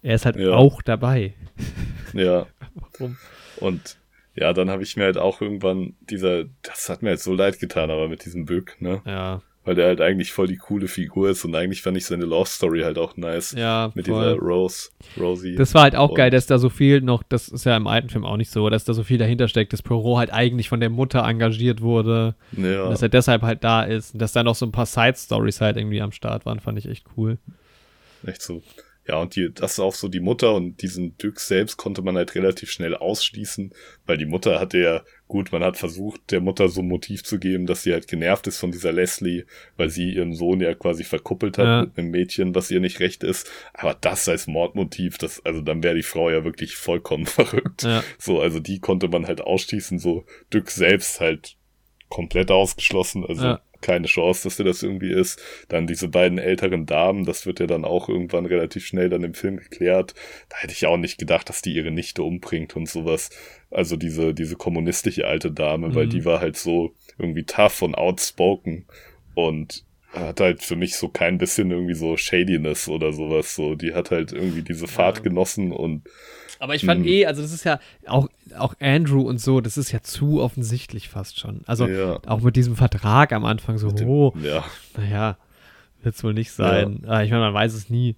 Er 0.02 0.16
ist 0.16 0.26
halt 0.26 0.36
Ja. 0.38 0.52
auch 0.52 0.82
dabei. 0.82 1.34
Ja, 2.14 2.46
Warum? 2.76 3.18
und 3.58 3.98
ja, 4.36 4.54
dann 4.54 4.70
habe 4.70 4.84
ich 4.84 4.96
mir 4.98 5.06
halt 5.06 5.18
auch 5.18 5.42
irgendwann 5.42 5.96
dieser, 6.02 6.46
das 6.62 6.88
hat 6.90 7.02
mir 7.02 7.10
halt 7.10 7.20
so 7.22 7.34
leid 7.34 7.60
getan, 7.60 7.90
aber 7.90 8.08
mit 8.08 8.24
diesem 8.26 8.46
Bück, 8.46 8.80
ne? 8.82 9.02
Ja, 9.06 9.42
Weil 9.66 9.76
der 9.76 9.88
halt 9.88 10.02
eigentlich 10.02 10.34
voll 10.34 10.48
die 10.48 10.58
coole 10.58 10.90
Figur 10.90 11.30
ist 11.30 11.46
und 11.46 11.56
eigentlich 11.56 11.82
fand 11.82 11.96
ich 11.96 12.06
seine 12.06 12.26
Love 12.26 12.50
Story 12.50 12.82
halt 12.82 12.98
auch 12.98 13.16
nice. 13.16 13.54
ja, 13.58 13.92
Mit 13.96 14.08
voll. 14.08 14.34
dieser 14.34 14.38
Rose, 14.38 14.90
Rosie. 15.18 15.56
Das 15.56 15.74
war 15.74 15.84
halt 15.84 15.96
auch 15.96 16.14
geil, 16.16 16.32
dass 16.32 16.48
da 16.48 16.58
so 16.58 16.70
viel 16.70 17.00
noch, 17.00 17.24
das 17.24 17.48
ist 17.48 17.66
ja 17.66 17.78
im 17.78 17.88
alten 17.88 18.10
Film 18.10 18.26
auch 18.26 18.36
nicht 18.36 18.52
so, 18.52 18.70
dass 18.70 18.84
da 18.84 18.94
so 18.94 19.04
viel 19.04 19.18
dahinter 19.18 19.48
steckt, 19.48 19.72
dass 19.72 19.82
Poirot 19.82 20.18
halt 20.18 20.34
eigentlich 20.34 20.68
von 20.68 20.82
der 20.82 20.90
Mutter 20.90 21.24
engagiert 21.24 21.82
wurde, 21.82 22.36
ja, 22.52 22.90
dass 22.90 23.02
er 23.02 23.10
deshalb 23.10 23.42
halt 23.44 23.64
da 23.64 23.84
ist 23.84 24.14
und 24.14 24.22
dass 24.22 24.34
da 24.34 24.44
noch 24.44 24.56
so 24.56 24.66
ein 24.66 24.74
paar 24.74 24.86
Side-Stories 24.86 25.62
halt 25.62 25.78
irgendwie 25.78 26.02
am 26.02 26.12
Start 26.12 26.46
waren, 26.46 26.60
fand 26.60 26.78
ich 26.78 26.90
echt 26.90 27.06
cool. 27.16 27.38
echt 28.26 28.42
so. 28.42 28.62
Ja, 29.08 29.18
und 29.18 29.36
die, 29.36 29.50
das 29.54 29.74
ist 29.74 29.80
auch 29.80 29.94
so 29.94 30.08
die 30.08 30.22
Mutter 30.22 30.54
und 30.54 30.82
diesen 30.82 31.18
Dück 31.18 31.40
selbst 31.42 31.76
konnte 31.76 32.02
man 32.02 32.16
halt 32.16 32.36
relativ 32.36 32.72
schnell 32.72 32.96
ausschließen, 32.96 33.74
weil 34.06 34.18
die 34.18 34.26
Mutter 34.26 34.62
hatte 34.62 34.78
ja, 34.78 35.02
gut, 35.34 35.52
man 35.52 35.64
hat 35.64 35.78
versucht, 35.78 36.30
der 36.32 36.42
Mutter 36.42 36.70
so 36.70 36.82
ein 36.82 36.88
Motiv 36.88 37.24
zu 37.24 37.40
geben, 37.40 37.66
dass 37.66 37.82
sie 37.82 37.92
halt 37.92 38.08
genervt 38.08 38.46
ist 38.46 38.60
von 38.60 38.72
dieser 38.72 38.92
Leslie, 38.92 39.46
weil 39.78 39.90
sie 39.90 40.14
ihren 40.14 40.36
Sohn 40.36 40.62
ja 40.62 40.76
quasi 40.76 41.04
verkuppelt 41.04 41.58
hat 41.58 41.66
Ja. 41.66 41.82
mit 41.82 41.98
einem 41.98 42.12
Mädchen, 42.12 42.54
was 42.54 42.70
ihr 42.70 42.80
nicht 42.80 43.00
recht 43.00 43.24
ist. 43.24 43.50
Aber 43.74 43.96
das 44.00 44.30
als 44.30 44.46
Mordmotiv, 44.46 45.18
das, 45.18 45.44
also 45.44 45.62
dann 45.62 45.82
wäre 45.82 45.96
die 45.96 46.04
Frau 46.04 46.30
ja 46.30 46.44
wirklich 46.46 46.76
vollkommen 46.76 47.26
verrückt. 47.40 47.82
Ja, 47.82 48.04
So, 48.20 48.40
also 48.42 48.60
die 48.60 48.80
konnte 48.80 49.08
man 49.08 49.26
halt 49.26 49.42
ausschließen, 49.42 49.98
so 49.98 50.24
Dück 50.54 50.70
selbst 50.70 51.20
halt 51.20 51.56
komplett 52.10 52.52
ausgeschlossen, 52.52 53.26
also 53.26 53.44
Ja. 53.44 53.62
Keine 53.84 54.08
Chance, 54.08 54.46
dass 54.46 54.58
der 54.58 54.66
das 54.66 54.82
irgendwie 54.82 55.12
ist. 55.12 55.40
Dann 55.68 55.86
diese 55.86 56.08
beiden 56.08 56.40
älteren 56.40 56.88
Damen, 56.88 57.26
das 57.26 57.46
wird 57.46 57.60
ja 57.60 57.68
dann 57.68 57.86
auch 57.86 58.10
irgendwann 58.10 58.48
relativ 58.48 58.86
schnell 58.88 59.10
dann 59.10 59.24
im 59.24 59.36
Film 59.36 59.58
geklärt. 59.58 60.16
Da 60.50 60.58
hätte 60.58 60.74
ich 60.74 60.88
auch 60.88 60.98
nicht 60.98 61.20
gedacht, 61.20 61.48
dass 61.50 61.62
die 61.62 61.76
ihre 61.76 61.92
Nichte 61.92 62.24
umbringt 62.24 62.76
und 62.76 62.90
sowas. 62.90 63.30
Also 63.70 63.96
diese, 63.96 64.34
diese 64.34 64.56
kommunistische 64.56 65.28
alte 65.28 65.52
Dame, 65.52 65.94
weil 65.94 66.06
Mhm. 66.06 66.10
die 66.10 66.26
war 66.26 66.40
halt 66.40 66.58
so 66.58 66.94
irgendwie 67.20 67.44
tough 67.44 67.84
und 67.84 67.96
outspoken 67.96 68.88
und 69.36 69.84
hat 70.14 70.40
halt 70.40 70.62
für 70.62 70.76
mich 70.76 70.96
so 70.96 71.10
kein 71.10 71.38
bisschen 71.40 71.72
irgendwie 71.72 71.96
so 71.96 72.18
Shadiness 72.18 72.88
oder 72.88 73.14
sowas. 73.14 73.56
So, 73.56 73.76
die 73.76 73.94
hat 73.94 74.12
halt 74.12 74.32
irgendwie 74.32 74.62
diese 74.62 74.88
Fahrt 74.88 75.24
genossen 75.24 75.72
und 75.72 76.04
aber 76.64 76.76
ich 76.76 76.86
fand 76.86 77.02
Mhm. 77.02 77.08
eh, 77.08 77.26
also 77.26 77.42
das 77.42 77.52
ist 77.54 77.64
ja 77.66 77.80
auch, 78.08 78.28
auch 78.58 78.74
Andrew 78.80 79.22
und 79.22 79.40
so, 79.40 79.62
das 79.62 79.78
ist 79.78 79.92
ja 79.92 80.02
zu 80.02 80.42
offensichtlich 80.42 81.10
fast 81.10 81.40
schon. 81.40 81.62
Also 81.66 81.88
ja, 81.88 82.20
auch 82.26 82.42
mit 82.42 82.56
diesem 82.56 82.76
Vertrag 82.76 83.34
am 83.34 83.46
Anfang 83.46 83.78
so, 83.78 83.92
dem- 83.92 84.08
oh, 84.08 84.34
ja, 84.42 84.64
naja, 84.98 85.38
wird 86.02 86.16
es 86.16 86.24
wohl 86.24 86.34
nicht 86.34 86.52
sein. 86.52 87.04
Ah, 87.08 87.24
ich 87.24 87.30
meine, 87.32 87.44
man 87.44 87.54
weiß 87.54 87.74
es 87.74 87.90
nie. 87.90 88.16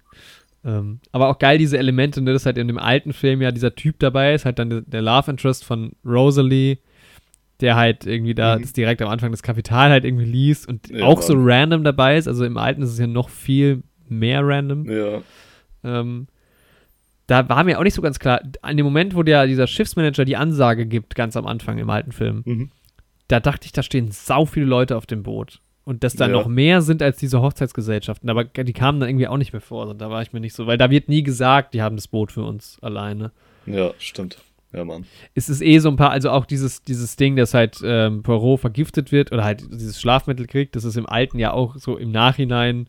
Ähm, 0.64 1.00
aber 1.12 1.28
auch 1.28 1.38
geil 1.38 1.58
diese 1.58 1.78
Elemente, 1.78 2.20
ne, 2.22 2.32
dass 2.32 2.46
halt 2.46 2.58
in 2.58 2.66
dem 2.66 2.78
alten 2.78 3.12
Film 3.12 3.40
ja 3.42 3.52
dieser 3.52 3.74
Typ 3.74 3.98
dabei 4.00 4.34
ist, 4.34 4.44
halt 4.44 4.58
dann 4.58 4.84
der, 4.86 5.02
Love 5.02 5.30
Interest 5.30 5.64
von 5.64 5.92
Rosalie 6.04 6.78
der 7.60 7.74
halt 7.74 8.04
irgendwie 8.04 8.34
da 8.34 8.56
Mhm. 8.58 8.62
das 8.62 8.74
direkt 8.74 9.00
am 9.00 9.08
Anfang 9.08 9.30
das 9.30 9.42
Kapital 9.42 9.88
halt 9.90 10.04
irgendwie 10.04 10.26
liest 10.26 10.68
und 10.68 10.90
Ja, 10.90 11.06
auch 11.06 11.22
so 11.22 11.32
random 11.36 11.84
dabei 11.84 12.18
ist. 12.18 12.28
Also 12.28 12.44
im 12.44 12.58
alten 12.58 12.82
ist 12.82 12.90
es 12.90 12.98
ja 12.98 13.06
noch 13.06 13.30
viel 13.30 13.82
mehr 14.10 14.46
random. 14.46 14.84
Ja. 14.90 15.22
Ähm, 15.82 16.26
da 17.26 17.48
war 17.48 17.64
mir 17.64 17.78
auch 17.78 17.82
nicht 17.82 17.94
so 17.94 18.02
ganz 18.02 18.18
klar, 18.18 18.40
an 18.62 18.76
dem 18.76 18.84
Moment, 18.84 19.14
wo 19.14 19.22
der, 19.22 19.46
dieser 19.46 19.66
Schiffsmanager 19.66 20.24
die 20.24 20.36
Ansage 20.36 20.86
gibt, 20.86 21.14
ganz 21.14 21.36
am 21.36 21.46
Anfang 21.46 21.78
im 21.78 21.90
alten 21.90 22.12
Film, 22.12 22.42
Mhm. 22.44 22.70
da 23.28 23.40
dachte 23.40 23.66
ich, 23.66 23.72
da 23.72 23.82
stehen 23.82 24.10
sau 24.12 24.46
viele 24.46 24.66
Leute 24.66 24.96
auf 24.96 25.06
dem 25.06 25.22
Boot. 25.22 25.60
Und 25.84 26.02
dass 26.02 26.14
da 26.16 26.26
Ja. 26.26 26.32
noch 26.32 26.48
mehr 26.48 26.82
sind 26.82 27.00
als 27.00 27.16
diese 27.18 27.40
Hochzeitsgesellschaften. 27.42 28.28
Aber 28.28 28.42
die 28.44 28.72
kamen 28.72 28.98
dann 28.98 29.08
irgendwie 29.08 29.28
auch 29.28 29.36
nicht 29.36 29.52
mehr 29.52 29.60
vor. 29.60 29.86
Und 29.86 30.00
da 30.00 30.10
war 30.10 30.20
ich 30.20 30.32
mir 30.32 30.40
nicht 30.40 30.52
so, 30.54 30.66
weil 30.66 30.78
da 30.78 30.90
wird 30.90 31.08
nie 31.08 31.22
gesagt, 31.22 31.74
die 31.74 31.82
haben 31.82 31.94
das 31.94 32.08
Boot 32.08 32.32
für 32.32 32.42
uns 32.42 32.78
alleine. 32.82 33.30
Ja, 33.66 33.92
stimmt. 33.98 34.38
Ja, 34.72 34.84
Mann. 34.84 35.04
Es 35.36 35.48
ist 35.48 35.62
eh 35.62 35.78
so 35.78 35.88
ein 35.88 35.94
paar, 35.96 36.10
also 36.10 36.30
auch 36.30 36.44
dieses, 36.44 36.82
dieses 36.82 37.14
Ding, 37.14 37.36
dass 37.36 37.54
halt 37.54 37.78
ähm, 37.84 38.24
Poirot 38.24 38.60
vergiftet 38.60 39.12
wird 39.12 39.30
oder 39.30 39.44
halt 39.44 39.62
dieses 39.72 40.00
Schlafmittel 40.00 40.46
kriegt, 40.48 40.74
das 40.74 40.82
ist 40.84 40.96
im 40.96 41.06
alten 41.06 41.38
ja 41.38 41.52
auch 41.52 41.76
so 41.76 41.96
im 41.96 42.10
Nachhinein, 42.10 42.88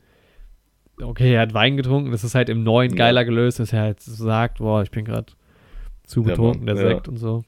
okay, 1.01 1.33
er 1.33 1.41
hat 1.41 1.53
Wein 1.53 1.77
getrunken, 1.77 2.11
das 2.11 2.23
ist 2.23 2.35
halt 2.35 2.49
im 2.49 2.63
neuen 2.63 2.91
Ja. 2.91 2.97
geiler 2.97 3.25
gelöst, 3.25 3.59
dass 3.59 3.73
er 3.73 3.81
halt 3.81 3.99
sagt, 4.01 4.59
boah, 4.59 4.81
ich 4.83 4.91
bin 4.91 5.05
gerade 5.05 5.27
zu 6.05 6.21
Ja, 6.21 6.29
betrunken, 6.29 6.65
Mann, 6.65 6.75
der 6.75 6.83
ja. 6.85 6.89
Sekt 6.93 7.07
und 7.07 7.17
so. 7.17 7.43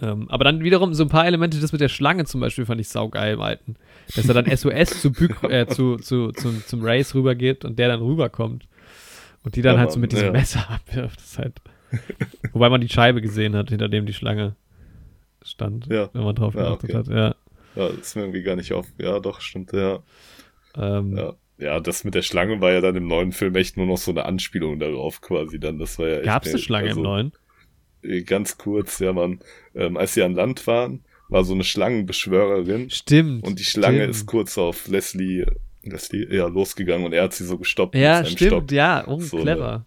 Ähm, 0.00 0.28
aber 0.30 0.42
dann 0.44 0.64
wiederum 0.64 0.94
so 0.94 1.04
ein 1.04 1.08
paar 1.08 1.26
Elemente, 1.26 1.60
das 1.60 1.70
mit 1.72 1.80
der 1.80 1.88
Schlange 1.88 2.24
zum 2.24 2.40
Beispiel 2.40 2.66
fand 2.66 2.80
ich 2.80 2.88
saugeil 2.88 3.34
im 3.34 3.40
alten. 3.40 3.76
Dass 4.16 4.26
er 4.28 4.34
dann 4.34 4.46
SOS 4.56 5.00
zu, 5.00 5.12
Bück, 5.12 5.42
äh, 5.44 5.66
zu, 5.68 5.96
zu, 5.96 6.32
zum, 6.32 6.64
zum 6.66 6.82
Race 6.82 7.14
rübergeht 7.14 7.64
und 7.64 7.78
der 7.78 7.88
dann 7.88 8.00
rüberkommt. 8.00 8.66
Und 9.44 9.54
die 9.56 9.62
dann 9.62 9.74
Ja, 9.74 9.80
halt 9.80 9.92
so 9.92 10.00
mit 10.00 10.12
diesem 10.12 10.26
ja. 10.26 10.32
Messer 10.32 10.68
abwirft. 10.70 11.18
Das 11.18 11.24
ist 11.26 11.38
halt. 11.38 11.60
Wobei 12.52 12.68
man 12.68 12.80
die 12.80 12.88
Scheibe 12.88 13.20
gesehen 13.20 13.54
hat, 13.54 13.68
hinter 13.70 13.88
dem 13.88 14.06
die 14.06 14.12
Schlange 14.14 14.56
stand, 15.42 15.86
Ja. 15.86 16.08
wenn 16.12 16.24
man 16.24 16.34
drauf 16.34 16.54
Ja, 16.54 16.62
geachtet 16.62 16.90
okay. 16.90 16.98
hat. 16.98 17.06
Ja. 17.08 17.34
Ja, 17.74 17.88
das 17.88 17.98
ist 17.98 18.16
mir 18.16 18.22
irgendwie 18.22 18.42
gar 18.42 18.56
nicht 18.56 18.72
auf. 18.72 18.86
Ja, 18.98 19.18
doch, 19.20 19.40
stimmt, 19.40 19.72
ja. 19.72 20.00
Ähm, 20.76 21.16
Ja. 21.16 21.34
Ja, 21.62 21.80
das 21.80 22.04
mit 22.04 22.14
der 22.14 22.22
Schlange 22.22 22.60
war 22.60 22.72
ja 22.72 22.80
dann 22.80 22.96
im 22.96 23.06
neuen 23.06 23.32
Film 23.32 23.54
echt 23.56 23.76
nur 23.76 23.86
noch 23.86 23.98
so 23.98 24.10
eine 24.10 24.24
Anspielung 24.24 24.78
darauf 24.78 25.20
quasi 25.20 25.60
dann. 25.60 25.78
Das 25.78 25.98
war 25.98 26.08
ja 26.08 26.16
echt 26.16 26.24
Gab 26.24 26.44
es 26.44 26.50
eine 26.52 26.58
Schlange 26.62 26.88
also, 26.88 27.00
im 27.00 27.04
neuen? 27.04 27.32
äh, 28.02 28.22
Ganz 28.22 28.58
kurz, 28.58 28.98
ja, 28.98 29.12
man. 29.12 29.40
Ähm, 29.74 29.96
als 29.96 30.14
sie 30.14 30.22
an 30.22 30.34
Land 30.34 30.66
waren, 30.66 31.04
war 31.28 31.44
so 31.44 31.54
eine 31.54 31.64
Schlangenbeschwörerin 31.64 32.90
Stimmt. 32.90 33.44
und 33.46 33.58
die 33.58 33.64
Schlange 33.64 33.98
stimmt. 34.00 34.10
ist 34.14 34.26
kurz 34.26 34.58
auf 34.58 34.88
Leslie, 34.88 35.46
Leslie, 35.82 36.26
ja, 36.34 36.46
losgegangen 36.46 37.06
und 37.06 37.12
er 37.12 37.22
hat 37.24 37.32
sie 37.32 37.44
so 37.44 37.58
gestoppt 37.58 37.94
Ja, 37.94 38.24
stimmt, 38.24 38.40
Stock. 38.50 38.72
ja. 38.72 39.04
Oh, 39.06 39.20
So 39.20 39.36
eine- 39.38 39.44
clever. 39.52 39.86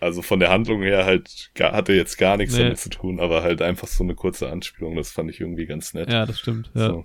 Also 0.00 0.20
von 0.20 0.40
der 0.40 0.50
Handlung 0.50 0.82
her 0.82 1.04
halt 1.04 1.52
gar, 1.54 1.72
hatte 1.72 1.92
jetzt 1.92 2.18
gar 2.18 2.36
nichts 2.36 2.56
Nee. 2.56 2.64
damit 2.64 2.78
zu 2.78 2.90
tun, 2.90 3.20
aber 3.20 3.44
halt 3.44 3.62
einfach 3.62 3.86
so 3.86 4.02
eine 4.02 4.16
kurze 4.16 4.50
Anspielung, 4.50 4.96
das 4.96 5.12
fand 5.12 5.30
ich 5.30 5.40
irgendwie 5.40 5.64
ganz 5.66 5.94
nett. 5.94 6.10
Ja, 6.10 6.26
das 6.26 6.40
stimmt. 6.40 6.70
Ja. 6.74 6.88
So. 6.88 7.04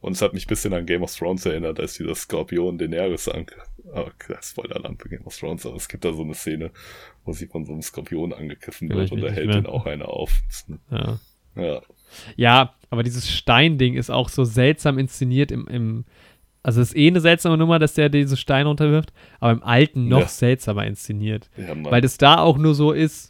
Und 0.00 0.12
es 0.12 0.22
hat 0.22 0.32
mich 0.32 0.46
ein 0.46 0.48
bisschen 0.48 0.72
an 0.72 0.86
Game 0.86 1.02
of 1.02 1.14
Thrones 1.14 1.44
erinnert, 1.44 1.78
als 1.78 1.94
dieser 1.94 2.14
Skorpion 2.14 2.78
Daenerys 2.78 3.28
an... 3.28 3.46
Oh, 3.92 4.06
Spoiler-Alarm 4.40 4.96
für 4.98 5.08
Game 5.08 5.26
of 5.26 5.36
Thrones, 5.36 5.66
aber 5.66 5.76
es 5.76 5.88
gibt 5.88 6.04
da 6.04 6.12
so 6.12 6.22
eine 6.22 6.34
Szene, 6.34 6.70
wo 7.24 7.32
sie 7.32 7.46
von 7.46 7.64
so 7.66 7.72
einem 7.72 7.82
Skorpion 7.82 8.32
angegriffen 8.32 8.88
Vielleicht 8.88 9.10
wird 9.12 9.22
und 9.22 9.28
da 9.28 9.34
hält 9.34 9.54
ihn 9.54 9.66
auch 9.66 9.84
einer 9.86 10.08
auf. 10.08 10.40
ja. 10.90 11.18
Ja, 11.56 11.82
Ja, 12.36 12.74
aber 12.90 13.02
dieses 13.02 13.28
Steinding 13.30 13.94
ist 13.94 14.10
auch 14.10 14.28
so 14.28 14.44
seltsam 14.44 14.98
inszeniert 14.98 15.50
im, 15.50 15.66
im 15.66 16.04
also 16.62 16.80
es 16.80 16.88
ist 16.90 16.96
eh 16.96 17.08
eine 17.08 17.20
seltsame 17.20 17.56
Nummer, 17.56 17.78
dass 17.78 17.94
der 17.94 18.08
diese 18.10 18.36
Steine 18.36 18.68
runterwirft, 18.68 19.12
aber 19.40 19.52
im 19.52 19.62
alten 19.62 20.08
noch 20.08 20.20
Ja. 20.20 20.28
seltsamer 20.28 20.86
inszeniert. 20.86 21.50
ja. 21.56 21.74
Weil 21.84 22.00
das 22.02 22.18
da 22.18 22.38
auch 22.38 22.58
nur 22.58 22.74
so 22.74 22.92
ist. 22.92 23.29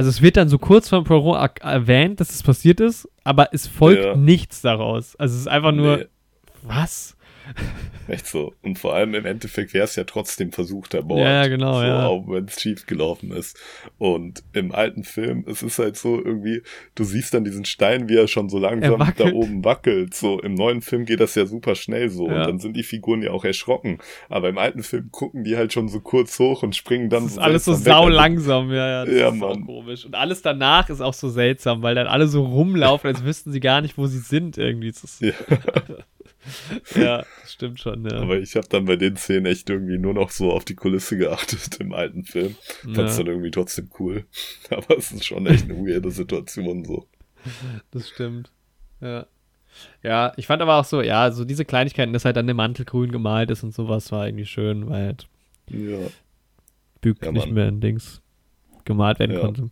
Also 0.00 0.08
es 0.08 0.22
wird 0.22 0.38
dann 0.38 0.48
so 0.48 0.56
kurz 0.56 0.88
von 0.88 1.04
Poirot 1.04 1.58
erwähnt, 1.60 2.20
dass 2.20 2.30
es 2.30 2.42
passiert 2.42 2.80
ist, 2.80 3.06
aber 3.22 3.52
es 3.52 3.66
folgt 3.66 4.02
Ja. 4.02 4.16
nichts 4.16 4.62
daraus. 4.62 5.14
Also 5.16 5.34
es 5.34 5.42
ist 5.42 5.46
einfach 5.46 5.72
nur, 5.72 5.98
Nee, 5.98 6.04
was? 6.62 7.18
echt 8.08 8.26
so. 8.26 8.54
Und 8.62 8.78
vor 8.78 8.94
allem 8.94 9.14
im 9.14 9.24
Endeffekt 9.26 9.72
wäre 9.74 9.84
es 9.84 9.96
ja 9.96 10.04
trotzdem 10.04 10.52
versuchter 10.52 11.02
Mord. 11.02 11.20
Ja, 11.20 11.46
genau, 11.48 11.74
so, 11.80 11.82
ja. 11.84 12.06
Auch 12.06 12.26
wenn 12.28 12.44
es 12.46 12.60
schief 12.60 12.86
gelaufen 12.86 13.32
ist. 13.32 13.58
Und 13.98 14.42
im 14.52 14.72
alten 14.72 15.04
Film, 15.04 15.44
es 15.48 15.62
ist 15.62 15.78
halt 15.78 15.96
so 15.96 16.16
irgendwie, 16.22 16.62
du 16.94 17.04
siehst 17.04 17.34
dann 17.34 17.44
diesen 17.44 17.64
Stein, 17.64 18.08
wie 18.08 18.16
er 18.16 18.28
schon 18.28 18.48
so 18.48 18.58
langsam 18.58 19.12
da 19.16 19.32
oben 19.32 19.64
wackelt. 19.64 20.14
So 20.14 20.40
im 20.40 20.54
neuen 20.54 20.82
Film 20.82 21.04
geht 21.04 21.20
das 21.20 21.34
ja 21.34 21.46
super 21.46 21.74
schnell 21.74 22.08
so. 22.10 22.28
Ja. 22.28 22.40
Und 22.40 22.46
dann 22.48 22.58
sind 22.58 22.76
die 22.76 22.82
Figuren 22.82 23.22
ja 23.22 23.30
auch 23.30 23.44
erschrocken. 23.44 23.98
Aber 24.28 24.48
im 24.48 24.58
alten 24.58 24.82
Film 24.82 25.10
gucken 25.10 25.44
die 25.44 25.56
halt 25.56 25.72
schon 25.72 25.88
so 25.88 26.00
kurz 26.00 26.38
hoch 26.38 26.62
und 26.62 26.74
springen 26.76 27.08
dann 27.10 27.22
Das 27.24 27.30
ist 27.32 27.34
so 27.36 27.40
alles 27.42 27.64
so 27.64 27.72
seltsam 27.74 27.86
weg. 27.86 27.92
sau 27.94 28.04
Also, 28.06 28.16
langsam, 28.16 28.70
ja, 28.72 28.88
ja. 28.88 29.04
Das 29.04 29.14
Ja, 29.14 29.28
ist 29.30 29.38
sau 29.38 29.48
Mann. 29.54 29.64
komisch. 29.66 30.04
Und 30.04 30.14
alles 30.14 30.42
danach 30.42 30.88
ist 30.90 31.00
auch 31.00 31.14
so 31.14 31.28
seltsam, 31.28 31.82
weil 31.82 31.94
dann 31.94 32.06
alle 32.06 32.26
so 32.26 32.44
rumlaufen, 32.44 33.08
als 33.08 33.24
wüssten 33.24 33.52
sie 33.52 33.60
gar 33.60 33.80
nicht, 33.80 33.96
wo 33.98 34.06
sie 34.06 34.18
sind 34.18 34.58
irgendwie. 34.58 34.90
Das 34.90 35.04
ist, 35.04 35.20
Ja. 35.20 35.32
ja, 36.94 37.18
das 37.42 37.52
stimmt 37.52 37.80
schon, 37.80 38.04
ja. 38.08 38.18
Aber 38.20 38.38
ich 38.38 38.56
habe 38.56 38.66
dann 38.68 38.84
bei 38.86 38.96
den 38.96 39.16
Szenen 39.16 39.46
echt 39.46 39.68
irgendwie 39.70 39.98
nur 39.98 40.14
noch 40.14 40.30
so 40.30 40.52
auf 40.52 40.64
die 40.64 40.74
Kulisse 40.74 41.16
geachtet 41.16 41.78
im 41.80 41.92
alten 41.92 42.24
Film. 42.24 42.54
Fand's 42.94 43.16
ja, 43.16 43.24
dann 43.24 43.26
irgendwie 43.28 43.50
trotzdem 43.50 43.90
cool. 43.98 44.24
Aber 44.70 44.96
es 44.98 45.12
ist 45.12 45.24
schon 45.24 45.46
echt 45.46 45.64
eine 45.64 45.74
weirde 45.76 46.10
Situation 46.10 46.84
so. 46.84 47.06
das 47.90 48.08
stimmt. 48.08 48.50
Ja. 49.00 49.26
Ja, 50.02 50.32
ich 50.36 50.46
fand 50.48 50.60
aber 50.62 50.76
auch 50.76 50.84
so, 50.84 51.00
ja, 51.00 51.30
so 51.30 51.44
diese 51.44 51.64
Kleinigkeiten, 51.64 52.12
dass 52.12 52.24
halt 52.24 52.36
dann 52.36 52.46
der 52.46 52.56
Mantel 52.56 52.84
grün 52.84 53.12
gemalt 53.12 53.50
ist 53.50 53.62
und 53.62 53.72
sowas 53.72 54.10
war 54.10 54.26
irgendwie 54.26 54.44
schön, 54.46 54.88
weil 54.90 55.04
halt 55.06 55.28
Ja. 55.70 55.98
Bück 57.00 57.24
Ja, 57.24 57.30
nicht 57.32 57.46
Mann. 57.46 57.54
mehr 57.54 57.68
in 57.68 57.80
Dings 57.80 58.20
gemalt 58.84 59.20
werden 59.20 59.36
Ja. 59.36 59.40
konnte. 59.40 59.70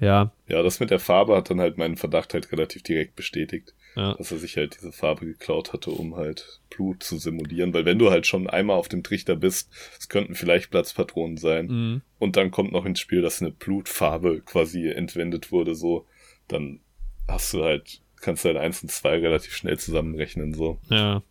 Ja, 0.00 0.32
Ja, 0.48 0.62
das 0.62 0.80
mit 0.80 0.90
der 0.90 0.98
Farbe 0.98 1.36
hat 1.36 1.48
dann 1.50 1.60
halt 1.60 1.76
meinen 1.78 1.96
Verdacht 1.96 2.32
halt 2.34 2.50
relativ 2.50 2.82
direkt 2.82 3.14
bestätigt, 3.14 3.74
ja. 3.96 4.14
dass 4.14 4.30
er 4.30 4.38
sich 4.38 4.56
halt 4.56 4.76
diese 4.76 4.92
Farbe 4.92 5.26
geklaut 5.26 5.72
hatte, 5.72 5.90
um 5.90 6.16
halt 6.16 6.60
Blut 6.70 7.02
zu 7.02 7.16
simulieren. 7.18 7.72
Weil 7.72 7.86
wenn 7.86 7.98
du 7.98 8.10
halt 8.10 8.26
schon 8.26 8.48
einmal 8.48 8.76
auf 8.76 8.88
dem 8.88 9.02
Trichter 9.02 9.34
bist, 9.34 9.70
es 9.98 10.08
könnten 10.08 10.34
vielleicht 10.34 10.70
Platzpatronen 10.70 11.38
sein. 11.38 11.66
Mhm. 11.66 12.02
Und 12.18 12.36
dann 12.36 12.50
kommt 12.50 12.72
noch 12.72 12.84
ins 12.84 13.00
Spiel, 13.00 13.22
dass 13.22 13.40
eine 13.40 13.50
Blutfarbe 13.50 14.42
quasi 14.42 14.88
entwendet 14.88 15.50
wurde, 15.50 15.74
so, 15.74 16.06
dann 16.46 16.80
hast 17.26 17.52
du 17.54 17.64
halt, 17.64 18.02
kannst 18.20 18.44
du 18.44 18.50
halt 18.50 18.58
eins 18.58 18.82
und 18.82 18.90
zwei 18.90 19.18
relativ 19.18 19.56
schnell 19.56 19.78
zusammenrechnen, 19.78 20.54
so. 20.54 20.78
Ja. 20.90 21.22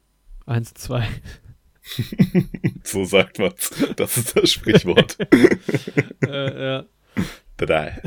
Eins, 0.46 0.74
zwei. 0.74 1.08
So 2.84 3.04
sagt 3.04 3.38
man's. 3.38 3.70
Das 3.96 4.18
ist 4.18 4.36
das 4.36 4.52
Sprichwort. 4.52 5.18
äh, 6.28 6.66
ja. 6.66 6.86
Drei. 7.58 8.02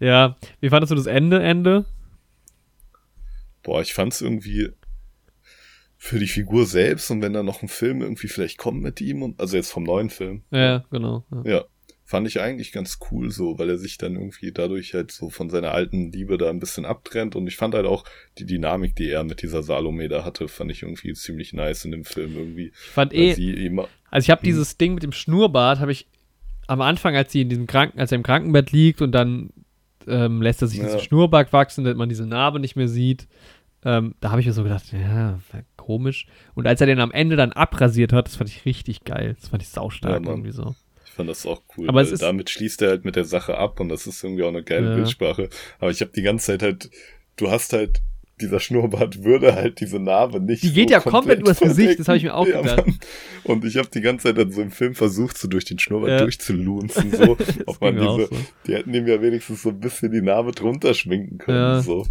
ja, 0.00 0.36
wie 0.60 0.68
fandest 0.68 0.90
du 0.90 0.96
das 0.96 1.06
Ende, 1.06 1.40
Ende? 1.40 1.84
Boah, 3.64 3.82
ich 3.82 3.94
fand's 3.94 4.20
irgendwie 4.20 4.70
für 5.96 6.18
die 6.18 6.26
Figur 6.26 6.66
selbst 6.66 7.10
und 7.10 7.22
wenn 7.22 7.32
da 7.32 7.42
noch 7.42 7.62
ein 7.62 7.68
Film 7.68 8.02
irgendwie 8.02 8.28
vielleicht 8.28 8.58
kommt 8.58 8.82
mit 8.82 9.00
ihm 9.00 9.22
und 9.22 9.40
also 9.40 9.56
jetzt 9.56 9.72
vom 9.72 9.84
neuen 9.84 10.10
Film. 10.10 10.42
Ja, 10.50 10.84
genau. 10.90 11.24
Ja. 11.32 11.50
Ja, 11.50 11.64
fand 12.04 12.28
ich 12.28 12.40
eigentlich 12.40 12.72
ganz 12.72 12.98
cool 13.10 13.30
so, 13.30 13.58
weil 13.58 13.70
er 13.70 13.78
sich 13.78 13.96
dann 13.96 14.14
irgendwie 14.14 14.52
dadurch 14.52 14.92
halt 14.92 15.10
so 15.12 15.30
von 15.30 15.48
seiner 15.48 15.72
alten 15.72 16.12
Liebe 16.12 16.36
da 16.36 16.50
ein 16.50 16.60
bisschen 16.60 16.84
abtrennt 16.84 17.36
und 17.36 17.46
ich 17.46 17.56
fand 17.56 17.74
halt 17.74 17.86
auch 17.86 18.04
die 18.38 18.44
Dynamik, 18.44 18.94
die 18.96 19.08
er 19.08 19.24
mit 19.24 19.40
dieser 19.40 19.62
Salome 19.62 20.08
da 20.08 20.24
hatte, 20.24 20.46
fand 20.48 20.70
ich 20.70 20.82
irgendwie 20.82 21.14
ziemlich 21.14 21.54
nice 21.54 21.86
in 21.86 21.92
dem 21.92 22.04
Film 22.04 22.36
irgendwie. 22.36 22.66
Ich 22.66 22.90
fand 22.90 23.14
eh, 23.14 23.32
sie 23.32 23.52
immer, 23.52 23.88
also 24.10 24.26
ich 24.26 24.30
habe 24.30 24.42
Hm. 24.42 24.46
dieses 24.46 24.76
Ding 24.76 24.94
mit 24.94 25.02
dem 25.02 25.12
Schnurrbart, 25.12 25.80
habe 25.80 25.92
ich 25.92 26.06
am 26.66 26.82
Anfang, 26.82 27.16
als 27.16 27.32
sie 27.32 27.40
in 27.42 27.48
diesem 27.48 27.66
Kranken, 27.66 27.98
als 27.98 28.12
er 28.12 28.16
im 28.16 28.22
Krankenbett 28.22 28.72
liegt 28.72 29.00
und 29.00 29.12
dann 29.12 29.50
ähm, 30.08 30.42
lässt 30.42 30.62
er 30.62 30.68
sich 30.68 30.78
Ja. 30.78 30.84
diesen 30.86 31.00
Schnurrbart 31.00 31.52
wachsen, 31.52 31.84
damit 31.84 31.96
man 31.98 32.08
diese 32.08 32.26
Narbe 32.26 32.60
nicht 32.60 32.76
mehr 32.76 32.88
sieht. 32.88 33.26
Ähm, 33.84 34.14
da 34.20 34.30
habe 34.30 34.40
ich 34.40 34.46
mir 34.46 34.52
so 34.54 34.62
gedacht, 34.62 34.84
ja, 34.92 35.38
komisch. 35.76 36.26
Und 36.54 36.66
als 36.66 36.80
er 36.80 36.86
den 36.86 37.00
am 37.00 37.12
Ende 37.12 37.36
dann 37.36 37.52
abrasiert 37.52 38.12
hat, 38.12 38.26
das 38.26 38.36
fand 38.36 38.48
ich 38.50 38.64
richtig 38.64 39.04
geil. 39.04 39.36
Das 39.38 39.50
fand 39.50 39.62
ich 39.62 39.68
saustark 39.68 40.24
Ja, 40.24 40.30
irgendwie 40.30 40.52
so. 40.52 40.74
ich 41.04 41.10
fand 41.12 41.28
das 41.28 41.44
auch 41.46 41.60
cool, 41.76 41.88
Aber 41.88 42.00
ist- 42.02 42.22
damit 42.22 42.48
schließt 42.50 42.80
er 42.82 42.88
halt 42.90 43.04
mit 43.04 43.14
der 43.16 43.24
Sache 43.26 43.58
ab 43.58 43.80
und 43.80 43.90
das 43.90 44.06
ist 44.06 44.24
irgendwie 44.24 44.42
auch 44.42 44.48
eine 44.48 44.62
geile 44.62 44.88
Ja. 44.90 44.94
Bildsprache. 44.96 45.48
Aber 45.78 45.90
ich 45.90 46.00
habe 46.00 46.12
die 46.12 46.22
ganze 46.22 46.46
Zeit 46.46 46.62
halt, 46.62 46.90
du 47.36 47.50
hast 47.50 47.72
halt 47.74 48.00
dieser 48.40 48.58
Schnurrbart 48.58 49.22
würde 49.22 49.54
halt 49.54 49.80
diese 49.80 50.00
Narbe 50.00 50.40
nicht 50.40 50.62
Die 50.64 50.72
geht 50.72 50.88
so 50.88 50.94
ja 50.94 51.00
komplett 51.00 51.40
übers 51.40 51.60
Gesicht, 51.60 52.00
das 52.00 52.08
hab 52.08 52.16
ich 52.16 52.24
mir 52.24 52.34
auch 52.34 52.46
Ja, 52.46 52.62
gedacht. 52.62 52.86
Mann. 52.86 52.98
Und 53.44 53.64
ich 53.64 53.76
habe 53.76 53.88
die 53.94 54.00
ganze 54.00 54.24
Zeit 54.28 54.38
dann 54.38 54.50
so 54.50 54.60
im 54.60 54.70
Film 54.72 54.94
versucht, 54.94 55.38
so 55.38 55.46
durch 55.46 55.64
den 55.64 55.78
Schnurrbart 55.78 56.10
Ja. 56.10 56.18
durchzulunzen, 56.22 57.12
so, 57.12 57.36
ob 57.66 57.80
man 57.80 57.94
diese, 57.96 58.26
so. 58.26 58.36
die 58.66 58.74
hätten 58.74 58.92
ihm 58.92 59.06
ja 59.06 59.22
wenigstens 59.22 59.62
so 59.62 59.68
ein 59.68 59.78
bisschen 59.78 60.10
die 60.10 60.20
Narbe 60.22 60.50
drunter 60.52 60.94
schminken 60.94 61.38
können, 61.38 61.56
Ja. 61.58 61.80
so. 61.80 62.06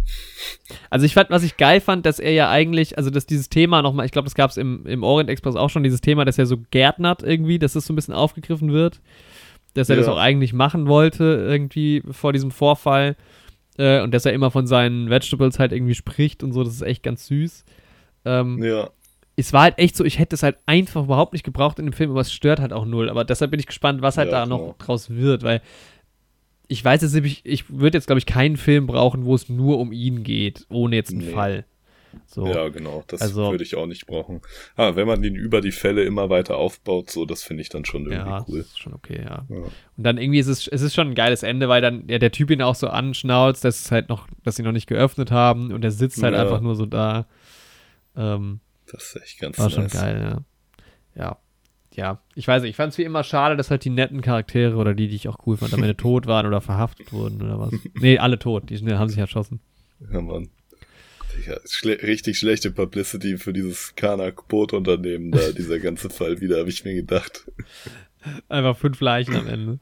Also 0.90 1.04
ich 1.04 1.12
fand, 1.14 1.28
was 1.30 1.42
ich 1.42 1.56
geil 1.58 1.80
fand, 1.80 2.06
dass 2.06 2.18
er 2.18 2.32
ja 2.32 2.48
eigentlich, 2.50 2.96
also 2.96 3.10
dass 3.10 3.26
dieses 3.26 3.48
Thema 3.50 3.82
nochmal, 3.82 4.06
ich 4.06 4.12
glaube, 4.12 4.26
das 4.26 4.34
gab 4.34 4.50
es 4.50 4.56
im, 4.56 4.86
im 4.86 5.02
Orient 5.02 5.28
Express 5.28 5.56
auch 5.56 5.68
schon, 5.70 5.82
dieses 5.82 6.00
Thema, 6.00 6.24
dass 6.24 6.38
er 6.38 6.46
so 6.46 6.56
gärtnert 6.70 7.22
irgendwie, 7.22 7.58
dass 7.58 7.74
das 7.74 7.84
so 7.86 7.92
ein 7.92 7.96
bisschen 7.96 8.14
aufgegriffen 8.14 8.72
wird. 8.72 9.00
Dass 9.74 9.88
er 9.90 9.96
Ja. 9.96 10.02
das 10.02 10.08
auch 10.08 10.18
eigentlich 10.18 10.52
machen 10.52 10.86
wollte, 10.86 11.24
irgendwie 11.24 12.02
vor 12.12 12.32
diesem 12.32 12.50
Vorfall. 12.52 13.16
Äh, 13.78 14.02
und 14.02 14.12
dass 14.14 14.24
er 14.26 14.32
immer 14.32 14.50
von 14.50 14.66
seinen 14.66 15.10
Vegetables 15.10 15.58
halt 15.58 15.72
irgendwie 15.72 15.94
spricht 15.94 16.42
und 16.42 16.52
so, 16.52 16.62
das 16.64 16.74
ist 16.74 16.82
echt 16.82 17.02
ganz 17.02 17.26
süß. 17.26 17.64
Ähm, 18.24 18.62
Ja, 18.62 18.90
Es 19.36 19.52
war 19.52 19.62
halt 19.62 19.78
echt 19.78 19.96
so, 19.96 20.04
ich 20.04 20.18
hätte 20.20 20.36
es 20.36 20.42
halt 20.44 20.56
einfach 20.66 21.04
überhaupt 21.04 21.32
nicht 21.32 21.42
gebraucht 21.44 21.78
in 21.80 21.86
dem 21.86 21.92
Film, 21.92 22.10
aber 22.12 22.20
es 22.20 22.32
stört 22.32 22.60
halt 22.60 22.72
auch 22.72 22.84
null. 22.86 23.10
Aber 23.10 23.24
deshalb 23.24 23.50
bin 23.50 23.58
ich 23.60 23.66
gespannt, 23.66 24.00
was 24.00 24.16
halt 24.16 24.30
Ja, 24.30 24.40
da 24.40 24.46
noch 24.46 24.58
genau. 24.60 24.74
draus 24.78 25.10
wird, 25.10 25.42
weil 25.42 25.60
ich 26.68 26.82
weiß 26.84 27.02
jetzt 27.02 27.14
nicht, 27.14 27.44
ich 27.44 27.68
würde 27.68 27.98
jetzt, 27.98 28.06
glaube 28.06 28.18
ich, 28.20 28.26
keinen 28.26 28.56
Film 28.56 28.86
brauchen, 28.86 29.24
wo 29.24 29.34
es 29.34 29.48
nur 29.48 29.78
um 29.78 29.92
ihn 29.92 30.22
geht, 30.22 30.66
ohne 30.70 30.96
jetzt 30.96 31.10
einen 31.10 31.18
Nee. 31.26 31.32
Fall. 31.32 31.64
So. 32.26 32.46
Ja, 32.46 32.68
genau, 32.68 33.04
das 33.06 33.20
Also- 33.22 33.50
würde 33.50 33.62
ich 33.64 33.74
auch 33.76 33.86
nicht 33.86 34.06
brauchen. 34.06 34.40
Ah, 34.76 34.94
wenn 34.94 35.06
man 35.06 35.22
den 35.22 35.34
über 35.34 35.60
die 35.60 35.72
Fälle 35.72 36.02
immer 36.04 36.30
weiter 36.30 36.56
aufbaut, 36.56 37.10
so, 37.10 37.24
das 37.26 37.42
finde 37.42 37.62
ich 37.62 37.68
dann 37.68 37.84
schon 37.84 38.02
irgendwie 38.06 38.28
Ja, 38.30 38.44
cool. 38.48 38.58
ist 38.60 38.78
schon 38.78 38.94
okay, 38.94 39.20
ja. 39.22 39.44
Ja. 39.48 39.56
Und 39.56 39.72
dann 39.96 40.18
irgendwie 40.18 40.38
ist 40.38 40.46
es, 40.48 40.66
es 40.68 40.82
ist 40.82 40.94
schon 40.94 41.08
ein 41.08 41.14
geiles 41.14 41.42
Ende, 41.42 41.68
weil 41.68 41.80
dann 41.82 42.04
ja, 42.08 42.18
der 42.18 42.32
Typ 42.32 42.50
ihn 42.50 42.62
auch 42.62 42.74
so 42.74 42.88
anschnauzt, 42.88 43.64
dass 43.64 43.80
es 43.84 43.90
halt 43.90 44.08
noch, 44.08 44.26
dass 44.42 44.56
sie 44.56 44.62
noch 44.62 44.72
nicht 44.72 44.86
geöffnet 44.86 45.30
haben 45.30 45.72
und 45.72 45.84
er 45.84 45.90
sitzt 45.90 46.22
halt 46.22 46.34
Ja. 46.34 46.42
einfach 46.42 46.60
nur 46.60 46.74
so 46.74 46.86
da. 46.86 47.26
Ähm, 48.16 48.60
Das 48.92 49.14
ist 49.14 49.22
echt 49.22 49.40
ganz 49.40 49.58
war 49.58 49.66
nice. 49.66 49.74
schon 49.74 49.88
geil, 49.88 50.20
ja. 50.22 51.22
Ja. 51.22 51.38
Ja, 51.96 52.18
ich 52.34 52.48
weiß 52.48 52.62
nicht, 52.62 52.70
ich 52.70 52.76
fand 52.76 52.90
es 52.92 52.98
wie 52.98 53.04
immer 53.04 53.22
schade, 53.22 53.56
dass 53.56 53.70
halt 53.70 53.84
die 53.84 53.90
netten 53.90 54.20
Charaktere 54.20 54.74
oder 54.74 54.94
die, 54.94 55.06
die 55.06 55.14
ich 55.14 55.28
auch 55.28 55.38
cool 55.46 55.56
fand, 55.56 55.72
am 55.74 55.80
Ende 55.82 55.96
tot 55.96 56.26
waren 56.26 56.44
oder 56.44 56.60
verhaftet 56.60 57.12
wurden 57.12 57.40
oder 57.40 57.60
was. 57.60 57.72
Nee, 58.00 58.18
alle 58.18 58.36
tot, 58.36 58.68
die 58.68 58.78
haben 58.96 59.08
sich 59.08 59.18
erschossen. 59.18 59.60
Ja, 60.12 60.20
Mann. 60.20 60.48
Digga, 61.36 61.60
schle 61.64 62.02
richtig 62.02 62.38
schlechte 62.38 62.70
Publicity 62.70 63.38
für 63.38 63.52
dieses 63.52 63.94
Kanak-Boot-Unternehmen 63.96 65.30
da, 65.30 65.52
dieser 65.56 65.78
ganze 65.78 66.10
Fall 66.10 66.40
wieder, 66.40 66.58
habe 66.58 66.70
ich 66.70 66.84
mir 66.84 66.94
gedacht. 66.94 67.50
Einfach 68.48 68.76
fünf 68.76 69.00
Leichen 69.00 69.36
am 69.36 69.46
Ende. 69.46 69.78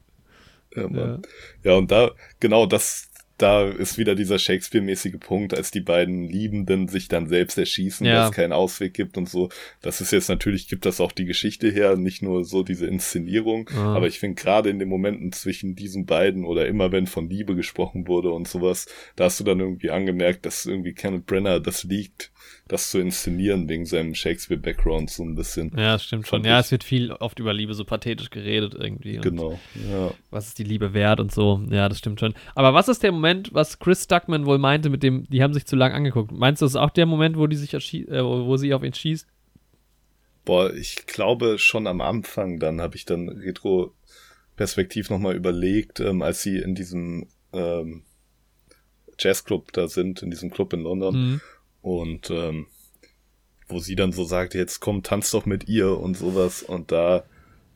Ja, 0.75 0.87
Mann. 0.87 1.21
Ja, 1.63 1.73
und 1.73 1.91
da, 1.91 2.11
genau, 2.39 2.65
das, 2.65 3.09
da 3.37 3.67
ist 3.67 3.97
wieder 3.97 4.13
dieser 4.15 4.37
Shakespeare-mäßige 4.39 5.17
Punkt, 5.19 5.53
als 5.55 5.71
die 5.71 5.81
beiden 5.81 6.23
Liebenden 6.27 6.87
sich 6.87 7.07
dann 7.07 7.27
selbst 7.27 7.57
erschießen, 7.57 8.05
Ja. 8.05 8.21
weil 8.23 8.29
es 8.29 8.35
keinen 8.35 8.53
Ausweg 8.53 8.93
gibt 8.93 9.17
und 9.17 9.27
so. 9.27 9.49
Das 9.81 10.01
ist 10.01 10.11
jetzt 10.11 10.29
natürlich, 10.29 10.67
gibt 10.67 10.85
das 10.85 11.01
auch 11.01 11.11
die 11.11 11.25
Geschichte 11.25 11.69
her, 11.69 11.95
nicht 11.97 12.21
nur 12.21 12.45
so 12.45 12.63
diese 12.63 12.85
Inszenierung, 12.85 13.69
Ah. 13.75 13.95
aber 13.95 14.07
ich 14.07 14.19
finde 14.19 14.41
gerade 14.41 14.69
in 14.69 14.79
den 14.79 14.87
Momenten 14.89 15.31
zwischen 15.31 15.75
diesen 15.75 16.05
beiden 16.05 16.45
oder 16.45 16.67
immer 16.67 16.91
wenn 16.91 17.07
von 17.07 17.29
Liebe 17.29 17.55
gesprochen 17.55 18.07
wurde 18.07 18.31
und 18.31 18.47
sowas, 18.47 18.85
da 19.15 19.25
hast 19.25 19.39
du 19.39 19.43
dann 19.43 19.59
irgendwie 19.59 19.89
angemerkt, 19.89 20.45
dass 20.45 20.65
irgendwie 20.65 20.93
Kenneth 20.93 21.25
Brenner 21.25 21.59
das 21.59 21.83
liegt, 21.85 22.31
das 22.67 22.91
zu 22.91 22.99
inszenieren 22.99 23.67
wegen 23.67 23.85
seinem 23.85 24.15
Shakespeare-Background 24.15 25.09
so 25.09 25.23
ein 25.23 25.35
bisschen. 25.35 25.71
Ja, 25.75 25.93
das 25.93 26.05
stimmt 26.05 26.27
schon. 26.27 26.45
Ja, 26.45 26.59
es 26.59 26.71
wird 26.71 26.83
viel 26.83 27.11
oft 27.11 27.39
über 27.39 27.53
Liebe 27.53 27.73
so 27.73 27.83
pathetisch 27.83 28.29
geredet 28.29 28.73
irgendwie. 28.73 29.17
Genau, 29.17 29.59
ja. 29.89 30.11
Was 30.29 30.47
ist 30.47 30.59
die 30.59 30.63
Liebe 30.63 30.93
wert 30.93 31.19
und 31.19 31.31
so. 31.31 31.61
Ja, 31.69 31.89
das 31.89 31.99
stimmt 31.99 32.21
schon. 32.21 32.33
Aber 32.55 32.73
was 32.73 32.87
ist 32.87 33.03
der 33.03 33.11
Moment, 33.11 33.53
was 33.53 33.79
Chris 33.79 34.05
Stuckman 34.05 34.45
wohl 34.45 34.59
meinte 34.59 34.89
mit 34.89 35.03
dem, 35.03 35.27
die 35.29 35.43
haben 35.43 35.53
sich 35.53 35.65
zu 35.65 35.75
lang 35.75 35.91
angeguckt? 35.91 36.31
Meinst 36.31 36.61
du, 36.61 36.65
das 36.65 36.73
ist 36.73 36.79
auch 36.79 36.89
der 36.89 37.05
Moment, 37.05 37.37
wo 37.37 37.47
die 37.47 37.57
sich 37.57 37.73
äh, 37.73 38.23
wo 38.23 38.45
wo 38.45 38.55
sie 38.55 38.73
auf 38.73 38.83
ihn 38.83 38.93
schießt? 38.93 39.27
Boah, 40.45 40.73
ich 40.73 41.05
glaube 41.05 41.57
schon 41.57 41.85
am 41.87 42.01
Anfang, 42.01 42.59
dann 42.59 42.81
habe 42.81 42.95
ich 42.95 43.05
dann 43.05 43.29
Retro-Perspektiv 43.29 45.09
nochmal 45.09 45.35
überlegt, 45.35 45.99
ähm, 45.99 46.21
als 46.21 46.43
sie 46.43 46.57
in 46.57 46.75
diesem 46.75 47.27
ähm, 47.53 48.03
Jazzclub 49.19 49.71
da 49.73 49.87
sind, 49.87 50.21
in 50.21 50.31
diesem 50.31 50.49
Club 50.49 50.73
in 50.73 50.81
London 50.81 51.15
Mhm. 51.15 51.41
Und 51.83 52.31
ähm, 52.31 52.65
wo 53.67 53.77
sie 53.77 53.95
dann 53.95 54.11
so 54.11 54.23
sagt, 54.23 54.55
jetzt 54.55 54.79
komm, 54.79 55.03
tanz 55.03 55.29
doch 55.31 55.45
mit 55.45 55.67
ihr 55.69 55.99
und 55.99 56.17
sowas 56.17 56.63
und 56.63 56.91
da, 56.91 57.23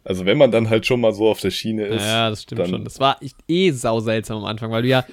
also 0.03 0.25
wenn 0.25 0.37
man 0.37 0.49
dann 0.51 0.69
halt 0.69 0.85
schon 0.87 1.01
mal 1.01 1.13
so 1.13 1.29
auf 1.29 1.39
der 1.41 1.51
Schiene 1.51 1.85
ist, 1.85 2.03
Ja, 2.03 2.29
das 2.31 2.41
stimmt 2.43 2.67
schon. 2.67 2.83
Das 2.83 2.99
war 2.99 3.21
echt 3.21 3.35
eh 3.47 3.69
sau 3.71 3.99
seltsam 3.99 4.37
am 4.37 4.45
Anfang, 4.45 4.71
weil 4.71 4.81
du 4.81 4.87
ja 4.87 5.05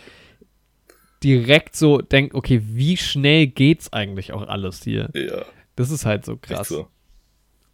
direkt 1.22 1.74
so 1.76 1.98
denkst, 1.98 2.34
okay, 2.34 2.60
wie 2.64 2.96
schnell 2.96 3.46
geht's 3.46 3.92
eigentlich 3.92 4.32
auch 4.32 4.46
alles 4.46 4.82
hier? 4.82 5.10
ja, 5.14 5.44
Das 5.76 5.90
ist 5.90 6.04
halt 6.06 6.24
so 6.24 6.36
krass. 6.36 6.68
so. 6.68 6.86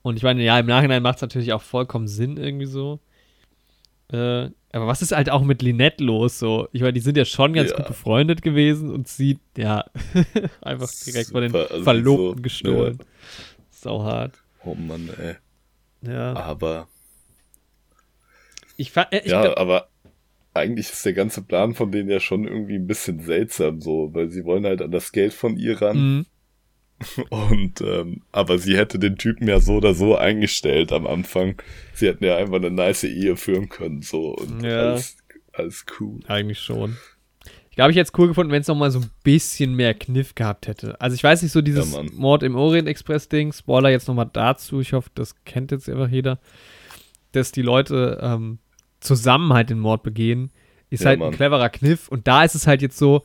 Und 0.02 0.16
ich 0.16 0.22
meine, 0.22 0.42
ja, 0.42 0.58
im 0.58 0.66
Nachhinein 0.66 1.02
macht 1.02 1.16
es 1.16 1.22
natürlich 1.22 1.52
auch 1.52 1.62
vollkommen 1.62 2.08
Sinn 2.08 2.36
irgendwie 2.38 2.66
so. 2.66 3.00
Äh, 4.12 4.50
aber 4.72 4.86
was 4.86 5.02
ist 5.02 5.12
halt 5.12 5.30
auch 5.30 5.42
mit 5.42 5.62
Lynette 5.62 6.02
los? 6.04 6.38
So, 6.38 6.68
ich 6.72 6.80
meine, 6.80 6.92
die 6.92 7.00
sind 7.00 7.16
ja 7.16 7.24
schon 7.24 7.52
ganz 7.52 7.70
Ja. 7.70 7.76
gut 7.76 7.88
befreundet 7.88 8.42
gewesen 8.42 8.90
und 8.90 9.08
sie, 9.08 9.38
ja, 9.56 9.84
einfach 10.62 10.90
direkt 11.06 11.30
von 11.30 11.42
den 11.42 11.52
Super, 11.52 11.70
also 11.70 11.84
Verlobten 11.84 12.36
so, 12.36 12.42
gestohlen. 12.42 12.98
Sau 13.70 14.02
hart. 14.02 14.42
Oh 14.64 14.74
Mann, 14.74 15.08
ey. 15.18 15.36
Ja. 16.02 16.34
Aber, 16.34 16.88
Ich, 18.76 18.96
äh, 18.96 19.06
ich 19.24 19.30
ja, 19.30 19.56
aber 19.56 19.88
eigentlich 20.54 20.90
ist 20.90 21.04
der 21.04 21.12
ganze 21.12 21.42
Plan 21.42 21.74
von 21.74 21.92
denen 21.92 22.10
ja 22.10 22.20
schon 22.20 22.46
irgendwie 22.46 22.76
ein 22.76 22.86
bisschen 22.86 23.20
seltsam 23.20 23.80
so, 23.80 24.10
weil 24.12 24.30
sie 24.30 24.44
wollen 24.44 24.64
halt 24.64 24.82
an 24.82 24.90
das 24.90 25.12
Geld 25.12 25.32
von 25.34 25.56
ihr 25.56 25.80
ran. 25.80 25.96
Mhm. 25.98 26.26
Und 27.30 27.80
ähm, 27.80 28.22
aber 28.32 28.58
sie 28.58 28.76
hätte 28.76 28.98
den 28.98 29.16
Typen 29.16 29.48
ja 29.48 29.60
so 29.60 29.74
oder 29.76 29.94
so 29.94 30.16
eingestellt 30.16 30.92
am 30.92 31.06
Anfang. 31.06 31.60
Sie 31.94 32.06
hätten 32.06 32.24
ja 32.24 32.36
einfach 32.36 32.56
eine 32.56 32.70
nice 32.70 33.04
Ehe 33.04 33.36
führen 33.36 33.68
können, 33.68 34.02
so 34.02 34.34
und 34.36 34.62
Ja. 34.62 34.78
alles, 34.80 35.16
alles 35.52 35.86
cool. 35.98 36.20
Eigentlich 36.28 36.60
schon. 36.60 36.96
Ich 37.70 37.76
glaube, 37.76 37.92
ich 37.92 37.96
hätte 37.96 38.10
es 38.12 38.18
cool 38.18 38.28
gefunden, 38.28 38.52
wenn 38.52 38.60
es 38.60 38.68
nochmal 38.68 38.90
so 38.90 38.98
ein 39.00 39.10
bisschen 39.22 39.74
mehr 39.74 39.94
Kniff 39.94 40.34
gehabt 40.34 40.66
hätte. 40.66 41.00
Also 41.00 41.14
ich 41.14 41.22
weiß 41.24 41.40
nicht, 41.42 41.52
so 41.52 41.62
dieses 41.62 41.94
Ja. 41.94 42.02
Mord 42.12 42.42
im 42.42 42.54
Orient 42.56 42.88
Express 42.88 43.28
Ding, 43.28 43.52
Spoiler 43.52 43.88
jetzt 43.90 44.08
nochmal 44.08 44.28
dazu, 44.30 44.80
ich 44.80 44.92
hoffe, 44.92 45.08
das 45.14 45.42
kennt 45.44 45.70
jetzt 45.70 45.88
einfach 45.88 46.08
jeder, 46.10 46.38
dass 47.32 47.52
die 47.52 47.62
Leute 47.62 48.18
ähm, 48.20 48.58
zusammen 48.98 49.52
halt 49.54 49.70
den 49.70 49.78
Mord 49.78 50.02
begehen, 50.02 50.50
ist 50.90 51.00
Ja, 51.02 51.06
halt 51.10 51.18
ein 51.20 51.26
Mann. 51.26 51.32
cleverer 51.34 51.70
Kniff 51.70 52.08
und 52.08 52.26
da 52.26 52.44
ist 52.44 52.54
es 52.56 52.66
halt 52.66 52.82
jetzt 52.82 52.98
so, 52.98 53.24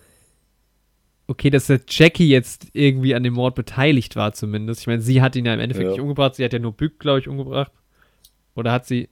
okay, 1.27 1.49
dass 1.49 1.67
der 1.67 1.81
Jackie 1.87 2.27
jetzt 2.29 2.67
irgendwie 2.73 3.15
an 3.15 3.23
dem 3.23 3.33
Mord 3.33 3.55
beteiligt 3.55 4.15
war 4.15 4.33
zumindest. 4.33 4.81
Ich 4.81 4.87
meine, 4.87 5.01
sie 5.01 5.21
hat 5.21 5.35
ihn 5.35 5.45
ja 5.45 5.53
im 5.53 5.59
Endeffekt 5.59 5.85
Ja. 5.85 5.91
nicht 5.91 6.01
umgebracht, 6.01 6.35
sie 6.35 6.43
hat 6.43 6.53
ja 6.53 6.59
nur 6.59 6.73
Bück, 6.73 6.99
glaube 6.99 7.19
ich, 7.19 7.27
umgebracht. 7.27 7.71
Oder 8.55 8.71
hat 8.71 8.85
sie, 8.85 9.09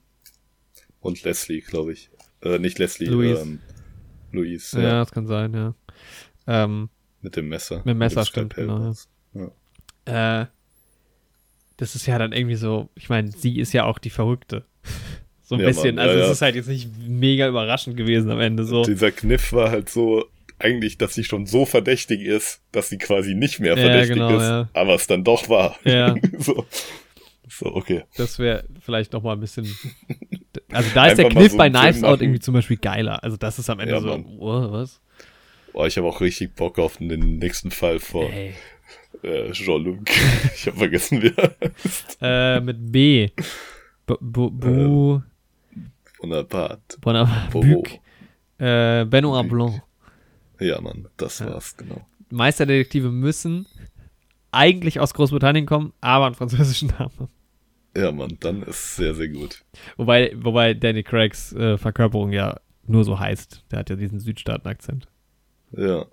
Und 1.00 1.22
Leslie, 1.24 1.62
glaube 1.62 1.94
ich. 1.94 2.10
Äh, 2.42 2.60
nicht 2.60 2.80
Leslie, 2.80 3.08
Louise. 3.08 3.42
ähm, 3.42 3.60
Louise, 4.32 4.78
ja, 4.82 4.88
ja. 4.88 5.00
das 5.00 5.12
kann 5.12 5.28
sein, 5.28 5.54
ja. 5.54 5.74
Ähm, 6.48 6.90
Mit 7.22 7.36
dem 7.36 7.50
Messer. 7.50 7.78
Mit 7.78 7.88
dem 7.88 7.98
Messer, 7.98 8.22
dem 8.22 8.26
stimmt, 8.26 8.56
genau, 8.56 8.94
ja. 10.06 10.42
äh, 10.42 10.46
das 11.78 11.96
ist 11.96 12.06
ja 12.06 12.18
dann 12.20 12.32
irgendwie 12.34 12.56
so, 12.56 12.90
ich 12.96 13.10
meine, 13.10 13.32
sie 13.32 13.60
ist 13.60 13.74
ja 13.74 13.86
auch 13.86 14.00
die 14.00 14.10
Verrückte. 14.12 14.66
So 15.46 15.56
ein 15.56 15.62
Ja, 15.62 15.68
bisschen. 15.68 15.96
Mann, 15.96 16.06
ja, 16.06 16.12
also 16.12 16.20
es 16.22 16.26
ja. 16.28 16.32
ist 16.32 16.42
halt 16.42 16.56
jetzt 16.56 16.70
nicht 16.70 16.90
mega 17.06 17.50
überraschend 17.50 17.98
gewesen 17.98 18.32
am 18.32 18.40
Ende 18.40 18.64
so. 18.64 18.84
Dieser 18.86 19.12
Kniff 19.12 19.52
war 19.52 19.72
halt 19.72 19.90
so, 19.90 20.24
eigentlich, 20.64 20.98
dass 20.98 21.14
sie 21.14 21.24
schon 21.24 21.46
so 21.46 21.66
verdächtig 21.66 22.22
ist, 22.22 22.62
dass 22.72 22.90
sie 22.90 22.98
quasi 22.98 23.36
nicht 23.36 23.60
mehr 23.60 23.76
Ja, 23.78 23.84
verdächtig 23.84 24.16
genau, 24.16 24.38
ist, 24.38 24.44
ja. 24.44 24.70
aber 24.74 24.96
es 24.96 25.08
dann 25.08 25.24
doch 25.24 25.50
war. 25.50 25.78
Ja. 25.84 26.16
so. 26.40 26.66
so, 27.48 27.66
okay. 27.76 28.04
Das 28.18 28.40
wäre 28.40 28.64
vielleicht 28.82 29.14
noch 29.14 29.24
mal 29.24 29.34
ein 29.34 29.40
bisschen. 29.40 29.66
Also 30.72 30.90
da 30.94 31.08
ist 31.08 31.18
der 31.18 31.26
Einfach 31.26 31.36
mal 31.36 31.42
Kniff 31.42 31.52
so 31.52 31.58
bei 31.58 31.70
Knives 31.70 32.04
Out 32.04 32.22
irgendwie 32.22 32.40
zum 32.40 32.54
Beispiel 32.54 32.78
geiler. 32.78 33.24
Also 33.24 33.38
das 33.38 33.60
ist 33.60 33.70
am 33.70 33.80
Ende 33.80 33.94
Ja, 33.94 34.00
so, 34.02 34.26
oh, 34.40 34.72
was? 34.72 35.02
Oh, 35.74 35.86
ich 35.86 35.98
habe 35.98 36.08
auch 36.08 36.22
richtig 36.22 36.56
Bock 36.56 36.80
auf 36.80 36.98
den 36.98 37.38
nächsten 37.40 37.72
Fall 37.72 38.00
vor 38.00 38.30
Ey. 38.32 38.54
äh, 39.24 39.52
Jean-Luc. 39.52 40.02
ich 40.56 40.68
habe 40.68 40.78
vergessen, 40.78 41.22
wie 41.22 41.34
er 41.36 42.58
Äh, 42.58 42.62
mit 42.62 42.92
B. 42.92 43.30
Bu, 44.06 44.16
bu, 44.20 44.52
bu, 44.52 45.22
Bonaparte. 46.20 46.98
Bonaparte. 47.02 47.52
Bobo. 47.52 47.68
Buc. 47.68 47.90
Äh, 48.60 49.06
Benoit. 49.06 49.48
Blanc. 49.50 49.82
Ja, 50.60 50.80
Mann, 50.82 51.08
das 51.18 51.40
Ja. 51.40 51.48
war's, 51.54 51.76
genau. 51.78 52.06
Meisterdetektive 52.30 53.12
müssen 53.12 53.68
eigentlich 54.52 55.00
aus 55.00 55.14
Großbritannien 55.14 55.66
kommen, 55.66 55.94
aber 56.02 56.26
einen 56.28 56.36
französischen 56.36 56.90
Namen. 57.00 57.28
Ja, 57.96 58.12
Mann, 58.12 58.38
dann 58.40 58.64
ist 58.64 58.96
sehr, 58.96 59.14
sehr 59.14 59.28
gut. 59.30 59.64
Wobei, 59.98 60.34
wobei 60.36 60.74
Danny 60.74 61.04
Craigs 61.04 61.54
äh, 61.54 61.78
Verkörperung 61.78 62.32
ja 62.32 62.60
nur 62.86 63.04
so 63.04 63.20
heißt. 63.20 63.66
Der 63.72 63.80
hat 63.80 63.90
ja 63.90 63.96
diesen 63.96 64.20
Südstaaten-Akzent. 64.20 65.08
Ja, 65.72 66.06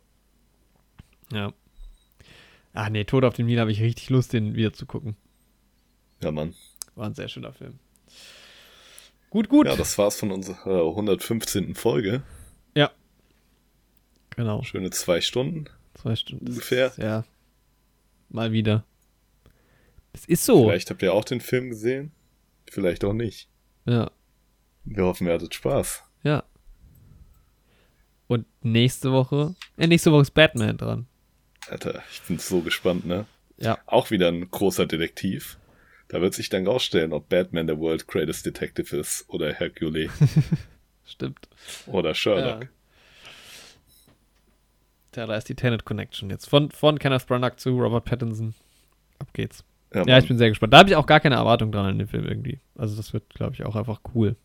Ja. 1.32 1.52
Ach 2.72 2.88
nee, 2.88 3.04
Tod 3.04 3.24
auf 3.24 3.34
dem 3.34 3.46
Nil 3.46 3.58
habe 3.58 3.72
ich 3.72 3.80
richtig 3.80 4.10
Lust, 4.10 4.32
den 4.32 4.54
wieder 4.54 4.72
zu 4.72 4.86
gucken. 4.86 5.16
ja, 6.22 6.30
Mann. 6.30 6.54
War 6.94 7.06
ein 7.06 7.14
sehr 7.14 7.28
schöner 7.28 7.52
Film. 7.52 7.78
Gut, 9.30 9.48
gut. 9.48 9.66
Ja, 9.66 9.76
das 9.76 9.96
war's 9.98 10.18
von 10.18 10.30
unserer 10.32 10.84
115. 10.86 11.74
Folge. 11.74 12.22
Genau. 14.40 14.62
Schöne 14.62 14.90
zwei 14.90 15.20
Stunden. 15.20 15.66
Zwei 15.94 16.16
Stunden. 16.16 16.48
Ungefähr. 16.48 16.86
Ist, 16.86 16.98
ja. 16.98 17.24
Mal 18.28 18.52
wieder. 18.52 18.84
Das 20.12 20.24
ist 20.24 20.44
so. 20.44 20.66
Vielleicht 20.68 20.90
habt 20.90 21.02
ihr 21.02 21.12
auch 21.12 21.24
den 21.24 21.40
Film 21.40 21.70
gesehen. 21.70 22.12
Vielleicht 22.70 23.04
auch 23.04 23.12
nicht. 23.12 23.48
Ja. 23.86 24.10
Wir 24.84 25.04
hoffen, 25.04 25.26
ihr 25.26 25.34
hattet 25.34 25.54
Spaß. 25.54 26.02
Ja. 26.22 26.44
Und 28.26 28.46
nächste 28.62 29.12
Woche. 29.12 29.54
Äh, 29.76 29.86
nächste 29.86 30.12
Woche 30.12 30.22
ist 30.22 30.34
Batman 30.34 30.76
dran. 30.76 31.06
Alter, 31.68 32.02
ich 32.12 32.22
bin 32.22 32.38
so 32.38 32.60
gespannt, 32.60 33.04
ne? 33.06 33.26
Ja. 33.58 33.78
Auch 33.86 34.10
wieder 34.10 34.28
ein 34.28 34.50
großer 34.50 34.86
Detektiv. 34.86 35.58
Da 36.08 36.20
wird 36.20 36.34
sich 36.34 36.48
dann 36.48 36.66
rausstellen, 36.66 37.12
ob 37.12 37.28
Batman 37.28 37.66
der 37.66 37.78
World 37.78 38.08
Greatest 38.08 38.46
Detective 38.46 38.96
ist 38.96 39.24
oder 39.28 39.52
Hercule 39.52 40.08
Stimmt. 41.04 41.48
oder 41.86 42.14
Sherlock. 42.14 42.64
Ja. 42.64 42.68
Tja, 45.12 45.26
da 45.26 45.34
ist 45.36 45.48
die 45.48 45.54
Tenet 45.56 45.84
Connection 45.84 46.30
jetzt. 46.30 46.48
Von, 46.48 46.70
von 46.70 46.98
Kenneth 46.98 47.26
Branagh 47.26 47.56
zu 47.58 47.70
Robert 47.78 48.04
Pattinson. 48.04 48.54
Ab 49.18 49.28
geht's. 49.32 49.64
Ja, 49.92 50.04
Ja, 50.06 50.18
ich 50.18 50.28
bin 50.28 50.38
sehr 50.38 50.48
gespannt. 50.50 50.72
Da 50.72 50.78
habe 50.78 50.88
ich 50.88 50.96
auch 50.96 51.06
gar 51.06 51.18
keine 51.20 51.34
Erwartung 51.34 51.72
dran 51.72 51.86
an 51.86 51.98
den 51.98 52.06
Film 52.06 52.26
irgendwie. 52.26 52.60
Also 52.76 52.96
das 52.96 53.12
wird, 53.12 53.28
glaube 53.34 53.54
ich, 53.54 53.64
auch 53.64 53.74
einfach 53.74 54.00
cool. 54.14 54.36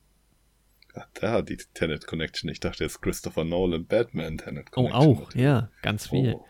Ach, 0.95 1.05
da 1.13 1.41
die 1.41 1.57
Tenet 1.73 2.07
Connection. 2.07 2.49
Ich 2.49 2.59
dachte 2.61 2.83
jetzt 2.83 3.01
Christopher 3.01 3.43
Nolan, 3.43 3.85
Batman, 3.85 4.37
Tenet 4.37 4.67
Oh, 4.71 4.71
Connection. 4.71 5.01
auch, 5.01 5.35
ja, 5.35 5.69
ganz 5.83 6.09
viel. 6.09 6.33
Oh. 6.33 6.45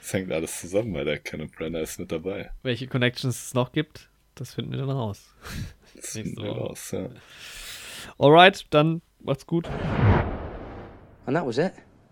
Das 0.00 0.12
hängt 0.14 0.32
alles 0.32 0.60
zusammen, 0.60 0.92
weil 0.94 1.04
der 1.04 1.18
Kenneth 1.20 1.52
Brenner 1.52 1.80
ist 1.80 2.00
mit 2.00 2.10
dabei. 2.10 2.50
Welche 2.64 2.88
Connections 2.88 3.46
es 3.46 3.54
noch 3.54 3.70
gibt, 3.70 4.10
das 4.34 4.54
finden 4.54 4.72
wir 4.72 4.78
dann 4.78 4.90
raus. 4.90 5.34
Das 5.94 6.12
finden 6.12 6.42
wir 6.42 6.50
raus, 6.52 6.90
ja. 6.92 7.10
Alright, 8.18 8.64
dann 8.70 9.02
macht's 9.20 9.46
gut. 9.46 9.68
And 11.26 11.36
that 11.36 11.46
was 11.46 11.58
it. 11.58 11.72